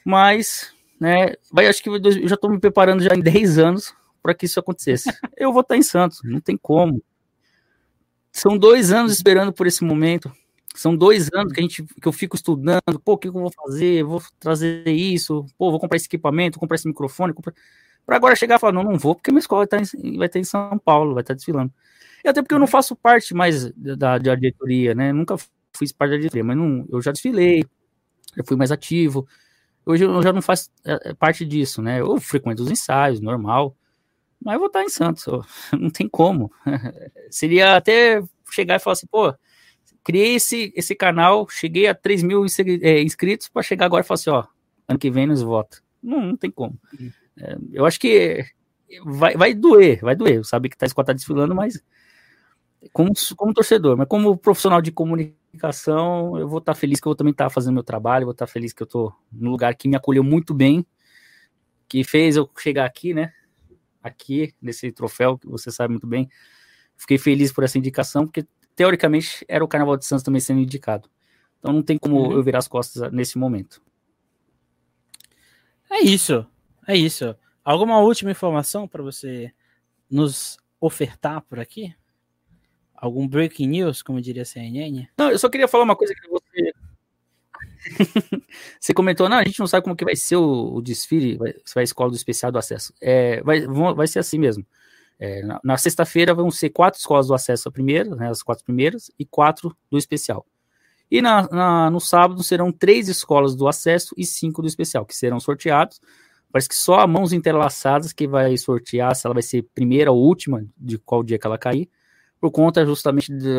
Mas, 0.06 0.74
né, 1.00 1.34
vai, 1.52 1.68
acho 1.68 1.84
que 1.84 1.90
eu 1.90 2.28
já 2.28 2.36
estou 2.36 2.50
me 2.50 2.60
preparando 2.60 3.04
já 3.04 3.14
em 3.14 3.20
10 3.20 3.58
anos 3.60 3.94
para 4.22 4.34
que 4.34 4.46
isso 4.46 4.60
acontecesse. 4.60 5.10
eu 5.38 5.52
vou 5.52 5.62
estar 5.62 5.78
em 5.78 5.84
Santos, 5.84 6.22
não 6.24 6.40
tem 6.40 6.58
como. 6.58 7.04
São 8.32 8.58
dois 8.58 8.92
anos 8.92 9.12
esperando 9.12 9.52
por 9.52 9.68
esse 9.68 9.84
momento. 9.84 10.32
São 10.74 10.96
dois 10.96 11.30
anos 11.34 11.52
que, 11.52 11.60
a 11.60 11.64
gente, 11.64 11.84
que 11.84 12.08
eu 12.08 12.14
fico 12.14 12.38
estudando. 12.38 12.98
Pô, 13.04 13.14
o 13.14 13.18
que 13.18 13.28
eu 13.28 13.34
vou 13.34 13.52
fazer? 13.52 14.04
vou 14.04 14.24
trazer 14.40 14.88
isso. 14.88 15.46
Pô, 15.58 15.70
vou 15.70 15.82
comprar 15.82 15.98
esse 15.98 16.06
equipamento, 16.06 16.56
vou 16.56 16.62
comprar 16.62 16.76
esse 16.76 16.88
microfone. 16.88 17.34
Comprar... 17.34 17.54
Para 18.06 18.16
agora 18.16 18.36
chegar 18.36 18.56
e 18.56 18.60
falar: 18.60 18.74
não, 18.74 18.84
não 18.84 18.98
vou, 18.98 19.16
porque 19.16 19.32
minha 19.32 19.40
escola 19.40 19.66
vai 19.66 19.80
estar, 19.80 19.98
em, 19.98 20.18
vai 20.18 20.28
estar 20.28 20.40
em 20.40 20.44
São 20.44 20.78
Paulo, 20.80 21.14
vai 21.14 21.22
estar 21.22 21.34
desfilando. 21.34 21.72
E 22.24 22.30
até 22.30 22.42
porque 22.42 22.54
eu 22.54 22.60
não 22.60 22.68
faço 22.68 22.96
parte 22.96 23.34
mais 23.34 23.72
da, 23.72 24.18
da 24.18 24.36
diretoria, 24.36 24.94
né? 24.94 25.12
Nunca 25.12 25.38
fiz 25.76 25.92
parte 25.92 26.12
da 26.12 26.18
diretoria, 26.18 26.44
mas 26.44 26.58
não, 26.58 26.86
eu 26.90 27.02
já 27.02 27.12
desfilei, 27.12 27.66
já 28.36 28.44
fui 28.44 28.56
mais 28.56 28.72
ativo. 28.72 29.28
Hoje 29.86 30.06
eu 30.06 30.22
já 30.22 30.32
não 30.32 30.42
faço 30.42 30.70
é, 30.86 31.10
é, 31.10 31.14
parte 31.14 31.46
disso, 31.46 31.82
né? 31.82 32.00
Eu 32.02 32.20
frequento 32.20 32.62
os 32.64 32.70
ensaios, 32.70 33.20
normal. 33.20 33.76
Mas 34.44 34.54
eu 34.54 34.60
vou 34.60 34.68
estar 34.68 34.84
em 34.84 34.90
Santos, 34.90 35.26
não 35.78 35.90
tem 35.90 36.08
como. 36.08 36.52
Seria 37.30 37.76
até 37.76 38.22
chegar 38.52 38.76
e 38.76 38.80
falar 38.80 38.94
assim, 38.94 39.08
pô, 39.08 39.34
criei 40.04 40.36
esse, 40.36 40.74
esse 40.76 40.96
canal, 40.96 41.48
cheguei 41.50 41.88
a 41.88 41.96
3 41.96 42.24
mil 42.24 42.46
é, 42.82 43.02
inscritos 43.02 43.48
para 43.50 43.62
chegar 43.62 43.86
agora 43.86 44.04
e 44.04 44.08
falar 44.08 44.16
assim, 44.16 44.30
ó, 44.30 44.44
ano 44.88 45.00
que 45.00 45.10
vem 45.10 45.28
nos 45.28 45.42
vota. 45.42 45.78
Não, 46.02 46.22
não 46.22 46.38
tem 46.38 46.52
como. 46.52 46.80
Uhum. 47.00 47.12
É, 47.38 47.58
eu 47.72 47.86
acho 47.86 48.00
que 48.00 48.46
vai, 49.06 49.36
vai 49.36 49.54
doer, 49.54 50.00
vai 50.02 50.16
doer. 50.16 50.44
Sabe 50.46 50.70
que 50.70 50.78
tá 50.78 50.86
escotado 50.86 51.16
desfilando, 51.16 51.56
mas 51.56 51.82
como, 52.92 53.12
como 53.36 53.54
torcedor, 53.54 53.98
mas 53.98 54.08
como 54.08 54.38
profissional 54.38 54.82
de 54.82 54.92
comunicação, 54.92 56.38
eu 56.38 56.48
vou 56.48 56.60
estar 56.60 56.74
feliz 56.74 57.00
que 57.00 57.08
eu 57.08 57.12
vou 57.12 57.16
também 57.16 57.32
estar 57.32 57.50
fazendo 57.50 57.74
meu 57.74 57.84
trabalho, 57.84 58.26
vou 58.26 58.32
estar 58.32 58.48
feliz 58.48 58.74
que 58.74 58.82
eu 58.82 58.86
estou 58.86 59.14
no 59.32 59.52
lugar 59.52 59.76
que 59.76 59.88
me 59.88 59.96
acolheu 59.96 60.24
muito 60.24 60.54
bem, 60.54 60.86
que 61.88 62.04
fez 62.04 62.36
eu 62.36 62.50
chegar 62.58 62.86
aqui, 62.86 63.14
né? 63.14 63.34
Aqui, 64.02 64.54
nesse 64.62 64.92
troféu, 64.92 65.38
que 65.38 65.48
você 65.48 65.72
sabe 65.72 65.92
muito 65.92 66.08
bem. 66.08 66.28
Fiquei 66.98 67.18
feliz 67.18 67.52
por 67.52 67.64
essa 67.64 67.78
indicação, 67.78 68.26
porque 68.26 68.46
teoricamente 68.76 69.46
era 69.48 69.64
o 69.64 69.68
Carnaval 69.68 69.98
de 69.98 70.06
Santos 70.06 70.24
também 70.24 70.42
sendo 70.42 70.62
indicado. 70.62 71.10
Então 71.60 71.72
não 71.72 71.84
tem 71.84 71.98
como 71.98 72.18
uhum. 72.18 72.32
eu 72.32 72.44
virar 72.44 72.60
as 72.60 72.68
costas 72.68 73.12
nesse 73.12 73.38
momento. 73.38 73.82
É 75.92 76.00
isso. 76.00 76.46
É 76.88 76.96
isso. 76.96 77.36
Alguma 77.64 78.00
última 78.00 78.32
informação 78.32 78.88
para 78.88 79.04
você 79.04 79.52
nos 80.10 80.58
ofertar 80.80 81.42
por 81.42 81.60
aqui? 81.60 81.94
Algum 82.96 83.28
breaking 83.28 83.68
news, 83.68 84.02
como 84.02 84.22
diria 84.22 84.44
a 84.44 84.46
CNN? 84.46 85.08
Não, 85.18 85.32
eu 85.32 85.40
só 85.40 85.50
queria 85.50 85.68
falar 85.68 85.84
uma 85.84 85.96
coisa 85.96 86.14
que 86.14 86.28
você. 86.28 86.74
você 88.80 88.94
comentou, 88.94 89.28
não, 89.30 89.38
a 89.38 89.44
gente 89.44 89.60
não 89.60 89.68
sabe 89.68 89.84
como 89.84 89.96
que 89.96 90.06
vai 90.06 90.16
ser 90.16 90.36
o, 90.36 90.82
desfile, 90.82 91.38
se 91.66 91.74
vai 91.74 91.82
a 91.82 91.84
escola 91.84 92.10
do 92.10 92.16
especial 92.16 92.52
do 92.52 92.60
acesso. 92.60 92.94
É, 93.02 93.42
vai, 93.42 93.62
vai 93.68 94.08
ser 94.08 94.20
assim 94.20 94.38
mesmo. 94.38 94.66
É, 95.20 95.44
na, 95.44 95.60
na 95.64 95.78
sexta-feira 95.78 96.34
vão 96.34 96.50
ser 96.50 96.72
quatro 96.72 97.00
escolas 97.00 97.28
do 97.28 97.36
acesso 97.36 97.70
a 97.70 97.72
primeira, 97.72 98.16
né, 98.16 98.30
as 98.30 98.42
quatro 98.42 98.64
primeiras, 98.66 99.12
e 99.20 99.26
quatro 99.26 99.76
do 99.90 99.98
especial. 99.98 100.46
E 101.12 101.22
na, 101.22 101.48
na, 101.50 101.90
no 101.92 102.00
sábado 102.00 102.42
serão 102.42 102.72
três 102.72 103.08
escolas 103.08 103.56
do 103.56 103.68
acesso 103.68 104.16
e 104.18 104.26
cinco 104.26 104.62
do 104.62 104.68
especial, 104.68 105.06
que 105.06 105.16
serão 105.16 105.40
sorteados. 105.40 106.00
Parece 106.52 106.70
que 106.70 106.76
só 106.76 107.00
a 107.00 107.08
mãos 107.08 107.32
entrelaçadas 107.32 108.12
que 108.12 108.28
vai 108.28 108.56
sortear 108.58 109.16
se 109.16 109.26
ela 109.26 109.34
vai 109.34 109.44
ser 109.44 109.64
primeira 109.74 110.12
ou 110.12 110.22
última 110.22 110.66
de 110.78 110.98
qual 110.98 111.24
dia 111.24 111.40
que 111.40 111.48
ela 111.48 111.58
cair 111.58 111.90
por 112.42 112.52
conta 112.52 112.84
justamente 112.84 113.32
de, 113.32 113.56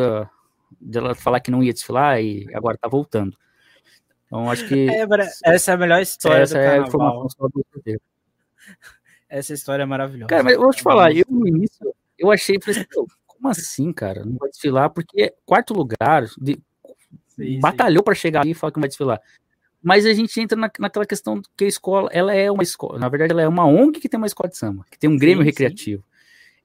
de 0.79 1.15
falar 1.15 1.39
que 1.39 1.49
não 1.49 1.63
ia 1.63 1.73
desfilar 1.73 2.21
e 2.21 2.45
agora 2.53 2.77
tá 2.77 2.89
voltando. 2.89 3.35
Então 4.25 4.51
acho 4.51 4.67
que. 4.67 4.89
É, 4.89 5.05
essa 5.45 5.71
é 5.71 5.73
a 5.73 5.77
melhor 5.77 6.01
história 6.01 6.43
essa 6.43 6.55
do 6.55 6.59
é 6.59 6.79
a 6.79 6.81
informação 6.81 7.49
do 7.49 7.65
Essa 9.29 9.53
história 9.53 9.81
é 9.81 9.85
maravilhosa. 9.85 10.27
Cara, 10.27 10.43
mas 10.43 10.53
eu 10.53 10.61
vou 10.61 10.71
te 10.71 10.83
falar, 10.83 11.11
eu 11.11 11.25
no 11.27 11.47
início, 11.47 11.91
eu 12.19 12.29
achei, 12.29 12.59
falei 12.61 12.81
assim, 12.81 13.05
como 13.25 13.47
assim, 13.47 13.91
cara? 13.91 14.23
Não 14.23 14.37
vai 14.37 14.49
desfilar, 14.49 14.91
porque 14.91 15.33
quarto 15.43 15.73
lugar, 15.73 16.25
de, 16.37 16.61
sim, 17.29 17.59
batalhou 17.59 18.03
para 18.03 18.13
chegar 18.13 18.43
aí 18.43 18.51
e 18.51 18.53
falar 18.53 18.71
que 18.71 18.77
não 18.77 18.83
vai 18.83 18.89
desfilar. 18.89 19.19
Mas 19.83 20.05
a 20.05 20.13
gente 20.13 20.39
entra 20.39 20.57
na, 20.57 20.71
naquela 20.79 21.05
questão 21.05 21.41
que 21.57 21.65
a 21.65 21.67
escola, 21.67 22.09
ela 22.13 22.33
é 22.33 22.49
uma 22.49 22.63
escola, 22.63 22.97
na 22.97 23.09
verdade, 23.09 23.33
ela 23.33 23.41
é 23.41 23.47
uma 23.47 23.65
ONG 23.65 23.99
que 23.99 24.07
tem 24.07 24.17
uma 24.17 24.27
escola 24.27 24.49
de 24.49 24.57
samba, 24.57 24.85
que 24.89 24.97
tem 24.97 25.09
um 25.09 25.17
Grêmio 25.17 25.43
sim, 25.43 25.49
recreativo. 25.49 26.03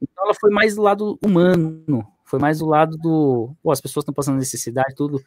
Então 0.00 0.24
ela 0.24 0.34
foi 0.34 0.50
mais 0.50 0.76
do 0.76 0.82
lado 0.82 1.18
humano, 1.20 2.06
foi 2.24 2.38
mais 2.38 2.60
do 2.60 2.66
lado 2.66 2.96
do, 2.96 3.52
pô, 3.60 3.72
as 3.72 3.80
pessoas 3.80 4.02
estão 4.04 4.14
passando 4.14 4.38
necessidade, 4.38 4.94
tudo. 4.94 5.20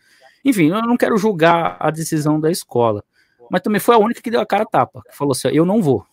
Enfim, 0.45 0.69
eu 0.69 0.81
não 0.81 0.95
quero 0.95 1.17
julgar 1.17 1.75
a 1.79 1.91
decisão 1.91 2.39
da 2.39 2.49
escola, 2.49 3.03
mas 3.49 3.61
também 3.61 3.81
foi 3.81 3.95
a 3.95 3.99
única 3.99 4.21
que 4.21 4.31
deu 4.31 4.39
a 4.39 4.45
cara 4.45 4.63
a 4.63 4.67
tapa, 4.67 5.01
que 5.09 5.15
falou 5.15 5.33
assim, 5.33 5.49
eu 5.49 5.65
não 5.65 5.81
vou. 5.81 6.05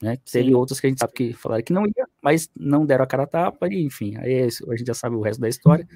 Né? 0.00 0.18
Teve 0.30 0.54
outras 0.54 0.80
que 0.80 0.86
a 0.86 0.90
gente 0.90 0.98
sabe 0.98 1.12
que 1.12 1.32
falaram 1.34 1.62
que 1.62 1.72
não 1.72 1.86
ia, 1.86 2.06
mas 2.22 2.50
não 2.56 2.86
deram 2.86 3.04
a 3.04 3.06
cara 3.06 3.24
a 3.24 3.26
tapa, 3.26 3.68
e 3.68 3.84
enfim, 3.84 4.16
aí 4.16 4.32
é 4.32 4.44
a 4.46 4.76
gente 4.76 4.86
já 4.86 4.94
sabe 4.94 5.16
o 5.16 5.20
resto 5.20 5.40
da 5.40 5.48
história. 5.48 5.86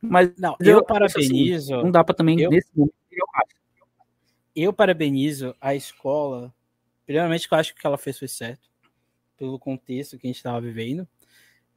Mas 0.00 0.32
não, 0.38 0.56
eu, 0.58 0.78
eu 0.78 0.84
parabenizo. 0.84 1.74
Assim, 1.74 1.82
não 1.84 1.90
dá 1.90 2.02
para 2.02 2.14
também 2.14 2.40
eu, 2.40 2.50
nesse 2.50 2.68
momento 2.74 2.94
eu 3.10 3.26
acho. 3.34 3.61
Eu 4.54 4.72
parabenizo 4.72 5.54
a 5.60 5.74
escola. 5.74 6.54
Primeiramente, 7.04 7.48
que 7.48 7.54
eu 7.54 7.58
acho 7.58 7.74
que 7.74 7.86
ela 7.86 7.98
fez 7.98 8.18
foi 8.18 8.28
certo 8.28 8.70
pelo 9.36 9.58
contexto 9.58 10.18
que 10.18 10.26
a 10.26 10.28
gente 10.28 10.36
estava 10.36 10.60
vivendo. 10.60 11.06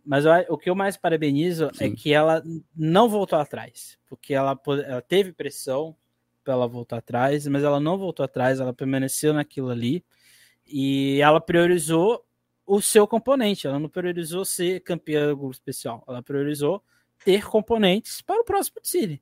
Mas 0.05 0.23
eu, 0.25 0.31
o 0.49 0.57
que 0.57 0.69
eu 0.69 0.75
mais 0.75 0.95
parabenizo 0.95 1.65
é 1.65 1.73
Sim. 1.73 1.85
é 1.85 1.95
que 1.95 2.13
ela 2.13 2.43
não 2.75 3.09
voltou 3.09 3.39
atrás, 3.39 3.97
porque 4.07 4.35
ela, 4.35 4.59
ela 4.87 5.01
teve 5.01 5.33
pressão 5.33 5.95
para 6.43 6.53
ela 6.53 6.67
voltar 6.67 6.97
atrás, 6.97 7.47
mas 7.47 7.63
ela 7.63 7.79
não 7.79 7.97
voltou 7.97 8.23
atrás, 8.23 8.59
ela 8.59 8.71
permaneceu 8.71 9.33
naquilo 9.33 9.71
ali 9.71 10.05
e 10.67 11.19
ela 11.19 11.41
priorizou 11.41 12.23
o 12.67 12.81
seu 12.81 13.07
componente. 13.07 13.65
Ela 13.65 13.79
não 13.79 13.89
priorizou 13.89 14.45
ser 14.45 14.81
campeã 14.81 15.27
do 15.27 15.37
grupo 15.37 15.53
especial. 15.53 16.03
Ela 16.07 16.21
priorizou 16.21 16.83
ter 17.23 17.45
componentes 17.45 18.21
para 18.21 18.41
o 18.41 18.45
próximo 18.45 18.77
City. 18.83 19.21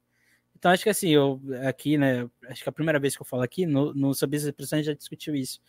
Então 0.64 0.72
acho 0.72 0.84
que 0.84 0.90
assim, 0.90 1.10
eu 1.10 1.42
aqui, 1.68 1.98
né, 1.98 2.26
acho 2.48 2.64
que 2.64 2.70
a 2.70 2.72
primeira 2.72 2.98
vez 2.98 3.18
que 3.18 3.22
eu 3.22 3.26
falo 3.26 3.42
aqui, 3.44 3.66
no, 3.66 3.94
no 3.94 4.14
Subir 4.14 4.38
a 4.38 4.76
gente 4.78 4.86
já 4.86 4.94
discutiu 4.94 5.36
isso. 5.36 5.60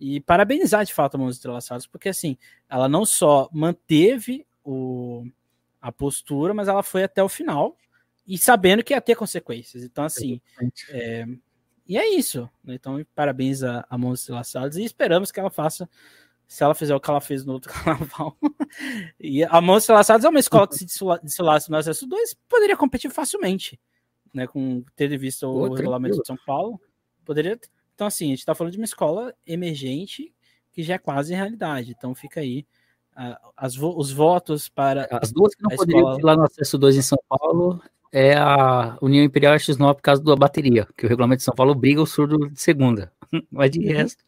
E 0.00 0.18
parabenizar 0.18 0.84
de 0.84 0.92
fato 0.92 1.14
a 1.14 1.18
Mãos 1.18 1.38
Entrelaçadas, 1.38 1.86
porque 1.86 2.08
assim, 2.08 2.36
ela 2.68 2.88
não 2.88 3.06
só 3.06 3.48
manteve 3.52 4.44
o, 4.64 5.24
a 5.80 5.92
postura, 5.92 6.52
mas 6.52 6.66
ela 6.66 6.82
foi 6.82 7.04
até 7.04 7.22
o 7.22 7.28
final 7.28 7.76
e 8.26 8.36
sabendo 8.36 8.82
que 8.82 8.92
ia 8.92 9.00
ter 9.00 9.14
consequências. 9.14 9.84
Então, 9.84 10.02
assim, 10.02 10.40
é, 10.88 11.26
e 11.86 11.96
é 11.96 12.08
isso. 12.08 12.50
Né? 12.64 12.74
Então, 12.74 13.06
parabéns 13.14 13.62
a, 13.62 13.86
a 13.88 13.96
Mãos 13.96 14.24
Entrelaçadas 14.24 14.76
e 14.76 14.82
esperamos 14.82 15.30
que 15.30 15.38
ela 15.38 15.50
faça 15.50 15.88
se 16.48 16.64
ela 16.64 16.74
fizer 16.74 16.96
o 16.96 16.98
que 16.98 17.08
ela 17.08 17.20
fez 17.20 17.44
no 17.44 17.52
outro 17.52 17.70
carnaval. 17.72 18.36
e 19.20 19.44
a 19.44 19.60
Monstros 19.60 19.94
Laçados 19.96 20.24
é 20.24 20.28
uma 20.28 20.40
escola 20.40 20.66
que 20.66 20.76
se 20.76 20.84
desfilasse 21.22 21.70
no 21.70 21.76
acesso 21.76 22.04
2 22.04 22.34
poderia 22.48 22.76
competir 22.76 23.08
facilmente, 23.12 23.78
né? 24.32 24.46
Com 24.46 24.84
ter 24.96 25.16
visto 25.18 25.46
o 25.46 25.68
Pô, 25.68 25.74
regulamento 25.74 26.20
de 26.20 26.26
São 26.26 26.36
Paulo. 26.46 26.80
Poderia. 27.24 27.58
Então, 27.94 28.06
assim, 28.06 28.26
a 28.26 28.28
gente 28.30 28.38
está 28.38 28.54
falando 28.54 28.72
de 28.72 28.78
uma 28.78 28.84
escola 28.84 29.34
emergente 29.46 30.32
que 30.72 30.82
já 30.82 30.94
é 30.94 30.98
quase 30.98 31.34
realidade. 31.34 31.94
Então 31.96 32.14
fica 32.14 32.40
aí 32.40 32.66
as 33.56 33.74
vo 33.74 33.98
os 33.98 34.10
votos 34.12 34.68
para. 34.68 35.06
As 35.10 35.32
duas 35.32 35.54
que 35.54 35.62
não 35.62 35.76
poderiam 35.76 36.12
escola... 36.12 36.20
lá 36.22 36.36
no 36.36 36.44
acesso 36.44 36.78
2 36.78 36.96
em 36.96 37.02
São 37.02 37.18
Paulo 37.28 37.82
é 38.12 38.34
a 38.36 38.96
União 39.02 39.22
Imperial 39.22 39.54
X9 39.54 39.94
por 39.94 40.02
causa 40.02 40.22
da 40.22 40.34
bateria, 40.34 40.86
que 40.96 41.06
o 41.06 41.08
regulamento 41.08 41.38
de 41.38 41.44
São 41.44 41.54
Paulo 41.54 41.72
obriga 41.72 42.02
o 42.02 42.06
surdo 42.06 42.50
de 42.50 42.60
segunda. 42.60 43.12
Mas 43.50 43.70
de 43.70 43.80
uhum. 43.80 43.86
resto 43.86 44.24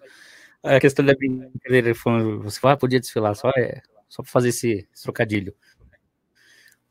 a 0.62 0.78
questão 0.78 1.04
da 1.04 1.14
brincadeira, 1.14 1.92
você 1.92 2.60
fala, 2.60 2.74
ah, 2.74 2.76
podia 2.76 3.00
desfilar, 3.00 3.34
só, 3.34 3.50
é, 3.56 3.82
só 4.08 4.22
para 4.22 4.30
fazer 4.30 4.50
esse, 4.50 4.86
esse, 4.92 5.02
trocadilho. 5.02 5.54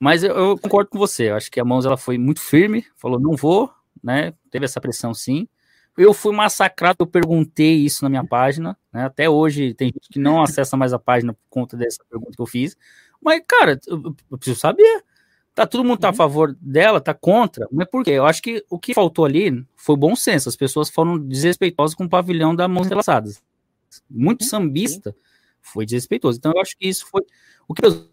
Mas 0.01 0.23
eu, 0.23 0.35
eu, 0.35 0.57
concordo 0.57 0.89
com 0.89 0.97
você, 0.97 1.29
eu 1.29 1.35
acho 1.35 1.51
que 1.51 1.59
a 1.59 1.63
Mãos 1.63 1.85
ela 1.85 1.95
foi 1.95 2.17
muito 2.17 2.41
firme, 2.41 2.83
falou, 2.95 3.19
não 3.19 3.35
vou, 3.35 3.71
né? 4.03 4.33
Teve 4.49 4.65
essa 4.65 4.81
pressão 4.81 5.13
sim. 5.13 5.47
Eu 5.95 6.13
fui 6.13 6.33
massacrado, 6.33 6.97
eu 7.01 7.05
perguntei 7.05 7.75
isso 7.75 8.03
na 8.03 8.09
minha 8.09 8.25
página, 8.25 8.75
né? 8.91 9.05
Até 9.05 9.29
hoje 9.29 9.75
tem 9.75 9.89
gente 9.89 10.09
que 10.09 10.17
não 10.17 10.41
acessa 10.41 10.75
mais 10.75 10.91
a 10.91 10.97
página 10.97 11.33
por 11.33 11.41
conta 11.49 11.77
dessa 11.77 12.03
pergunta 12.09 12.31
que 12.35 12.41
eu 12.41 12.47
fiz. 12.47 12.75
Mas, 13.21 13.43
cara, 13.47 13.79
eu, 13.85 14.15
eu 14.31 14.37
preciso 14.37 14.59
saber. 14.59 15.03
Tá, 15.53 15.67
todo 15.67 15.83
mundo 15.83 15.99
tá 15.99 16.07
a 16.07 16.11
uhum. 16.11 16.15
favor 16.15 16.57
dela, 16.59 17.01
tá 17.01 17.13
contra, 17.13 17.67
mas 17.69 17.85
por 17.89 18.05
quê? 18.05 18.11
Eu 18.11 18.25
acho 18.25 18.41
que 18.41 18.63
o 18.69 18.79
que 18.79 18.93
faltou 18.93 19.25
ali 19.25 19.65
foi 19.75 19.97
bom 19.97 20.15
senso. 20.15 20.47
As 20.47 20.55
pessoas 20.55 20.89
foram 20.89 21.19
desrespeitosas 21.19 21.93
com 21.93 22.05
o 22.05 22.09
pavilhão 22.09 22.55
da 22.55 22.69
Mãos 22.69 22.87
Relaçadas 22.87 23.43
muito 24.09 24.43
uhum. 24.43 24.47
sambista, 24.47 25.15
foi 25.61 25.85
desrespeitoso. 25.85 26.37
Então 26.37 26.53
eu 26.55 26.61
acho 26.61 26.77
que 26.77 26.87
isso 26.87 27.05
foi 27.07 27.21
o 27.67 27.73
que 27.73 27.85
eu 27.85 28.09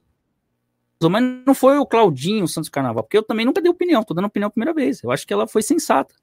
mas 1.09 1.23
não 1.47 1.55
foi 1.55 1.79
o 1.79 1.87
Claudinho 1.87 2.49
Santos 2.49 2.69
Carnaval, 2.69 3.05
porque 3.05 3.17
eu 3.17 3.23
também 3.23 3.47
nunca 3.47 3.61
dei 3.61 3.71
opinião, 3.71 4.03
tô 4.03 4.15
dando 4.15 4.27
opinião 4.27 4.49
a 4.49 4.51
primeira 4.51 4.75
vez. 4.75 5.03
Eu 5.03 5.13
acho 5.13 5.27
que 5.27 5.33
ela 5.33 5.47
foi 5.47 5.63
sensata. 5.63 6.15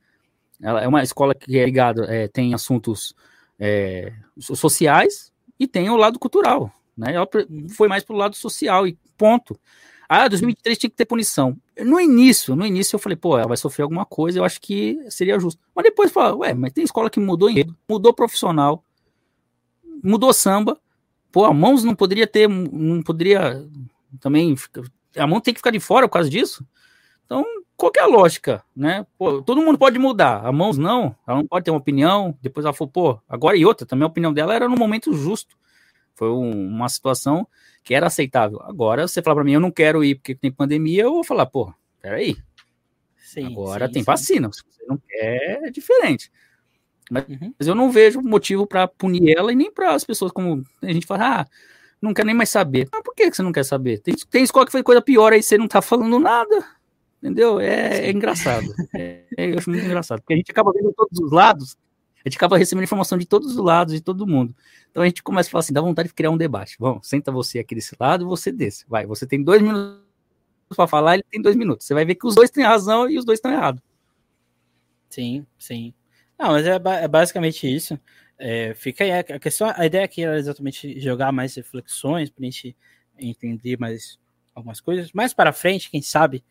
Ela 0.61 0.81
é 0.81 0.87
uma 0.87 1.01
escola 1.01 1.33
que 1.33 1.57
é 1.57 1.65
ligada, 1.65 2.05
é, 2.05 2.27
tem 2.27 2.53
assuntos 2.53 3.15
é, 3.59 4.11
sociais 4.37 5.31
e 5.59 5.67
tem 5.67 5.89
o 5.89 5.95
lado 5.95 6.19
cultural. 6.19 6.71
Né? 6.97 7.13
Ela 7.13 7.27
foi 7.75 7.87
mais 7.87 8.03
pro 8.03 8.15
lado 8.15 8.35
social 8.35 8.87
e 8.87 8.97
ponto. 9.17 9.57
Ah, 10.07 10.27
2023 10.27 10.77
tinha 10.77 10.89
que 10.89 10.95
ter 10.95 11.05
punição. 11.05 11.57
No 11.79 11.99
início, 11.99 12.55
no 12.55 12.65
início 12.65 12.95
eu 12.95 12.99
falei, 12.99 13.15
pô, 13.15 13.37
ela 13.37 13.47
vai 13.47 13.57
sofrer 13.57 13.83
alguma 13.83 14.05
coisa, 14.05 14.39
eu 14.39 14.43
acho 14.43 14.61
que 14.61 14.99
seria 15.09 15.39
justo. 15.39 15.59
Mas 15.73 15.83
depois 15.83 16.11
fala, 16.11 16.35
ué, 16.35 16.53
mas 16.53 16.73
tem 16.73 16.83
escola 16.83 17.09
que 17.09 17.19
mudou 17.19 17.49
mudou 17.89 18.13
profissional, 18.13 18.83
mudou 20.03 20.31
samba. 20.31 20.79
Pô, 21.31 21.43
a 21.43 21.53
Mãos 21.53 21.83
não 21.83 21.95
poderia 21.95 22.27
ter, 22.27 22.47
não 22.47 23.01
poderia 23.01 23.65
também, 24.19 24.55
a 25.17 25.27
mão 25.27 25.39
tem 25.39 25.53
que 25.53 25.59
ficar 25.59 25.71
de 25.71 25.79
fora 25.79 26.07
por 26.07 26.13
causa 26.13 26.29
disso. 26.29 26.65
Então, 27.25 27.43
qual 27.75 27.91
é 27.97 28.01
a 28.01 28.05
lógica, 28.05 28.63
né? 28.75 29.05
Pô, 29.17 29.41
todo 29.41 29.61
mundo 29.61 29.77
pode 29.77 29.99
mudar, 29.99 30.45
a 30.45 30.51
Mãos 30.51 30.77
não, 30.77 31.15
ela 31.27 31.37
não 31.37 31.47
pode 31.47 31.65
ter 31.65 31.71
uma 31.71 31.79
opinião. 31.79 32.37
Depois 32.41 32.65
ela 32.65 32.73
falou, 32.73 32.91
pô, 32.91 33.21
agora 33.27 33.57
e 33.57 33.65
outra, 33.65 33.85
também 33.85 34.03
a 34.03 34.07
opinião 34.07 34.33
dela 34.33 34.53
era 34.53 34.69
no 34.69 34.77
momento 34.77 35.13
justo. 35.13 35.57
Foi 36.13 36.29
um, 36.29 36.67
uma 36.67 36.87
situação 36.87 37.47
que 37.83 37.93
era 37.93 38.07
aceitável. 38.07 38.61
Agora, 38.63 39.07
você 39.07 39.21
falar 39.21 39.35
para 39.35 39.43
mim, 39.43 39.53
eu 39.53 39.59
não 39.59 39.71
quero 39.71 40.03
ir 40.03 40.15
porque 40.15 40.33
tem 40.33 40.51
pandemia, 40.51 41.03
eu 41.03 41.13
vou 41.13 41.23
falar, 41.23 41.45
pô, 41.45 41.73
peraí. 42.01 42.37
Sim, 43.17 43.47
agora 43.47 43.87
sim, 43.87 43.93
tem 43.93 44.01
sim. 44.01 44.05
vacina, 44.05 44.51
se 44.53 44.61
você 44.63 44.85
não 44.87 44.97
quer, 44.97 45.63
é 45.63 45.69
diferente. 45.69 46.31
Mas, 47.11 47.27
uhum. 47.27 47.53
mas 47.59 47.67
eu 47.67 47.75
não 47.75 47.91
vejo 47.91 48.21
motivo 48.21 48.65
para 48.65 48.87
punir 48.87 49.37
ela 49.37 49.51
e 49.51 49.55
nem 49.55 49.71
para 49.71 49.93
as 49.93 50.03
pessoas 50.03 50.31
como 50.31 50.63
a 50.81 50.91
gente 50.91 51.05
fala, 51.05 51.41
ah, 51.41 51.45
não 52.05 52.13
quer 52.13 52.25
nem 52.25 52.35
mais 52.35 52.49
saber. 52.49 52.87
Mas 52.91 53.01
por 53.01 53.13
que 53.13 53.29
você 53.29 53.43
não 53.43 53.51
quer 53.51 53.65
saber? 53.65 53.99
Tem, 53.99 54.15
tem 54.29 54.43
escola 54.43 54.65
que 54.65 54.71
foi 54.71 54.83
coisa 54.83 55.01
pior 55.01 55.33
aí, 55.33 55.43
você 55.43 55.57
não 55.57 55.67
tá 55.67 55.81
falando 55.81 56.19
nada. 56.19 56.65
Entendeu? 57.21 57.59
É, 57.59 58.07
é 58.07 58.11
engraçado. 58.11 58.67
É, 58.93 59.23
é, 59.37 59.51
eu 59.51 59.57
acho 59.57 59.69
muito 59.69 59.85
engraçado. 59.85 60.21
Porque 60.21 60.33
a 60.33 60.37
gente 60.37 60.51
acaba 60.51 60.71
vendo 60.71 60.93
todos 60.93 61.19
os 61.19 61.31
lados, 61.31 61.75
a 62.23 62.29
gente 62.29 62.37
acaba 62.37 62.57
recebendo 62.57 62.83
informação 62.83 63.17
de 63.17 63.25
todos 63.25 63.51
os 63.51 63.57
lados, 63.57 63.93
de 63.93 64.01
todo 64.01 64.27
mundo. 64.27 64.55
Então 64.91 65.03
a 65.03 65.05
gente 65.05 65.21
começa 65.23 65.49
a 65.49 65.51
falar 65.51 65.59
assim, 65.61 65.73
dá 65.73 65.81
vontade 65.81 66.09
de 66.09 66.13
criar 66.13 66.29
um 66.29 66.37
debate. 66.37 66.75
Vamos, 66.79 67.07
senta 67.07 67.31
você 67.31 67.59
aqui 67.59 67.75
desse 67.75 67.95
lado 67.99 68.23
e 68.23 68.27
você 68.27 68.51
desse. 68.51 68.85
Vai, 68.87 69.05
você 69.05 69.25
tem 69.25 69.43
dois 69.43 69.61
minutos 69.61 69.99
para 70.75 70.87
falar, 70.87 71.15
ele 71.15 71.25
tem 71.29 71.41
dois 71.41 71.55
minutos. 71.55 71.85
Você 71.85 71.93
vai 71.93 72.05
ver 72.05 72.15
que 72.15 72.27
os 72.27 72.35
dois 72.35 72.49
têm 72.49 72.63
razão 72.63 73.09
e 73.09 73.17
os 73.17 73.25
dois 73.25 73.37
estão 73.37 73.51
errados. 73.51 73.81
Sim, 75.09 75.45
sim. 75.57 75.93
Não, 76.37 76.49
mas 76.49 76.65
é, 76.65 76.75
é 76.75 77.07
basicamente 77.07 77.73
isso. 77.73 77.99
É, 78.37 78.73
fica 78.73 79.03
aí 79.03 79.11
a, 79.11 79.39
questão, 79.39 79.71
a 79.75 79.85
ideia 79.85 80.03
aqui 80.03 80.23
era 80.23 80.37
exatamente 80.37 80.99
jogar 80.99 81.31
mais 81.31 81.55
reflexões 81.55 82.29
para 82.29 82.43
a 82.43 82.45
gente 82.45 82.75
entender 83.17 83.77
mais 83.79 84.19
algumas 84.53 84.81
coisas. 84.81 85.11
Mais 85.13 85.33
para 85.33 85.53
frente, 85.53 85.89
quem 85.89 86.01
sabe, 86.01 86.43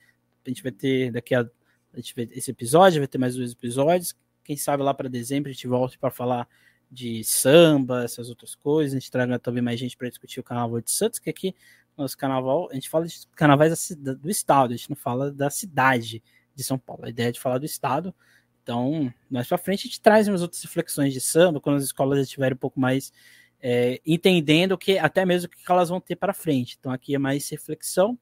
a 0.45 0.49
gente 0.49 0.63
vai 0.63 0.73
ter 0.73 1.13
daqui 1.13 1.35
a, 1.35 1.41
a 1.41 1.97
gente 1.97 2.15
esse 2.33 2.51
episódio, 2.51 3.01
vai 3.01 3.09
ter 3.09 3.19
mais 3.19 3.37
dois 3.37 3.53
episódios. 3.53 4.15
Quem 4.43 4.57
sabe 4.57 4.83
lá 4.83 4.93
para 4.93 5.09
dezembro 5.09 5.51
a 5.51 5.53
gente 5.53 5.67
volte 5.67 5.99
para 5.99 6.11
falar 6.11 6.49
de 6.91 7.25
samba, 7.25 8.05
essas 8.05 8.29
outras 8.29 8.55
coisas. 8.55 8.95
A 8.95 8.99
gente 8.99 9.11
traga 9.11 9.39
também 9.39 9.63
mais 9.63 9.79
gente 9.79 9.97
para 9.97 10.09
discutir 10.09 10.41
o 10.41 10.45
Carnaval 10.45 10.81
de 10.81 10.91
Santos, 10.91 11.19
que 11.19 11.29
aqui 11.29 11.55
nosso 11.97 12.17
carnaval, 12.19 12.69
a 12.71 12.75
gente 12.75 12.91
fala 12.91 13.07
de 13.07 13.27
carnavais 13.37 13.89
do 14.01 14.29
estado, 14.29 14.75
a 14.75 14.77
gente 14.77 14.91
não 14.91 14.97
fala 14.97 15.31
da 15.31 15.49
cidade 15.49 16.23
de 16.55 16.65
São 16.65 16.79
Paulo. 16.79 17.05
A 17.05 17.09
ideia 17.09 17.29
é 17.29 17.33
de 17.33 17.41
falar 17.41 17.59
do 17.59 17.65
estado 17.65 18.15
então, 18.65 19.13
mais 19.31 19.47
para 19.47 19.59
frente 19.59 19.81
a 19.81 19.85
gente 19.85 20.01
traz 20.01 20.27
umas 20.27 20.41
outras 20.41 20.63
reflexões 20.63 21.13
de 21.13 21.21
samba, 21.21 21.61
quando 21.61 21.77
as 21.77 21.85
escolas 21.85 22.19
estiverem 22.19 22.55
um 22.55 22.59
pouco 22.59 22.81
mais 22.81 23.13
é, 23.61 24.01
entendendo 24.07 24.77
que 24.79 24.99
até 24.99 25.25
mesmo 25.27 25.47
o 25.47 25.51
que 25.51 25.71
elas 25.71 25.91
vão 25.91 26.01
ter 26.01 26.17
para 26.17 26.33
frente. 26.33 26.77
Então, 26.81 26.91
aqui 26.91 27.15
é 27.15 27.19
mais 27.19 27.49
reflexão. 27.51 28.19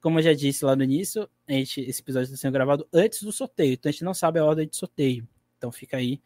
Como 0.00 0.20
eu 0.20 0.22
já 0.22 0.32
disse 0.32 0.64
lá 0.64 0.76
no 0.76 0.84
início, 0.84 1.28
a 1.48 1.52
gente, 1.52 1.80
esse 1.80 2.00
episódio 2.00 2.26
está 2.26 2.36
sendo 2.36 2.52
gravado 2.52 2.88
antes 2.92 3.22
do 3.24 3.32
sorteio, 3.32 3.72
então 3.72 3.90
a 3.90 3.92
gente 3.92 4.04
não 4.04 4.14
sabe 4.14 4.38
a 4.38 4.44
ordem 4.44 4.68
de 4.68 4.76
sorteio. 4.76 5.26
Então 5.58 5.72
fica 5.72 5.96
aí 5.96 6.22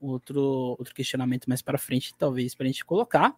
outro, 0.00 0.42
outro 0.78 0.94
questionamento 0.94 1.46
mais 1.46 1.60
para 1.60 1.76
frente, 1.76 2.14
talvez, 2.16 2.54
para 2.54 2.64
a 2.64 2.68
gente 2.68 2.86
colocar. 2.86 3.36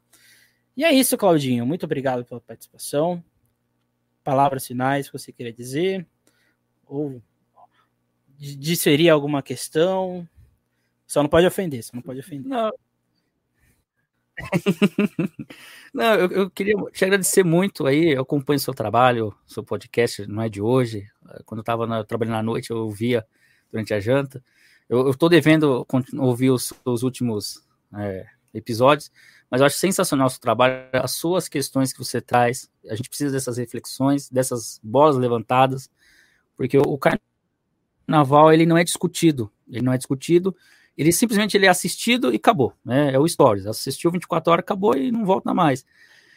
E 0.76 0.84
é 0.84 0.92
isso, 0.92 1.18
Claudinho. 1.18 1.66
Muito 1.66 1.84
obrigado 1.84 2.24
pela 2.24 2.40
participação. 2.40 3.22
Palavras 4.22 4.64
finais 4.64 5.08
que 5.08 5.12
você 5.12 5.32
queria 5.32 5.52
dizer, 5.52 6.06
ou 6.86 7.20
diferir 8.40 9.10
alguma 9.10 9.42
questão. 9.42 10.26
Só 11.06 11.22
não 11.22 11.28
pode 11.28 11.46
ofender, 11.46 11.82
só 11.84 11.90
não 11.94 12.02
pode 12.02 12.20
ofender. 12.20 12.48
Não. 12.48 12.72
não, 15.92 16.14
eu, 16.14 16.30
eu, 16.30 16.50
queria 16.50 16.74
te 16.92 17.04
agradecer 17.04 17.44
muito 17.44 17.86
aí. 17.86 18.12
Eu 18.12 18.22
acompanho 18.22 18.58
seu 18.58 18.72
trabalho, 18.72 19.34
seu 19.46 19.62
podcast, 19.62 20.26
não 20.26 20.42
é 20.42 20.48
de 20.48 20.62
hoje. 20.62 21.06
Quando 21.44 21.58
eu 21.58 21.62
estava 21.62 22.04
trabalhando 22.04 22.36
à 22.36 22.42
noite, 22.42 22.70
eu 22.70 22.78
ouvia 22.78 23.26
durante 23.70 23.92
a 23.92 24.00
janta. 24.00 24.42
Eu 24.88 25.10
estou 25.10 25.28
devendo 25.28 25.86
ouvir 26.18 26.50
os, 26.50 26.72
os 26.84 27.02
últimos 27.02 27.64
é, 27.96 28.26
episódios, 28.54 29.10
mas 29.50 29.60
eu 29.60 29.66
acho 29.66 29.76
sensacional 29.76 30.26
o 30.26 30.30
seu 30.30 30.40
trabalho, 30.40 30.88
as 30.92 31.12
suas 31.12 31.48
questões 31.48 31.92
que 31.92 31.98
você 31.98 32.20
traz. 32.20 32.68
A 32.88 32.94
gente 32.94 33.08
precisa 33.08 33.30
dessas 33.30 33.58
reflexões, 33.58 34.28
dessas 34.28 34.80
bolas 34.82 35.16
levantadas, 35.16 35.90
porque 36.56 36.78
o, 36.78 36.82
o 36.82 36.98
naval 38.06 38.52
ele 38.52 38.66
não 38.66 38.76
é 38.76 38.84
discutido, 38.84 39.50
ele 39.68 39.82
não 39.82 39.92
é 39.92 39.98
discutido, 39.98 40.54
ele 40.96 41.12
simplesmente 41.12 41.56
ele 41.56 41.66
é 41.66 41.68
assistido 41.68 42.32
e 42.32 42.36
acabou, 42.36 42.72
né? 42.84 43.12
É 43.12 43.18
o 43.18 43.26
stories, 43.26 43.66
assistiu 43.66 44.10
24 44.10 44.52
horas, 44.52 44.62
acabou 44.62 44.96
e 44.96 45.10
não 45.10 45.24
volta 45.24 45.54
mais. 45.54 45.84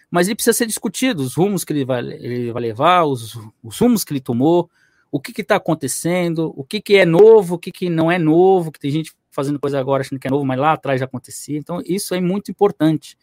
Mas 0.09 0.27
ele 0.27 0.35
precisa 0.35 0.55
ser 0.55 0.67
discutido, 0.67 1.23
os 1.23 1.35
rumos 1.35 1.63
que 1.63 1.73
ele 1.73 1.83
vai, 1.83 1.99
ele 1.99 2.51
vai 2.51 2.61
levar, 2.61 3.03
os, 3.03 3.37
os 3.63 3.79
rumos 3.79 4.03
que 4.03 4.13
ele 4.13 4.21
tomou, 4.21 4.69
o 5.11 5.19
que 5.19 5.41
está 5.41 5.57
acontecendo, 5.57 6.53
o 6.55 6.63
que, 6.63 6.81
que 6.81 6.95
é 6.95 7.05
novo, 7.05 7.55
o 7.55 7.59
que, 7.59 7.71
que 7.71 7.89
não 7.89 8.11
é 8.11 8.17
novo, 8.17 8.71
que 8.71 8.79
tem 8.79 8.91
gente 8.91 9.13
fazendo 9.29 9.59
coisa 9.59 9.79
agora 9.79 10.01
achando 10.01 10.19
que 10.19 10.27
é 10.27 10.31
novo, 10.31 10.45
mas 10.45 10.59
lá 10.59 10.73
atrás 10.73 10.99
já 10.99 11.05
acontecia. 11.05 11.57
Então, 11.57 11.81
isso 11.85 12.15
é 12.15 12.21
muito 12.21 12.51
importante, 12.51 13.17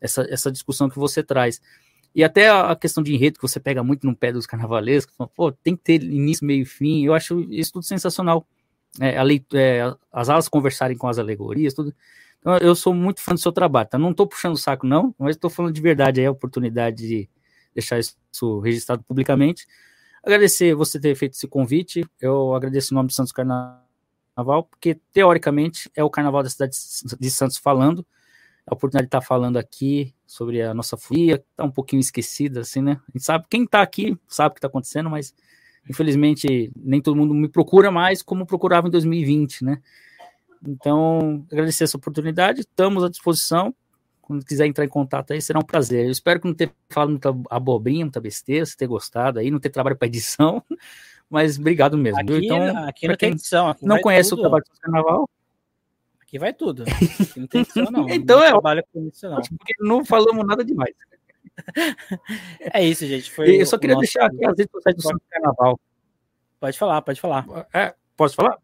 essa, 0.00 0.26
essa 0.28 0.50
discussão 0.50 0.88
que 0.88 0.98
você 0.98 1.22
traz. 1.22 1.60
E 2.14 2.22
até 2.22 2.48
a 2.48 2.76
questão 2.76 3.02
de 3.02 3.12
enredo, 3.12 3.38
que 3.38 3.42
você 3.42 3.58
pega 3.58 3.82
muito 3.82 4.06
no 4.06 4.14
pé 4.14 4.32
dos 4.32 4.46
carnavalescos, 4.46 5.14
pô, 5.34 5.50
tem 5.50 5.74
que 5.74 5.82
ter 5.82 6.02
início, 6.02 6.46
meio 6.46 6.62
e 6.62 6.64
fim. 6.64 7.04
Eu 7.04 7.12
acho 7.12 7.40
isso 7.50 7.72
tudo 7.72 7.84
sensacional. 7.84 8.46
É, 9.00 9.16
é, 9.54 9.94
as 10.12 10.28
alas 10.28 10.48
conversarem 10.48 10.96
com 10.96 11.08
as 11.08 11.18
alegorias, 11.18 11.74
tudo. 11.74 11.92
Então, 12.38 12.56
eu 12.58 12.74
sou 12.76 12.94
muito 12.94 13.20
fã 13.20 13.32
do 13.32 13.40
seu 13.40 13.50
trabalho, 13.50 13.88
tá? 13.88 13.98
Não 13.98 14.12
estou 14.12 14.28
puxando 14.28 14.52
o 14.52 14.56
saco, 14.58 14.86
não, 14.86 15.14
mas 15.18 15.34
estou 15.34 15.50
falando 15.50 15.72
de 15.72 15.80
verdade 15.80 16.20
aí, 16.20 16.26
a 16.26 16.30
oportunidade 16.30 16.98
de 16.98 17.28
deixar 17.74 17.98
isso 17.98 18.60
registrado 18.60 19.02
publicamente. 19.02 19.66
Agradecer 20.22 20.74
você 20.74 21.00
ter 21.00 21.14
feito 21.16 21.32
esse 21.32 21.48
convite. 21.48 22.06
Eu 22.20 22.54
agradeço 22.54 22.94
o 22.94 22.96
nome 22.96 23.08
de 23.08 23.14
Santos 23.14 23.32
Carnaval, 23.32 24.64
porque 24.70 25.00
teoricamente 25.12 25.90
é 25.96 26.04
o 26.04 26.10
carnaval 26.10 26.42
da 26.42 26.50
cidade 26.50 26.76
de 27.18 27.30
Santos 27.30 27.58
falando. 27.58 28.06
A 28.66 28.74
oportunidade 28.74 29.04
de 29.04 29.08
estar 29.08 29.20
falando 29.20 29.56
aqui 29.58 30.14
sobre 30.26 30.62
a 30.62 30.72
nossa 30.72 30.96
folia, 30.96 31.36
está 31.36 31.64
um 31.64 31.70
pouquinho 31.70 32.00
esquecida, 32.00 32.60
assim, 32.60 32.80
né? 32.80 33.00
A 33.08 33.12
gente 33.12 33.24
sabe, 33.24 33.44
quem 33.48 33.64
está 33.64 33.82
aqui 33.82 34.16
sabe 34.26 34.50
o 34.50 34.54
que 34.54 34.58
está 34.58 34.68
acontecendo, 34.68 35.10
mas 35.10 35.34
infelizmente 35.88 36.72
nem 36.76 37.00
todo 37.00 37.16
mundo 37.16 37.34
me 37.34 37.48
procura 37.48 37.90
mais 37.90 38.22
como 38.22 38.46
procurava 38.46 38.88
em 38.88 38.90
2020, 38.90 39.64
né? 39.64 39.82
Então, 40.66 41.44
agradecer 41.52 41.84
essa 41.84 41.96
oportunidade, 41.96 42.60
estamos 42.60 43.04
à 43.04 43.08
disposição. 43.08 43.74
Quando 44.22 44.44
quiser 44.44 44.66
entrar 44.66 44.84
em 44.86 44.88
contato 44.88 45.32
aí, 45.32 45.42
será 45.42 45.58
um 45.58 45.64
prazer. 45.64 46.06
Eu 46.06 46.10
espero 46.10 46.40
que 46.40 46.46
não 46.46 46.54
tenha 46.54 46.72
falado 46.88 47.10
muita 47.10 47.34
abobrinha, 47.50 48.06
muita 48.06 48.20
besteira, 48.20 48.64
se 48.64 48.76
ter 48.76 48.86
gostado 48.86 49.38
aí, 49.38 49.50
não 49.50 49.60
ter 49.60 49.68
trabalho 49.68 49.96
para 49.96 50.08
edição, 50.08 50.62
mas 51.28 51.58
obrigado 51.58 51.98
mesmo. 51.98 52.18
Aqui, 52.20 52.46
então, 52.46 52.88
aqui 52.88 53.08
não 53.08 53.16
tem 53.16 53.32
edição. 53.32 53.68
Aqui 53.68 53.84
não 53.84 54.00
conhece 54.00 54.30
tudo. 54.30 54.38
o 54.38 54.42
trabalho 54.42 54.64
do 54.64 54.80
carnaval, 54.80 55.30
Aqui 56.34 56.38
vai 56.40 56.52
tudo. 56.52 56.82
Aqui 56.82 57.38
não 57.38 57.46
tem 57.46 57.60
edição, 57.60 57.84
não. 57.92 58.08
então 58.08 58.38
não 58.38 58.44
é 58.44 58.50
trabalho 58.50 58.84
com 58.92 59.06
isso, 59.06 59.28
não. 59.28 59.40
Porque 59.40 59.74
não 59.78 60.04
falamos 60.04 60.44
nada 60.44 60.64
demais. 60.64 60.92
é 62.60 62.84
isso, 62.84 63.06
gente. 63.06 63.30
Foi 63.30 63.62
eu 63.62 63.64
só 63.64 63.78
queria 63.78 63.94
nosso... 63.94 64.12
deixar 64.12 64.26
aqui 64.26 64.44
as 64.44 64.58
redes 64.58 64.72
sociais 64.72 64.96
do 64.96 65.02
Santo 65.02 65.22
Carnaval. 65.30 65.78
Pode 66.58 66.76
falar, 66.76 67.02
pode 67.02 67.20
falar. 67.20 67.46
É, 67.72 67.94
posso 68.16 68.34
falar? 68.34 68.58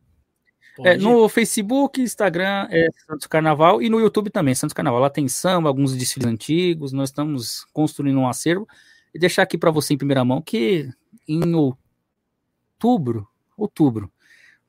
É, 0.85 0.97
no 0.97 1.29
Facebook, 1.29 2.01
Instagram 2.01 2.67
é 2.71 2.89
Santos 3.07 3.29
Carnaval 3.29 3.81
e 3.81 3.89
no 3.89 4.01
YouTube 4.01 4.31
também, 4.31 4.55
Santos 4.57 4.75
Carnaval. 4.75 4.99
Lá 4.99 5.11
tem 5.11 5.29
samba, 5.29 5.69
alguns 5.69 5.97
desfiles 5.97 6.27
antigos. 6.27 6.93
Nós 6.93 7.11
estamos 7.11 7.65
construindo 7.73 8.19
um 8.19 8.27
acervo. 8.27 8.67
E 9.15 9.19
deixar 9.19 9.43
aqui 9.43 9.57
para 9.57 9.71
você 9.71 9.95
em 9.95 9.99
primeira 9.99 10.25
mão 10.25 10.43
que 10.43 10.89
em 11.29 11.55
outubro, 11.55 13.29
outubro, 13.57 14.11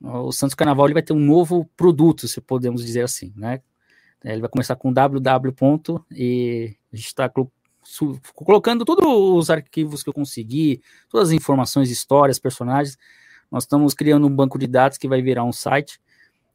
o 0.02 0.32
Santos 0.32 0.54
Carnaval 0.54 0.86
ele 0.86 0.94
vai 0.94 1.02
ter 1.02 1.12
um 1.12 1.20
novo 1.20 1.68
produto, 1.76 2.26
se 2.26 2.40
podemos 2.40 2.84
dizer 2.84 3.02
assim, 3.02 3.32
né? 3.36 3.60
Ele 4.24 4.40
vai 4.40 4.50
começar 4.50 4.76
com 4.76 4.92
www. 4.92 6.04
e 6.12 6.76
a 6.92 6.96
gente 6.96 7.06
está 7.06 7.30
colocando 8.34 8.84
todos 8.84 9.04
os 9.04 9.50
arquivos 9.50 10.02
que 10.02 10.08
eu 10.08 10.14
consegui, 10.14 10.80
todas 11.08 11.28
as 11.28 11.34
informações, 11.34 11.90
histórias, 11.90 12.38
personagens 12.38 12.96
nós 13.52 13.64
estamos 13.64 13.92
criando 13.92 14.26
um 14.26 14.34
banco 14.34 14.58
de 14.58 14.66
dados 14.66 14.96
que 14.96 15.06
vai 15.06 15.20
virar 15.20 15.44
um 15.44 15.52
site. 15.52 16.00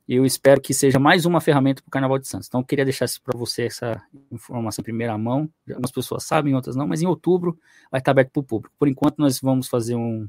Eu 0.10 0.26
espero 0.26 0.60
que 0.60 0.74
seja 0.74 0.98
mais 0.98 1.26
uma 1.28 1.40
ferramenta 1.40 1.80
para 1.84 1.90
o 1.90 1.92
Carnaval 1.92 2.18
de 2.18 2.28
Santos. 2.28 2.48
Então, 2.48 2.62
eu 2.62 2.66
queria 2.66 2.84
deixar 2.84 3.06
para 3.24 3.38
você 3.38 3.66
essa 3.66 4.02
informação 4.32 4.82
em 4.82 4.84
primeira 4.84 5.16
mão. 5.16 5.48
Algumas 5.70 5.92
pessoas 5.92 6.24
sabem, 6.24 6.56
outras 6.56 6.76
não, 6.76 6.88
mas 6.88 7.04
em 7.04 7.06
outubro 7.06 7.56
vai 7.92 8.00
estar 8.00 8.12
aberto 8.12 8.32
para 8.32 8.40
o 8.40 8.44
público. 8.44 8.74
Por 8.80 8.88
enquanto, 8.88 9.20
nós 9.20 9.40
vamos 9.40 9.68
fazer 9.68 9.94
um, 9.94 10.28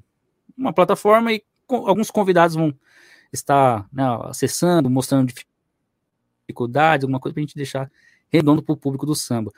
uma 0.58 0.70
plataforma 0.70 1.32
e 1.32 1.42
alguns 1.68 2.10
convidados 2.10 2.56
vão 2.56 2.74
estar 3.32 3.86
né, 3.92 4.04
acessando, 4.24 4.88
mostrando 4.88 5.32
dificuldades, 6.46 7.04
alguma 7.04 7.20
coisa 7.20 7.34
para 7.34 7.40
a 7.40 7.44
gente 7.44 7.56
deixar 7.56 7.90
redondo 8.28 8.62
para 8.62 8.72
o 8.72 8.76
público 8.76 9.06
do 9.06 9.14
samba. 9.14 9.52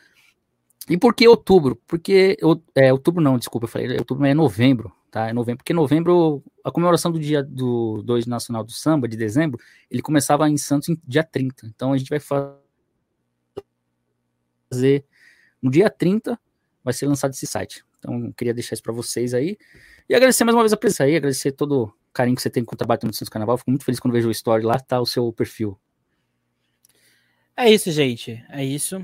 E 0.89 0.97
por 0.97 1.15
que 1.15 1.27
outubro? 1.29 1.77
Porque 1.87 2.37
é, 2.75 2.93
outubro 2.93 3.23
não, 3.23 3.39
desculpa, 3.39 3.65
eu 3.65 3.69
falei 3.69 3.97
outubro, 3.99 4.25
é 4.25 4.35
novembro 4.35 4.93
tá? 5.11 5.29
É 5.29 5.33
novembro, 5.33 5.59
porque 5.59 5.75
novembro, 5.75 6.43
a 6.65 6.71
comemoração 6.71 7.11
do 7.11 7.19
dia 7.19 7.43
do 7.43 8.03
2 8.05 8.27
Nacional 8.27 8.63
do 8.63 8.71
Samba, 8.73 9.09
de 9.09 9.17
dezembro, 9.17 9.59
ele 9.91 10.03
começava 10.03 10.49
em 10.49 10.57
Santos 10.57 10.89
em 10.89 10.99
dia 11.07 11.25
30. 11.25 11.67
Então 11.67 11.93
a 11.93 11.99
gente 11.99 12.09
vai 12.09 12.21
fazer 14.71 15.05
no 15.61 15.71
dia 15.71 15.91
30 15.91 16.39
vai 16.83 16.95
ser 16.95 17.07
lançado 17.07 17.33
esse 17.33 17.47
site. 17.47 17.85
Então 17.99 18.33
queria 18.33 18.55
deixar 18.55 18.75
isso 18.75 18.83
para 18.83 18.93
vocês 18.93 19.35
aí. 19.35 19.59
E 20.09 20.15
agradecer 20.15 20.45
mais 20.45 20.55
uma 20.55 20.63
vez 20.63 20.73
a 20.73 20.77
presença 20.77 21.05
aí, 21.05 21.17
agradecer 21.17 21.53
todo 21.53 21.93
carinho 22.13 22.37
que 22.37 22.43
você 22.43 22.51
tem 22.51 22.65
com 22.65 22.75
o 22.75 22.79
trabalho 22.79 23.01
no 23.05 23.13
Santos 23.13 23.29
Carnaval. 23.29 23.59
Fico 23.59 23.71
muito 23.71 23.85
feliz 23.85 24.01
quando 24.01 24.15
vejo 24.15 24.29
o 24.29 24.33
story 24.33 24.65
lá, 24.65 24.79
tá 24.79 25.01
o 25.01 25.07
seu 25.07 25.33
perfil. 25.33 25.79
É 27.57 27.71
isso, 27.71 27.91
gente. 27.91 28.45
É 28.49 28.65
isso. 28.65 28.99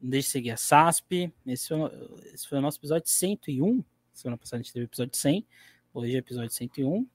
Não 0.00 0.10
deixe 0.10 0.28
de 0.28 0.32
seguir 0.32 0.50
a 0.52 0.56
SASP. 0.56 1.32
Esse 1.46 1.68
foi, 1.68 1.78
esse 2.32 2.48
foi 2.48 2.58
o 2.58 2.60
nosso 2.60 2.78
episódio 2.78 3.08
101. 3.08 3.84
Semana 4.12 4.38
passada 4.38 4.60
a 4.60 4.62
gente 4.62 4.72
teve 4.72 4.84
o 4.84 4.88
episódio 4.88 5.14
100, 5.14 5.46
hoje 5.92 6.14
é 6.14 6.18
episódio 6.18 6.50
101. 6.50 7.06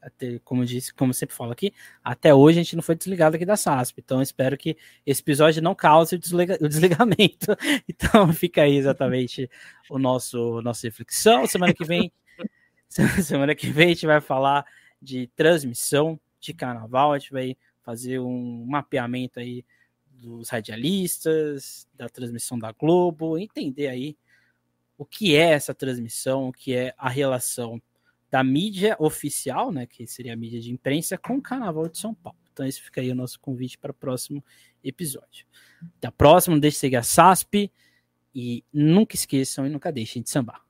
Até, 0.00 0.38
como 0.44 0.62
eu 0.62 0.66
disse, 0.66 0.94
como 0.94 1.10
eu 1.10 1.14
sempre 1.14 1.34
falo 1.34 1.50
aqui, 1.50 1.72
até 2.04 2.32
hoje 2.32 2.60
a 2.60 2.62
gente 2.62 2.76
não 2.76 2.82
foi 2.82 2.94
desligado 2.94 3.34
aqui 3.34 3.44
da 3.44 3.56
SASP. 3.56 4.00
Então 4.04 4.22
espero 4.22 4.56
que 4.56 4.76
esse 5.04 5.20
episódio 5.20 5.60
não 5.60 5.74
cause 5.74 6.14
o, 6.14 6.18
desliga, 6.18 6.56
o 6.60 6.68
desligamento. 6.68 7.56
Então 7.88 8.32
fica 8.32 8.62
aí 8.62 8.76
exatamente 8.76 9.50
o 9.90 9.98
nosso 9.98 10.60
nossa 10.62 10.86
reflexão. 10.86 11.46
Semana 11.46 11.74
que 11.74 11.84
vem, 11.84 12.12
semana 13.22 13.54
que 13.54 13.70
vem 13.70 13.86
a 13.86 13.88
gente 13.88 14.06
vai 14.06 14.20
falar 14.20 14.64
de 15.00 15.26
transmissão 15.36 16.18
de 16.40 16.54
carnaval. 16.54 17.12
A 17.12 17.18
gente 17.18 17.32
vai 17.32 17.56
fazer 17.82 18.18
um 18.18 18.64
mapeamento 18.66 19.38
aí 19.38 19.64
dos 20.10 20.48
radialistas, 20.48 21.86
da 21.94 22.08
transmissão 22.08 22.58
da 22.58 22.72
Globo, 22.72 23.38
entender 23.38 23.88
aí 23.88 24.16
o 24.96 25.04
que 25.04 25.36
é 25.36 25.50
essa 25.50 25.74
transmissão, 25.74 26.48
o 26.48 26.52
que 26.52 26.74
é 26.74 26.94
a 26.96 27.08
relação 27.08 27.80
da 28.30 28.42
mídia 28.42 28.96
oficial, 28.98 29.70
né, 29.70 29.86
que 29.86 30.06
seria 30.06 30.32
a 30.32 30.36
mídia 30.36 30.60
de 30.60 30.72
imprensa, 30.72 31.16
com 31.16 31.36
o 31.36 31.42
Carnaval 31.42 31.88
de 31.88 31.98
São 31.98 32.14
Paulo. 32.14 32.38
Então 32.52 32.66
esse 32.66 32.80
fica 32.80 33.00
aí 33.00 33.10
o 33.10 33.14
nosso 33.14 33.38
convite 33.38 33.78
para 33.78 33.90
o 33.90 33.94
próximo 33.94 34.42
episódio. 34.82 35.46
Até 35.98 36.08
a 36.08 36.12
próxima, 36.12 36.54
não 36.54 36.60
deixe 36.60 36.76
de 36.76 36.80
seguir 36.80 36.96
a 36.96 37.02
SASP 37.02 37.70
e 38.34 38.64
nunca 38.72 39.14
esqueçam 39.14 39.66
e 39.66 39.70
nunca 39.70 39.92
deixem 39.92 40.22
de 40.22 40.30
sambar. 40.30 40.65